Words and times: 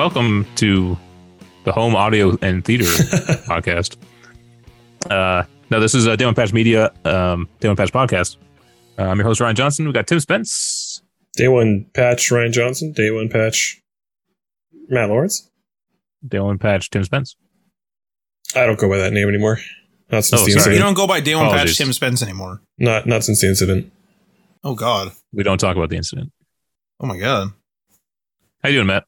Welcome 0.00 0.46
to 0.56 0.96
the 1.64 1.72
Home 1.72 1.94
Audio 1.94 2.38
and 2.40 2.64
Theater 2.64 2.84
podcast. 3.44 3.98
Uh, 5.10 5.44
no, 5.68 5.78
this 5.78 5.94
is 5.94 6.06
a 6.06 6.16
Day 6.16 6.24
One 6.24 6.34
Patch 6.34 6.54
Media, 6.54 6.90
um, 7.04 7.50
Day 7.60 7.68
One 7.68 7.76
Patch 7.76 7.92
podcast. 7.92 8.38
Uh, 8.98 9.02
I'm 9.02 9.18
your 9.18 9.26
host 9.26 9.42
Ryan 9.42 9.56
Johnson. 9.56 9.84
We've 9.84 9.92
got 9.92 10.06
Tim 10.06 10.18
Spence. 10.18 11.02
Day 11.36 11.48
one 11.48 11.84
patch 11.92 12.30
Ryan 12.30 12.50
Johnson. 12.50 12.92
Day 12.96 13.10
one 13.10 13.28
patch 13.28 13.78
Matt 14.88 15.10
Lawrence. 15.10 15.50
Day 16.26 16.38
One 16.40 16.56
Patch 16.56 16.88
Tim 16.88 17.04
Spence. 17.04 17.36
I 18.54 18.64
don't 18.64 18.78
go 18.78 18.88
by 18.88 18.96
that 18.96 19.12
name 19.12 19.28
anymore. 19.28 19.58
Not 20.10 20.24
since 20.24 20.40
Oh, 20.40 20.44
the 20.46 20.52
sorry. 20.52 20.54
incident. 20.54 20.76
You 20.76 20.82
don't 20.82 20.94
go 20.94 21.06
by 21.06 21.20
Day 21.20 21.34
One 21.34 21.50
Patch 21.50 21.76
Tim 21.76 21.92
Spence 21.92 22.22
anymore. 22.22 22.62
Not 22.78 23.04
not 23.06 23.22
since 23.22 23.42
the 23.42 23.48
incident. 23.48 23.92
Oh 24.64 24.74
God. 24.74 25.12
We 25.34 25.42
don't 25.42 25.58
talk 25.58 25.76
about 25.76 25.90
the 25.90 25.96
incident. 25.98 26.32
Oh 27.00 27.06
my 27.06 27.18
God. 27.18 27.52
How 28.62 28.70
you 28.70 28.76
doing, 28.76 28.86
Matt? 28.86 29.04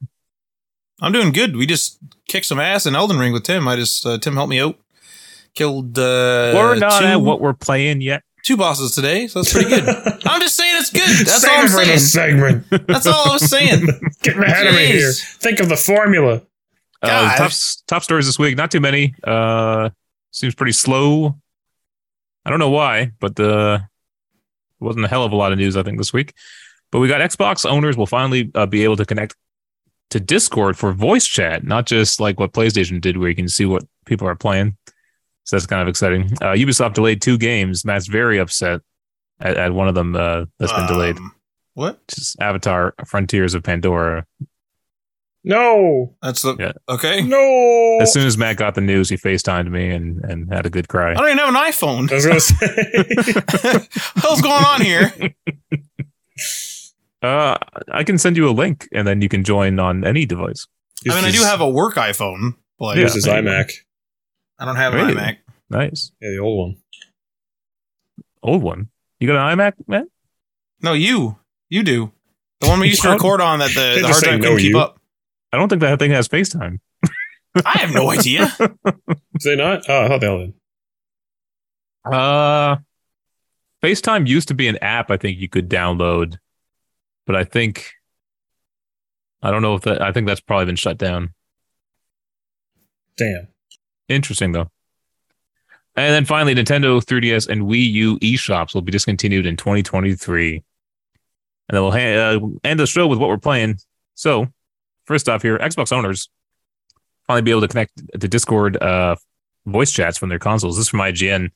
I'm 1.02 1.12
doing 1.12 1.32
good. 1.32 1.56
We 1.56 1.66
just 1.66 1.98
kicked 2.28 2.46
some 2.46 2.60
ass 2.60 2.86
in 2.86 2.94
Elden 2.94 3.18
Ring 3.18 3.32
with 3.32 3.42
Tim. 3.42 3.66
I 3.66 3.76
just 3.76 4.06
uh, 4.06 4.18
Tim 4.18 4.34
helped 4.34 4.50
me 4.50 4.60
out. 4.60 4.78
Killed 5.54 5.98
uh, 5.98 6.52
we're 6.54 6.76
not 6.76 7.00
two, 7.00 7.06
at 7.06 7.16
what 7.16 7.40
we're 7.40 7.52
playing 7.52 8.00
yet. 8.00 8.22
two 8.42 8.56
bosses 8.56 8.94
today, 8.94 9.26
so 9.26 9.40
that's 9.40 9.52
pretty 9.52 9.68
good. 9.68 9.86
I'm 10.24 10.40
just 10.40 10.56
saying 10.56 10.74
it's 10.78 10.90
good. 10.90 11.26
That's 11.26 11.42
Save 11.42 11.50
all 11.50 11.58
I'm 11.58 11.68
for 11.68 11.84
the 11.84 11.98
saying. 11.98 12.38
segment. 12.38 12.86
That's 12.86 13.06
all 13.06 13.30
I 13.30 13.32
was 13.34 13.50
saying. 13.50 13.86
Get 14.22 14.38
ahead 14.38 14.66
of 14.68 14.74
me 14.74 14.86
here. 14.86 15.12
Think 15.12 15.60
of 15.60 15.68
the 15.68 15.76
formula. 15.76 16.42
Uh, 17.02 17.08
God. 17.08 17.36
top 17.36 17.52
top 17.86 18.02
stories 18.04 18.26
this 18.26 18.38
week. 18.38 18.56
Not 18.56 18.70
too 18.70 18.80
many. 18.80 19.14
Uh, 19.24 19.90
seems 20.30 20.54
pretty 20.54 20.72
slow. 20.72 21.36
I 22.46 22.50
don't 22.50 22.60
know 22.60 22.70
why, 22.70 23.10
but 23.20 23.38
uh, 23.38 23.80
it 24.80 24.84
wasn't 24.84 25.04
a 25.04 25.08
hell 25.08 25.24
of 25.24 25.32
a 25.32 25.36
lot 25.36 25.52
of 25.52 25.58
news 25.58 25.76
I 25.76 25.82
think 25.82 25.98
this 25.98 26.12
week. 26.12 26.32
But 26.90 27.00
we 27.00 27.08
got 27.08 27.20
Xbox 27.20 27.68
owners 27.68 27.96
will 27.96 28.06
finally 28.06 28.50
uh, 28.54 28.66
be 28.66 28.84
able 28.84 28.96
to 28.96 29.04
connect 29.04 29.34
to 30.12 30.20
Discord 30.20 30.76
for 30.78 30.92
voice 30.92 31.26
chat, 31.26 31.64
not 31.64 31.86
just 31.86 32.20
like 32.20 32.38
what 32.38 32.52
PlayStation 32.52 33.00
did, 33.00 33.16
where 33.16 33.28
you 33.28 33.34
can 33.36 33.48
see 33.48 33.64
what 33.64 33.82
people 34.06 34.28
are 34.28 34.36
playing. 34.36 34.76
So 35.44 35.56
that's 35.56 35.66
kind 35.66 35.82
of 35.82 35.88
exciting. 35.88 36.32
Uh, 36.40 36.52
Ubisoft 36.52 36.94
delayed 36.94 37.20
two 37.20 37.36
games. 37.36 37.84
Matt's 37.84 38.06
very 38.06 38.38
upset 38.38 38.80
at, 39.40 39.56
at 39.56 39.72
one 39.74 39.88
of 39.88 39.94
them 39.94 40.14
uh, 40.14 40.44
that's 40.58 40.72
been 40.72 40.86
delayed. 40.86 41.16
Um, 41.16 41.34
What? 41.74 42.06
Just 42.08 42.40
Avatar: 42.40 42.94
Frontiers 43.06 43.54
of 43.54 43.62
Pandora. 43.62 44.24
No. 45.44 46.14
That's 46.22 46.42
the 46.42 46.54
Yeah. 46.58 46.72
okay. 46.88 47.20
No. 47.22 47.98
As 48.00 48.12
soon 48.12 48.26
as 48.26 48.38
Matt 48.38 48.58
got 48.58 48.74
the 48.76 48.80
news, 48.80 49.08
he 49.08 49.16
FaceTimed 49.16 49.70
me 49.70 49.90
and, 49.90 50.22
and 50.24 50.52
had 50.52 50.66
a 50.66 50.70
good 50.70 50.88
cry. 50.88 51.10
I 51.12 51.14
don't 51.14 51.26
even 51.26 51.38
have 51.38 51.48
an 51.48 51.54
iPhone. 51.56 52.12
I 52.12 52.14
was 52.14 52.26
gonna 52.26 52.38
say. 52.38 53.88
What's 54.22 54.40
going 54.42 54.64
on 54.64 54.80
here? 54.82 55.12
Uh, 57.22 57.56
I 57.92 58.02
can 58.04 58.18
send 58.18 58.36
you 58.36 58.48
a 58.48 58.52
link 58.52 58.88
and 58.92 59.06
then 59.06 59.22
you 59.22 59.28
can 59.28 59.44
join 59.44 59.78
on 59.78 60.04
any 60.04 60.26
device. 60.26 60.66
I 61.08 61.14
mean, 61.14 61.24
I 61.24 61.30
do 61.30 61.42
have 61.42 61.60
a 61.60 61.68
work 61.68 61.94
iPhone, 61.94 62.54
but 62.78 62.96
Yeah. 62.96 63.04
Use 63.04 63.14
his 63.14 63.24
there 63.24 63.38
you 63.38 63.44
go. 63.44 63.50
iMac. 63.50 63.70
I 64.58 64.64
don't 64.64 64.76
have 64.76 64.94
Really? 64.94 65.12
an 65.12 65.18
iMac. 65.18 65.36
Nice. 65.70 66.12
Yeah, 66.20 66.30
the 66.30 66.38
old 66.38 66.58
one. 66.68 66.76
Old 68.42 68.62
one. 68.62 68.88
You 69.20 69.28
got 69.28 69.36
an 69.36 69.56
iMac, 69.58 69.74
man? 69.86 70.08
No, 70.80 70.92
you. 70.94 71.38
You 71.70 71.82
do. 71.84 72.10
The 72.60 72.68
one 72.68 72.80
we 72.80 72.88
used 72.88 73.02
to 73.02 73.10
record 73.10 73.40
on 73.40 73.60
that 73.60 73.68
the, 73.74 73.80
They 73.80 74.00
the 74.00 74.06
hard 74.08 74.16
say 74.16 74.26
drive 74.28 74.40
no, 74.40 74.44
couldn't 74.48 74.58
keep 74.58 74.70
you. 74.72 74.78
up. 74.80 75.00
I 75.52 75.56
don't 75.58 75.68
think 75.68 75.80
that 75.82 75.98
thing 75.98 76.10
has 76.10 76.28
FaceTime. 76.28 76.78
I 77.64 77.78
have 77.78 77.94
no 77.94 78.10
idea. 78.10 78.44
Is 79.34 79.44
they 79.44 79.56
not? 79.56 79.88
Oh, 79.88 80.04
I 80.04 80.08
thought 80.08 80.20
they 80.20 80.26
all 80.26 80.38
did. 80.38 80.54
Uh, 82.04 82.76
FaceTime 83.82 84.26
used 84.26 84.48
to 84.48 84.54
be 84.54 84.68
an 84.68 84.76
app 84.78 85.10
I 85.10 85.16
think 85.16 85.38
you 85.38 85.48
could 85.48 85.68
download, 85.68 86.38
but 87.26 87.36
I 87.36 87.44
think 87.44 87.92
I 89.42 89.50
don't 89.50 89.62
know 89.62 89.74
if 89.74 89.82
that. 89.82 90.00
I 90.00 90.12
think 90.12 90.26
that's 90.26 90.40
probably 90.40 90.66
been 90.66 90.76
shut 90.76 90.98
down. 90.98 91.34
Damn. 93.16 93.48
Interesting 94.08 94.52
though. 94.52 94.70
And 95.94 96.14
then 96.14 96.24
finally, 96.24 96.54
Nintendo 96.54 97.02
3DS 97.04 97.48
and 97.48 97.62
Wii 97.62 97.92
U 97.92 98.18
eShops 98.20 98.74
will 98.74 98.80
be 98.80 98.92
discontinued 98.92 99.44
in 99.44 99.56
2023. 99.56 100.54
And 100.54 100.62
then 101.76 101.82
we'll 101.82 101.92
ha- 101.92 102.36
uh, 102.36 102.40
end 102.64 102.80
the 102.80 102.86
show 102.86 103.06
with 103.06 103.18
what 103.18 103.28
we're 103.28 103.36
playing. 103.36 103.78
So, 104.14 104.46
first 105.04 105.28
off, 105.28 105.42
here, 105.42 105.58
Xbox 105.58 105.92
owners 105.92 106.30
finally 107.26 107.42
be 107.42 107.50
able 107.50 107.60
to 107.60 107.68
connect 107.68 107.92
to 108.18 108.28
Discord 108.28 108.76
uh, 108.78 109.16
voice 109.66 109.92
chats 109.92 110.16
from 110.16 110.30
their 110.30 110.38
consoles. 110.38 110.76
This 110.76 110.86
is 110.86 110.88
from 110.88 111.00
IGN. 111.00 111.50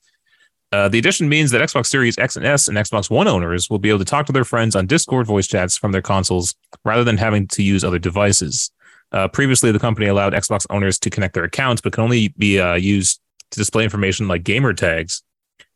Uh, 0.71 0.89
the 0.89 0.99
addition 0.99 1.29
means 1.29 1.51
that 1.51 1.61
Xbox 1.61 1.87
Series 1.87 2.17
X 2.17 2.35
and 2.35 2.45
S 2.45 2.67
and 2.67 2.77
Xbox 2.77 3.09
One 3.09 3.27
owners 3.27 3.69
will 3.69 3.79
be 3.79 3.89
able 3.89 3.99
to 3.99 4.05
talk 4.05 4.25
to 4.25 4.33
their 4.33 4.43
friends 4.43 4.75
on 4.75 4.85
Discord 4.85 5.25
voice 5.25 5.47
chats 5.47 5.77
from 5.77 5.93
their 5.93 6.01
consoles 6.01 6.55
rather 6.83 7.03
than 7.03 7.17
having 7.17 7.47
to 7.49 7.63
use 7.63 7.83
other 7.83 7.99
devices. 7.99 8.71
Uh, 9.13 9.27
previously, 9.29 9.71
the 9.71 9.79
company 9.79 10.07
allowed 10.07 10.33
Xbox 10.33 10.65
owners 10.69 10.99
to 10.99 11.09
connect 11.09 11.33
their 11.33 11.45
accounts, 11.45 11.81
but 11.81 11.93
can 11.93 12.03
only 12.03 12.29
be 12.37 12.59
uh, 12.59 12.75
used 12.75 13.21
to 13.51 13.59
display 13.59 13.85
information 13.85 14.27
like 14.27 14.43
gamer 14.43 14.73
tags. 14.73 15.23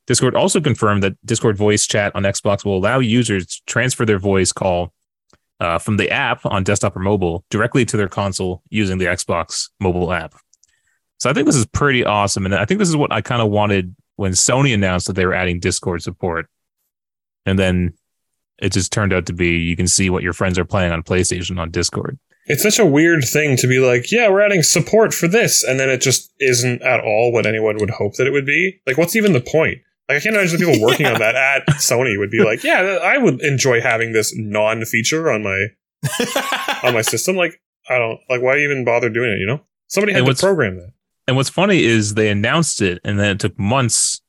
Discord 0.07 0.35
also 0.35 0.59
confirmed 0.59 1.03
that 1.03 1.15
Discord 1.25 1.55
voice 1.55 1.87
chat 1.87 2.13
on 2.15 2.23
Xbox 2.23 2.65
will 2.65 2.77
allow 2.77 2.99
users 2.99 3.45
to 3.47 3.61
transfer 3.67 4.05
their 4.05 4.19
voice 4.19 4.51
call 4.51 4.91
uh, 5.61 5.77
from 5.77 5.95
the 5.95 6.09
app 6.09 6.45
on 6.45 6.63
desktop 6.63 6.97
or 6.97 6.99
mobile 6.99 7.45
directly 7.49 7.85
to 7.85 7.95
their 7.95 8.09
console 8.09 8.61
using 8.69 8.97
the 8.97 9.05
Xbox 9.05 9.69
mobile 9.79 10.11
app. 10.11 10.33
So 11.19 11.29
I 11.29 11.33
think 11.33 11.45
this 11.45 11.55
is 11.55 11.67
pretty 11.67 12.03
awesome. 12.03 12.45
And 12.45 12.55
I 12.55 12.65
think 12.65 12.79
this 12.79 12.89
is 12.89 12.97
what 12.97 13.13
I 13.13 13.21
kind 13.21 13.41
of 13.41 13.51
wanted 13.51 13.95
when 14.21 14.33
Sony 14.33 14.71
announced 14.71 15.07
that 15.07 15.13
they 15.13 15.25
were 15.25 15.33
adding 15.33 15.59
Discord 15.59 16.03
support. 16.03 16.45
And 17.47 17.57
then 17.57 17.95
it 18.59 18.71
just 18.71 18.93
turned 18.93 19.13
out 19.13 19.25
to 19.25 19.33
be 19.33 19.57
you 19.57 19.75
can 19.75 19.87
see 19.87 20.11
what 20.11 20.21
your 20.21 20.31
friends 20.31 20.59
are 20.59 20.63
playing 20.63 20.91
on 20.91 21.01
PlayStation 21.01 21.59
on 21.59 21.71
Discord. 21.71 22.19
It's 22.45 22.61
such 22.61 22.77
a 22.77 22.85
weird 22.85 23.23
thing 23.23 23.57
to 23.57 23.67
be 23.67 23.79
like, 23.79 24.11
yeah, 24.11 24.29
we're 24.29 24.41
adding 24.41 24.61
support 24.61 25.13
for 25.13 25.27
this, 25.27 25.63
and 25.63 25.79
then 25.79 25.89
it 25.89 26.01
just 26.01 26.31
isn't 26.39 26.83
at 26.83 26.99
all 26.99 27.31
what 27.31 27.47
anyone 27.47 27.77
would 27.79 27.89
hope 27.89 28.13
that 28.15 28.27
it 28.27 28.31
would 28.31 28.45
be. 28.45 28.79
Like, 28.85 28.97
what's 28.97 29.15
even 29.15 29.33
the 29.33 29.41
point? 29.41 29.79
Like, 30.07 30.17
I 30.17 30.19
can't 30.19 30.35
imagine 30.35 30.59
the 30.59 30.65
people 30.65 30.81
working 30.87 31.07
on 31.07 31.19
that 31.19 31.35
at 31.35 31.65
Sony 31.77 32.17
would 32.17 32.29
be 32.29 32.43
like, 32.43 32.63
yeah, 32.63 32.99
I 33.01 33.17
would 33.17 33.41
enjoy 33.41 33.81
having 33.81 34.11
this 34.11 34.35
non-feature 34.35 35.31
on 35.31 35.41
my 35.41 35.67
on 36.83 36.93
my 36.93 37.01
system. 37.01 37.35
Like, 37.35 37.59
I 37.89 37.97
don't 37.97 38.19
like 38.29 38.41
why 38.41 38.59
even 38.59 38.85
bother 38.85 39.09
doing 39.09 39.31
it. 39.31 39.39
You 39.39 39.47
know, 39.47 39.61
somebody 39.87 40.13
had 40.13 40.21
And 40.21 40.35
to 40.35 40.39
program 40.39 40.77
that. 40.77 40.93
And 41.31 41.37
what's 41.37 41.49
funny 41.49 41.81
is 41.85 42.15
they 42.15 42.27
announced 42.27 42.81
it 42.81 42.99
and 43.05 43.17
then 43.17 43.31
it 43.31 43.39
took 43.39 43.57
months 43.57 44.19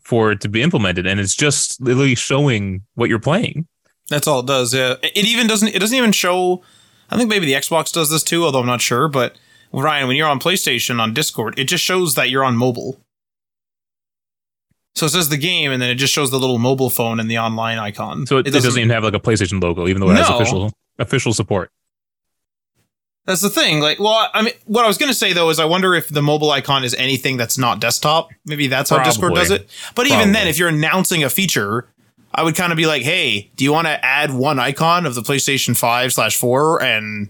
for 0.00 0.32
it 0.32 0.40
to 0.40 0.48
be 0.48 0.60
implemented. 0.60 1.06
And 1.06 1.20
it's 1.20 1.36
just 1.36 1.80
literally 1.80 2.16
showing 2.16 2.82
what 2.96 3.08
you're 3.08 3.20
playing. 3.20 3.68
That's 4.08 4.26
all 4.26 4.40
it 4.40 4.46
does. 4.46 4.74
Yeah. 4.74 4.96
It 5.00 5.24
even 5.24 5.46
doesn't. 5.46 5.68
It 5.68 5.78
doesn't 5.78 5.96
even 5.96 6.10
show. 6.10 6.64
I 7.08 7.16
think 7.16 7.28
maybe 7.28 7.46
the 7.46 7.52
Xbox 7.52 7.92
does 7.92 8.10
this 8.10 8.24
too, 8.24 8.44
although 8.44 8.58
I'm 8.58 8.66
not 8.66 8.80
sure. 8.80 9.06
But 9.06 9.38
Ryan, 9.72 10.08
when 10.08 10.16
you're 10.16 10.26
on 10.26 10.40
PlayStation 10.40 10.98
on 10.98 11.14
Discord, 11.14 11.56
it 11.56 11.66
just 11.66 11.84
shows 11.84 12.16
that 12.16 12.30
you're 12.30 12.42
on 12.42 12.56
mobile. 12.56 12.98
So 14.96 15.06
it 15.06 15.10
says 15.10 15.28
the 15.28 15.36
game, 15.36 15.70
and 15.70 15.80
then 15.80 15.88
it 15.88 15.94
just 15.94 16.12
shows 16.12 16.32
the 16.32 16.38
little 16.40 16.58
mobile 16.58 16.90
phone 16.90 17.20
and 17.20 17.30
the 17.30 17.38
online 17.38 17.78
icon. 17.78 18.26
So 18.26 18.38
it, 18.38 18.48
it 18.48 18.50
doesn't, 18.50 18.76
even 18.76 18.90
have 18.90 19.04
like 19.04 19.14
a 19.14 19.20
PlayStation 19.20 19.62
logo, 19.62 19.86
even 19.86 20.00
though 20.00 20.10
it 20.10 20.16
has 20.16 20.28
official 20.28 20.72
official 20.98 21.32
support. 21.32 21.70
That's 23.26 23.40
the 23.40 23.50
thing. 23.50 23.80
Like, 23.80 24.00
well, 24.00 24.28
I 24.34 24.42
mean, 24.42 24.54
what 24.66 24.84
I 24.84 24.88
was 24.88 24.98
gonna 24.98 25.14
say 25.14 25.32
though 25.32 25.50
is, 25.50 25.58
I 25.60 25.64
wonder 25.64 25.94
if 25.94 26.08
the 26.08 26.22
mobile 26.22 26.50
icon 26.50 26.82
is 26.84 26.94
anything 26.94 27.36
that's 27.36 27.56
not 27.56 27.80
desktop. 27.80 28.30
Maybe 28.44 28.66
that's 28.66 28.90
how 28.90 29.02
Discord 29.02 29.34
does 29.34 29.50
it. 29.50 29.68
But 29.94 30.06
even 30.06 30.32
then, 30.32 30.48
if 30.48 30.58
you're 30.58 30.68
announcing 30.68 31.22
a 31.22 31.30
feature, 31.30 31.88
I 32.34 32.42
would 32.42 32.56
kind 32.56 32.72
of 32.72 32.76
be 32.76 32.86
like, 32.86 33.02
"Hey, 33.02 33.50
do 33.56 33.64
you 33.64 33.72
want 33.72 33.86
to 33.86 34.04
add 34.04 34.32
one 34.32 34.58
icon 34.58 35.06
of 35.06 35.14
the 35.14 35.22
PlayStation 35.22 35.76
Five 35.76 36.12
slash 36.12 36.36
Four 36.36 36.82
and 36.82 37.28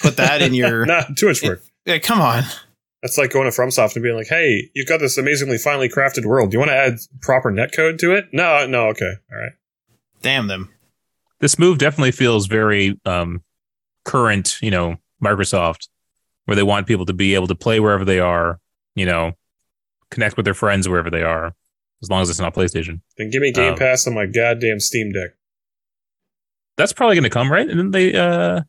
put 0.00 0.16
that 0.16 0.42
in 0.42 0.54
your?" 0.54 0.86
Nah, 0.86 1.02
too 1.16 1.26
much 1.26 1.42
work. 1.42 1.62
Yeah, 1.86 1.98
come 1.98 2.20
on. 2.20 2.44
That's 3.02 3.18
like 3.18 3.32
going 3.32 3.50
to 3.50 3.56
FromSoft 3.56 3.96
and 3.96 4.02
being 4.02 4.14
like, 4.14 4.28
"Hey, 4.28 4.70
you've 4.74 4.86
got 4.86 5.00
this 5.00 5.18
amazingly 5.18 5.58
finely 5.58 5.88
crafted 5.88 6.24
world. 6.24 6.50
Do 6.50 6.54
you 6.54 6.58
want 6.60 6.70
to 6.70 6.76
add 6.76 6.98
proper 7.20 7.50
netcode 7.50 7.98
to 7.98 8.14
it?" 8.14 8.26
No, 8.32 8.64
no, 8.66 8.88
okay, 8.88 9.14
all 9.32 9.38
right. 9.38 9.52
Damn 10.20 10.46
them. 10.46 10.68
This 11.40 11.58
move 11.58 11.78
definitely 11.78 12.12
feels 12.12 12.46
very 12.46 13.00
um, 13.04 13.42
current, 14.04 14.58
you 14.62 14.70
know, 14.70 14.98
Microsoft, 15.22 15.88
where 16.44 16.54
they 16.54 16.62
want 16.62 16.86
people 16.86 17.06
to 17.06 17.12
be 17.12 17.34
able 17.34 17.46
to 17.46 17.54
play 17.54 17.80
wherever 17.80 18.04
they 18.04 18.20
are, 18.20 18.58
you 18.94 19.06
know, 19.06 19.32
connect 20.10 20.36
with 20.36 20.44
their 20.44 20.54
friends 20.54 20.88
wherever 20.88 21.10
they 21.10 21.22
are, 21.22 21.54
as 22.02 22.10
long 22.10 22.22
as 22.22 22.30
it's 22.30 22.40
not 22.40 22.54
PlayStation. 22.54 23.00
Then 23.16 23.30
give 23.30 23.40
me 23.42 23.52
Game 23.52 23.72
Um, 23.72 23.78
Pass 23.78 24.06
on 24.06 24.14
my 24.14 24.26
goddamn 24.26 24.80
Steam 24.80 25.12
Deck. 25.12 25.30
That's 26.76 26.92
probably 26.92 27.16
going 27.16 27.24
to 27.24 27.30
come, 27.30 27.52
right? 27.52 27.68
And 27.68 27.78
then 27.78 27.90
they 27.90 28.14
uh, 28.14 28.62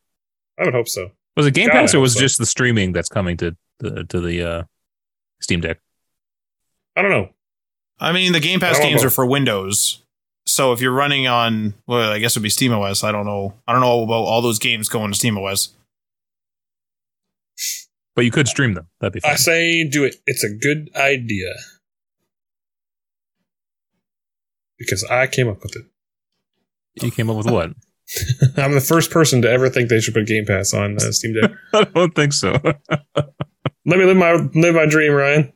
I 0.60 0.64
would 0.66 0.74
hope 0.74 0.88
so. 0.88 1.12
was 1.36 1.48
it 1.48 1.54
Game 1.54 1.68
God, 1.68 1.74
Pass 1.74 1.96
or 1.96 2.00
was 2.00 2.14
so. 2.14 2.20
it 2.20 2.22
just 2.22 2.38
the 2.38 2.46
streaming 2.46 2.94
that's 2.94 3.10
coming 3.10 3.38
to 3.38 3.56
the 3.80 4.04
to 4.06 4.20
the 4.20 4.44
uh, 4.44 4.64
Steam 5.42 5.62
Deck? 5.62 5.80
I 6.96 7.02
don't 7.02 7.12
know. 7.12 7.30
I 8.00 8.12
mean, 8.12 8.34
the 8.34 8.40
Game 8.40 8.60
Pass 8.60 8.80
games 8.80 9.02
know. 9.02 9.08
are 9.08 9.12
for 9.12 9.26
Windows. 9.26 10.04
So 10.46 10.74
if 10.74 10.82
you're 10.82 10.92
running 10.92 11.26
on, 11.26 11.74
well, 11.88 12.12
I 12.12 12.20
guess 12.20 12.34
it'd 12.34 12.44
be 12.44 12.50
SteamOS. 12.50 13.04
I 13.04 13.12
don't 13.12 13.26
know. 13.26 13.54
I 13.68 13.72
don't 13.72 13.82
know 13.82 14.04
about 14.04 14.26
all 14.26 14.42
those 14.42 14.60
games 14.60 14.90
going 14.90 15.12
to 15.12 15.18
SteamOS. 15.18 15.70
But 18.16 18.26
you 18.26 18.32
could 18.32 18.48
stream 18.48 18.74
them. 18.74 18.88
That'd 19.00 19.14
be 19.14 19.20
fun. 19.20 19.32
I 19.32 19.36
say 19.36 19.88
do 19.88 20.04
it. 20.04 20.16
It's 20.26 20.44
a 20.44 20.54
good 20.54 20.90
idea. 20.96 21.52
Because 24.78 25.04
I 25.06 25.28
came 25.28 25.48
up 25.48 25.64
with 25.64 25.76
it. 25.76 25.86
You 27.04 27.12
came 27.12 27.30
up 27.30 27.38
with 27.38 27.50
what? 27.50 27.72
I'm 28.58 28.74
the 28.74 28.82
first 28.82 29.10
person 29.10 29.42
to 29.42 29.50
ever 29.50 29.70
think 29.70 29.90
they 29.90 30.00
should 30.00 30.14
put 30.14 30.28
Game 30.28 30.46
Pass 30.46 30.74
on 30.74 30.98
uh, 30.98 31.12
Steam 31.12 31.34
Deck. 31.40 31.52
I 31.74 31.84
don't 31.86 32.14
think 32.14 32.34
so. 32.34 32.52
Let 33.86 34.00
me 34.00 34.06
live 34.06 34.18
my 34.18 34.34
live 34.54 34.76
my 34.76 34.86
dream, 34.86 35.14
Ryan. 35.14 35.52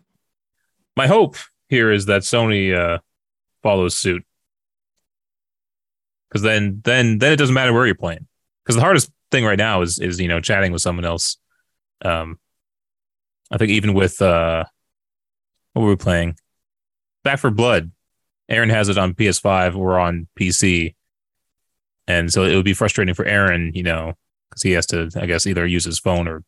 My 0.95 1.07
hope 1.07 1.35
here 1.69 1.91
is 1.91 2.07
that 2.07 2.23
Sony 2.23 2.75
uh, 2.75 2.99
follows 3.61 3.95
suit, 3.95 4.23
because 6.29 6.41
then 6.41 6.81
then 6.83 7.19
then 7.19 7.31
it 7.31 7.37
doesn't 7.37 7.53
matter 7.53 7.73
where 7.73 7.85
you're 7.85 7.95
playing. 7.95 8.25
Because 8.63 8.75
the 8.75 8.81
hardest 8.81 9.11
thing 9.31 9.45
right 9.45 9.57
now 9.57 9.81
is 9.81 9.99
is 9.99 10.19
you 10.19 10.27
know 10.27 10.41
chatting 10.41 10.71
with 10.71 10.81
someone 10.81 11.05
else. 11.05 11.37
Um, 12.03 12.39
I 13.51 13.57
think 13.57 13.71
even 13.71 13.93
with 13.93 14.21
uh, 14.21 14.65
what 15.73 15.83
were 15.83 15.89
we 15.89 15.95
playing? 15.95 16.37
Back 17.23 17.39
4 17.39 17.51
Blood. 17.51 17.91
Aaron 18.49 18.69
has 18.69 18.89
it 18.89 18.97
on 18.97 19.13
PS5. 19.13 19.75
We're 19.75 19.99
on 19.99 20.27
PC, 20.39 20.95
and 22.07 22.31
so 22.31 22.43
it 22.43 22.55
would 22.55 22.65
be 22.65 22.73
frustrating 22.73 23.13
for 23.13 23.25
Aaron, 23.25 23.71
you 23.75 23.83
know, 23.83 24.13
because 24.49 24.61
he 24.61 24.71
has 24.71 24.85
to, 24.87 25.09
I 25.17 25.25
guess, 25.25 25.45
either 25.45 25.65
use 25.65 25.83
his 25.83 25.99
phone 25.99 26.27
or 26.27 26.43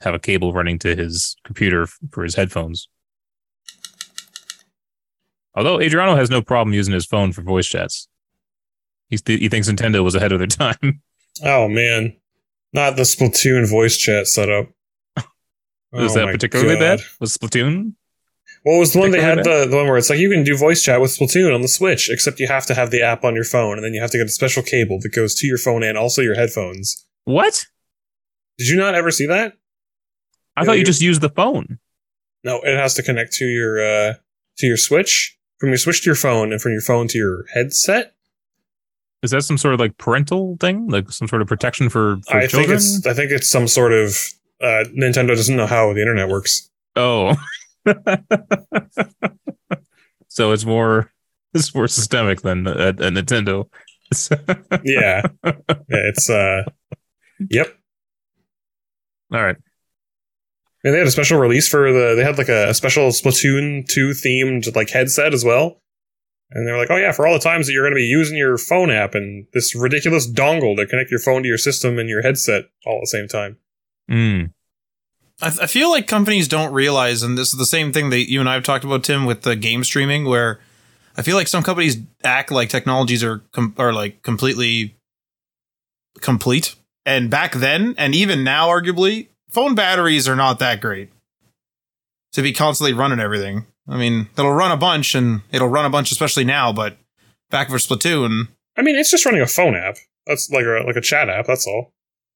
have 0.00 0.14
a 0.14 0.18
cable 0.18 0.52
running 0.52 0.78
to 0.80 0.96
his 0.96 1.36
computer 1.44 1.86
for 2.10 2.24
his 2.24 2.34
headphones. 2.34 2.88
Although 5.54 5.80
Adriano 5.80 6.16
has 6.16 6.30
no 6.30 6.42
problem 6.42 6.74
using 6.74 6.94
his 6.94 7.06
phone 7.06 7.32
for 7.32 7.42
voice 7.42 7.66
chats. 7.66 8.08
He's, 9.08 9.22
he 9.26 9.48
thinks 9.48 9.68
Nintendo 9.68 10.02
was 10.02 10.14
ahead 10.14 10.32
of 10.32 10.38
their 10.38 10.46
time. 10.46 11.02
Oh 11.44 11.68
man, 11.68 12.16
not 12.72 12.96
the 12.96 13.02
Splatoon 13.02 13.68
voice 13.68 13.96
chat 13.96 14.26
setup. 14.26 14.68
Was 15.92 16.16
Oh 16.16 16.20
that 16.20 16.32
particularly 16.32 16.74
God. 16.74 16.98
bad? 16.98 17.00
Was 17.20 17.36
Splatoon? 17.36 17.94
What 18.62 18.78
was 18.78 18.92
the 18.92 18.98
one 19.00 19.10
they 19.10 19.20
had 19.22 19.38
the, 19.38 19.66
the 19.68 19.76
one 19.76 19.86
where 19.86 19.96
it's 19.96 20.10
like 20.10 20.18
you 20.18 20.28
can 20.30 20.44
do 20.44 20.56
voice 20.56 20.82
chat 20.84 21.00
with 21.00 21.10
Splatoon 21.16 21.54
on 21.54 21.62
the 21.62 21.68
Switch, 21.68 22.10
except 22.10 22.38
you 22.40 22.46
have 22.46 22.66
to 22.66 22.74
have 22.74 22.90
the 22.90 23.02
app 23.02 23.24
on 23.24 23.34
your 23.34 23.44
phone, 23.44 23.76
and 23.76 23.84
then 23.84 23.94
you 23.94 24.00
have 24.00 24.10
to 24.10 24.18
get 24.18 24.26
a 24.26 24.30
special 24.30 24.62
cable 24.62 24.98
that 25.00 25.14
goes 25.14 25.34
to 25.36 25.46
your 25.46 25.56
phone 25.58 25.82
and 25.82 25.96
also 25.96 26.20
your 26.20 26.34
headphones. 26.34 27.06
What? 27.24 27.66
Did 28.58 28.68
you 28.68 28.76
not 28.76 28.94
ever 28.94 29.10
see 29.10 29.26
that? 29.26 29.54
I 30.56 30.60
Yeah, 30.60 30.64
thought 30.66 30.72
you 30.72 30.78
you- 30.80 30.84
just 30.84 31.00
used 31.00 31.22
the 31.22 31.30
phone. 31.30 31.78
No, 32.44 32.60
it 32.60 32.76
has 32.76 32.94
to 32.94 33.02
connect 33.02 33.32
to 33.34 33.44
your 33.46 33.80
uh, 33.82 34.14
to 34.58 34.66
your 34.66 34.76
Switch, 34.76 35.36
from 35.58 35.70
your 35.70 35.78
Switch 35.78 36.02
to 36.02 36.06
your 36.06 36.14
phone, 36.14 36.52
and 36.52 36.60
from 36.60 36.72
your 36.72 36.80
phone 36.82 37.08
to 37.08 37.18
your 37.18 37.44
headset. 37.54 38.14
Is 39.22 39.30
that 39.32 39.42
some 39.42 39.58
sort 39.58 39.74
of 39.74 39.80
like 39.80 39.96
parental 39.98 40.56
thing, 40.60 40.88
like 40.88 41.10
some 41.10 41.28
sort 41.28 41.42
of 41.42 41.48
protection 41.48 41.88
for, 41.90 42.18
for 42.28 42.36
I 42.36 42.46
children? 42.46 42.68
think 42.68 42.76
it's 42.78 43.06
I 43.06 43.12
think 43.14 43.30
it's 43.32 43.48
some 43.50 43.68
sort 43.68 43.92
of 43.92 44.16
uh, 44.60 44.84
Nintendo 44.96 45.28
doesn't 45.28 45.56
know 45.56 45.66
how 45.66 45.92
the 45.92 46.00
internet 46.00 46.28
works. 46.28 46.70
Oh, 46.96 47.34
so 50.28 50.52
it's 50.52 50.64
more 50.64 51.12
it's 51.54 51.74
more 51.74 51.88
systemic 51.88 52.42
than 52.42 52.66
a, 52.66 52.88
a 52.88 52.92
Nintendo. 52.94 53.68
Yeah, 54.82 55.22
yeah 55.44 55.52
it's 55.88 56.28
uh, 56.28 56.64
yep. 57.48 57.78
All 59.32 59.40
right. 59.40 59.56
And 60.82 60.94
they 60.94 60.98
had 60.98 61.06
a 61.06 61.12
special 61.12 61.38
release 61.38 61.68
for 61.68 61.92
the. 61.92 62.14
They 62.16 62.24
had 62.24 62.36
like 62.36 62.48
a, 62.48 62.70
a 62.70 62.74
special 62.74 63.10
Splatoon 63.10 63.86
two 63.86 64.10
themed 64.10 64.74
like 64.74 64.90
headset 64.90 65.32
as 65.32 65.44
well. 65.44 65.80
And 66.50 66.66
they 66.66 66.72
were 66.72 66.78
like, 66.78 66.90
"Oh 66.90 66.96
yeah, 66.96 67.12
for 67.12 67.26
all 67.26 67.34
the 67.34 67.38
times 67.38 67.66
that 67.66 67.72
you're 67.72 67.84
going 67.84 67.94
to 67.94 68.00
be 68.00 68.02
using 68.02 68.36
your 68.36 68.58
phone 68.58 68.90
app 68.90 69.14
and 69.14 69.46
this 69.52 69.76
ridiculous 69.76 70.28
dongle 70.28 70.74
to 70.76 70.86
connect 70.86 71.12
your 71.12 71.20
phone 71.20 71.42
to 71.42 71.48
your 71.48 71.58
system 71.58 71.98
and 71.98 72.08
your 72.08 72.22
headset 72.22 72.64
all 72.86 72.96
at 72.96 73.02
the 73.02 73.06
same 73.06 73.28
time." 73.28 73.58
Mm. 74.10 74.52
I, 75.40 75.46
I 75.62 75.66
feel 75.66 75.90
like 75.90 76.06
companies 76.06 76.48
don't 76.48 76.72
realize, 76.72 77.22
and 77.22 77.38
this 77.38 77.52
is 77.52 77.58
the 77.58 77.66
same 77.66 77.92
thing 77.92 78.10
that 78.10 78.30
you 78.30 78.40
and 78.40 78.48
I 78.48 78.54
have 78.54 78.64
talked 78.64 78.84
about, 78.84 79.04
Tim, 79.04 79.24
with 79.24 79.42
the 79.42 79.56
game 79.56 79.84
streaming, 79.84 80.24
where 80.24 80.60
I 81.16 81.22
feel 81.22 81.36
like 81.36 81.48
some 81.48 81.62
companies 81.62 81.98
act 82.24 82.50
like 82.50 82.68
technologies 82.68 83.22
are 83.24 83.38
com- 83.52 83.74
are 83.78 83.92
like 83.92 84.22
completely 84.22 84.96
complete. 86.20 86.74
And 87.06 87.30
back 87.30 87.54
then, 87.54 87.94
and 87.96 88.14
even 88.14 88.44
now, 88.44 88.68
arguably, 88.68 89.28
phone 89.48 89.74
batteries 89.74 90.28
are 90.28 90.36
not 90.36 90.58
that 90.58 90.80
great 90.80 91.10
to 92.32 92.42
be 92.42 92.52
constantly 92.52 92.92
running 92.92 93.20
everything. 93.20 93.66
I 93.88 93.96
mean, 93.96 94.28
it'll 94.38 94.52
run 94.52 94.70
a 94.70 94.76
bunch, 94.76 95.14
and 95.14 95.42
it'll 95.50 95.68
run 95.68 95.84
a 95.84 95.90
bunch, 95.90 96.12
especially 96.12 96.44
now. 96.44 96.72
But 96.72 96.96
back 97.50 97.70
for 97.70 97.76
Splatoon, 97.76 98.48
I 98.76 98.82
mean, 98.82 98.96
it's 98.96 99.10
just 99.10 99.24
running 99.24 99.40
a 99.40 99.46
phone 99.46 99.74
app. 99.74 99.96
That's 100.26 100.50
like 100.50 100.64
a 100.64 100.84
like 100.86 100.96
a 100.96 101.00
chat 101.00 101.28
app. 101.28 101.46
That's 101.46 101.66
all. 101.66 101.92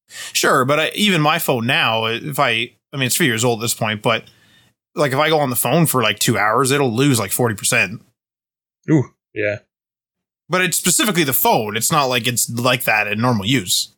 Sure, 0.09 0.65
but 0.65 0.81
I, 0.81 0.91
even 0.95 1.21
my 1.21 1.39
phone 1.39 1.67
now, 1.67 2.07
if 2.07 2.39
I, 2.39 2.73
I 2.93 2.97
mean, 2.97 3.07
it's 3.07 3.17
three 3.17 3.27
years 3.27 3.45
old 3.45 3.61
at 3.61 3.63
this 3.63 3.75
point, 3.75 4.03
but 4.03 4.25
like 4.95 5.13
if 5.13 5.19
I 5.19 5.29
go 5.29 5.39
on 5.41 5.51
the 5.51 5.57
phone 5.57 5.87
for 5.87 6.03
like 6.03 6.19
two 6.19 6.39
hours, 6.39 6.71
it'll 6.71 6.95
lose 6.95 7.19
like 7.19 7.31
40%. 7.31 8.01
Ooh, 8.91 9.05
yeah. 9.35 9.59
But 10.49 10.61
it's 10.61 10.77
specifically 10.77 11.25
the 11.25 11.33
phone. 11.33 11.77
It's 11.77 11.91
not 11.91 12.05
like 12.05 12.27
it's 12.27 12.51
like 12.51 12.85
that 12.85 13.09
in 13.09 13.21
normal 13.21 13.47
use. 13.47 13.95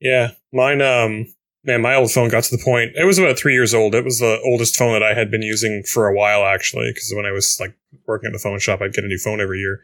Yeah, 0.00 0.32
mine. 0.52 0.80
Um, 0.82 1.26
man, 1.64 1.80
my 1.80 1.94
old 1.94 2.10
phone 2.10 2.28
got 2.28 2.44
to 2.44 2.56
the 2.56 2.62
point. 2.62 2.92
It 2.96 3.04
was 3.04 3.18
about 3.18 3.38
three 3.38 3.54
years 3.54 3.74
old. 3.74 3.94
It 3.94 4.04
was 4.04 4.18
the 4.18 4.40
oldest 4.44 4.76
phone 4.76 4.92
that 4.92 5.02
I 5.02 5.14
had 5.14 5.30
been 5.30 5.42
using 5.42 5.82
for 5.84 6.08
a 6.08 6.14
while, 6.14 6.44
actually. 6.44 6.90
Because 6.90 7.12
when 7.14 7.26
I 7.26 7.30
was 7.32 7.58
like 7.60 7.74
working 8.06 8.28
at 8.28 8.32
the 8.32 8.38
phone 8.38 8.58
shop, 8.58 8.80
I'd 8.80 8.92
get 8.92 9.04
a 9.04 9.08
new 9.08 9.18
phone 9.18 9.40
every 9.40 9.58
year. 9.58 9.80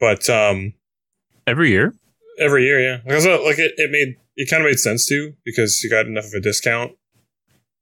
But 0.00 0.28
um, 0.30 0.74
Every 1.48 1.70
year. 1.70 1.94
every 2.38 2.64
year, 2.64 2.80
yeah, 2.80 2.98
because 3.04 3.26
uh, 3.26 3.42
like 3.42 3.58
it, 3.58 3.72
it 3.76 3.90
made 3.90 4.16
it 4.36 4.48
kind 4.48 4.62
of 4.62 4.68
made 4.68 4.78
sense 4.78 5.06
to 5.06 5.32
because 5.44 5.82
you 5.82 5.90
got 5.90 6.06
enough 6.06 6.26
of 6.26 6.32
a 6.34 6.40
discount. 6.40 6.92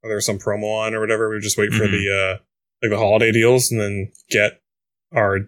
Or 0.03 0.09
there 0.09 0.17
was 0.17 0.27
some 0.27 0.39
promo 0.39 0.87
on 0.87 0.95
or 0.95 1.01
whatever. 1.01 1.29
We 1.29 1.37
would 1.37 1.43
just 1.43 1.59
wait 1.59 1.73
for 1.73 1.85
Mhm. 1.87 1.91
the 1.91 2.15
uh, 2.39 2.43
like 2.83 2.91
the 2.91 2.99
holiday 2.99 3.33
deals 3.33 3.71
and 3.71 3.81
then 3.81 4.13
get 4.31 4.61
our 5.15 5.41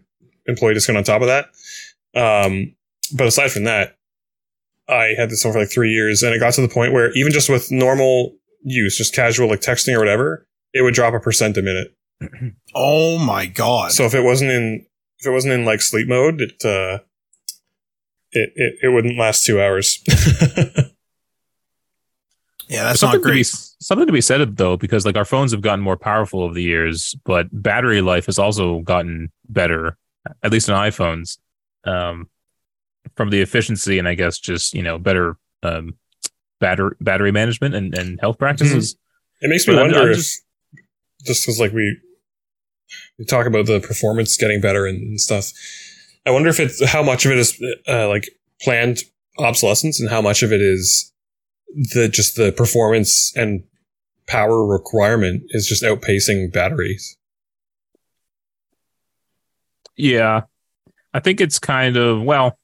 employee 0.47 0.75
discount 0.75 0.97
on 0.99 1.05
top 1.05 1.23
of 1.23 1.29
that. 1.29 1.47
Um, 2.15 2.75
but 3.17 3.27
aside 3.27 3.51
from 3.53 3.65
that, 3.65 3.97
I 4.89 5.15
had 5.17 5.31
this 5.31 5.45
one 5.45 5.53
for 5.53 5.61
like 5.61 5.71
three 5.71 5.93
years, 5.93 6.23
and 6.23 6.35
it 6.35 6.39
got 6.41 6.55
to 6.55 6.61
the 6.63 6.69
point 6.69 6.93
where 6.93 7.13
even 7.13 7.33
just 7.33 7.49
with 7.49 7.71
normal 7.71 8.35
use, 8.65 8.97
just 8.97 9.15
casual 9.15 9.49
like 9.49 9.61
texting 9.61 9.95
or 9.95 9.99
whatever, 10.01 10.47
it 10.75 10.83
would 10.83 10.95
drop 10.95 11.15
a 11.15 11.21
percent 11.21 11.57
a 11.57 11.63
minute. 11.63 11.95
Oh 12.75 13.19
my 13.19 13.47
God. 13.47 13.93
So 13.93 14.05
if 14.05 14.15
it 14.15 14.23
wasn't 14.23 14.51
in 14.51 14.85
if 15.21 15.27
it 15.27 15.31
wasn't 15.31 15.55
in 15.55 15.65
like 15.65 15.81
sleep 15.81 16.09
mode, 16.09 16.41
it 16.41 16.65
uh, 16.65 16.99
it 18.39 18.51
it, 18.57 18.75
it 18.85 18.89
wouldn't 18.89 19.19
last 19.19 19.45
two 19.45 19.61
hours. 19.61 19.99
yeah, 22.69 22.85
that's 22.85 23.01
something 23.01 23.21
not 23.21 23.29
to 23.29 23.33
be 23.35 23.43
something 23.45 24.07
to 24.07 24.13
be 24.13 24.21
said 24.21 24.57
though, 24.57 24.77
because 24.77 25.07
like 25.07 25.17
our 25.17 25.25
phones 25.25 25.53
have 25.53 25.63
gotten 25.63 25.83
more 25.83 25.97
powerful 25.97 26.43
over 26.43 26.53
the 26.55 26.63
years, 26.63 27.15
but 27.25 27.47
battery 27.53 28.01
life 28.03 28.27
has 28.27 28.39
also 28.39 28.81
gotten 28.81 29.31
better, 29.49 29.97
at 30.43 30.53
least 30.53 30.69
in 30.69 30.75
iPhones, 30.75 31.39
um, 31.85 32.29
from 33.17 33.31
the 33.31 33.41
efficiency 33.41 33.99
and 33.99 34.07
I 34.07 34.15
guess 34.15 34.39
just 34.39 34.75
you 34.75 34.83
know 34.83 34.99
better 34.99 35.37
um, 35.63 35.95
battery 36.61 36.95
battery 37.01 37.33
management 37.33 37.75
and, 37.75 37.97
and 37.97 38.21
health 38.21 38.39
practices. 38.39 38.97
It 39.41 39.49
makes 39.49 39.67
me 39.67 39.75
But 39.75 39.81
I'm- 39.83 39.93
wonder 39.93 40.07
I'm 40.07 40.11
if 40.11 40.17
just- 40.19 40.43
just 41.25 41.43
because 41.45 41.59
like 41.59 41.73
we 41.73 41.99
we 43.19 43.25
talk 43.25 43.47
about 43.47 43.67
the 43.67 43.81
performance 43.81 44.37
getting 44.37 44.61
better 44.61 44.87
and, 44.87 44.99
and 44.99 45.21
stuff. 45.21 45.51
I 46.29 46.31
wonder 46.31 46.51
if 46.51 46.61
it's 46.61 46.85
how 46.85 47.03
much 47.03 47.25
of 47.25 47.33
it 47.33 47.39
is 47.39 47.59
uh, 47.89 48.07
like 48.07 48.29
planned 48.61 48.99
obsolescence 49.39 49.99
and 49.99 50.11
how 50.11 50.21
much 50.21 50.43
of 50.43 50.53
it 50.53 50.61
is 50.61 51.11
the 51.75 52.07
just 52.07 52.37
the 52.37 52.53
performance 52.53 53.33
and 53.35 53.65
power 54.27 54.67
requirement 54.67 55.45
is 55.49 55.67
just 55.67 55.83
outpacing 55.83 56.53
batteries. 56.53 57.17
Yeah, 59.97 60.43
I 61.15 61.21
think 61.21 61.41
it's 61.41 61.59
kind 61.59 61.97
of 61.97 62.23
well, 62.23 62.59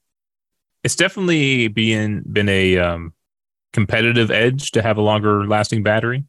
it's 0.83 0.95
definitely 0.95 1.67
been 1.67 2.23
been 2.31 2.49
a 2.49 2.77
um, 2.77 3.13
competitive 3.73 4.29
edge 4.29 4.69
to 4.71 4.83
have 4.83 4.97
a 4.97 5.01
longer 5.01 5.47
lasting 5.47 5.81
battery. 5.81 6.23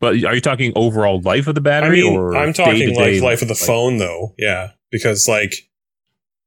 But 0.00 0.22
are 0.22 0.34
you 0.34 0.42
talking 0.42 0.74
overall 0.76 1.22
life 1.22 1.46
of 1.46 1.54
the 1.54 1.62
I 1.62 1.64
battery, 1.64 2.02
mean, 2.02 2.14
or 2.14 2.36
I'm 2.36 2.52
talking 2.52 2.94
like 2.94 3.22
life 3.22 3.40
of 3.40 3.48
the 3.48 3.54
phone 3.54 3.96
though. 3.96 4.34
Yeah, 4.36 4.72
because 4.90 5.26
like 5.26 5.67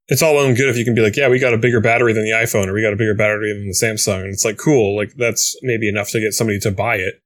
it's 0.08 0.22
all 0.22 0.36
well 0.36 0.46
and 0.46 0.58
good 0.58 0.70
if 0.70 0.78
you 0.78 0.86
can 0.86 0.96
be 0.96 1.02
like, 1.02 1.16
yeah, 1.16 1.30
we 1.30 1.40
got 1.40 1.54
a 1.54 1.58
bigger 1.58 1.80
battery 1.80 2.14
than 2.14 2.24
the 2.24 2.32
iPhone, 2.32 2.68
or 2.68 2.74
we 2.74 2.82
got 2.82 2.94
a 2.94 2.98
bigger 2.98 3.14
battery 3.14 3.54
than 3.54 3.68
the 3.68 3.74
Samsung, 3.74 4.22
and 4.22 4.34
it's 4.34 4.46
like 4.46 4.58
cool, 4.58 4.96
like 4.96 5.14
that's 5.16 5.56
maybe 5.62 5.88
enough 5.88 6.10
to 6.12 6.20
get 6.20 6.34
somebody 6.34 6.60
to 6.60 6.72
buy 6.72 6.96
it. 6.96 7.22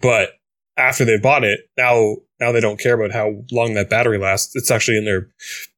But 0.00 0.30
after 0.76 1.04
they've 1.04 1.22
bought 1.22 1.44
it, 1.44 1.60
now 1.76 2.16
now 2.40 2.52
they 2.52 2.60
don't 2.60 2.80
care 2.80 3.00
about 3.00 3.14
how 3.14 3.42
long 3.52 3.74
that 3.74 3.90
battery 3.90 4.18
lasts. 4.18 4.56
It's 4.56 4.70
actually 4.70 4.98
in 4.98 5.04
their 5.04 5.28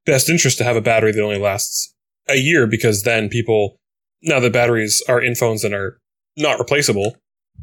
best 0.04 0.28
interest 0.28 0.58
to 0.58 0.64
have 0.64 0.76
a 0.76 0.80
battery 0.80 1.12
that 1.12 1.22
only 1.22 1.38
lasts 1.38 1.94
a 2.28 2.36
year 2.36 2.66
because 2.66 3.02
then 3.02 3.28
people 3.28 3.78
now 4.22 4.40
the 4.40 4.50
batteries 4.50 5.02
are 5.08 5.20
in 5.20 5.34
phones 5.34 5.62
that 5.62 5.72
are 5.72 6.00
not 6.36 6.58
replaceable. 6.58 7.16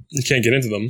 You 0.10 0.24
can't 0.24 0.44
get 0.44 0.54
into 0.54 0.70
them. 0.70 0.90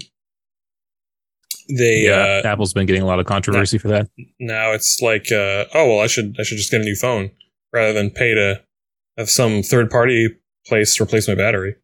They 1.70 2.08
Yeah, 2.08 2.42
uh, 2.44 2.48
Apple's 2.48 2.74
been 2.74 2.86
getting 2.86 3.02
a 3.02 3.06
lot 3.06 3.20
of 3.20 3.26
controversy 3.26 3.78
for 3.78 3.88
that. 3.88 4.10
now 4.40 4.74
it's 4.74 5.02
like 5.02 5.32
uh, 5.32 5.66
oh 5.74 5.88
well 5.88 6.00
i 6.02 6.08
should 6.08 6.36
i 6.38 6.44
should 6.44 6.58
just 6.58 6.72
get 6.72 6.82
a 6.82 6.84
new 6.84 6.96
phone 6.96 7.32
rather 7.74 7.94
than 7.94 8.10
pay 8.12 8.34
to 8.34 8.62
have 9.18 9.30
some 9.30 9.64
third 9.64 9.90
party 9.90 10.30
place 10.66 11.00
replace 11.00 11.28
my 11.28 11.36
battery 11.36 11.76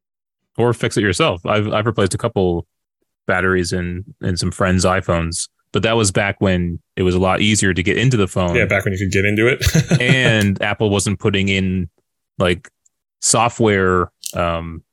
or 0.58 0.74
fix 0.74 0.98
it 0.98 1.02
yourself. 1.02 1.46
I've 1.46 1.68
I've 1.74 1.86
replaced 1.86 2.14
a 2.14 2.18
couple 2.18 2.68
batteries 3.28 3.74
in 3.74 4.06
in 4.22 4.38
some 4.38 4.52
friends' 4.52 4.86
iPhones 4.86 5.48
but 5.72 5.84
that 5.84 5.94
was 5.94 6.12
back 6.12 6.42
when 6.42 6.80
it 6.96 7.04
was 7.04 7.16
a 7.16 7.20
lot 7.20 7.42
easier 7.42 7.74
to 7.74 7.84
get 7.84 7.98
into 7.98 8.18
the 8.18 8.28
phone. 8.28 8.56
Yeah, 8.56 8.66
back 8.66 8.86
when 8.86 8.94
you 8.94 9.00
could 9.00 9.12
get 9.12 9.26
into 9.26 9.48
it. 9.48 10.02
and 10.02 10.62
Apple 10.62 10.90
wasn't 10.90 11.20
putting 11.20 11.50
in 11.50 11.90
like 12.38 12.70
software 13.22 14.12
um, 14.34 14.84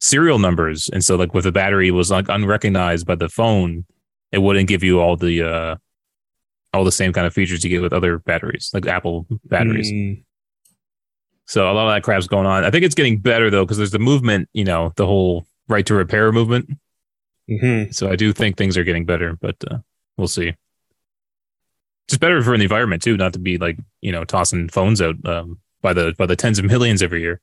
serial 0.00 0.38
numbers, 0.38 0.88
and 0.88 1.04
so 1.04 1.16
like 1.16 1.34
with 1.34 1.44
the 1.44 1.52
battery 1.52 1.90
was 1.90 2.10
like 2.10 2.28
unrecognized 2.28 3.06
by 3.06 3.16
the 3.16 3.28
phone, 3.28 3.84
it 4.32 4.38
wouldn't 4.38 4.68
give 4.68 4.82
you 4.82 5.00
all 5.00 5.16
the 5.16 5.42
uh, 5.42 5.76
all 6.72 6.84
the 6.84 6.92
same 6.92 7.12
kind 7.12 7.26
of 7.26 7.34
features 7.34 7.64
you 7.64 7.70
get 7.70 7.82
with 7.82 7.92
other 7.92 8.18
batteries, 8.18 8.70
like 8.74 8.86
Apple 8.86 9.26
batteries. 9.44 9.92
Mm, 9.92 10.24
So 11.46 11.70
a 11.70 11.72
lot 11.72 11.88
of 11.88 11.94
that 11.94 12.02
crap's 12.02 12.26
going 12.26 12.46
on. 12.46 12.64
I 12.64 12.70
think 12.70 12.84
it's 12.84 12.94
getting 12.94 13.18
better 13.18 13.50
though 13.50 13.64
because 13.64 13.78
there's 13.78 13.90
the 13.90 13.98
movement, 13.98 14.48
you 14.52 14.64
know, 14.64 14.92
the 14.96 15.06
whole 15.06 15.46
right 15.68 15.86
to 15.86 15.94
repair 15.94 16.30
movement. 16.32 16.70
mhm. 17.48 17.94
So 17.94 18.10
I 18.10 18.16
do 18.16 18.32
think 18.32 18.56
things 18.56 18.76
are 18.76 18.84
getting 18.84 19.04
better, 19.04 19.36
but 19.40 19.56
uh, 19.70 19.78
we'll 20.16 20.28
see. 20.28 20.54
Just 22.08 22.20
better 22.20 22.42
for 22.42 22.56
the 22.56 22.62
environment 22.62 23.02
too, 23.02 23.16
not 23.16 23.32
to 23.34 23.38
be 23.38 23.58
like 23.58 23.78
you 24.00 24.12
know 24.12 24.24
tossing 24.24 24.68
phones 24.68 25.00
out 25.02 25.16
um, 25.26 25.58
by 25.82 25.92
the 25.92 26.14
by 26.16 26.26
the 26.26 26.36
tens 26.36 26.58
of 26.58 26.64
millions 26.64 27.02
every 27.02 27.20
year. 27.20 27.40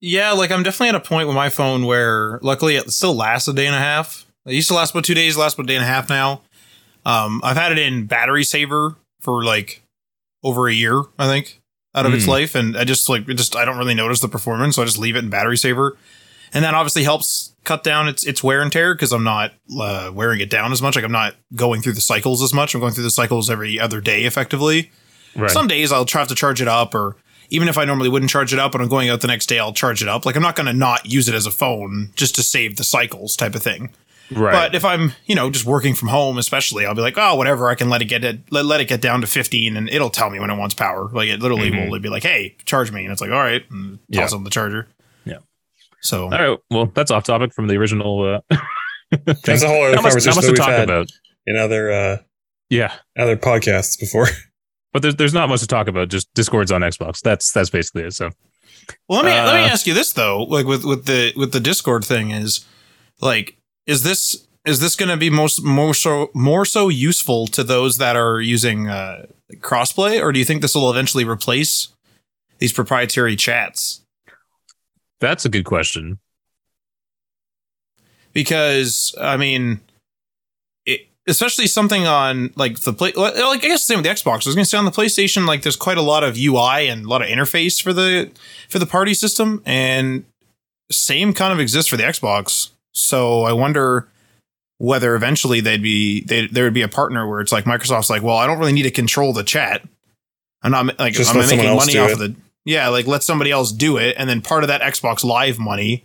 Yeah, 0.00 0.32
like 0.32 0.50
I'm 0.50 0.62
definitely 0.62 0.88
at 0.90 0.94
a 0.96 1.00
point 1.00 1.28
with 1.28 1.36
my 1.36 1.48
phone 1.48 1.86
where 1.86 2.38
luckily 2.42 2.76
it 2.76 2.90
still 2.90 3.14
lasts 3.14 3.48
a 3.48 3.52
day 3.52 3.66
and 3.66 3.76
a 3.76 3.78
half. 3.78 4.26
It 4.46 4.54
used 4.54 4.68
to 4.68 4.74
last 4.74 4.90
about 4.92 5.04
two 5.04 5.14
days, 5.14 5.36
last 5.36 5.54
about 5.54 5.64
a 5.64 5.68
day 5.68 5.76
and 5.76 5.84
a 5.84 5.88
half 5.88 6.08
now. 6.08 6.42
Um, 7.04 7.40
I've 7.44 7.56
had 7.56 7.72
it 7.72 7.78
in 7.78 8.06
battery 8.06 8.44
saver 8.44 8.96
for 9.20 9.44
like 9.44 9.82
over 10.42 10.68
a 10.68 10.72
year, 10.72 11.02
I 11.18 11.26
think, 11.26 11.60
out 11.94 12.06
of 12.06 12.14
its 12.14 12.24
Hmm. 12.24 12.30
life, 12.30 12.54
and 12.54 12.76
I 12.76 12.84
just 12.84 13.08
like 13.08 13.26
just 13.28 13.56
I 13.56 13.64
don't 13.64 13.78
really 13.78 13.94
notice 13.94 14.20
the 14.20 14.28
performance, 14.28 14.76
so 14.76 14.82
I 14.82 14.84
just 14.84 14.98
leave 14.98 15.16
it 15.16 15.20
in 15.24 15.30
battery 15.30 15.56
saver, 15.56 15.96
and 16.52 16.64
that 16.64 16.74
obviously 16.74 17.04
helps 17.04 17.52
cut 17.64 17.84
down 17.84 18.08
its 18.08 18.24
its 18.24 18.42
wear 18.42 18.60
and 18.62 18.72
tear 18.72 18.94
because 18.94 19.12
I'm 19.12 19.24
not 19.24 19.52
uh, 19.80 20.10
wearing 20.12 20.40
it 20.40 20.50
down 20.50 20.72
as 20.72 20.82
much. 20.82 20.96
Like 20.96 21.04
I'm 21.04 21.12
not 21.12 21.34
going 21.54 21.80
through 21.82 21.92
the 21.94 22.00
cycles 22.00 22.42
as 22.42 22.52
much. 22.52 22.74
I'm 22.74 22.80
going 22.80 22.92
through 22.92 23.04
the 23.04 23.10
cycles 23.10 23.48
every 23.50 23.78
other 23.78 24.00
day, 24.00 24.22
effectively. 24.24 24.90
Right. 25.36 25.50
Some 25.50 25.68
days 25.68 25.92
I'll 25.92 26.04
try 26.04 26.20
have 26.20 26.28
to 26.28 26.34
charge 26.34 26.60
it 26.60 26.68
up, 26.68 26.94
or 26.94 27.16
even 27.50 27.68
if 27.68 27.78
I 27.78 27.84
normally 27.84 28.08
wouldn't 28.08 28.30
charge 28.30 28.52
it 28.52 28.58
up, 28.58 28.74
and 28.74 28.82
I'm 28.82 28.88
going 28.88 29.08
out 29.10 29.20
the 29.20 29.28
next 29.28 29.46
day, 29.46 29.58
I'll 29.58 29.72
charge 29.72 30.02
it 30.02 30.08
up. 30.08 30.24
Like 30.26 30.34
I'm 30.36 30.42
not 30.42 30.56
going 30.56 30.66
to 30.66 30.72
not 30.72 31.06
use 31.06 31.28
it 31.28 31.34
as 31.34 31.46
a 31.46 31.50
phone 31.50 32.10
just 32.16 32.34
to 32.36 32.42
save 32.42 32.76
the 32.76 32.84
cycles 32.84 33.36
type 33.36 33.54
of 33.54 33.62
thing. 33.62 33.90
Right. 34.30 34.52
But 34.52 34.74
if 34.74 34.84
I'm, 34.84 35.12
you 35.26 35.34
know, 35.34 35.50
just 35.50 35.66
working 35.66 35.94
from 35.94 36.08
home, 36.08 36.38
especially, 36.38 36.86
I'll 36.86 36.94
be 36.94 37.00
like, 37.02 37.18
oh, 37.18 37.34
whatever. 37.34 37.68
I 37.68 37.74
can 37.74 37.90
let 37.90 38.00
it 38.02 38.06
get 38.06 38.24
it, 38.24 38.40
let, 38.50 38.64
let 38.64 38.80
it 38.80 38.88
get 38.88 39.00
down 39.00 39.20
to 39.22 39.26
15, 39.26 39.76
and 39.76 39.88
it'll 39.90 40.10
tell 40.10 40.30
me 40.30 40.38
when 40.40 40.50
it 40.50 40.56
wants 40.56 40.74
power. 40.74 41.08
Like 41.12 41.28
it 41.28 41.40
literally 41.40 41.70
Mhm. 41.70 41.90
will 41.90 41.98
be 42.00 42.08
like, 42.08 42.22
hey, 42.22 42.56
charge 42.64 42.90
me, 42.92 43.02
and 43.04 43.12
it's 43.12 43.20
like, 43.20 43.30
all 43.30 43.38
right, 43.42 43.62
and 43.70 43.98
toss 44.12 44.32
Yeah. 44.32 44.36
on 44.38 44.44
the 44.44 44.50
charger. 44.50 44.88
Yeah. 45.24 45.38
So 46.00 46.24
All 46.24 46.30
right. 46.30 46.58
Well, 46.70 46.86
that's 46.94 47.10
off 47.10 47.24
topic 47.24 47.52
from 47.54 47.66
the 47.68 47.76
original. 47.76 48.40
Uh, 48.50 48.56
That's 49.44 49.62
a 49.62 49.68
whole 49.68 49.84
other 49.84 49.94
conversation 49.96 50.30
not 50.30 50.36
much 50.36 50.44
that 50.44 50.46
to 50.46 50.52
we've 50.52 50.56
talk 50.56 50.68
had 50.70 50.84
about. 50.88 51.06
in 51.46 51.56
other 51.58 51.92
uh, 51.92 52.16
Yeah, 52.70 52.94
other 53.18 53.36
podcasts 53.36 54.00
before. 54.00 54.26
but 54.94 55.02
there's 55.02 55.16
there's 55.16 55.34
not 55.34 55.50
much 55.50 55.60
to 55.60 55.66
talk 55.66 55.86
about. 55.86 56.08
Just 56.08 56.32
Discord's 56.34 56.72
on 56.72 56.80
Xbox. 56.80 57.20
That's 57.20 57.52
that's 57.52 57.68
basically 57.68 58.04
it. 58.04 58.14
So 58.14 58.30
Well, 59.10 59.22
let 59.22 59.26
me 59.26 59.32
let 59.32 59.54
me 59.54 59.64
Uh, 59.68 59.72
ask 59.72 59.86
you 59.86 59.92
this 59.92 60.14
though, 60.14 60.44
like 60.44 60.64
with 60.64 60.84
with 60.86 61.04
the 61.04 61.34
with 61.36 61.52
the 61.52 61.60
Discord 61.60 62.06
thing 62.06 62.30
is, 62.30 62.64
like, 63.20 63.58
is 63.86 64.02
this 64.02 64.46
is 64.64 64.80
this 64.80 64.94
going 64.94 65.08
to 65.08 65.16
be 65.16 65.30
most 65.30 65.62
more 65.62 65.94
so 65.94 66.30
more 66.34 66.64
so 66.64 66.88
useful 66.88 67.46
to 67.48 67.64
those 67.64 67.98
that 67.98 68.16
are 68.16 68.40
using 68.40 68.88
uh, 68.88 69.26
crossplay, 69.56 70.22
or 70.22 70.32
do 70.32 70.38
you 70.38 70.44
think 70.44 70.62
this 70.62 70.74
will 70.74 70.90
eventually 70.90 71.24
replace 71.24 71.88
these 72.58 72.72
proprietary 72.72 73.36
chats? 73.36 74.02
that's 75.22 75.44
a 75.44 75.48
good 75.48 75.64
question. 75.64 76.18
Because 78.32 79.14
I 79.20 79.36
mean, 79.36 79.80
it, 80.84 81.06
especially 81.26 81.66
something 81.66 82.06
on 82.06 82.52
like 82.56 82.80
the 82.80 82.92
play, 82.92 83.12
like 83.12 83.36
I 83.36 83.56
guess 83.56 83.86
the 83.86 83.94
same 83.94 83.98
with 83.98 84.04
the 84.04 84.10
Xbox. 84.10 84.46
I 84.46 84.48
was 84.48 84.54
going 84.54 84.64
to 84.64 84.68
say 84.70 84.78
on 84.78 84.84
the 84.84 84.90
PlayStation, 84.90 85.46
like 85.46 85.62
there's 85.62 85.76
quite 85.76 85.98
a 85.98 86.02
lot 86.02 86.24
of 86.24 86.36
UI 86.36 86.88
and 86.88 87.06
a 87.06 87.08
lot 87.08 87.22
of 87.22 87.28
interface 87.28 87.80
for 87.80 87.92
the 87.92 88.30
for 88.68 88.78
the 88.78 88.86
party 88.86 89.14
system, 89.14 89.62
and 89.64 90.24
same 90.90 91.32
kind 91.32 91.52
of 91.52 91.60
exists 91.60 91.88
for 91.88 91.96
the 91.96 92.02
Xbox. 92.02 92.71
So 92.92 93.42
I 93.42 93.52
wonder 93.52 94.08
whether 94.78 95.14
eventually 95.14 95.60
they'd 95.60 95.82
be 95.82 96.24
they 96.24 96.46
there 96.48 96.64
would 96.64 96.74
be 96.74 96.82
a 96.82 96.88
partner 96.88 97.28
where 97.28 97.40
it's 97.40 97.52
like 97.52 97.64
Microsoft's 97.64 98.10
like, 98.10 98.22
well, 98.22 98.36
I 98.36 98.46
don't 98.46 98.58
really 98.58 98.72
need 98.72 98.82
to 98.82 98.90
control 98.90 99.32
the 99.32 99.44
chat. 99.44 99.86
I'm 100.62 100.70
not 100.70 100.98
like 100.98 101.14
Just 101.14 101.34
I'm 101.34 101.40
making 101.40 101.76
money 101.76 101.98
off 101.98 102.10
it. 102.10 102.12
of 102.12 102.18
the 102.18 102.34
yeah, 102.64 102.88
like 102.88 103.06
let 103.06 103.22
somebody 103.22 103.50
else 103.50 103.72
do 103.72 103.96
it, 103.96 104.14
and 104.18 104.28
then 104.28 104.40
part 104.40 104.62
of 104.64 104.68
that 104.68 104.80
Xbox 104.80 105.24
Live 105.24 105.58
money 105.58 106.04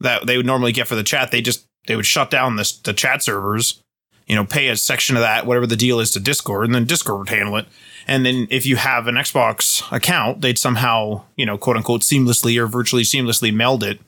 that 0.00 0.26
they 0.26 0.36
would 0.36 0.46
normally 0.46 0.72
get 0.72 0.86
for 0.86 0.94
the 0.94 1.02
chat, 1.02 1.30
they 1.30 1.42
just 1.42 1.66
they 1.86 1.96
would 1.96 2.06
shut 2.06 2.30
down 2.30 2.56
this 2.56 2.72
the 2.72 2.92
chat 2.94 3.22
servers, 3.22 3.82
you 4.26 4.34
know, 4.34 4.44
pay 4.44 4.68
a 4.68 4.76
section 4.76 5.16
of 5.16 5.22
that, 5.22 5.46
whatever 5.46 5.66
the 5.66 5.76
deal 5.76 6.00
is 6.00 6.10
to 6.12 6.20
Discord, 6.20 6.66
and 6.66 6.74
then 6.74 6.84
Discord 6.84 7.18
would 7.18 7.28
handle 7.28 7.56
it. 7.56 7.66
And 8.06 8.24
then 8.24 8.46
if 8.50 8.66
you 8.66 8.76
have 8.76 9.06
an 9.06 9.14
Xbox 9.14 9.82
account, 9.94 10.40
they'd 10.40 10.58
somehow, 10.58 11.22
you 11.36 11.46
know, 11.46 11.58
quote 11.58 11.76
unquote 11.76 12.02
seamlessly 12.02 12.58
or 12.58 12.66
virtually 12.66 13.02
seamlessly 13.02 13.52
meld 13.52 13.82
it 13.82 13.98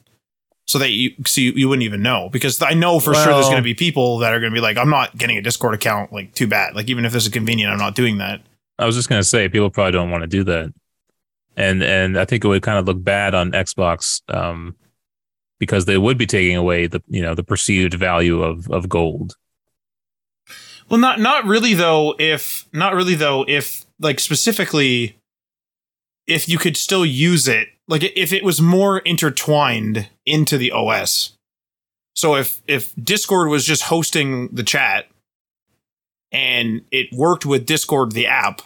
so 0.67 0.79
that 0.79 0.91
you 0.91 1.13
so 1.25 1.41
you, 1.41 1.53
you 1.53 1.69
wouldn't 1.69 1.85
even 1.85 2.03
know. 2.03 2.29
Because 2.31 2.61
I 2.61 2.75
know 2.75 3.01
for 3.01 3.15
sure 3.15 3.33
there's 3.35 3.49
gonna 3.49 3.63
be 3.63 3.75
people 3.75 4.19
that 4.19 4.33
are 4.33 4.41
gonna 4.41 4.55
be 4.55 4.61
like, 4.61 4.77
I'm 4.77 4.91
not 4.91 5.17
getting 5.17 5.39
a 5.39 5.43
Discord 5.43 5.75
account, 5.75 6.13
like 6.13 6.35
too 6.35 6.47
bad. 6.47 6.75
Like 6.75 6.89
even 6.91 7.05
if 7.05 7.13
this 7.13 7.25
is 7.25 7.33
convenient, 7.33 7.73
I'm 7.73 7.79
not 7.79 7.95
doing 7.95 8.19
that. 8.19 8.43
I 8.79 8.85
was 8.85 8.97
just 8.97 9.09
gonna 9.09 9.25
say 9.25 9.49
people 9.49 9.71
probably 9.71 9.93
don't 9.93 10.11
want 10.11 10.23
to 10.23 10.27
do 10.27 10.45
that, 10.45 10.73
and 11.57 11.83
and 11.83 12.19
I 12.19 12.25
think 12.25 12.45
it 12.45 12.49
would 12.49 12.63
kind 12.63 12.79
of 12.79 12.87
look 12.87 13.03
bad 13.03 13.35
on 13.35 13.53
Xbox 13.53 14.23
um, 14.33 14.75
because 15.59 15.85
they 15.85 15.99
would 15.99 16.19
be 16.19 16.27
taking 16.27 16.57
away 16.57 16.87
the 16.87 17.03
you 17.07 17.23
know 17.23 17.35
the 17.35 17.45
perceived 17.45 17.95
value 17.95 18.43
of 18.43 18.69
of 18.71 18.89
gold. 18.89 19.37
Well, 20.89 21.01
not 21.01 21.21
not 21.21 21.45
really 21.45 21.75
though. 21.75 22.15
If 22.19 22.69
not 22.73 22.95
really 22.95 23.15
though, 23.15 23.45
if 23.47 23.85
like 24.01 24.21
specifically, 24.21 25.17
if 26.27 26.49
you 26.49 26.59
could 26.59 26.77
still 26.77 27.07
use 27.07 27.49
it, 27.49 27.69
like 27.89 28.03
if 28.03 28.33
it 28.33 28.45
was 28.45 28.61
more 28.61 28.99
intertwined 28.99 30.09
into 30.25 30.59
the 30.59 30.73
OS. 30.73 31.33
So 32.15 32.35
if 32.37 32.63
if 32.67 32.95
Discord 32.97 33.49
was 33.49 33.65
just 33.65 33.83
hosting 33.83 34.49
the 34.49 34.63
chat, 34.63 35.07
and 36.33 36.83
it 36.91 37.13
worked 37.13 37.47
with 37.47 37.67
Discord 37.67 38.13
the 38.13 38.27
app 38.27 38.63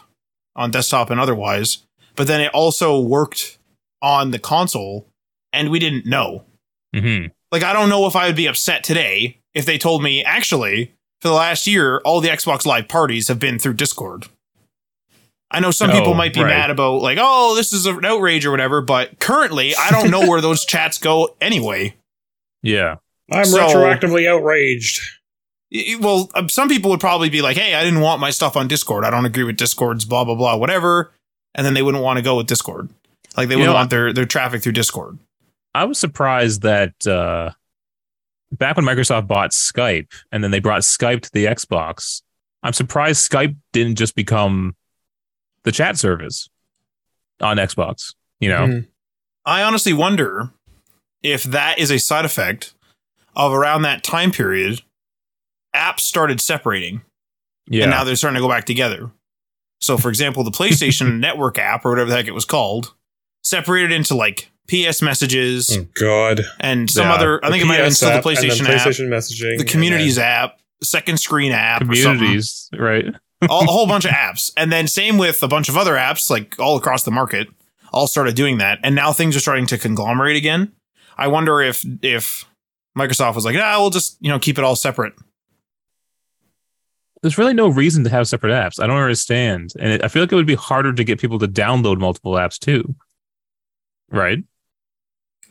on 0.56 0.70
desktop 0.70 1.10
and 1.10 1.20
otherwise, 1.20 1.78
but 2.16 2.26
then 2.26 2.40
it 2.40 2.52
also 2.52 3.00
worked 3.00 3.58
on 4.02 4.30
the 4.30 4.38
console, 4.38 5.06
and 5.52 5.70
we 5.70 5.78
didn't 5.78 6.06
know. 6.06 6.44
hmm 6.94 7.26
Like, 7.52 7.62
I 7.62 7.72
don't 7.72 7.88
know 7.88 8.06
if 8.06 8.16
I 8.16 8.26
would 8.26 8.36
be 8.36 8.46
upset 8.46 8.84
today 8.84 9.38
if 9.54 9.66
they 9.66 9.78
told 9.78 10.02
me, 10.02 10.24
actually, 10.24 10.94
for 11.20 11.28
the 11.28 11.34
last 11.34 11.66
year, 11.66 11.98
all 12.04 12.20
the 12.20 12.28
Xbox 12.28 12.64
Live 12.64 12.88
parties 12.88 13.28
have 13.28 13.38
been 13.38 13.58
through 13.58 13.74
Discord. 13.74 14.26
I 15.50 15.60
know 15.60 15.70
some 15.72 15.90
people 15.90 16.08
Oh, 16.10 16.14
might 16.14 16.32
be 16.32 16.40
right. 16.42 16.48
mad 16.50 16.70
about, 16.70 17.02
like, 17.02 17.18
oh, 17.20 17.56
this 17.56 17.72
is 17.72 17.84
an 17.86 18.04
outrage 18.04 18.46
or 18.46 18.50
whatever, 18.52 18.80
but 18.80 19.18
currently, 19.18 19.74
I 19.74 19.90
don't 19.90 20.10
know 20.10 20.28
where 20.28 20.40
those 20.40 20.64
chats 20.66 20.96
go 20.98 21.34
anyway. 21.40 21.94
Yeah, 22.62 22.96
I'm 23.32 23.44
So- 23.44 23.58
retroactively 23.58 24.28
outraged. 24.28 25.00
Y- 25.72 25.84
y- 25.88 25.98
Well, 26.00 26.30
um, 26.34 26.48
some 26.48 26.68
people 26.68 26.90
would 26.90 27.00
probably 27.00 27.30
be 27.30 27.42
like, 27.42 27.56
hey, 27.56 27.74
I 27.74 27.82
didn't 27.84 28.00
want 28.00 28.20
my 28.20 28.30
stuff 28.30 28.56
on 28.56 28.68
Discord. 28.68 29.04
I 29.04 29.10
don't 29.10 29.24
agree 29.26 29.44
with 29.44 29.56
Discord's 29.56 30.04
blah, 30.04 30.24
blah, 30.24 30.34
blah, 30.36 30.56
whatever. 30.56 31.12
And 31.54 31.66
then 31.66 31.74
they 31.74 31.82
wouldn't 31.82 32.02
want 32.04 32.16
to 32.18 32.22
go 32.22 32.36
with 32.36 32.46
Discord. 32.46 32.88
Like, 33.36 33.48
they 33.48 33.54
You 33.54 33.60
wouldn't 33.60 33.72
know, 33.74 33.78
want 33.78 33.90
their, 33.90 34.12
their 34.12 34.24
traffic 34.26 34.62
through 34.62 34.72
Discord. 34.72 35.18
I 35.74 35.84
was 35.84 35.98
surprised 35.98 36.62
that 36.62 37.06
uh, 37.06 37.50
back 38.52 38.76
when 38.76 38.84
Microsoft 38.84 39.26
bought 39.28 39.50
Skype 39.50 40.08
and 40.32 40.42
then 40.44 40.50
they 40.52 40.58
brought 40.60 40.82
Skype 40.82 41.22
to 41.22 41.32
the 41.32 41.46
Xbox, 41.46 42.22
I'm 42.62 42.72
surprised 42.72 43.28
Skype 43.30 43.56
didn't 43.72 43.96
just 43.96 44.14
become 44.16 44.74
the 45.64 45.72
chat 45.72 45.96
service 45.98 46.48
on 47.40 47.56
Xbox. 47.56 48.14
You 48.40 48.48
know, 48.48 48.66
Mhm. 48.66 48.86
I 49.44 49.62
honestly 49.62 49.92
wonder 49.92 50.50
if 51.22 51.42
that 51.44 51.78
is 51.78 51.90
a 51.90 51.98
side 51.98 52.24
effect 52.24 52.74
of 53.36 53.52
around 53.52 53.82
that 53.82 54.02
time 54.02 54.32
period, 54.32 54.82
apps 55.74 56.00
started 56.00 56.40
separating 56.40 57.02
yeah, 57.68 57.84
and 57.84 57.90
now 57.90 58.02
they're 58.04 58.16
starting 58.16 58.34
to 58.36 58.40
go 58.40 58.48
back 58.48 58.64
together. 58.64 59.10
So, 59.80 59.96
for 59.96 60.08
example, 60.08 60.42
the 60.44 60.50
PlayStation 60.50 61.18
Network 61.20 61.58
app 61.58 61.84
or 61.84 61.90
whatever 61.90 62.10
the 62.10 62.16
heck 62.16 62.26
it 62.26 62.34
was 62.34 62.44
called 62.44 62.94
separated 63.44 63.92
into 63.92 64.14
like 64.14 64.50
PS 64.68 65.00
messages 65.02 65.70
Oh 65.72 65.86
God. 65.94 66.42
and 66.60 66.90
some 66.90 67.06
Yeah. 67.06 67.14
other, 67.14 67.44
I 67.44 67.48
think 67.50 67.62
it 67.62 67.64
The 67.64 67.68
might 67.68 67.76
have 67.76 67.86
been 67.86 67.94
still 67.94 68.08
the 68.10 68.16
app, 68.16 68.26
and 68.26 68.36
then 68.36 68.50
PlayStation 68.50 68.68
app, 68.68 68.86
PlayStation 68.86 69.08
messaging, 69.08 69.58
the 69.58 69.64
communities 69.64 70.18
app, 70.18 70.58
second 70.82 71.18
screen 71.18 71.52
app, 71.52 71.82
or 71.82 71.86
communities, 71.86 72.68
right? 72.76 73.06
All, 73.48 73.62
a 73.62 73.66
whole 73.66 73.86
bunch 73.86 74.04
of 74.04 74.10
apps. 74.10 74.52
And 74.56 74.70
then 74.70 74.86
same 74.86 75.18
with 75.18 75.42
a 75.42 75.48
bunch 75.48 75.68
of 75.68 75.76
other 75.76 75.94
apps, 75.94 76.30
like 76.30 76.58
all 76.58 76.76
across 76.76 77.04
the 77.04 77.10
market, 77.10 77.48
all 77.92 78.06
started 78.06 78.34
doing 78.34 78.58
that. 78.58 78.78
And 78.82 78.94
now 78.94 79.12
things 79.12 79.36
are 79.36 79.40
starting 79.40 79.66
to 79.66 79.78
conglomerate 79.78 80.36
again. 80.36 80.72
I 81.16 81.28
wonder 81.28 81.60
if 81.60 81.84
if 82.02 82.44
Microsoft 82.96 83.34
was 83.34 83.44
like, 83.44 83.56
ah, 83.56 83.76
we'll 83.78 83.90
just 83.90 84.16
you 84.20 84.30
know 84.30 84.38
keep 84.38 84.58
it 84.58 84.64
all 84.64 84.76
separate. 84.76 85.14
There's 87.22 87.36
really 87.36 87.52
no 87.52 87.68
reason 87.68 88.02
to 88.04 88.10
have 88.10 88.28
separate 88.28 88.52
apps. 88.52 88.82
I 88.82 88.86
don't 88.86 88.96
understand, 88.96 89.72
and 89.78 89.92
it, 89.92 90.04
I 90.04 90.08
feel 90.08 90.22
like 90.22 90.32
it 90.32 90.36
would 90.36 90.46
be 90.46 90.54
harder 90.54 90.92
to 90.92 91.04
get 91.04 91.20
people 91.20 91.38
to 91.40 91.48
download 91.48 91.98
multiple 91.98 92.32
apps 92.32 92.58
too. 92.58 92.94
Right? 94.10 94.38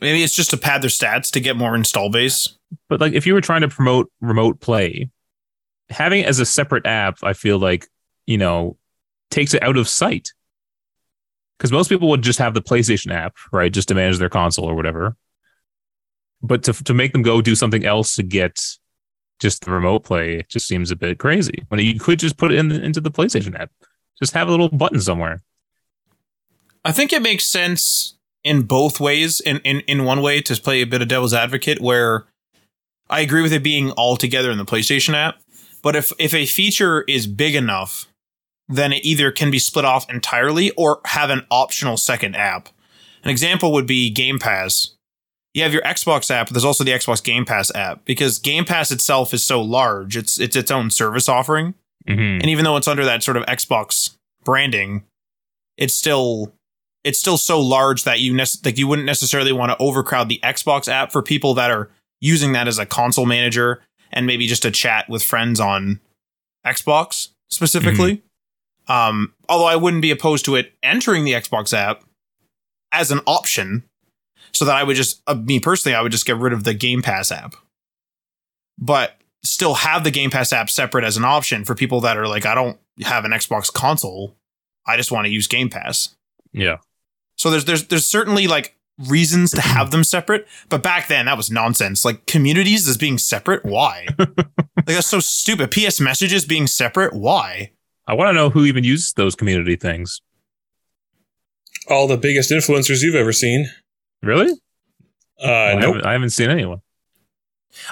Maybe 0.00 0.22
it's 0.22 0.34
just 0.34 0.50
to 0.50 0.56
pad 0.56 0.82
their 0.82 0.90
stats 0.90 1.30
to 1.32 1.40
get 1.40 1.56
more 1.56 1.76
install 1.76 2.10
base. 2.10 2.56
But 2.88 3.00
like 3.00 3.12
if 3.12 3.26
you 3.26 3.34
were 3.34 3.40
trying 3.40 3.60
to 3.60 3.68
promote 3.68 4.10
remote 4.20 4.60
play, 4.60 5.10
having 5.90 6.20
it 6.20 6.26
as 6.26 6.40
a 6.40 6.46
separate 6.46 6.86
app, 6.86 7.18
I 7.22 7.32
feel 7.32 7.58
like, 7.58 7.88
you 8.26 8.38
know, 8.38 8.76
takes 9.30 9.54
it 9.54 9.62
out 9.62 9.76
of 9.76 9.88
sight. 9.88 10.32
Because 11.58 11.72
most 11.72 11.88
people 11.88 12.08
would 12.08 12.22
just 12.22 12.38
have 12.38 12.54
the 12.54 12.62
PlayStation 12.62 13.12
app, 13.12 13.36
right? 13.52 13.72
Just 13.72 13.88
to 13.88 13.94
manage 13.94 14.18
their 14.18 14.30
console 14.30 14.64
or 14.64 14.74
whatever. 14.74 15.16
But 16.42 16.62
to 16.64 16.72
to 16.72 16.94
make 16.94 17.12
them 17.12 17.22
go 17.22 17.42
do 17.42 17.54
something 17.54 17.84
else 17.84 18.16
to 18.16 18.22
get 18.22 18.60
just 19.40 19.64
the 19.64 19.70
remote 19.70 20.04
play 20.04 20.36
it 20.36 20.48
just 20.48 20.66
seems 20.66 20.90
a 20.90 20.96
bit 20.96 21.18
crazy. 21.18 21.64
When 21.68 21.80
you 21.80 21.98
could 21.98 22.18
just 22.18 22.36
put 22.38 22.52
it 22.52 22.58
in 22.58 22.70
into 22.72 23.00
the 23.00 23.10
PlayStation 23.10 23.58
app, 23.58 23.70
just 24.18 24.32
have 24.32 24.48
a 24.48 24.50
little 24.50 24.68
button 24.68 25.00
somewhere. 25.00 25.42
I 26.84 26.92
think 26.92 27.12
it 27.12 27.20
makes 27.20 27.44
sense 27.44 28.16
in 28.42 28.62
both 28.62 29.00
ways. 29.00 29.40
In, 29.40 29.58
in 29.58 29.80
in 29.80 30.04
one 30.04 30.22
way, 30.22 30.40
to 30.40 30.54
play 30.60 30.80
a 30.80 30.86
bit 30.86 31.02
of 31.02 31.08
devil's 31.08 31.34
advocate, 31.34 31.80
where 31.80 32.24
I 33.10 33.20
agree 33.20 33.42
with 33.42 33.52
it 33.52 33.62
being 33.62 33.90
all 33.92 34.16
together 34.16 34.50
in 34.50 34.58
the 34.58 34.64
PlayStation 34.64 35.14
app. 35.14 35.40
But 35.82 35.96
if 35.96 36.12
if 36.18 36.34
a 36.34 36.46
feature 36.46 37.02
is 37.02 37.26
big 37.26 37.54
enough, 37.54 38.06
then 38.68 38.92
it 38.92 39.04
either 39.04 39.30
can 39.30 39.50
be 39.50 39.58
split 39.58 39.84
off 39.84 40.08
entirely 40.10 40.70
or 40.72 41.00
have 41.06 41.30
an 41.30 41.46
optional 41.50 41.96
second 41.96 42.36
app. 42.36 42.68
An 43.24 43.30
example 43.30 43.72
would 43.72 43.86
be 43.86 44.10
Game 44.10 44.38
Pass. 44.38 44.94
You 45.52 45.64
have 45.64 45.72
your 45.72 45.82
Xbox 45.82 46.30
app, 46.30 46.46
but 46.46 46.54
there's 46.54 46.64
also 46.64 46.84
the 46.84 46.92
Xbox 46.92 47.22
Game 47.22 47.44
Pass 47.44 47.74
app 47.74 48.04
because 48.04 48.38
Game 48.38 48.64
Pass 48.64 48.92
itself 48.92 49.34
is 49.34 49.44
so 49.44 49.60
large. 49.60 50.16
It's 50.16 50.38
it's 50.38 50.56
its 50.56 50.70
own 50.70 50.90
service 50.90 51.28
offering. 51.28 51.74
Mm-hmm. 52.08 52.20
And 52.40 52.46
even 52.46 52.64
though 52.64 52.76
it's 52.76 52.88
under 52.88 53.04
that 53.04 53.22
sort 53.22 53.36
of 53.36 53.44
Xbox 53.46 54.16
branding, 54.44 55.04
it's 55.76 55.94
still 55.94 56.52
it's 57.02 57.18
still 57.18 57.38
so 57.38 57.60
large 57.60 58.04
that 58.04 58.20
you 58.20 58.34
nec- 58.34 58.64
like 58.64 58.78
you 58.78 58.86
wouldn't 58.86 59.06
necessarily 59.06 59.52
want 59.52 59.70
to 59.70 59.82
overcrowd 59.82 60.28
the 60.28 60.40
Xbox 60.42 60.86
app 60.88 61.10
for 61.10 61.22
people 61.22 61.54
that 61.54 61.70
are 61.70 61.90
using 62.20 62.52
that 62.52 62.68
as 62.68 62.78
a 62.78 62.86
console 62.86 63.26
manager 63.26 63.82
and 64.10 64.26
maybe 64.26 64.46
just 64.46 64.64
a 64.64 64.70
chat 64.70 65.08
with 65.08 65.22
friends 65.22 65.60
on 65.60 66.00
Xbox 66.66 67.28
specifically. 67.48 68.22
Um, 68.88 69.34
although 69.48 69.66
I 69.66 69.76
wouldn't 69.76 70.02
be 70.02 70.10
opposed 70.10 70.44
to 70.46 70.56
it 70.56 70.72
entering 70.82 71.24
the 71.24 71.32
Xbox 71.32 71.72
app 71.72 72.04
as 72.92 73.10
an 73.10 73.20
option, 73.26 73.84
so 74.52 74.64
that 74.64 74.74
I 74.74 74.82
would 74.82 74.96
just 74.96 75.22
uh, 75.26 75.34
me 75.34 75.60
personally, 75.60 75.94
I 75.94 76.02
would 76.02 76.12
just 76.12 76.26
get 76.26 76.36
rid 76.36 76.52
of 76.52 76.64
the 76.64 76.74
Game 76.74 77.02
Pass 77.02 77.30
app, 77.30 77.54
but 78.78 79.16
still 79.44 79.74
have 79.74 80.04
the 80.04 80.10
Game 80.10 80.30
Pass 80.30 80.52
app 80.52 80.70
separate 80.70 81.04
as 81.04 81.16
an 81.16 81.24
option 81.24 81.64
for 81.64 81.74
people 81.74 82.00
that 82.00 82.16
are 82.16 82.26
like, 82.26 82.46
I 82.46 82.54
don't 82.54 82.78
have 83.02 83.24
an 83.24 83.30
Xbox 83.30 83.72
console, 83.72 84.34
I 84.86 84.96
just 84.96 85.12
want 85.12 85.26
to 85.26 85.32
use 85.32 85.46
Game 85.46 85.70
Pass. 85.70 86.16
Yeah. 86.52 86.78
So 87.36 87.50
there's 87.50 87.64
there's 87.64 87.86
there's 87.86 88.06
certainly 88.06 88.48
like 88.48 88.74
reasons 89.08 89.50
to 89.52 89.60
have 89.60 89.90
them 89.92 90.04
separate, 90.04 90.46
but 90.68 90.82
back 90.82 91.08
then 91.08 91.26
that 91.26 91.36
was 91.36 91.50
nonsense. 91.50 92.04
Like 92.04 92.26
communities 92.26 92.88
as 92.88 92.96
being 92.96 93.18
separate, 93.18 93.64
why? 93.64 94.06
like 94.18 94.86
that's 94.86 95.06
so 95.06 95.20
stupid. 95.20 95.70
PS 95.70 96.00
messages 96.00 96.44
being 96.44 96.66
separate, 96.66 97.12
why? 97.12 97.72
I 98.06 98.14
want 98.14 98.28
to 98.28 98.32
know 98.32 98.50
who 98.50 98.64
even 98.64 98.84
uses 98.84 99.12
those 99.12 99.34
community 99.34 99.76
things. 99.76 100.20
All 101.88 102.06
the 102.06 102.16
biggest 102.16 102.50
influencers 102.50 103.02
you've 103.02 103.14
ever 103.14 103.32
seen. 103.32 103.70
Really? 104.22 104.52
Uh, 105.42 105.46
I, 105.46 105.74
nope. 105.74 105.82
haven't, 105.82 106.06
I 106.06 106.12
haven't 106.12 106.30
seen 106.30 106.50
anyone. 106.50 106.82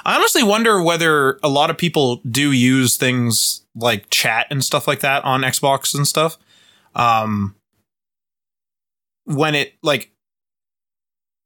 I 0.04 0.16
honestly 0.16 0.42
wonder 0.42 0.82
whether 0.82 1.38
a 1.42 1.48
lot 1.48 1.70
of 1.70 1.78
people 1.78 2.16
do 2.28 2.52
use 2.52 2.96
things 2.96 3.64
like 3.74 4.10
chat 4.10 4.46
and 4.50 4.64
stuff 4.64 4.88
like 4.88 5.00
that 5.00 5.24
on 5.24 5.42
Xbox 5.42 5.94
and 5.94 6.06
stuff. 6.06 6.36
Um, 6.94 7.54
when 9.24 9.54
it 9.54 9.74
like, 9.82 10.10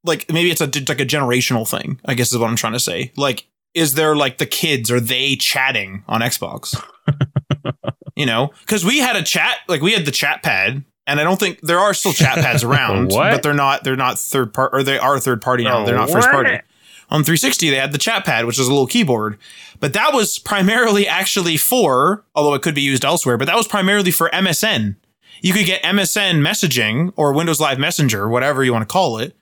like 0.03 0.31
maybe 0.31 0.51
it's 0.51 0.61
a 0.61 0.65
like 0.65 0.99
a 1.01 1.05
generational 1.05 1.67
thing. 1.67 1.99
I 2.05 2.13
guess 2.13 2.31
is 2.31 2.37
what 2.37 2.49
I'm 2.49 2.55
trying 2.55 2.73
to 2.73 2.79
say. 2.79 3.11
Like, 3.17 3.47
is 3.73 3.95
there 3.95 4.15
like 4.15 4.37
the 4.37 4.45
kids 4.45 4.91
are 4.91 4.99
they 4.99 5.35
chatting 5.35 6.03
on 6.07 6.21
Xbox? 6.21 6.75
you 8.15 8.25
know, 8.25 8.51
because 8.61 8.85
we 8.85 8.99
had 8.99 9.15
a 9.15 9.23
chat 9.23 9.57
like 9.67 9.81
we 9.81 9.93
had 9.93 10.05
the 10.05 10.11
chat 10.11 10.43
pad. 10.43 10.83
And 11.05 11.19
I 11.19 11.25
don't 11.25 11.37
think 11.37 11.59
there 11.59 11.79
are 11.79 11.93
still 11.93 12.13
chat 12.13 12.35
pads 12.35 12.63
around, 12.63 13.11
What? 13.11 13.33
but 13.33 13.43
they're 13.43 13.53
not. 13.53 13.83
They're 13.83 13.97
not 13.97 14.17
third 14.17 14.53
part, 14.53 14.73
or 14.73 14.83
they 14.83 14.97
are 14.97 15.19
third 15.19 15.41
party 15.41 15.65
now. 15.65 15.81
Oh, 15.81 15.85
they're 15.85 15.97
not 15.97 16.09
first 16.09 16.29
party 16.29 16.59
on 17.09 17.23
360 17.23 17.69
they 17.69 17.75
had 17.77 17.91
the 17.91 17.97
chat 17.97 18.25
pad 18.25 18.45
which 18.45 18.59
is 18.59 18.67
a 18.67 18.71
little 18.71 18.87
keyboard 18.87 19.37
but 19.79 19.93
that 19.93 20.13
was 20.13 20.39
primarily 20.39 21.07
actually 21.07 21.57
for 21.57 22.25
although 22.35 22.53
it 22.53 22.61
could 22.61 22.73
be 22.75 22.81
used 22.81 23.05
elsewhere 23.05 23.37
but 23.37 23.45
that 23.45 23.55
was 23.55 23.67
primarily 23.67 24.09
for 24.11 24.29
msn 24.31 24.95
you 25.41 25.53
could 25.53 25.65
get 25.65 25.83
msn 25.83 26.41
messaging 26.41 27.13
or 27.15 27.33
windows 27.33 27.59
live 27.59 27.77
messenger 27.77 28.27
whatever 28.27 28.63
you 28.63 28.73
want 28.73 28.87
to 28.87 28.91
call 28.91 29.17
it 29.17 29.35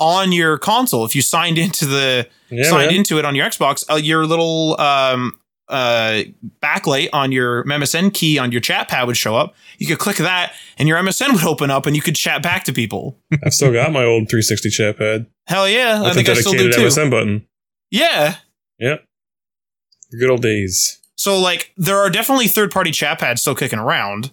on 0.00 0.32
your 0.32 0.58
console 0.58 1.04
if 1.04 1.14
you 1.14 1.22
signed 1.22 1.58
into 1.58 1.86
the 1.86 2.26
Yeah, 2.48 2.64
signed 2.64 2.88
man. 2.90 2.96
into 3.00 3.18
it 3.18 3.24
on 3.24 3.34
your 3.36 3.46
xbox 3.46 3.84
uh, 3.90 3.94
your 3.96 4.26
little 4.26 4.80
um 4.80 5.38
uh 5.68 6.22
backlight 6.60 7.10
on 7.12 7.30
your 7.30 7.62
msn 7.64 8.12
key 8.12 8.38
on 8.38 8.50
your 8.50 8.60
chat 8.60 8.88
pad 8.88 9.06
would 9.06 9.16
show 9.16 9.36
up 9.36 9.54
you 9.78 9.86
could 9.86 9.98
click 10.00 10.16
that 10.16 10.52
and 10.78 10.88
your 10.88 10.98
msn 10.98 11.32
would 11.32 11.44
open 11.44 11.70
up 11.70 11.86
and 11.86 11.94
you 11.94 12.02
could 12.02 12.16
chat 12.16 12.42
back 12.42 12.64
to 12.64 12.72
people 12.72 13.16
I've 13.44 13.54
still 13.54 13.72
got 13.72 13.92
my 13.92 14.02
old 14.04 14.28
360 14.28 14.70
chat 14.70 14.98
pad. 14.98 15.26
hell 15.46 15.68
yeah 15.68 16.02
i 16.04 16.12
think 16.12 16.28
i 16.28 16.34
still 16.34 16.52
do 16.52 16.72
too 16.72 16.80
MSN 16.80 17.10
button. 17.10 17.46
yeah 17.90 18.36
Yep. 18.80 19.04
Good 20.18 20.30
old 20.30 20.40
days. 20.42 20.98
So 21.16 21.38
like 21.38 21.72
there 21.76 21.98
are 21.98 22.08
definitely 22.10 22.48
third 22.48 22.70
party 22.72 22.90
chat 22.92 23.18
pads 23.20 23.42
still 23.42 23.54
kicking 23.54 23.78
around. 23.78 24.32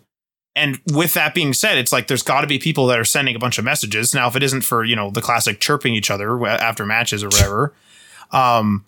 And 0.57 0.79
with 0.91 1.13
that 1.13 1.33
being 1.35 1.53
said, 1.53 1.77
it's 1.77 1.91
like 1.93 2.07
there's 2.07 2.23
got 2.23 2.41
to 2.41 2.47
be 2.47 2.57
people 2.59 2.87
that 2.87 2.99
are 2.99 3.05
sending 3.05 3.35
a 3.35 3.39
bunch 3.39 3.57
of 3.57 3.63
messages. 3.65 4.13
Now, 4.13 4.27
if 4.27 4.35
it 4.35 4.43
isn't 4.43 4.61
for, 4.61 4.83
you 4.83 4.95
know, 4.95 5.11
the 5.11 5.21
classic 5.21 5.59
chirping 5.59 5.93
each 5.93 6.09
other 6.11 6.45
after 6.47 6.85
matches 6.85 7.23
or 7.23 7.27
whatever, 7.29 7.73
um, 8.31 8.85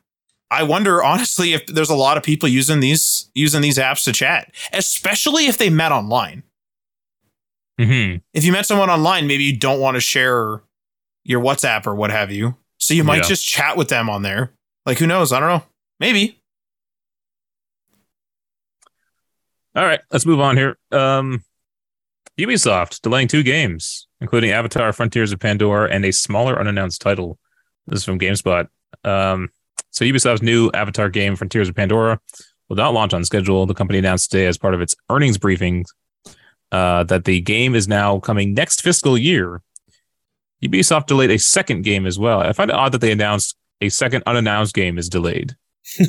I 0.52 0.64
wonder 0.64 1.04
honestly 1.04 1.54
if 1.54 1.66
there's 1.68 1.92
a 1.92 1.96
lot 1.96 2.18
of 2.18 2.24
people 2.24 2.50
using 2.50 2.80
these 2.80 3.30
using 3.36 3.62
these 3.62 3.78
apps 3.78 4.04
to 4.06 4.12
chat, 4.12 4.52
especially 4.74 5.46
if 5.46 5.58
they 5.60 5.70
met 5.70 5.92
online. 5.92 6.44
hmm 7.80 8.16
If 8.34 8.44
you 8.44 8.52
met 8.52 8.66
someone 8.66 8.90
online, 8.90 9.28
maybe 9.28 9.44
you 9.44 9.56
don't 9.56 9.80
want 9.80 9.96
to 9.96 10.02
share 10.02 10.62
your 11.24 11.42
WhatsApp 11.42 11.86
or 11.86 11.94
what 11.94 12.10
have 12.10 12.32
you. 12.32 12.56
So 12.80 12.94
you 12.96 13.04
might 13.04 13.18
Yeah. 13.22 13.28
just 13.30 13.46
chat 13.48 13.78
with 13.78 13.90
them 13.90 14.10
on 14.10 14.24
there. 14.24 14.52
Like 14.88 14.98
who 14.98 15.06
knows? 15.06 15.32
I 15.32 15.40
don't 15.40 15.50
know. 15.50 15.64
Maybe. 16.00 16.42
All 19.76 19.86
right, 19.86 20.00
let's 20.12 20.26
move 20.26 20.40
on 20.40 20.58
here. 20.58 20.78
Um, 20.92 21.44
Ubisoft 22.40 23.02
delaying 23.02 23.28
two 23.28 23.44
games, 23.44 24.08
including 24.22 24.52
Avatar: 24.52 24.94
Frontiers 24.94 25.32
of 25.32 25.40
Pandora 25.40 25.90
and 25.90 26.06
a 26.06 26.12
smaller 26.12 26.60
unannounced 26.60 27.02
title. 27.02 27.38
This 27.88 28.00
is 28.00 28.06
from 28.06 28.20
GameSpot. 28.20 28.68
Um, 29.04 29.50
so 29.92 30.06
Ubisoft's 30.06 30.42
new 30.42 30.72
Avatar 30.74 31.10
game, 31.10 31.36
Frontiers 31.36 31.70
of 31.70 31.76
Pandora, 31.76 32.20
will 32.70 32.76
not 32.76 32.94
launch 32.94 33.14
on 33.14 33.26
schedule. 33.26 33.66
The 33.66 33.74
company 33.74 34.00
announced 34.00 34.32
today, 34.32 34.46
as 34.46 34.58
part 34.58 34.74
of 34.74 34.82
its 34.82 34.96
earnings 35.10 35.38
briefing, 35.38 35.86
uh, 36.72 37.04
that 37.06 37.26
the 37.26 37.42
game 37.42 37.76
is 37.76 37.88
now 37.88 38.20
coming 38.20 38.54
next 38.54 38.82
fiscal 38.82 39.18
year. 39.18 39.62
Ubisoft 40.64 41.08
delayed 41.08 41.32
a 41.32 41.40
second 41.40 41.84
game 41.84 42.06
as 42.06 42.20
well. 42.20 42.42
I 42.42 42.54
find 42.54 42.70
it 42.70 42.76
odd 42.76 42.92
that 42.92 43.02
they 43.02 43.12
announced 43.12 43.56
a 43.82 43.90
second 43.90 44.24
unannounced 44.26 44.74
game 44.74 44.98
is 44.98 45.10
delayed. 45.10 45.56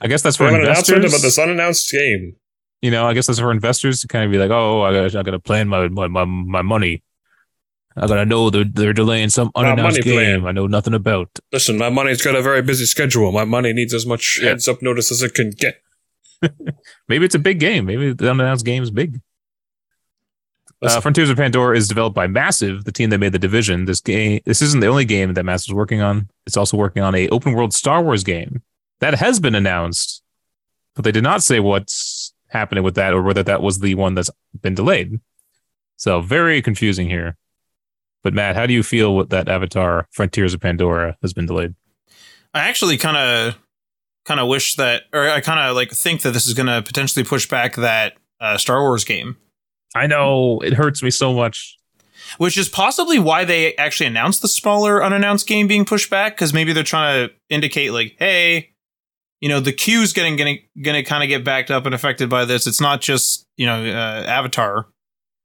I 0.00 0.08
guess 0.08 0.22
that's 0.22 0.36
for 0.36 0.44
have 0.44 0.54
an 0.54 0.60
announcement 0.60 1.04
investors. 1.04 1.12
about 1.12 1.26
this 1.26 1.38
unannounced 1.38 1.90
game. 1.90 2.36
You 2.82 2.90
know, 2.90 3.06
I 3.06 3.14
guess 3.14 3.26
that's 3.26 3.38
for 3.38 3.50
investors 3.50 4.00
to 4.00 4.08
kind 4.08 4.24
of 4.24 4.30
be 4.30 4.38
like, 4.38 4.50
oh, 4.50 4.82
I 4.82 4.92
got, 4.92 5.16
I 5.16 5.22
got 5.22 5.30
to 5.32 5.38
plan 5.38 5.68
my, 5.68 5.88
my, 5.88 6.06
my, 6.08 6.24
my 6.24 6.62
money. 6.62 7.02
I 7.98 8.06
gotta 8.06 8.26
know 8.26 8.50
they're 8.50 8.64
they're 8.70 8.92
delaying 8.92 9.30
some 9.30 9.50
unannounced 9.54 10.02
game 10.02 10.40
plan. 10.42 10.46
I 10.46 10.52
know 10.52 10.66
nothing 10.66 10.92
about. 10.92 11.30
Listen, 11.50 11.78
my 11.78 11.88
money's 11.88 12.20
got 12.20 12.34
a 12.36 12.42
very 12.42 12.60
busy 12.60 12.84
schedule. 12.84 13.32
My 13.32 13.44
money 13.46 13.72
needs 13.72 13.94
as 13.94 14.04
much 14.04 14.38
Yeah. 14.42 14.50
heads 14.50 14.68
up 14.68 14.82
notice 14.82 15.10
as 15.10 15.22
it 15.22 15.32
can 15.32 15.48
get. 15.48 15.80
Maybe 17.08 17.24
it's 17.24 17.34
a 17.34 17.38
big 17.38 17.58
game. 17.58 17.86
Maybe 17.86 18.12
the 18.12 18.30
unannounced 18.30 18.66
game 18.66 18.82
is 18.82 18.90
big. 18.90 19.20
Uh, 20.82 21.00
Frontiers 21.00 21.30
of 21.30 21.38
Pandora 21.38 21.74
is 21.74 21.88
developed 21.88 22.14
by 22.14 22.26
Massive, 22.26 22.84
the 22.84 22.92
team 22.92 23.08
that 23.10 23.16
made 23.18 23.32
the 23.32 23.38
Division. 23.38 23.86
This 23.86 24.02
game, 24.02 24.40
this 24.44 24.60
isn't 24.60 24.80
the 24.80 24.86
only 24.88 25.06
game 25.06 25.32
that 25.32 25.44
Massive's 25.44 25.72
working 25.74 26.02
on. 26.02 26.28
It's 26.46 26.56
also 26.58 26.76
working 26.76 27.02
on 27.02 27.14
a 27.14 27.30
open 27.30 27.54
world 27.54 27.72
Star 27.72 28.02
Wars 28.02 28.22
game 28.24 28.62
that 29.00 29.14
has 29.14 29.40
been 29.40 29.54
announced, 29.54 30.22
but 30.94 31.02
they 31.04 31.12
did 31.12 31.22
not 31.24 31.42
say 31.42 31.60
what's 31.60 31.90
happening 32.56 32.84
with 32.84 32.94
that 32.96 33.12
or 33.12 33.22
whether 33.22 33.42
that 33.42 33.62
was 33.62 33.78
the 33.78 33.94
one 33.94 34.14
that's 34.14 34.30
been 34.60 34.74
delayed. 34.74 35.20
So 35.96 36.20
very 36.20 36.60
confusing 36.62 37.08
here. 37.08 37.36
But 38.22 38.34
Matt, 38.34 38.56
how 38.56 38.66
do 38.66 38.72
you 38.74 38.82
feel 38.82 39.14
with 39.14 39.30
that 39.30 39.48
Avatar 39.48 40.08
Frontiers 40.10 40.52
of 40.54 40.60
Pandora 40.60 41.16
has 41.22 41.32
been 41.32 41.46
delayed? 41.46 41.74
I 42.52 42.68
actually 42.68 42.96
kind 42.96 43.16
of 43.16 43.58
kind 44.24 44.40
of 44.40 44.48
wish 44.48 44.74
that, 44.76 45.02
or 45.12 45.28
I 45.28 45.40
kind 45.40 45.60
of 45.60 45.76
like 45.76 45.92
think 45.92 46.22
that 46.22 46.32
this 46.32 46.46
is 46.46 46.54
going 46.54 46.66
to 46.66 46.82
potentially 46.82 47.24
push 47.24 47.48
back 47.48 47.76
that 47.76 48.14
uh, 48.40 48.58
Star 48.58 48.80
Wars 48.80 49.04
game, 49.04 49.36
I 49.94 50.06
know 50.08 50.58
it 50.60 50.72
hurts 50.72 51.02
me 51.02 51.10
so 51.10 51.32
much. 51.32 51.78
which 52.38 52.58
is 52.58 52.68
possibly 52.68 53.18
why 53.18 53.44
they 53.44 53.74
actually 53.76 54.06
announced 54.06 54.42
the 54.42 54.48
smaller 54.48 55.02
unannounced 55.04 55.46
game 55.46 55.68
being 55.68 55.84
pushed 55.84 56.10
back 56.10 56.34
because 56.34 56.52
maybe 56.52 56.72
they're 56.72 56.82
trying 56.82 57.28
to 57.28 57.34
indicate 57.48 57.92
like, 57.92 58.16
hey, 58.18 58.70
you 59.40 59.48
know, 59.48 59.60
the 59.60 59.72
queue's 59.72 60.12
getting 60.12 60.36
gonna 60.36 60.56
gonna 60.82 61.02
kind 61.04 61.22
of 61.22 61.28
get 61.28 61.44
backed 61.44 61.70
up 61.70 61.86
and 61.86 61.94
affected 61.94 62.28
by 62.30 62.44
this. 62.44 62.66
It's 62.66 62.80
not 62.80 63.00
just 63.00 63.46
you 63.56 63.66
know 63.66 63.84
uh, 63.84 64.24
Avatar. 64.26 64.86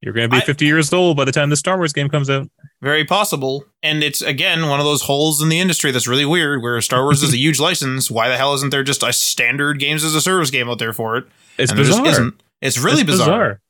You're 0.03 0.13
going 0.15 0.27
to 0.27 0.35
be 0.35 0.41
I- 0.41 0.45
50 0.45 0.65
years 0.65 0.91
old 0.91 1.15
by 1.15 1.25
the 1.25 1.31
time 1.31 1.51
the 1.51 1.55
Star 1.55 1.77
Wars 1.77 1.93
game 1.93 2.09
comes 2.09 2.27
out. 2.27 2.49
Very 2.81 3.05
possible. 3.05 3.65
And 3.83 4.03
it's 4.03 4.23
again 4.23 4.67
one 4.67 4.79
of 4.79 4.85
those 4.85 5.03
holes 5.03 5.43
in 5.43 5.49
the 5.49 5.59
industry 5.59 5.91
that's 5.91 6.07
really 6.07 6.25
weird 6.25 6.63
where 6.63 6.81
Star 6.81 7.03
Wars 7.03 7.21
is 7.21 7.31
a 7.31 7.37
huge 7.37 7.59
license. 7.59 8.09
Why 8.09 8.27
the 8.27 8.35
hell 8.35 8.55
isn't 8.55 8.71
there 8.71 8.81
just 8.83 9.03
a 9.03 9.13
standard 9.13 9.77
games 9.77 10.03
as 10.03 10.15
a 10.15 10.21
service 10.21 10.49
game 10.49 10.67
out 10.69 10.79
there 10.79 10.91
for 10.93 11.17
it? 11.17 11.25
It's 11.59 11.71
and 11.71 11.77
bizarre. 11.77 12.31
It's 12.61 12.79
really 12.79 13.01
It's 13.01 13.11
bizarre. 13.11 13.61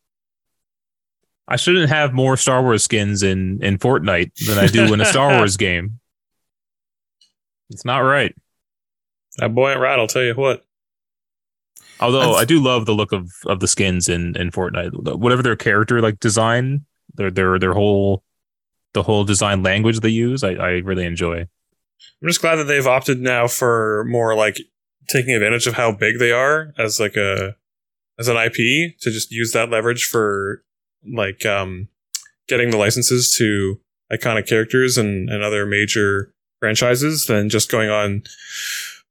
I 1.49 1.57
shouldn't 1.57 1.89
have 1.89 2.13
more 2.13 2.37
Star 2.37 2.61
Wars 2.63 2.85
skins 2.85 3.23
in 3.23 3.61
in 3.61 3.77
Fortnite 3.77 4.31
than 4.45 4.57
I 4.57 4.67
do 4.67 4.93
in 4.93 5.01
a 5.01 5.05
Star 5.05 5.31
Wars 5.37 5.57
game. 5.57 5.99
It's 7.69 7.83
not 7.83 7.99
right. 7.99 8.33
That 9.41 9.53
boy 9.55 9.71
and 9.71 9.81
right, 9.81 9.99
I'll 9.99 10.07
tell 10.07 10.23
you 10.23 10.35
what. 10.35 10.65
Although 11.99 12.19
That's- 12.19 12.37
I 12.37 12.45
do 12.45 12.61
love 12.61 12.85
the 12.85 12.93
look 12.93 13.11
of 13.11 13.29
of 13.45 13.59
the 13.59 13.67
skins 13.67 14.07
in 14.07 14.35
in 14.37 14.51
Fortnite. 14.51 15.17
Whatever 15.17 15.43
their 15.43 15.55
character 15.55 15.99
like 15.99 16.19
design, 16.19 16.85
their 17.15 17.31
their 17.31 17.59
their 17.59 17.73
whole 17.73 18.23
the 18.93 19.03
whole 19.03 19.23
design 19.23 19.63
language 19.63 19.99
they 19.99 20.09
use, 20.09 20.43
I, 20.43 20.51
I 20.51 20.69
really 20.79 21.05
enjoy. 21.05 21.39
I'm 21.39 22.27
just 22.27 22.41
glad 22.41 22.57
that 22.57 22.65
they've 22.65 22.85
opted 22.85 23.19
now 23.19 23.47
for 23.47 24.05
more 24.07 24.35
like 24.35 24.59
taking 25.09 25.33
advantage 25.33 25.65
of 25.65 25.73
how 25.73 25.91
big 25.91 26.19
they 26.19 26.31
are 26.31 26.73
as 26.77 26.99
like 26.99 27.15
a 27.15 27.55
as 28.19 28.27
an 28.27 28.37
IP 28.37 28.55
to 28.99 29.11
just 29.11 29.31
use 29.31 29.51
that 29.53 29.69
leverage 29.71 30.05
for 30.05 30.63
like 31.11 31.45
um 31.45 31.87
getting 32.47 32.69
the 32.69 32.77
licenses 32.77 33.35
to 33.37 33.79
iconic 34.11 34.47
characters 34.47 34.97
and, 34.97 35.29
and 35.29 35.41
other 35.43 35.65
major 35.65 36.33
franchises 36.59 37.25
than 37.25 37.49
just 37.49 37.71
going 37.71 37.89
on 37.89 38.21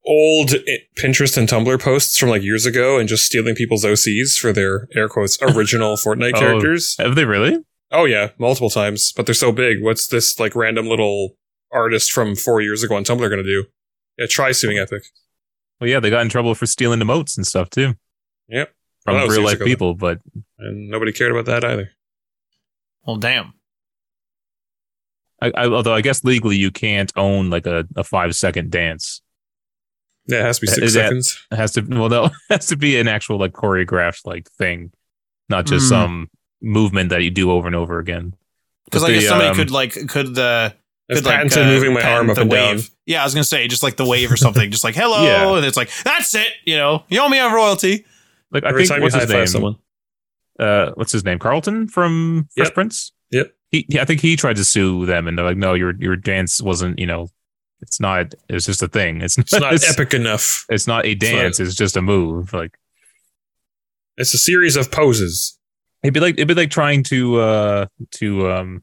old 0.04 0.50
Pinterest 0.98 1.36
and 1.36 1.48
Tumblr 1.48 1.80
posts 1.80 2.16
from 2.18 2.28
like 2.30 2.42
years 2.42 2.66
ago 2.66 2.98
and 2.98 3.08
just 3.08 3.26
stealing 3.26 3.54
people's 3.54 3.84
OCs 3.84 4.38
for 4.38 4.52
their 4.52 4.88
air 4.94 5.08
quotes 5.08 5.40
original 5.42 5.96
Fortnite 5.96 6.32
Oh. 6.36 6.38
characters. 6.40 6.96
Have 6.98 7.14
they 7.14 7.24
really? 7.24 7.58
Oh 7.92 8.04
yeah, 8.04 8.30
multiple 8.38 8.70
times, 8.70 9.12
but 9.16 9.26
they're 9.26 9.34
so 9.34 9.52
big. 9.52 9.82
What's 9.82 10.06
this 10.08 10.38
like 10.38 10.54
random 10.54 10.86
little 10.86 11.36
artist 11.72 12.12
from 12.12 12.34
four 12.36 12.60
years 12.60 12.82
ago 12.82 12.94
on 12.96 13.04
Tumblr 13.04 13.18
going 13.18 13.36
to 13.36 13.42
do? 13.42 13.64
Yeah, 14.18 14.26
try 14.28 14.52
suing 14.52 14.78
Epic. 14.78 15.02
Well, 15.80 15.88
yeah, 15.90 15.98
they 16.00 16.10
got 16.10 16.22
in 16.22 16.28
trouble 16.28 16.54
for 16.54 16.66
stealing 16.66 17.00
emotes 17.00 17.36
and 17.36 17.46
stuff 17.46 17.68
too. 17.70 17.94
Yep. 18.48 18.72
From 19.04 19.14
Well, 19.14 19.28
real 19.28 19.42
life 19.42 19.54
ago, 19.56 19.64
people, 19.64 19.94
but 19.94 20.18
and 20.58 20.88
nobody 20.90 21.10
cared 21.12 21.32
about 21.32 21.46
that 21.46 21.64
either. 21.64 21.90
Well, 23.06 23.16
damn. 23.16 23.54
I, 25.42 25.50
I, 25.56 25.64
although 25.66 25.94
I 25.94 26.02
guess 26.02 26.22
legally 26.22 26.56
you 26.56 26.70
can't 26.70 27.10
own 27.16 27.48
like 27.50 27.66
a, 27.66 27.86
a 27.96 28.04
five 28.04 28.34
second 28.36 28.70
dance. 28.70 29.22
Yeah, 30.30 30.38
it 30.40 30.44
has 30.44 30.58
to 30.58 30.62
be 30.62 30.66
six 30.68 30.78
Is 30.86 30.94
that- 30.94 31.00
seconds. 31.04 31.46
It 31.50 31.56
has 31.56 31.72
to 31.72 31.80
well, 31.82 32.08
no, 32.08 32.24
it 32.26 32.32
has 32.50 32.66
to 32.66 32.76
be 32.76 32.98
an 32.98 33.08
actual 33.08 33.38
like 33.38 33.52
choreographed 33.52 34.24
like 34.26 34.50
thing, 34.52 34.92
not 35.48 35.66
just 35.66 35.86
Mm. 35.86 35.88
some 35.88 36.30
movement 36.62 37.10
that 37.10 37.22
you 37.22 37.30
do 37.30 37.50
over 37.50 37.66
and 37.66 37.76
over 37.76 37.98
again. 37.98 38.34
Because 38.84 39.02
But 39.02 39.10
I 39.10 39.14
guess 39.14 39.28
somebody 39.28 39.50
um, 39.50 39.56
could 39.56 39.70
like 39.70 39.92
could 40.08 40.34
the 40.34 40.74
could 41.10 41.24
like 41.24 41.34
patented 41.36 41.62
uh, 41.62 41.66
moving 41.66 41.92
my 41.94 42.02
arm 42.02 42.28
up 42.30 42.36
the 42.36 42.42
and 42.42 42.50
wave. 42.50 42.76
down. 42.82 42.90
Yeah, 43.06 43.22
I 43.22 43.24
was 43.24 43.34
gonna 43.34 43.44
say 43.44 43.66
just 43.68 43.82
like 43.82 43.96
the 43.96 44.04
wave 44.06 44.30
or 44.30 44.36
something, 44.36 44.70
just 44.70 44.84
like 44.84 44.94
hello, 44.94 45.24
Yeah. 45.24 45.56
and 45.56 45.64
it's 45.66 45.76
like 45.76 45.90
that's 46.04 46.34
it. 46.34 46.48
You 46.64 46.76
know, 46.76 47.04
you 47.08 47.20
owe 47.20 47.28
me 47.28 47.38
a 47.38 47.52
royalty. 47.52 48.04
Like 48.52 48.64
I 48.64 48.70
Every 48.70 48.86
think 48.86 49.00
what's 49.02 49.14
his 49.14 49.28
name? 49.28 49.46
someone. 49.46 49.76
Uh, 50.58 50.90
what's 50.94 51.12
his 51.12 51.24
name? 51.24 51.38
Carlton 51.38 51.88
from 51.88 52.48
Fresh 52.54 52.68
Yep. 52.68 52.74
Prince. 52.74 53.12
Yep. 53.30 53.54
He, 53.70 53.86
yeah, 53.88 54.02
I 54.02 54.04
think 54.04 54.20
he 54.20 54.36
tried 54.36 54.56
to 54.56 54.64
sue 54.64 55.06
them, 55.06 55.26
and 55.28 55.38
they're 55.38 55.44
like, 55.44 55.56
"No, 55.56 55.74
your 55.74 55.94
your 55.98 56.16
dance 56.16 56.60
wasn't. 56.60 56.98
You 56.98 57.06
know, 57.06 57.28
it's 57.82 58.00
not. 58.00 58.34
It's 58.48 58.66
just 58.66 58.82
a 58.82 58.88
thing. 58.88 59.22
It's, 59.22 59.38
It's 59.38 59.52
not 59.52 59.72
it's, 59.74 59.90
epic 59.90 60.14
enough. 60.14 60.64
It's 60.68 60.86
not 60.86 61.06
a 61.06 61.14
dance. 61.14 61.58
It's 61.60 61.74
just 61.74 61.96
a 61.96 62.02
move. 62.02 62.52
Like 62.52 62.76
It's 64.16 64.34
a 64.34 64.38
series 64.38 64.76
of 64.76 64.90
poses. 64.90 65.58
it'd 66.02 66.14
be 66.14 66.20
like 66.20 66.34
it'd 66.34 66.48
be 66.48 66.54
like 66.54 66.70
trying 66.70 67.02
to 67.04 67.40
uh 67.40 67.86
to 68.12 68.50
um 68.50 68.82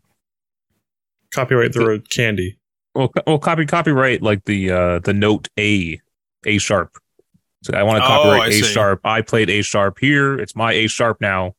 Copyright 1.33 1.73
the 1.73 1.86
road 1.86 2.10
candy. 2.10 2.57
well 2.95 3.12
well 3.27 3.38
copy 3.38 3.65
copyright 3.65 4.21
like 4.23 4.45
the 4.45 4.71
uh 4.71 4.99
the 4.99 5.13
note 5.13 5.47
A 5.60 5.99
A 6.45 6.57
sharp. 6.57 6.97
So 7.63 7.73
I 7.75 7.83
want 7.83 7.97
to 7.99 8.03
Oh, 8.05 8.07
copyright 8.07 8.41
I 8.41 8.47
A 8.47 8.51
see. 8.53 8.63
sharp. 8.63 9.01
I 9.03 9.21
played 9.21 9.49
A 9.49 9.62
sharp 9.62 9.97
here. 9.99 10.39
It's 10.39 10.55
my 10.55 10.71
A 10.73 10.88
sharp 10.88 11.19
now. 11.19 11.53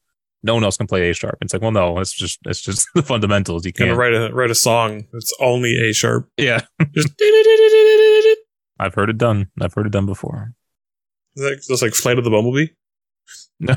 No 0.49 0.55
one 0.55 0.65
else 0.65 0.79
can 0.79 0.87
play 0.87 1.11
A 1.11 1.13
sharp. 1.15 1.37
It's 1.43 1.53
like, 1.53 1.61
well, 1.61 1.73
no, 1.73 1.99
it's 1.99 2.13
just 2.15 2.39
it's 2.47 2.63
just 2.63 2.89
the 2.95 3.03
fundamentals. 3.03 3.67
You 3.67 3.73
can't. 3.75 3.95
write 3.99 4.15
a 4.15 4.31
write 4.33 4.51
a 4.51 4.55
song 4.55 5.05
that's 5.13 5.33
only 5.41 5.77
A 5.77 5.93
sharp. 5.93 6.27
Yeah, 6.39 6.63
Just 6.95 7.11
I've 8.81 8.95
heard 8.95 9.11
it 9.11 9.19
done. 9.19 9.49
I've 9.61 9.75
heard 9.75 9.85
it 9.87 9.93
done 9.93 10.07
before. 10.07 10.55
like 11.37 11.59
just 11.69 11.83
like 11.83 11.93
Flight 11.93 12.17
of 12.17 12.25
the 12.25 12.31
Bumblebee. 12.31 12.69
No, 13.61 13.75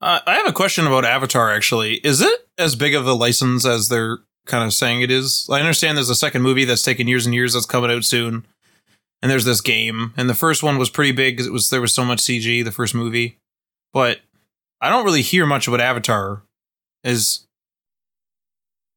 Uh, 0.00 0.20
I 0.26 0.34
have 0.36 0.46
a 0.46 0.52
question 0.52 0.86
about 0.86 1.04
Avatar. 1.04 1.52
Actually, 1.52 1.94
is 1.96 2.20
it 2.20 2.40
as 2.56 2.76
big 2.76 2.94
of 2.94 3.06
a 3.06 3.12
license 3.14 3.66
as 3.66 3.88
they're 3.88 4.18
kind 4.46 4.64
of 4.64 4.72
saying 4.72 5.02
it 5.02 5.10
is? 5.10 5.48
I 5.50 5.58
understand 5.58 5.96
there's 5.96 6.08
a 6.08 6.14
second 6.14 6.42
movie 6.42 6.64
that's 6.64 6.84
taken 6.84 7.08
years 7.08 7.26
and 7.26 7.34
years 7.34 7.54
that's 7.54 7.66
coming 7.66 7.90
out 7.90 8.04
soon, 8.04 8.46
and 9.22 9.30
there's 9.30 9.44
this 9.44 9.60
game, 9.60 10.12
and 10.16 10.28
the 10.30 10.34
first 10.34 10.62
one 10.62 10.78
was 10.78 10.90
pretty 10.90 11.12
big 11.12 11.34
because 11.36 11.46
it 11.46 11.52
was 11.52 11.70
there 11.70 11.80
was 11.80 11.94
so 11.94 12.04
much 12.04 12.20
CG. 12.20 12.64
The 12.64 12.72
first 12.72 12.94
movie, 12.94 13.38
but 13.92 14.20
I 14.80 14.88
don't 14.90 15.04
really 15.04 15.22
hear 15.22 15.46
much 15.46 15.66
about 15.68 15.80
Avatar. 15.80 16.42
Is 17.04 17.46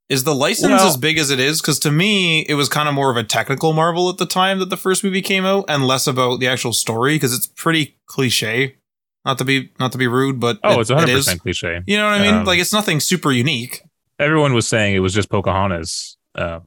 is 0.09 0.23
the 0.25 0.35
license 0.35 0.71
Well- 0.71 0.87
as 0.87 0.97
big 0.97 1.17
as 1.17 1.29
it 1.29 1.39
is? 1.39 1.61
Because 1.61 1.79
to 1.79 1.91
me, 1.91 2.41
it 2.41 2.55
was 2.55 2.67
kind 2.67 2.89
of 2.89 2.95
more 2.95 3.09
of 3.11 3.17
a 3.17 3.23
technical 3.23 3.71
marvel 3.73 4.09
at 4.09 4.17
the 4.17 4.25
time 4.25 4.59
that 4.59 4.69
the 4.69 4.77
first 4.77 5.03
movie 5.03 5.21
came 5.21 5.45
out, 5.45 5.65
and 5.69 5.87
less 5.87 6.05
about 6.07 6.39
the 6.39 6.47
actual 6.47 6.73
story 6.73 7.15
because 7.15 7.33
it's 7.33 7.47
pretty 7.47 7.95
cliche. 8.07 8.75
Not 9.23 9.37
to 9.37 9.45
be 9.45 9.71
not 9.79 9.91
to 9.93 9.97
be 9.97 10.07
rude, 10.07 10.39
but 10.39 10.57
oh, 10.63 10.77
it- 10.77 10.81
it's 10.81 10.89
it 10.89 10.95
100 10.95 11.11
is. 11.13 11.25
percent 11.25 11.41
cliche. 11.41 11.81
You 11.85 11.97
know 11.97 12.05
what 12.05 12.19
I 12.19 12.23
mean? 12.23 12.33
Um, 12.35 12.45
like 12.45 12.59
it's 12.59 12.73
nothing 12.73 12.99
super 12.99 13.31
unique. 13.31 13.81
Everyone 14.19 14.53
was 14.53 14.67
saying 14.67 14.95
it 14.95 14.99
was 14.99 15.13
just 15.13 15.29
Pocahontas. 15.29 16.17
Uh, 16.35 16.59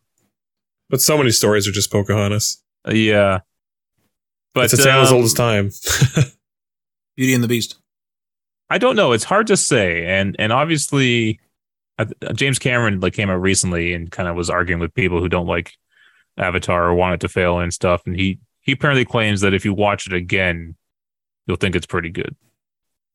but 0.90 1.00
so 1.00 1.16
many 1.18 1.30
stories 1.30 1.68
are 1.68 1.72
just 1.72 1.90
Pocahontas. 1.92 2.62
Yeah, 2.88 3.40
but 4.54 4.64
it's 4.64 4.74
a 4.74 4.76
tale 4.82 5.00
as 5.02 5.10
um, 5.10 5.16
old 5.16 5.24
as 5.24 5.32
time. 5.34 5.70
Beauty 7.16 7.34
and 7.34 7.44
the 7.44 7.48
Beast. 7.48 7.76
I 8.70 8.78
don't 8.78 8.96
know. 8.96 9.12
It's 9.12 9.24
hard 9.24 9.46
to 9.48 9.56
say, 9.56 10.06
and 10.06 10.34
and 10.38 10.52
obviously, 10.52 11.38
uh, 11.98 12.06
James 12.34 12.58
Cameron 12.58 13.00
like 13.00 13.12
came 13.14 13.30
out 13.30 13.40
recently 13.40 13.94
and 13.94 14.10
kind 14.10 14.28
of 14.28 14.36
was 14.36 14.50
arguing 14.50 14.80
with 14.80 14.94
people 14.94 15.20
who 15.20 15.28
don't 15.28 15.46
like 15.46 15.72
Avatar 16.36 16.84
or 16.88 16.94
want 16.94 17.14
it 17.14 17.20
to 17.20 17.28
fail 17.28 17.58
and 17.60 17.72
stuff. 17.72 18.02
And 18.06 18.18
he 18.18 18.40
he 18.60 18.72
apparently 18.72 19.04
claims 19.04 19.42
that 19.42 19.54
if 19.54 19.64
you 19.64 19.74
watch 19.74 20.06
it 20.06 20.12
again, 20.12 20.74
you'll 21.46 21.56
think 21.58 21.76
it's 21.76 21.86
pretty 21.86 22.10
good. 22.10 22.34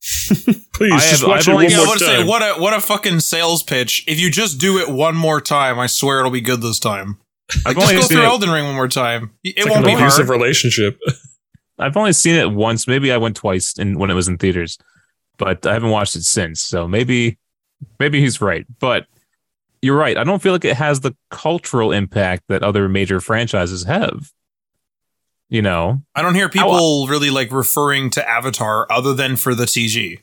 Please 0.72 0.92
I 0.94 0.98
just 0.98 1.20
have- 1.20 1.28
watch 1.28 1.40
I've 1.40 1.48
it 1.48 1.52
only- 1.52 1.64
one 1.66 1.70
Yeah, 1.72 1.76
I 1.76 1.80
more 1.80 1.86
want 1.88 1.98
to 1.98 2.04
say 2.06 2.16
time. 2.18 2.26
what 2.26 2.42
a 2.42 2.60
what 2.60 2.72
a 2.72 2.80
fucking 2.80 3.20
sales 3.20 3.62
pitch. 3.62 4.04
If 4.08 4.18
you 4.18 4.30
just 4.30 4.58
do 4.58 4.78
it 4.78 4.88
one 4.88 5.14
more 5.16 5.40
time, 5.42 5.78
I 5.78 5.88
swear 5.88 6.20
it'll 6.20 6.30
be 6.30 6.40
good 6.40 6.62
this 6.62 6.78
time. 6.78 7.18
Like, 7.64 7.76
I've 7.76 7.82
just 7.82 7.90
only 7.90 7.94
go 8.02 8.06
through 8.08 8.22
it- 8.22 8.26
Elden 8.26 8.50
Ring 8.50 8.64
one 8.64 8.74
more 8.74 8.88
time. 8.88 9.32
It 9.44 9.54
It's 9.56 9.66
like 9.66 9.74
won't 9.74 9.86
an 9.86 9.90
be 9.96 10.00
abusive 10.02 10.26
hard. 10.26 10.40
relationship. 10.40 10.98
I've 11.78 11.96
only 11.96 12.12
seen 12.12 12.34
it 12.34 12.50
once. 12.52 12.86
Maybe 12.86 13.10
I 13.10 13.16
went 13.16 13.36
twice 13.36 13.78
in 13.78 13.98
when 13.98 14.10
it 14.10 14.14
was 14.14 14.28
in 14.28 14.36
theaters, 14.38 14.76
but 15.38 15.64
I 15.66 15.72
haven't 15.72 15.90
watched 15.90 16.14
it 16.16 16.24
since. 16.24 16.60
So 16.62 16.86
maybe 16.86 17.38
maybe 17.98 18.20
he's 18.20 18.40
right. 18.40 18.66
But 18.78 19.06
you're 19.82 19.96
right. 19.96 20.16
I 20.18 20.24
don't 20.24 20.42
feel 20.42 20.52
like 20.52 20.64
it 20.66 20.76
has 20.76 21.00
the 21.00 21.16
cultural 21.30 21.90
impact 21.90 22.44
that 22.48 22.62
other 22.62 22.86
major 22.88 23.18
franchises 23.20 23.84
have. 23.84 24.30
You 25.48 25.62
know, 25.62 26.02
I 26.14 26.22
don't 26.22 26.34
hear 26.34 26.48
people 26.48 27.06
really 27.08 27.30
like 27.30 27.50
referring 27.50 28.10
to 28.10 28.28
Avatar 28.28 28.86
other 28.92 29.14
than 29.14 29.36
for 29.36 29.54
the 29.54 29.64
CG. 29.64 30.20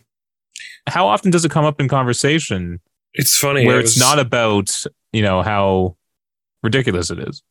how 0.87 1.07
often 1.07 1.31
does 1.31 1.43
it 1.43 1.51
come 1.51 1.65
up 1.65 1.81
in 1.81 1.87
conversation 1.89 2.79
It's 3.13 3.35
funny. 3.35 3.65
where 3.65 3.77
I 3.77 3.79
it's 3.79 3.99
not 3.99 4.19
about 4.19 4.71
you 5.11 5.21
know 5.23 5.41
how 5.41 5.97
ridiculous 6.63 7.09
it 7.11 7.19
is? 7.19 7.43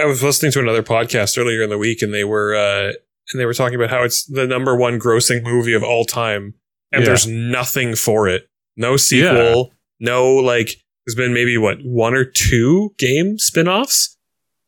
I 0.00 0.04
was 0.04 0.22
listening 0.22 0.52
to 0.52 0.60
another 0.60 0.82
podcast 0.82 1.38
earlier 1.38 1.62
in 1.62 1.70
the 1.70 1.78
week, 1.78 2.02
and 2.02 2.12
they 2.12 2.24
were 2.24 2.54
uh, 2.54 2.92
and 3.32 3.40
they 3.40 3.46
were 3.46 3.54
talking 3.54 3.76
about 3.76 3.90
how 3.90 4.02
it's 4.02 4.24
the 4.26 4.46
number 4.46 4.76
one 4.76 4.98
grossing 4.98 5.42
movie 5.42 5.72
of 5.72 5.82
all 5.82 6.04
time, 6.04 6.54
and 6.92 7.02
Yeah. 7.02 7.06
there's 7.08 7.26
nothing 7.26 7.94
for 7.96 8.28
it. 8.28 8.48
No 8.76 8.96
sequel. 8.96 9.72
No 9.98 10.34
like. 10.36 10.76
There's 11.06 11.14
been 11.16 11.32
maybe 11.34 11.56
what 11.56 11.78
one 11.82 12.14
or 12.14 12.24
two 12.26 12.94
game 12.98 13.38
spin-offs, 13.38 14.16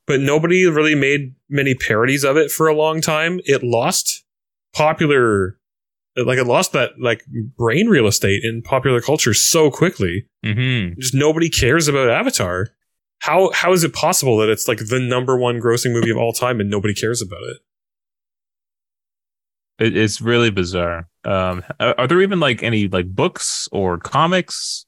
but 0.07 0.19
nobody 0.21 0.65
really 0.67 0.95
made 0.95 1.35
many 1.51 1.75
parodies 1.75 2.25
of 2.25 2.37
it 2.39 2.51
for 2.51 2.67
a 2.69 2.75
long 2.75 3.01
time. 3.03 3.39
It 3.45 3.63
lost 3.63 4.25
popular, 4.75 5.59
like 6.17 6.39
it 6.39 6.47
lost 6.47 6.73
that 6.73 6.93
like 6.99 7.23
brain 7.57 7.87
real 7.89 8.07
estate 8.07 8.41
in 8.45 8.63
popular 8.63 9.01
culture 9.01 9.35
so 9.35 9.71
quickly 9.71 10.27
Mm-hmm. 10.45 10.99
just 11.01 11.15
nobody 11.15 11.49
cares 11.49 11.87
about 11.87 12.09
Avatar. 12.11 12.69
How 13.23 13.53
how 13.53 13.73
is 13.73 13.85
it 13.85 13.93
possible 13.95 14.37
that 14.39 14.49
it's 14.49 14.67
like 14.67 14.79
the 14.79 14.99
number 14.99 15.37
one 15.39 15.61
grossing 15.61 15.93
movie 15.93 16.11
of 16.11 16.17
all 16.17 16.33
time 16.33 16.59
and 16.59 16.69
nobody 16.69 16.93
cares 16.93 17.23
about 17.23 17.43
it? 17.45 17.59
It, 19.79 19.97
it's 19.97 20.21
really 20.21 20.51
bizarre. 20.51 21.09
Um, 21.25 21.63
are, 21.79 21.95
are 21.99 22.07
there 22.09 22.21
even 22.21 22.41
like 22.41 22.65
any 22.65 22.89
like 22.89 23.07
books 23.15 23.69
or 23.71 23.99
comics 23.99 24.87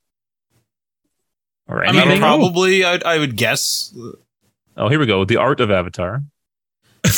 or 1.69 1.85
I 1.85 1.91
anything? 1.91 2.09
mean, 2.09 2.19
probably 2.19 2.85
I, 2.85 2.97
I 3.05 3.19
would 3.19 3.37
guess. 3.37 3.97
Oh, 4.77 4.89
here 4.89 4.99
we 4.99 5.07
go. 5.07 5.25
The 5.25 5.37
Art 5.37 5.61
of 5.61 5.71
Avatar. 5.71 6.23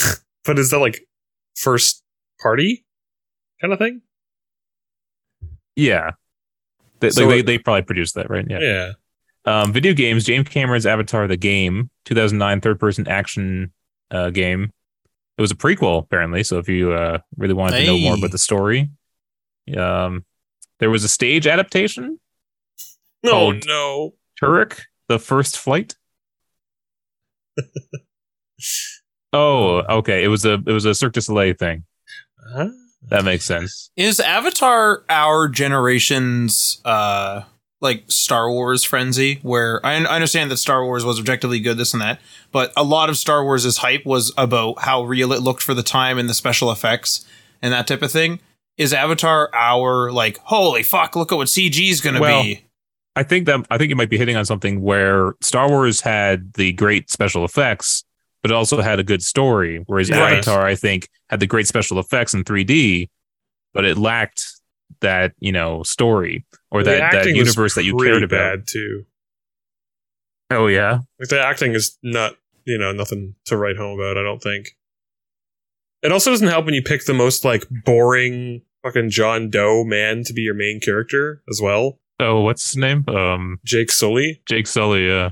But 0.44 0.60
is 0.60 0.70
that 0.70 0.78
like 0.78 1.00
first 1.56 2.04
party 2.40 2.84
kind 3.60 3.72
of 3.72 3.80
thing? 3.80 4.02
Yeah, 5.74 6.12
they, 7.00 7.10
So 7.10 7.22
like, 7.22 7.30
they, 7.30 7.42
they 7.42 7.58
probably 7.58 7.82
produced 7.82 8.14
that, 8.14 8.30
right? 8.30 8.46
Yeah. 8.48 8.60
Yeah. 8.60 8.92
Um, 9.46 9.72
video 9.72 9.94
games. 9.94 10.24
James 10.24 10.48
Cameron's 10.48 10.86
Avatar: 10.86 11.26
The 11.28 11.36
Game, 11.36 11.90
2009 12.04 12.60
third-person 12.60 13.06
action 13.08 13.72
uh, 14.10 14.30
game. 14.30 14.72
It 15.38 15.40
was 15.40 15.50
a 15.50 15.54
prequel, 15.56 16.02
apparently. 16.02 16.42
So 16.42 16.58
if 16.58 16.68
you 16.68 16.92
uh, 16.92 17.18
really 17.36 17.54
wanted 17.54 17.78
to 17.80 17.86
know 17.86 17.98
more 17.98 18.16
about 18.16 18.30
the 18.32 18.38
story, 18.38 18.90
um, 19.76 20.24
there 20.80 20.90
was 20.90 21.04
a 21.04 21.08
stage 21.08 21.46
adaptation, 21.46 22.18
No, 23.22 23.30
Called- 23.30 23.66
no. 23.66 24.14
Toruk: 24.42 24.80
The 25.08 25.18
First 25.18 25.58
Flight. 25.58 25.94
oh, 29.32 29.82
okay. 29.98 30.24
It 30.24 30.28
was 30.28 30.44
a 30.44 30.54
it 30.54 30.66
was 30.72 30.84
a 30.84 30.94
Cirque 30.94 31.14
du 31.14 31.20
Soleil 31.20 31.54
thing. 31.54 31.84
Huh? 32.52 32.68
That 33.08 33.24
makes 33.24 33.44
sense. 33.44 33.90
Is 33.96 34.18
Avatar 34.20 35.04
our 35.08 35.48
generation's 35.48 36.80
uh 36.84 37.42
like 37.80 38.04
Star 38.08 38.50
Wars 38.50 38.84
frenzy? 38.84 39.38
Where 39.42 39.84
I, 39.84 39.94
I 39.94 40.14
understand 40.14 40.50
that 40.50 40.56
Star 40.56 40.84
Wars 40.84 41.04
was 41.04 41.18
objectively 41.18 41.60
good, 41.60 41.76
this 41.76 41.92
and 41.92 42.02
that, 42.02 42.20
but 42.52 42.72
a 42.76 42.84
lot 42.84 43.08
of 43.08 43.18
Star 43.18 43.44
Wars' 43.44 43.76
hype 43.78 44.04
was 44.06 44.32
about 44.36 44.80
how 44.80 45.04
real 45.04 45.32
it 45.32 45.40
looked 45.42 45.62
for 45.62 45.74
the 45.74 45.82
time 45.82 46.18
and 46.18 46.28
the 46.28 46.34
special 46.34 46.70
effects 46.70 47.24
and 47.62 47.72
that 47.72 47.86
type 47.86 48.02
of 48.02 48.10
thing. 48.10 48.40
Is 48.76 48.92
Avatar 48.92 49.48
our 49.54 50.12
like 50.12 50.38
holy 50.44 50.82
fuck? 50.82 51.16
Look 51.16 51.32
at 51.32 51.36
what 51.36 51.48
CG 51.48 51.90
is 51.90 52.00
going 52.00 52.14
to 52.14 52.20
Well, 52.20 52.42
be. 52.42 52.62
I 53.14 53.22
think 53.22 53.46
that 53.46 53.66
I 53.70 53.78
think 53.78 53.88
you 53.88 53.96
might 53.96 54.10
be 54.10 54.18
hitting 54.18 54.36
on 54.36 54.44
something 54.44 54.82
where 54.82 55.34
Star 55.40 55.68
Wars 55.70 56.02
had 56.02 56.52
the 56.54 56.72
great 56.72 57.08
special 57.10 57.44
effects, 57.46 58.04
but 58.42 58.50
it 58.50 58.54
also 58.54 58.82
had 58.82 59.00
a 59.00 59.02
good 59.02 59.22
story. 59.22 59.82
Whereas 59.86 60.10
Right. 60.10 60.34
Avatar, 60.34 60.66
I 60.66 60.74
think, 60.74 61.08
had 61.30 61.40
the 61.40 61.46
great 61.46 61.66
special 61.66 61.98
effects 61.98 62.34
in 62.34 62.44
3D, 62.44 63.08
but 63.72 63.86
it 63.86 63.96
lacked 63.96 64.44
that 65.00 65.32
you 65.38 65.52
know 65.52 65.82
story 65.82 66.44
or 66.70 66.82
The 66.82 66.92
that 66.92 67.12
that 67.12 67.26
universe 67.28 67.74
that 67.74 67.84
you 67.84 67.96
cared 67.96 68.22
about. 68.22 68.58
Bad 68.58 68.68
too. 68.68 69.04
Oh 70.50 70.66
yeah, 70.68 70.98
Like 71.18 71.28
the 71.28 71.40
acting 71.40 71.72
is 71.74 71.98
not, 72.02 72.36
you 72.64 72.78
know, 72.78 72.92
nothing 72.92 73.34
to 73.46 73.56
write 73.56 73.76
home 73.76 73.98
about. 73.98 74.16
I 74.16 74.22
don't 74.22 74.40
think. 74.42 74.76
It 76.02 76.12
also 76.12 76.30
doesn't 76.30 76.46
help 76.46 76.66
when 76.66 76.74
you 76.74 76.82
pick 76.82 77.04
the 77.04 77.14
most 77.14 77.44
like 77.44 77.64
boring 77.84 78.62
fucking 78.84 79.10
John 79.10 79.50
Doe 79.50 79.82
man 79.82 80.22
to 80.24 80.32
be 80.32 80.42
your 80.42 80.54
main 80.54 80.80
character 80.80 81.42
as 81.50 81.60
well. 81.60 81.98
oh 82.20 82.42
what's 82.42 82.70
his 82.70 82.76
name? 82.76 83.04
Um, 83.08 83.58
Jake 83.64 83.90
Sully, 83.90 84.40
Jake 84.46 84.68
Sully, 84.68 85.10
uh, 85.10 85.30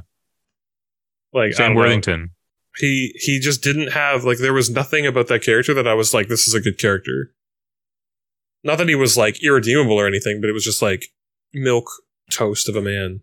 like 1.33 1.53
Sam 1.53 1.68
don't 1.68 1.74
know. 1.74 1.81
Worthington. 1.83 2.31
he 2.79 3.12
he 3.16 3.38
just 3.38 3.62
didn't 3.62 3.92
have 3.92 4.24
like 4.24 4.38
there 4.38 4.53
was 4.53 4.70
nothing 4.70 5.07
about 5.07 5.29
that 5.29 5.42
character 5.44 5.74
that 5.74 5.87
I 5.87 5.94
was 5.94 6.12
like 6.12 6.27
this 6.27 6.48
is 6.48 6.55
a 6.55 6.61
good 6.61 6.79
character. 6.79 7.33
Not 8.64 8.79
that 8.79 8.88
he 8.88 8.94
was 8.94 9.16
like 9.16 9.42
irredeemable 9.42 9.94
or 9.94 10.07
anything, 10.07 10.40
but 10.40 10.48
it 10.48 10.55
was 10.55 10.64
just 10.64 10.83
like 10.83 11.07
milk 11.53 11.88
toast 12.31 12.68
of 12.68 12.77
a 12.77 12.81
man, 12.81 13.20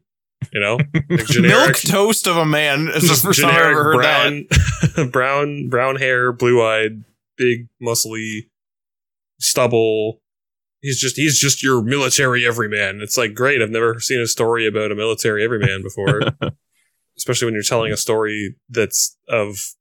you 0.53 0.59
know, 0.59 0.75
like 1.09 1.27
Milk 1.39 1.75
toast 1.77 2.27
of 2.27 2.37
a 2.37 2.45
man 2.45 2.87
is 2.87 3.01
the 3.01 3.07
just 3.07 3.23
first 3.23 3.41
time 3.41 3.49
I 3.49 3.53
generic 3.53 3.71
ever 3.71 3.83
heard 3.83 4.03
that. 4.03 4.95
brown, 4.95 5.09
brown, 5.11 5.69
brown 5.69 5.95
hair, 5.95 6.31
blue 6.31 6.63
eyed, 6.63 7.03
big, 7.37 7.67
muscly, 7.81 8.49
stubble. 9.39 10.21
He's 10.81 10.99
just 10.99 11.15
he's 11.15 11.39
just 11.39 11.63
your 11.63 11.81
military 11.81 12.45
everyman. 12.45 13.01
It's 13.01 13.17
like 13.17 13.33
great. 13.33 13.61
I've 13.61 13.69
never 13.69 13.99
seen 13.99 14.19
a 14.19 14.27
story 14.27 14.67
about 14.67 14.91
a 14.91 14.95
military 14.95 15.43
everyman 15.43 15.81
before 15.83 16.21
especially 17.17 17.45
when 17.45 17.53
you're 17.53 17.63
telling 17.63 17.91
a 17.91 17.97
story 17.97 18.55
that's 18.69 19.17
of 19.27 19.75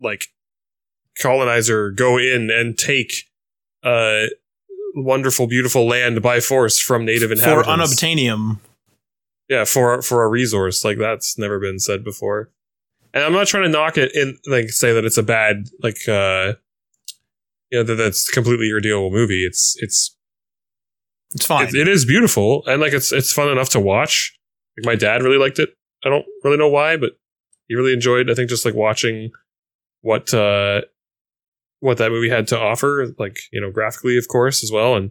like 0.00 0.26
colonizer 1.20 1.90
go 1.90 2.16
in 2.18 2.50
and 2.50 2.78
take 2.78 3.24
uh 3.82 4.26
wonderful 4.94 5.46
beautiful 5.46 5.86
land 5.86 6.22
by 6.22 6.40
force 6.40 6.78
from 6.80 7.04
native 7.04 7.30
inhabitants. 7.30 7.68
For 7.68 8.04
unobtainium. 8.06 8.58
yeah 9.48 9.64
for 9.64 10.02
for 10.02 10.24
a 10.24 10.28
resource 10.28 10.84
like 10.84 10.98
that's 10.98 11.38
never 11.38 11.58
been 11.60 11.78
said 11.78 12.02
before 12.04 12.50
and 13.14 13.22
i'm 13.24 13.32
not 13.32 13.46
trying 13.46 13.64
to 13.64 13.68
knock 13.68 13.96
it 13.96 14.14
in 14.14 14.38
like 14.46 14.70
say 14.70 14.92
that 14.92 15.04
it's 15.04 15.18
a 15.18 15.22
bad 15.22 15.66
like 15.82 16.08
uh 16.08 16.54
you 17.70 17.78
know 17.78 17.82
that 17.84 17.94
that's 17.96 18.28
completely 18.30 18.68
irredeemable 18.70 19.10
movie 19.10 19.44
it's 19.44 19.76
it's 19.80 20.16
It's 21.34 21.46
fine. 21.46 21.68
it, 21.68 21.74
it 21.74 21.88
is 21.88 22.04
beautiful 22.04 22.64
and 22.66 22.80
like 22.80 22.92
it's 22.94 23.12
it's 23.12 23.32
fun 23.32 23.48
enough 23.50 23.68
to 23.70 23.80
watch. 23.80 24.34
Like 24.78 24.86
my 24.86 24.94
dad 24.96 25.22
really 25.22 25.38
liked 25.38 25.58
it. 25.58 25.70
I 26.04 26.08
don't 26.08 26.24
really 26.44 26.56
know 26.56 26.68
why, 26.68 26.96
but 26.96 27.10
he 27.66 27.74
really 27.74 27.92
enjoyed. 27.92 28.30
I 28.30 28.34
think 28.34 28.48
just 28.48 28.64
like 28.64 28.74
watching 28.74 29.30
what 30.02 30.32
uh 30.32 30.82
what 31.80 31.98
that 31.98 32.10
movie 32.10 32.28
had 32.28 32.48
to 32.48 32.58
offer, 32.58 33.08
like 33.18 33.38
you 33.52 33.60
know 33.60 33.70
graphically, 33.70 34.16
of 34.18 34.28
course, 34.28 34.62
as 34.62 34.70
well. 34.72 34.96
And 34.96 35.10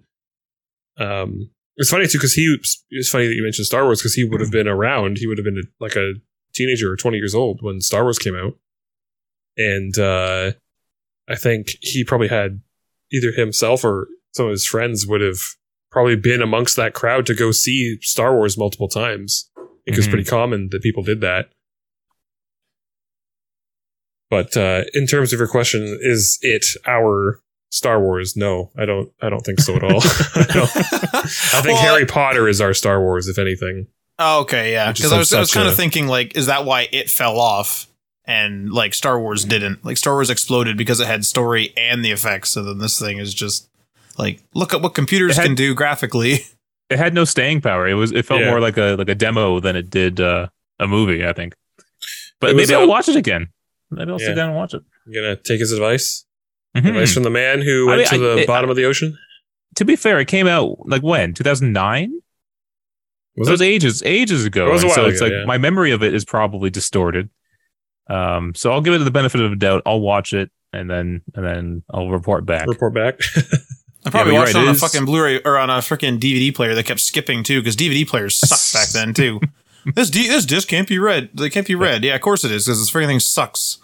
um, 0.97 1.49
it's 1.77 1.89
funny 1.91 2.07
too 2.07 2.17
because 2.17 2.33
he 2.33 2.57
it's 2.89 3.09
funny 3.09 3.27
that 3.27 3.35
you 3.35 3.43
mentioned 3.43 3.65
Star 3.67 3.83
Wars 3.85 3.99
because 4.01 4.13
he 4.15 4.23
would 4.23 4.41
have 4.41 4.51
been 4.51 4.67
around. 4.67 5.17
He 5.17 5.27
would 5.27 5.37
have 5.37 5.45
been 5.45 5.61
like 5.79 5.95
a 5.95 6.13
teenager 6.53 6.91
or 6.91 6.95
twenty 6.97 7.17
years 7.17 7.35
old 7.35 7.59
when 7.61 7.81
Star 7.81 8.03
Wars 8.03 8.19
came 8.19 8.35
out, 8.35 8.57
and 9.57 9.97
uh 9.97 10.51
I 11.29 11.35
think 11.35 11.75
he 11.81 12.03
probably 12.03 12.29
had 12.29 12.61
either 13.11 13.31
himself 13.31 13.83
or 13.83 14.07
some 14.33 14.45
of 14.45 14.51
his 14.51 14.65
friends 14.65 15.05
would 15.07 15.21
have 15.21 15.39
probably 15.91 16.15
been 16.15 16.41
amongst 16.41 16.75
that 16.77 16.93
crowd 16.93 17.25
to 17.25 17.33
go 17.33 17.51
see 17.51 17.97
Star 18.01 18.33
Wars 18.35 18.57
multiple 18.57 18.87
times. 18.87 19.49
I 19.57 19.61
think 19.85 19.97
it's 19.97 20.07
Mhm. 20.07 20.11
pretty 20.11 20.29
common 20.29 20.69
that 20.71 20.81
people 20.81 21.03
did 21.03 21.21
that. 21.21 21.49
But 24.29 24.55
uh, 24.57 24.83
in 24.93 25.07
terms 25.07 25.31
of 25.33 25.39
your 25.39 25.47
question, 25.47 25.97
is 26.01 26.37
it 26.41 26.65
our 26.85 27.39
Star 27.71 27.99
Wars? 28.01 28.35
No, 28.35 28.71
I 28.77 28.85
don't. 28.85 29.09
I 29.21 29.29
don't 29.29 29.41
think 29.45 29.59
so 29.59 29.75
at 29.75 29.83
all. 29.83 30.01
I, 30.01 31.21
I 31.23 31.61
think 31.61 31.65
Well, 31.65 31.77
Harry 31.77 32.05
Potter 32.05 32.47
is 32.47 32.59
our 32.61 32.73
Star 32.73 33.01
Wars, 33.01 33.27
if 33.27 33.37
anything. 33.37 33.87
Oh, 34.19 34.41
okay, 34.41 34.71
yeah. 34.71 34.91
Because 34.91 35.13
I 35.13 35.17
was, 35.17 35.31
I 35.33 35.39
was 35.39 35.49
such 35.51 35.55
kind 35.57 35.67
a- 35.67 35.71
of 35.71 35.77
thinking, 35.77 36.07
like, 36.07 36.35
is 36.35 36.47
that 36.47 36.65
why 36.65 36.87
it 36.91 37.09
fell 37.09 37.39
off 37.39 37.87
and 38.25 38.71
like 38.71 38.93
Star 38.93 39.19
Wars 39.19 39.45
didn't? 39.45 39.85
Like, 39.85 39.95
Star 39.97 40.13
Wars 40.15 40.29
exploded 40.29 40.75
because 40.77 40.99
it 40.99 41.07
had 41.07 41.23
story 41.25 41.71
and 41.77 42.03
the 42.03 42.11
effects. 42.11 42.49
So 42.49 42.63
then 42.63 42.79
this 42.79 42.99
thing 42.99 43.19
is 43.19 43.33
just 43.33 43.69
like, 44.17 44.41
look 44.53 44.73
at 44.73 44.81
what 44.81 44.93
computers 44.95 45.37
had- 45.37 45.45
can 45.45 45.55
do 45.55 45.73
graphically. 45.75 46.39
It 46.89 46.97
had 46.97 47.13
no 47.13 47.25
staying 47.25 47.59
power. 47.59 47.85
It 47.85 47.95
was 47.95 48.13
it 48.13 48.25
felt 48.25 48.39
Yeah. 48.39 48.49
more 48.49 48.61
like 48.61 48.77
a 48.77 48.95
like 48.95 49.09
a 49.09 49.13
demo 49.15 49.59
than 49.59 49.75
it 49.75 49.89
did 49.89 50.21
uh, 50.21 50.47
a 50.79 50.87
movie. 50.87 51.27
I 51.27 51.33
think. 51.33 51.53
But 52.39 52.51
It 52.51 52.55
was, 52.55 52.69
maybe 52.69 52.79
I'll 52.79 52.87
watch 52.87 53.09
it 53.09 53.17
again. 53.17 53.49
Maybe 53.91 54.11
I'll 54.11 54.19
Yeah. 54.21 54.27
sit 54.27 54.35
down 54.35 54.49
and 54.49 54.57
watch 54.57 54.73
it. 54.73 54.81
I'm 55.05 55.13
gonna 55.13 55.35
take 55.35 55.59
his 55.59 55.71
advice. 55.71 56.25
Mhm. 56.75 56.89
Advice 56.89 57.13
from 57.13 57.23
the 57.23 57.29
man 57.29 57.61
who 57.61 57.87
I 57.87 57.95
went 57.97 57.99
mean, 57.99 58.07
to 58.09 58.15
I- 58.31 58.35
the 58.35 58.41
it- 58.41 58.47
bottom 58.47 58.69
of 58.69 58.75
the 58.75 58.85
ocean. 58.85 59.17
To 59.75 59.85
be 59.85 59.95
fair, 59.95 60.19
it 60.19 60.27
came 60.27 60.47
out 60.47 60.87
like 60.87 61.01
when 61.03 61.33
2009. 61.33 62.11
Was 63.35 63.47
it 63.47 63.51
was 63.51 63.61
it? 63.61 63.65
ages 63.65 64.03
ages 64.05 64.45
ago. 64.45 64.67
It 64.67 64.73
was 64.73 64.83
a 64.83 64.87
and 64.87 64.95
so 64.95 65.01
while 65.01 65.09
it's 65.11 65.21
ago, 65.21 65.25
like 65.25 65.33
yeah. 65.41 65.45
my 65.45 65.57
memory 65.57 65.91
of 65.91 66.01
it 66.03 66.13
is 66.15 66.25
probably 66.25 66.69
distorted. 66.69 67.29
Um, 68.09 68.53
so 68.55 68.71
I'll 68.71 68.81
give 68.81 68.93
it 68.93 68.99
the 68.99 69.11
benefit 69.11 69.41
of 69.41 69.49
the 69.51 69.55
doubt. 69.55 69.83
I'll 69.85 69.99
watch 70.01 70.33
it 70.33 70.49
and 70.73 70.89
then 70.89 71.21
and 71.35 71.45
then 71.45 71.83
I'll 71.93 72.09
report 72.09 72.45
back. 72.45 72.67
Report 72.67 72.93
back. 72.93 73.19
I 74.05 74.09
probably 74.09 74.33
you're 74.33 74.41
watched 74.41 74.55
right, 74.55 74.61
it 74.63 74.67
on 74.69 74.73
it 74.73 74.77
a 74.77 74.79
fucking 74.79 75.05
Blu-ray 75.05 75.41
or 75.43 75.57
on 75.57 75.69
a 75.69 75.73
freaking 75.79 76.17
DVD 76.19 76.53
player 76.55 76.73
that 76.75 76.85
kept 76.85 77.01
skipping 77.01 77.43
too, 77.43 77.59
because 77.59 77.75
DVD 77.75 78.07
players 78.07 78.35
sucked 78.39 78.73
back 78.73 78.89
then 78.93 79.13
too. 79.13 79.39
this 79.95 80.09
D- 80.09 80.27
this 80.27 80.45
disc 80.45 80.67
can't 80.67 80.87
be 80.87 80.99
read. 80.99 81.29
They 81.33 81.49
can't 81.49 81.67
be 81.67 81.75
read. 81.75 82.03
Yeah, 82.03 82.15
of 82.15 82.21
course 82.21 82.43
it 82.43 82.51
is, 82.51 82.65
because 82.65 82.79
this 82.79 82.89
freaking 82.91 83.07
thing 83.07 83.19
sucks. 83.19 83.79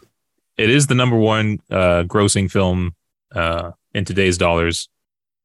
It 0.57 0.69
is 0.69 0.87
the 0.87 0.95
number 0.95 1.15
one 1.17 1.59
uh, 1.71 2.03
grossing 2.03 2.49
film 2.51 2.95
uh, 3.33 3.71
in 3.93 4.05
today's 4.05 4.37
dollars. 4.37 4.87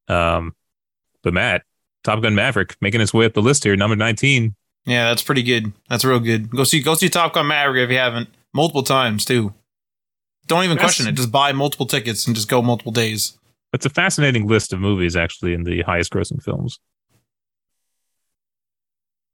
Um, 0.09 0.55
but 1.23 1.33
Matt, 1.33 1.63
Top 2.05 2.21
Gun 2.23 2.35
Maverick 2.35 2.77
making 2.81 3.01
its 3.01 3.15
way 3.15 3.25
up 3.27 3.35
the 3.35 3.43
list 3.43 3.65
here, 3.65 3.77
number 3.77 3.97
19. 3.97 4.55
Yeah, 4.87 5.09
that's 5.09 5.23
pretty 5.23 5.43
good. 5.43 5.73
That's 5.89 6.05
real 6.05 6.21
good. 6.21 6.51
Go 6.51 6.65
see 6.65 6.81
go 6.83 6.95
see 6.95 7.09
Top 7.09 7.35
Gun 7.35 7.47
Maverick 7.47 7.85
if 7.85 7.91
you 7.91 7.99
haven't. 7.99 8.29
Multiple 8.55 8.83
times 8.83 9.25
too. 9.25 9.53
Don't 10.47 10.65
even 10.65 10.77
That's- 10.77 10.95
question 10.95 11.09
it. 11.13 11.17
Just 11.17 11.31
buy 11.31 11.53
multiple 11.53 11.85
tickets 11.87 12.27
and 12.27 12.35
just 12.35 12.49
go 12.49 12.63
multiple 12.63 12.93
days. 12.93 13.39
It's 13.75 13.85
a 13.85 13.91
fascinating 13.91 14.47
list 14.47 14.73
of 14.73 14.81
movies, 14.81 15.15
actually, 15.15 15.53
in 15.53 15.65
the 15.65 15.83
highest 15.83 16.11
grossing 16.11 16.43
films. 16.43 16.81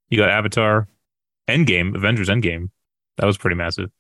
You 0.08 0.18
got 0.18 0.28
Avatar, 0.28 0.88
Endgame, 1.48 1.94
Avengers 1.94 2.28
Endgame. 2.28 2.70
That 3.18 3.26
was 3.26 3.36
pretty 3.38 3.56
massive. 3.56 3.90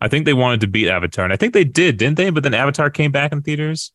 I 0.00 0.08
think 0.08 0.24
they 0.26 0.34
wanted 0.34 0.60
to 0.62 0.66
beat 0.66 0.88
Avatar, 0.88 1.24
and 1.24 1.32
I 1.32 1.36
think 1.36 1.54
they 1.54 1.64
did, 1.64 1.96
didn't 1.96 2.16
they? 2.16 2.30
But 2.30 2.42
then 2.42 2.54
Avatar 2.54 2.90
came 2.90 3.12
back 3.12 3.32
in 3.32 3.42
theaters 3.42 3.92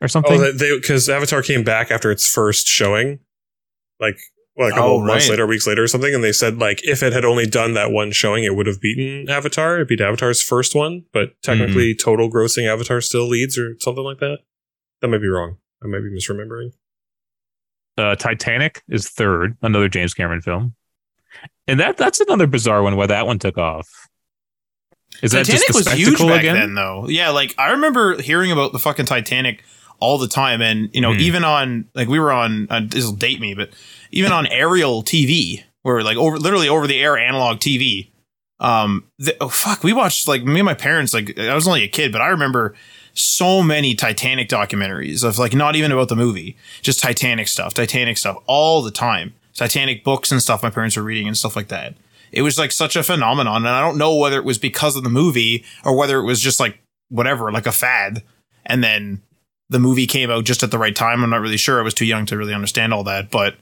or 0.00 0.08
something. 0.08 0.32
oh, 0.40 0.52
they 0.52 0.74
because 0.76 1.08
Avatar 1.08 1.42
came 1.42 1.62
back 1.62 1.90
after 1.90 2.10
its 2.10 2.26
first 2.28 2.66
showing, 2.66 3.20
like 4.00 4.16
well, 4.56 4.68
a 4.68 4.70
couple 4.70 4.84
Oh, 4.92 5.00
of 5.00 5.06
months 5.06 5.28
later, 5.28 5.46
weeks 5.46 5.66
later, 5.66 5.82
or 5.82 5.86
something, 5.88 6.14
and 6.14 6.24
they 6.24 6.32
said 6.32 6.58
like 6.58 6.80
if 6.84 7.02
it 7.02 7.12
had 7.12 7.24
only 7.24 7.46
done 7.46 7.74
that 7.74 7.90
one 7.90 8.10
showing, 8.12 8.44
it 8.44 8.56
would 8.56 8.66
have 8.66 8.80
beaten 8.80 9.28
Avatar. 9.28 9.80
It 9.80 9.88
beat 9.88 10.00
Avatar's 10.00 10.42
first 10.42 10.74
one, 10.74 11.04
but 11.12 11.40
technically, 11.42 11.94
total 11.94 12.30
grossing 12.30 12.66
Avatar 12.66 13.00
still 13.00 13.28
leads, 13.28 13.58
or 13.58 13.76
something 13.80 14.04
like 14.04 14.18
that. 14.20 14.38
That 15.02 15.08
might 15.08 15.18
be 15.20 15.28
wrong. 15.28 15.58
I 15.82 15.86
might 15.86 16.00
be 16.00 16.10
misremembering. 16.10 16.70
uh, 17.98 18.16
Titanic 18.16 18.82
is 18.88 19.08
third, 19.08 19.56
another 19.62 19.88
James 19.88 20.14
Cameron 20.14 20.40
film, 20.40 20.74
and 21.66 21.80
that 21.80 21.96
that's 21.96 22.20
another 22.20 22.46
bizarre 22.46 22.82
one. 22.82 22.96
Why 22.96 23.06
that 23.06 23.26
one 23.26 23.38
took 23.38 23.58
off? 23.58 23.88
Is 25.22 25.32
that 25.32 25.46
Titanic 25.46 25.66
just 25.68 25.84
the 25.84 25.90
was 25.90 25.98
huge 25.98 26.18
back 26.18 26.40
again? 26.40 26.54
then, 26.56 26.74
though. 26.74 27.08
Yeah, 27.08 27.30
like 27.30 27.54
I 27.58 27.70
remember 27.72 28.20
hearing 28.20 28.50
about 28.52 28.72
the 28.72 28.78
fucking 28.78 29.06
Titanic 29.06 29.62
all 30.00 30.18
the 30.18 30.28
time. 30.28 30.60
And, 30.60 30.90
you 30.92 31.00
know, 31.00 31.12
Hmm. 31.14 31.20
even 31.20 31.44
on, 31.44 31.84
like, 31.94 32.08
we 32.08 32.18
were 32.18 32.32
on, 32.32 32.66
uh, 32.68 32.80
this 32.84 33.04
will 33.04 33.12
date 33.12 33.40
me, 33.40 33.54
but 33.54 33.70
even 34.10 34.32
on 34.32 34.46
aerial 34.50 35.02
TV, 35.02 35.62
where 35.82 36.02
like 36.02 36.16
over, 36.16 36.36
literally 36.38 36.68
over 36.68 36.86
the 36.86 37.00
air 37.00 37.16
analog 37.16 37.58
TV, 37.58 38.10
um, 38.60 39.04
the, 39.18 39.36
oh, 39.40 39.48
fuck, 39.48 39.84
we 39.84 39.92
watched, 39.92 40.26
like, 40.28 40.42
me 40.44 40.60
and 40.60 40.66
my 40.66 40.74
parents, 40.74 41.14
like, 41.14 41.38
I 41.38 41.54
was 41.54 41.66
only 41.68 41.84
a 41.84 41.88
kid, 41.88 42.12
but 42.12 42.20
I 42.20 42.28
remember 42.28 42.74
so 43.12 43.62
many 43.62 43.94
Titanic 43.94 44.48
documentaries 44.48 45.22
of, 45.24 45.38
like, 45.38 45.54
not 45.54 45.76
even 45.76 45.92
about 45.92 46.08
the 46.08 46.16
movie, 46.16 46.56
just 46.82 47.00
Titanic 47.00 47.48
stuff, 47.48 47.72
Titanic 47.74 48.16
stuff 48.18 48.36
all 48.46 48.82
the 48.82 48.90
time. 48.90 49.34
Titanic 49.54 50.04
books 50.04 50.32
and 50.32 50.42
stuff 50.42 50.62
my 50.62 50.70
parents 50.70 50.96
were 50.96 51.02
reading 51.02 51.26
and 51.26 51.36
stuff 51.36 51.56
like 51.56 51.68
that. 51.68 51.94
It 52.32 52.42
was 52.42 52.58
like 52.58 52.72
such 52.72 52.96
a 52.96 53.02
phenomenon. 53.02 53.58
And 53.58 53.68
I 53.68 53.80
don't 53.80 53.98
know 53.98 54.16
whether 54.16 54.38
it 54.38 54.44
was 54.44 54.58
because 54.58 54.96
of 54.96 55.04
the 55.04 55.10
movie 55.10 55.64
or 55.84 55.96
whether 55.96 56.18
it 56.18 56.24
was 56.24 56.40
just 56.40 56.58
like 56.58 56.80
whatever, 57.08 57.52
like 57.52 57.66
a 57.66 57.72
fad. 57.72 58.22
And 58.66 58.82
then 58.82 59.22
the 59.68 59.78
movie 59.78 60.06
came 60.06 60.30
out 60.30 60.44
just 60.44 60.62
at 60.62 60.70
the 60.70 60.78
right 60.78 60.96
time. 60.96 61.22
I'm 61.22 61.30
not 61.30 61.40
really 61.40 61.56
sure. 61.56 61.78
I 61.78 61.84
was 61.84 61.94
too 61.94 62.04
young 62.04 62.26
to 62.26 62.36
really 62.36 62.54
understand 62.54 62.92
all 62.92 63.04
that. 63.04 63.30
But 63.30 63.54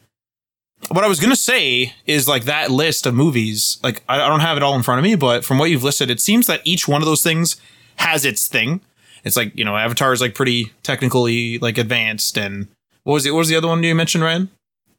what 0.89 1.05
I 1.05 1.09
was 1.09 1.21
going 1.21 1.31
to 1.31 1.37
say 1.37 1.95
is 2.07 2.27
like 2.27 2.45
that 2.45 2.71
list 2.71 3.07
of 3.07 3.15
movies, 3.15 3.79
like 3.83 4.03
I 4.09 4.17
don't 4.17 4.41
have 4.41 4.57
it 4.57 4.63
all 4.63 4.75
in 4.75 4.83
front 4.83 4.99
of 4.99 5.05
me, 5.05 5.15
but 5.15 5.45
from 5.45 5.59
what 5.59 5.71
you've 5.71 5.85
listed, 5.85 6.11
it 6.11 6.21
seems 6.21 6.47
that 6.47 6.63
each 6.65 6.89
one 6.89 7.03
of 7.03 7.07
those 7.07 7.23
things 7.23 7.61
has 7.97 8.25
its 8.25 8.49
thing. 8.49 8.81
It's 9.25 9.37
like, 9.37 9.57
you 9.57 9.65
know, 9.65 9.77
Avatar 9.77 10.13
is 10.13 10.21
like 10.21 10.35
pretty 10.35 10.73
technically 10.83 11.59
like 11.59 11.79
advanced. 11.79 12.37
And 12.37 12.69
what 13.05 13.15
was 13.15 13.27
it? 13.27 13.33
What 13.33 13.41
was 13.41 13.49
the 13.49 13.57
other 13.57 13.69
one 13.69 13.83
you 13.83 13.95
mentioned, 13.95 14.25
Ryan? 14.25 14.51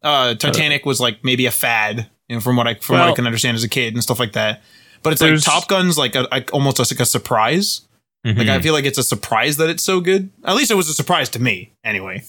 Uh, 0.03 0.35
Titanic 0.35 0.85
was 0.85 0.99
like 0.99 1.23
maybe 1.23 1.45
a 1.45 1.51
fad, 1.51 2.09
you 2.27 2.35
know, 2.35 2.39
from 2.41 2.55
what 2.57 2.67
I 2.67 2.75
from 2.75 2.99
what 2.99 3.09
I 3.09 3.13
can 3.13 3.25
understand 3.25 3.55
as 3.55 3.63
a 3.63 3.69
kid 3.69 3.93
and 3.93 4.03
stuff 4.03 4.19
like 4.19 4.33
that. 4.33 4.61
But 5.01 5.13
it's 5.13 5.21
like 5.21 5.39
Top 5.41 5.67
Gun's 5.67 5.97
like 5.97 6.15
a, 6.15 6.27
like 6.31 6.53
almost 6.53 6.79
like 6.79 6.99
a 6.99 7.05
surprise. 7.05 7.81
Like 8.25 8.37
I 8.47 8.57
Mhm. 8.57 8.63
feel 8.63 8.73
like 8.73 8.85
it's 8.85 8.97
a 8.97 9.03
surprise 9.03 9.57
that 9.57 9.69
it's 9.69 9.83
so 9.83 9.99
good. 9.99 10.29
At 10.45 10.55
least 10.55 10.71
it 10.71 10.75
was 10.75 10.87
a 10.87 10.93
surprise 10.93 11.27
to 11.29 11.39
me, 11.41 11.73
anyway. 11.83 12.23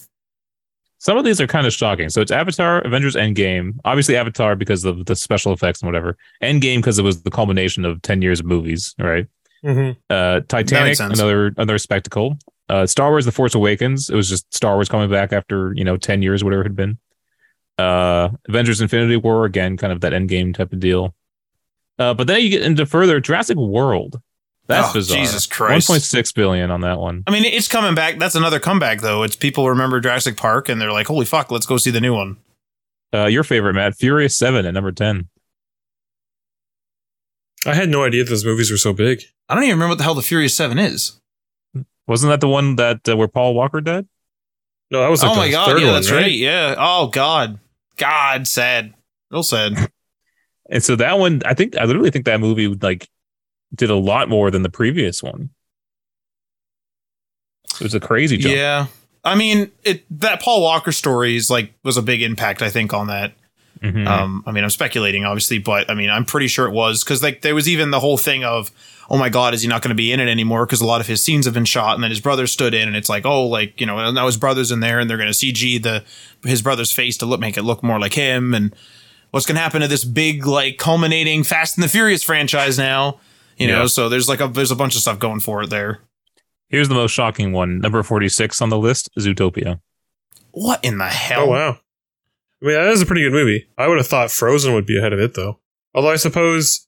Some 0.99 1.17
of 1.17 1.23
these 1.23 1.39
are 1.39 1.47
kind 1.47 1.67
of 1.67 1.73
shocking. 1.73 2.09
So 2.09 2.19
it's 2.21 2.31
Avatar, 2.31 2.79
Avengers 2.81 3.15
Endgame. 3.15 3.73
Obviously, 3.85 4.15
Avatar 4.17 4.55
because 4.55 4.83
of 4.85 5.05
the 5.05 5.15
special 5.15 5.53
effects 5.53 5.81
and 5.81 5.87
whatever. 5.87 6.17
Endgame 6.43 6.77
because 6.77 6.97
it 6.99 7.03
was 7.03 7.21
the 7.23 7.29
culmination 7.31 7.85
of 7.85 8.01
10 8.01 8.21
years 8.21 8.39
of 8.39 8.45
movies, 8.45 8.93
right? 8.99 9.27
hmm 9.63 9.91
Uh, 10.09 10.41
Titanic, 10.47 10.99
another 10.99 11.47
another 11.57 11.77
spectacle. 11.77 12.37
Uh, 12.69 12.85
Star 12.85 13.09
Wars: 13.11 13.25
The 13.25 13.31
Force 13.31 13.53
Awakens. 13.55 14.09
It 14.09 14.15
was 14.15 14.27
just 14.29 14.51
Star 14.53 14.73
Wars 14.75 14.89
coming 14.89 15.09
back 15.09 15.31
after 15.31 15.71
you 15.75 15.83
know 15.83 15.97
ten 15.97 16.21
years, 16.21 16.43
whatever 16.43 16.61
it 16.61 16.65
had 16.65 16.75
been. 16.75 16.97
Uh, 17.77 18.29
Avengers: 18.47 18.81
Infinity 18.81 19.17
War 19.17 19.45
again, 19.45 19.77
kind 19.77 19.91
of 19.91 20.01
that 20.01 20.13
Endgame 20.13 20.53
type 20.55 20.71
of 20.73 20.79
deal. 20.79 21.13
Uh, 21.99 22.13
but 22.13 22.27
then 22.27 22.41
you 22.41 22.49
get 22.49 22.61
into 22.61 22.85
further 22.85 23.19
Jurassic 23.19 23.57
World. 23.57 24.21
That's 24.67 24.89
Oh, 24.89 24.93
bizarre. 24.93 25.17
Jesus 25.19 25.45
Christ. 25.45 25.87
One 25.89 25.95
point 25.95 26.03
six 26.03 26.31
billion 26.31 26.71
on 26.71 26.81
that 26.81 26.99
one. 26.99 27.23
I 27.27 27.31
mean, 27.31 27.45
it's 27.45 27.67
coming 27.67 27.93
back. 27.93 28.17
That's 28.17 28.33
another 28.35 28.59
comeback, 28.59 29.01
though. 29.01 29.21
It's 29.23 29.35
people 29.35 29.69
remember 29.69 29.99
Jurassic 29.99 30.37
Park 30.37 30.69
and 30.69 30.81
they're 30.81 30.91
like, 30.91 31.07
"Holy 31.07 31.25
fuck, 31.25 31.51
let's 31.51 31.65
go 31.67 31.77
see 31.77 31.91
the 31.91 32.01
new 32.01 32.13
one." 32.15 32.37
Uh, 33.13 33.27
your 33.27 33.43
favorite, 33.43 33.73
Matt? 33.75 33.95
Furious 33.95 34.35
Seven 34.35 34.65
at 34.65 34.73
number 34.73 34.91
ten. 34.91 35.29
I 37.65 37.73
had 37.73 37.89
no 37.89 38.03
idea 38.03 38.23
those 38.23 38.45
movies 38.45 38.69
were 38.71 38.77
so 38.77 38.93
big. 38.93 39.23
I 39.49 39.55
don't 39.55 39.63
even 39.63 39.75
remember 39.75 39.91
what 39.91 39.97
the 39.99 40.03
hell 40.03 40.15
the 40.15 40.21
Furious 40.21 40.53
Seven 40.55 40.77
is. 40.79 41.19
Wasn't 42.07 42.29
that 42.29 42.41
the 42.41 42.47
one 42.47 42.75
that 42.75 43.07
uh, 43.09 43.17
where 43.17 43.27
Paul 43.27 43.53
Walker 43.55 43.81
died? 43.81 44.07
No, 44.91 45.01
that 45.01 45.09
was 45.09 45.23
like 45.23 45.31
oh 45.31 45.35
my 45.35 45.45
the 45.47 45.51
god, 45.51 45.65
third 45.67 45.79
yeah, 45.81 45.85
one, 45.85 45.93
that's 45.95 46.11
right? 46.11 46.31
Yeah. 46.31 46.75
Oh 46.77 47.07
god, 47.07 47.59
God, 47.97 48.47
sad, 48.47 48.93
real 49.31 49.43
sad. 49.43 49.89
And 50.69 50.83
so 50.83 50.95
that 50.95 51.19
one, 51.19 51.41
I 51.45 51.53
think, 51.53 51.77
I 51.77 51.85
literally 51.85 52.09
think 52.09 52.25
that 52.25 52.39
movie 52.39 52.67
like 52.67 53.07
did 53.73 53.89
a 53.89 53.95
lot 53.95 54.29
more 54.29 54.49
than 54.49 54.63
the 54.63 54.69
previous 54.69 55.21
one. 55.21 55.51
It 57.75 57.81
was 57.81 57.93
a 57.93 57.99
crazy 57.99 58.37
jump. 58.37 58.55
yeah, 58.55 58.87
I 59.23 59.35
mean, 59.35 59.71
it 59.83 60.05
that 60.19 60.41
Paul 60.41 60.61
Walker 60.61 60.91
story 60.91 61.35
is 61.35 61.49
like 61.49 61.73
was 61.83 61.97
a 61.97 62.01
big 62.01 62.21
impact, 62.21 62.61
I 62.61 62.69
think, 62.69 62.93
on 62.93 63.07
that. 63.07 63.33
Mhm. 63.85 64.07
Um, 64.07 64.43
I 64.47 64.51
mean, 64.51 64.63
I'm 64.63 64.69
speculating, 64.69 65.25
obviously, 65.25 65.59
but 65.59 65.89
I 65.89 65.93
mean, 65.93 66.09
I'm 66.09 66.25
pretty 66.25 66.47
sure 66.47 66.65
it 66.65 66.71
was 66.71 67.03
because 67.03 67.21
like 67.21 67.41
there 67.41 67.53
was 67.55 67.67
even 67.69 67.91
the 67.91 67.99
whole 67.99 68.17
thing 68.17 68.43
of, 68.43 68.71
oh 69.09 69.17
my 69.17 69.29
god, 69.29 69.53
is 69.53 69.61
he 69.61 69.67
not 69.67 69.81
going 69.81 69.89
to 69.89 69.95
be 69.95 70.11
in 70.11 70.19
it 70.19 70.27
anymore? 70.27 70.65
Because 70.65 70.81
a 70.81 70.85
lot 70.85 71.01
of 71.01 71.07
his 71.07 71.23
scenes 71.23 71.45
have 71.45 71.53
been 71.53 71.65
shot, 71.65 71.93
and 71.95 72.03
then 72.03 72.09
his 72.11 72.19
brother 72.19 72.47
stood 72.47 72.73
in, 72.73 72.87
and 72.87 72.97
it's 72.97 73.09
like, 73.09 73.25
oh, 73.25 73.45
like 73.47 73.79
you 73.79 73.85
know, 73.85 74.11
now 74.11 74.25
his 74.25 74.37
brother's 74.37 74.71
in 74.71 74.79
there, 74.79 74.99
and 74.99 75.09
they're 75.09 75.17
going 75.17 75.31
to 75.31 75.37
CG 75.37 75.81
the 75.83 76.03
his 76.47 76.61
brother's 76.61 76.91
face 76.91 77.17
to 77.17 77.25
look 77.25 77.39
make 77.39 77.57
it 77.57 77.63
look 77.63 77.83
more 77.83 77.99
like 77.99 78.13
him, 78.13 78.53
and 78.53 78.75
what's 79.31 79.45
going 79.45 79.55
to 79.55 79.61
happen 79.61 79.81
to 79.81 79.87
this 79.87 80.03
big 80.03 80.45
like 80.47 80.77
culminating 80.77 81.43
Fast 81.43 81.77
and 81.77 81.83
the 81.83 81.89
Furious 81.89 82.23
franchise 82.23 82.77
now? 82.77 83.19
You 83.57 83.67
know, 83.67 83.81
Yeah. 83.81 83.87
so 83.87 84.09
there's 84.09 84.27
like 84.27 84.41
a 84.41 84.47
there's 84.47 84.71
a 84.71 84.75
bunch 84.75 84.95
of 84.95 85.01
stuff 85.01 85.19
going 85.19 85.39
for 85.41 85.63
it 85.63 85.69
there. 85.69 85.99
Here's 86.69 86.89
the 86.89 86.95
most 86.95 87.11
shocking 87.11 87.51
one. 87.51 87.79
Number 87.79 88.01
46 88.01 88.59
on 88.61 88.69
the 88.69 88.77
list, 88.77 89.09
Zootopia. 89.19 89.79
What 90.51 90.83
in 90.83 90.97
the 90.97 91.05
hell? 91.07 91.41
Oh 91.43 91.47
wow. 91.47 91.77
I 92.65 92.69
mean, 92.69 92.77
that 92.77 92.87
is 92.93 93.01
a 93.03 93.05
pretty 93.05 93.21
good 93.21 93.31
movie. 93.31 93.67
I 93.77 93.87
would 93.87 93.99
have 93.99 94.07
thought 94.07 94.31
Frozen 94.31 94.73
would 94.73 94.87
be 94.87 94.97
ahead 94.97 95.13
of 95.13 95.19
it, 95.19 95.35
though. 95.35 95.59
Although 95.93 96.09
I 96.09 96.15
suppose 96.15 96.87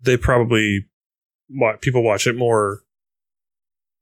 they 0.00 0.16
probably 0.16 0.86
wa- 1.48 1.76
people 1.80 2.04
watch 2.04 2.28
it 2.28 2.36
more 2.36 2.82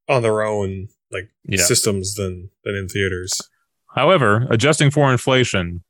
on 0.07 0.21
their 0.23 0.43
own 0.43 0.89
like 1.11 1.31
Yeah. 1.45 1.63
systems 1.65 2.15
than 2.15 2.51
than 2.63 2.75
in 2.75 2.89
theaters. 2.89 3.41
However, 3.95 4.47
adjusting 4.51 4.91
for 4.91 5.11
inflation, 5.11 5.83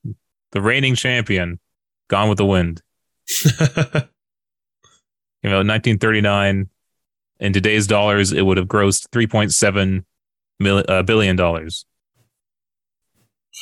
the 0.52 0.60
reigning 0.62 0.94
champion, 0.94 1.58
Gone 2.08 2.28
with 2.28 2.38
the 2.38 2.46
Wind. 2.46 2.80
You 5.42 5.50
know, 5.50 5.58
1939. 5.58 6.68
In 7.40 7.52
today's 7.52 7.86
dollars, 7.86 8.32
it 8.32 8.42
would 8.42 8.56
have 8.56 8.66
grossed 8.66 9.06
3.7 9.10 10.04
mil, 10.58 10.84
uh, 10.88 11.02
billion 11.04 11.36
dollars. 11.36 11.86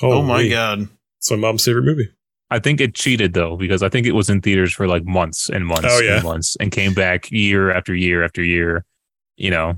Oh 0.02 0.22
my 0.22 0.48
god. 0.48 0.88
It's 1.26 1.30
my 1.32 1.36
mom's 1.36 1.64
favorite 1.64 1.84
movie. 1.84 2.08
I 2.50 2.60
think 2.60 2.80
it 2.80 2.94
cheated 2.94 3.34
though 3.34 3.56
because 3.56 3.82
I 3.82 3.88
think 3.88 4.06
it 4.06 4.12
was 4.12 4.30
in 4.30 4.40
theaters 4.40 4.72
for 4.72 4.86
like 4.86 5.04
months 5.04 5.48
and 5.50 5.66
months 5.66 5.88
Oh, 5.90 5.98
yeah. 6.00 6.14
and 6.16 6.24
months 6.24 6.56
and 6.60 6.70
came 6.70 6.94
back 6.94 7.28
year 7.32 7.72
after 7.72 7.92
year 7.94 8.22
after 8.24 8.42
year. 8.44 8.84
You 9.36 9.50
know, 9.50 9.74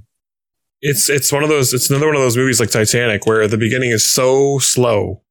It's 0.82 1.08
it's 1.08 1.32
one 1.32 1.42
of 1.42 1.48
those. 1.48 1.72
It's 1.72 1.88
another 1.88 2.06
one 2.06 2.16
of 2.16 2.20
those 2.20 2.36
movies 2.36 2.60
like 2.60 2.70
Titanic 2.70 3.24
where 3.26 3.48
the 3.48 3.56
beginning 3.56 3.90
is 3.90 4.12
so 4.12 4.58
slow. 4.58 5.22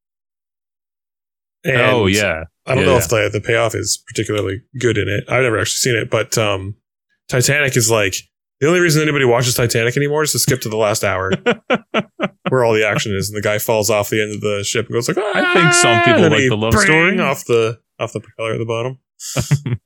And 1.64 1.76
oh 1.76 2.06
yeah, 2.06 2.44
I 2.66 2.74
don't 2.74 2.82
Yeah, 2.82 2.86
know 2.86 2.92
yeah. 2.96 2.98
if 3.04 3.08
the 3.08 3.30
the 3.32 3.40
payoff 3.40 3.74
is 3.76 4.02
particularly 4.08 4.62
good 4.80 4.98
in 4.98 5.08
it. 5.08 5.24
I've 5.28 5.42
never 5.44 5.58
actually 5.60 5.76
seen 5.76 5.96
it, 5.96 6.10
but 6.10 6.36
um, 6.36 6.74
Titanic 7.28 7.76
is 7.76 7.88
like 7.90 8.14
the 8.60 8.66
only 8.68 8.80
reason 8.80 9.02
anybody 9.02 9.24
watches 9.24 9.54
Titanic 9.54 9.96
anymore 9.96 10.22
is 10.24 10.32
to 10.32 10.38
skip 10.38 10.60
to 10.62 10.68
the 10.68 10.76
last 10.76 11.04
hour 11.04 11.30
where 12.48 12.64
all 12.64 12.72
the 12.74 12.86
action 12.86 13.14
is, 13.14 13.28
and 13.28 13.36
the 13.36 13.42
guy 13.42 13.58
falls 13.58 13.90
off 13.90 14.10
the 14.10 14.20
end 14.22 14.34
of 14.34 14.40
the 14.40 14.64
ship 14.64 14.86
and 14.86 14.94
goes 14.94 15.08
like, 15.08 15.18
I 15.18 15.52
think 15.54 15.72
some 15.74 16.02
people 16.04 16.24
"Ah," 16.24 16.28
like 16.28 16.48
the 16.48 16.56
love 16.56 16.74
story. 16.74 17.20
off 17.20 17.44
the 17.44 17.78
off 17.98 18.12
the 18.12 18.20
propeller 18.20 18.52
at 18.54 18.58
the 18.58 18.64
bottom. 18.64 18.98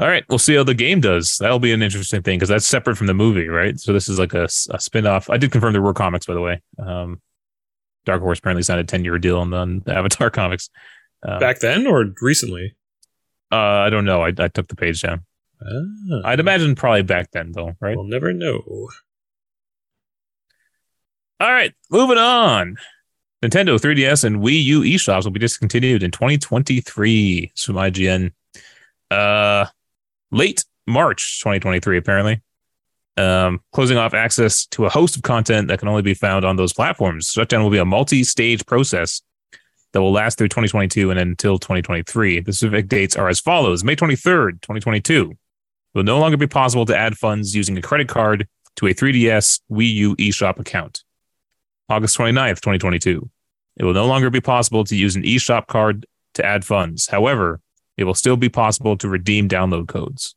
All 0.00 0.06
right, 0.06 0.24
we'll 0.28 0.38
see 0.38 0.54
how 0.54 0.62
the 0.62 0.74
game 0.74 1.00
does. 1.00 1.38
That'll 1.40 1.58
be 1.58 1.72
an 1.72 1.82
interesting 1.82 2.22
thing 2.22 2.38
because 2.38 2.48
that's 2.48 2.64
separate 2.66 2.96
from 2.96 3.08
the 3.08 3.14
movie, 3.14 3.48
right? 3.48 3.78
So 3.80 3.92
this 3.92 4.08
is 4.08 4.16
like 4.16 4.32
a 4.32 4.48
spin-off. 4.48 5.28
I 5.28 5.38
did 5.38 5.50
confirm 5.50 5.72
there 5.72 5.82
were 5.82 5.92
comics, 5.92 6.24
by 6.24 6.34
the 6.34 6.40
way. 6.40 6.62
Um, 6.78 7.20
Dark 8.06 8.22
Horse 8.22 8.38
apparently 8.38 8.62
signed 8.62 8.80
a 8.80 8.84
10-year 8.84 9.18
deal 9.18 9.40
on 9.40 9.50
the, 9.50 9.56
on 9.56 9.82
the 9.84 9.92
Avatar 9.96 10.30
comics. 10.30 10.70
Uh, 11.26 11.40
Back 11.40 11.58
then 11.58 11.88
or 11.88 12.04
recently? 12.22 12.76
uh, 13.50 13.56
I 13.56 13.90
don't 13.90 14.04
know. 14.04 14.22
I, 14.22 14.28
I 14.38 14.46
took 14.46 14.68
the 14.68 14.76
page 14.76 15.02
down. 15.02 15.24
Ah, 15.62 16.20
I'd 16.24 16.40
imagine 16.40 16.74
probably 16.74 17.02
back 17.02 17.30
then, 17.32 17.52
though, 17.52 17.74
right? 17.80 17.96
We'll 17.96 18.06
never 18.06 18.32
know. 18.32 18.88
All 21.40 21.52
right, 21.52 21.72
moving 21.90 22.18
on. 22.18 22.76
Nintendo 23.42 23.78
3DS 23.78 24.24
and 24.24 24.38
Wii 24.38 24.64
U 24.64 24.80
eShops 24.80 25.24
will 25.24 25.30
be 25.30 25.38
discontinued 25.38 26.02
in 26.02 26.10
2023. 26.10 27.50
It's 27.52 27.64
from 27.64 27.76
IGN. 27.76 28.32
Uh, 29.10 29.66
late 30.32 30.64
March 30.86 31.40
2023, 31.40 31.98
apparently. 31.98 32.42
Um, 33.16 33.60
closing 33.72 33.96
off 33.96 34.14
access 34.14 34.66
to 34.66 34.86
a 34.86 34.88
host 34.88 35.16
of 35.16 35.22
content 35.22 35.68
that 35.68 35.78
can 35.78 35.88
only 35.88 36.02
be 36.02 36.14
found 36.14 36.44
on 36.44 36.56
those 36.56 36.72
platforms. 36.72 37.30
Shutdown 37.30 37.62
will 37.62 37.70
be 37.70 37.78
a 37.78 37.84
multi-stage 37.84 38.64
process 38.66 39.22
that 39.92 40.00
will 40.00 40.12
last 40.12 40.38
through 40.38 40.48
2022 40.48 41.10
and 41.10 41.18
until 41.18 41.58
2023. 41.58 42.40
The 42.40 42.52
specific 42.52 42.88
dates 42.88 43.16
are 43.16 43.28
as 43.28 43.40
follows: 43.40 43.82
May 43.84 43.96
23rd, 43.96 44.60
2022. 44.62 45.36
It 45.94 45.98
will 45.98 46.04
no 46.04 46.18
longer 46.18 46.36
be 46.36 46.46
possible 46.46 46.86
to 46.86 46.96
add 46.96 47.16
funds 47.16 47.54
using 47.54 47.76
a 47.78 47.82
credit 47.82 48.08
card 48.08 48.46
to 48.76 48.86
a 48.86 48.94
3DS 48.94 49.60
Wii 49.70 49.92
U 49.94 50.16
eShop 50.16 50.58
account. 50.58 51.02
August 51.88 52.18
29th, 52.18 52.60
2022. 52.60 53.28
It 53.78 53.84
will 53.84 53.94
no 53.94 54.06
longer 54.06 54.30
be 54.30 54.40
possible 54.40 54.84
to 54.84 54.96
use 54.96 55.16
an 55.16 55.22
eShop 55.22 55.66
card 55.66 56.06
to 56.34 56.44
add 56.44 56.64
funds. 56.64 57.08
However, 57.08 57.60
it 57.96 58.04
will 58.04 58.14
still 58.14 58.36
be 58.36 58.48
possible 58.48 58.96
to 58.98 59.08
redeem 59.08 59.48
download 59.48 59.88
codes. 59.88 60.34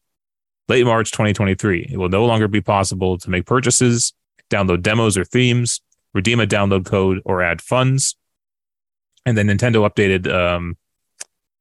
Late 0.68 0.86
March 0.86 1.12
2023, 1.12 1.90
it 1.92 1.98
will 1.98 2.10
no 2.10 2.26
longer 2.26 2.48
be 2.48 2.62
possible 2.62 3.18
to 3.18 3.30
make 3.30 3.46
purchases, 3.46 4.14
download 4.50 4.82
demos 4.82 5.18
or 5.18 5.26
themes, 5.26 5.82
redeem 6.14 6.40
a 6.40 6.48
download 6.48 6.86
code, 6.86 7.22
or 7.26 7.42
add 7.42 7.62
funds. 7.62 8.16
And 9.26 9.38
then 9.38 9.48
Nintendo 9.48 9.88
updated, 9.88 10.32
um, 10.32 10.78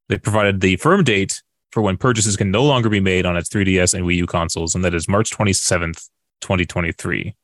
they 0.09 0.19
provided 0.19 0.61
the 0.61 0.77
firm 0.77 1.05
date 1.05 1.43
for 1.73 1.83
when 1.83 1.97
purchases 1.97 2.37
can 2.37 2.51
no 2.51 2.65
longer 2.65 2.89
be 2.89 3.01
made 3.01 3.27
on 3.27 3.37
its 3.37 3.49
3DS 3.49 3.95
and 3.95 4.05
Wii 4.05 4.17
U 4.17 4.27
consoles, 4.27 4.75
and 4.75 4.85
that 4.85 4.95
is 4.95 5.09
March 5.09 5.31
27th, 5.31 6.09
2023. 6.41 7.35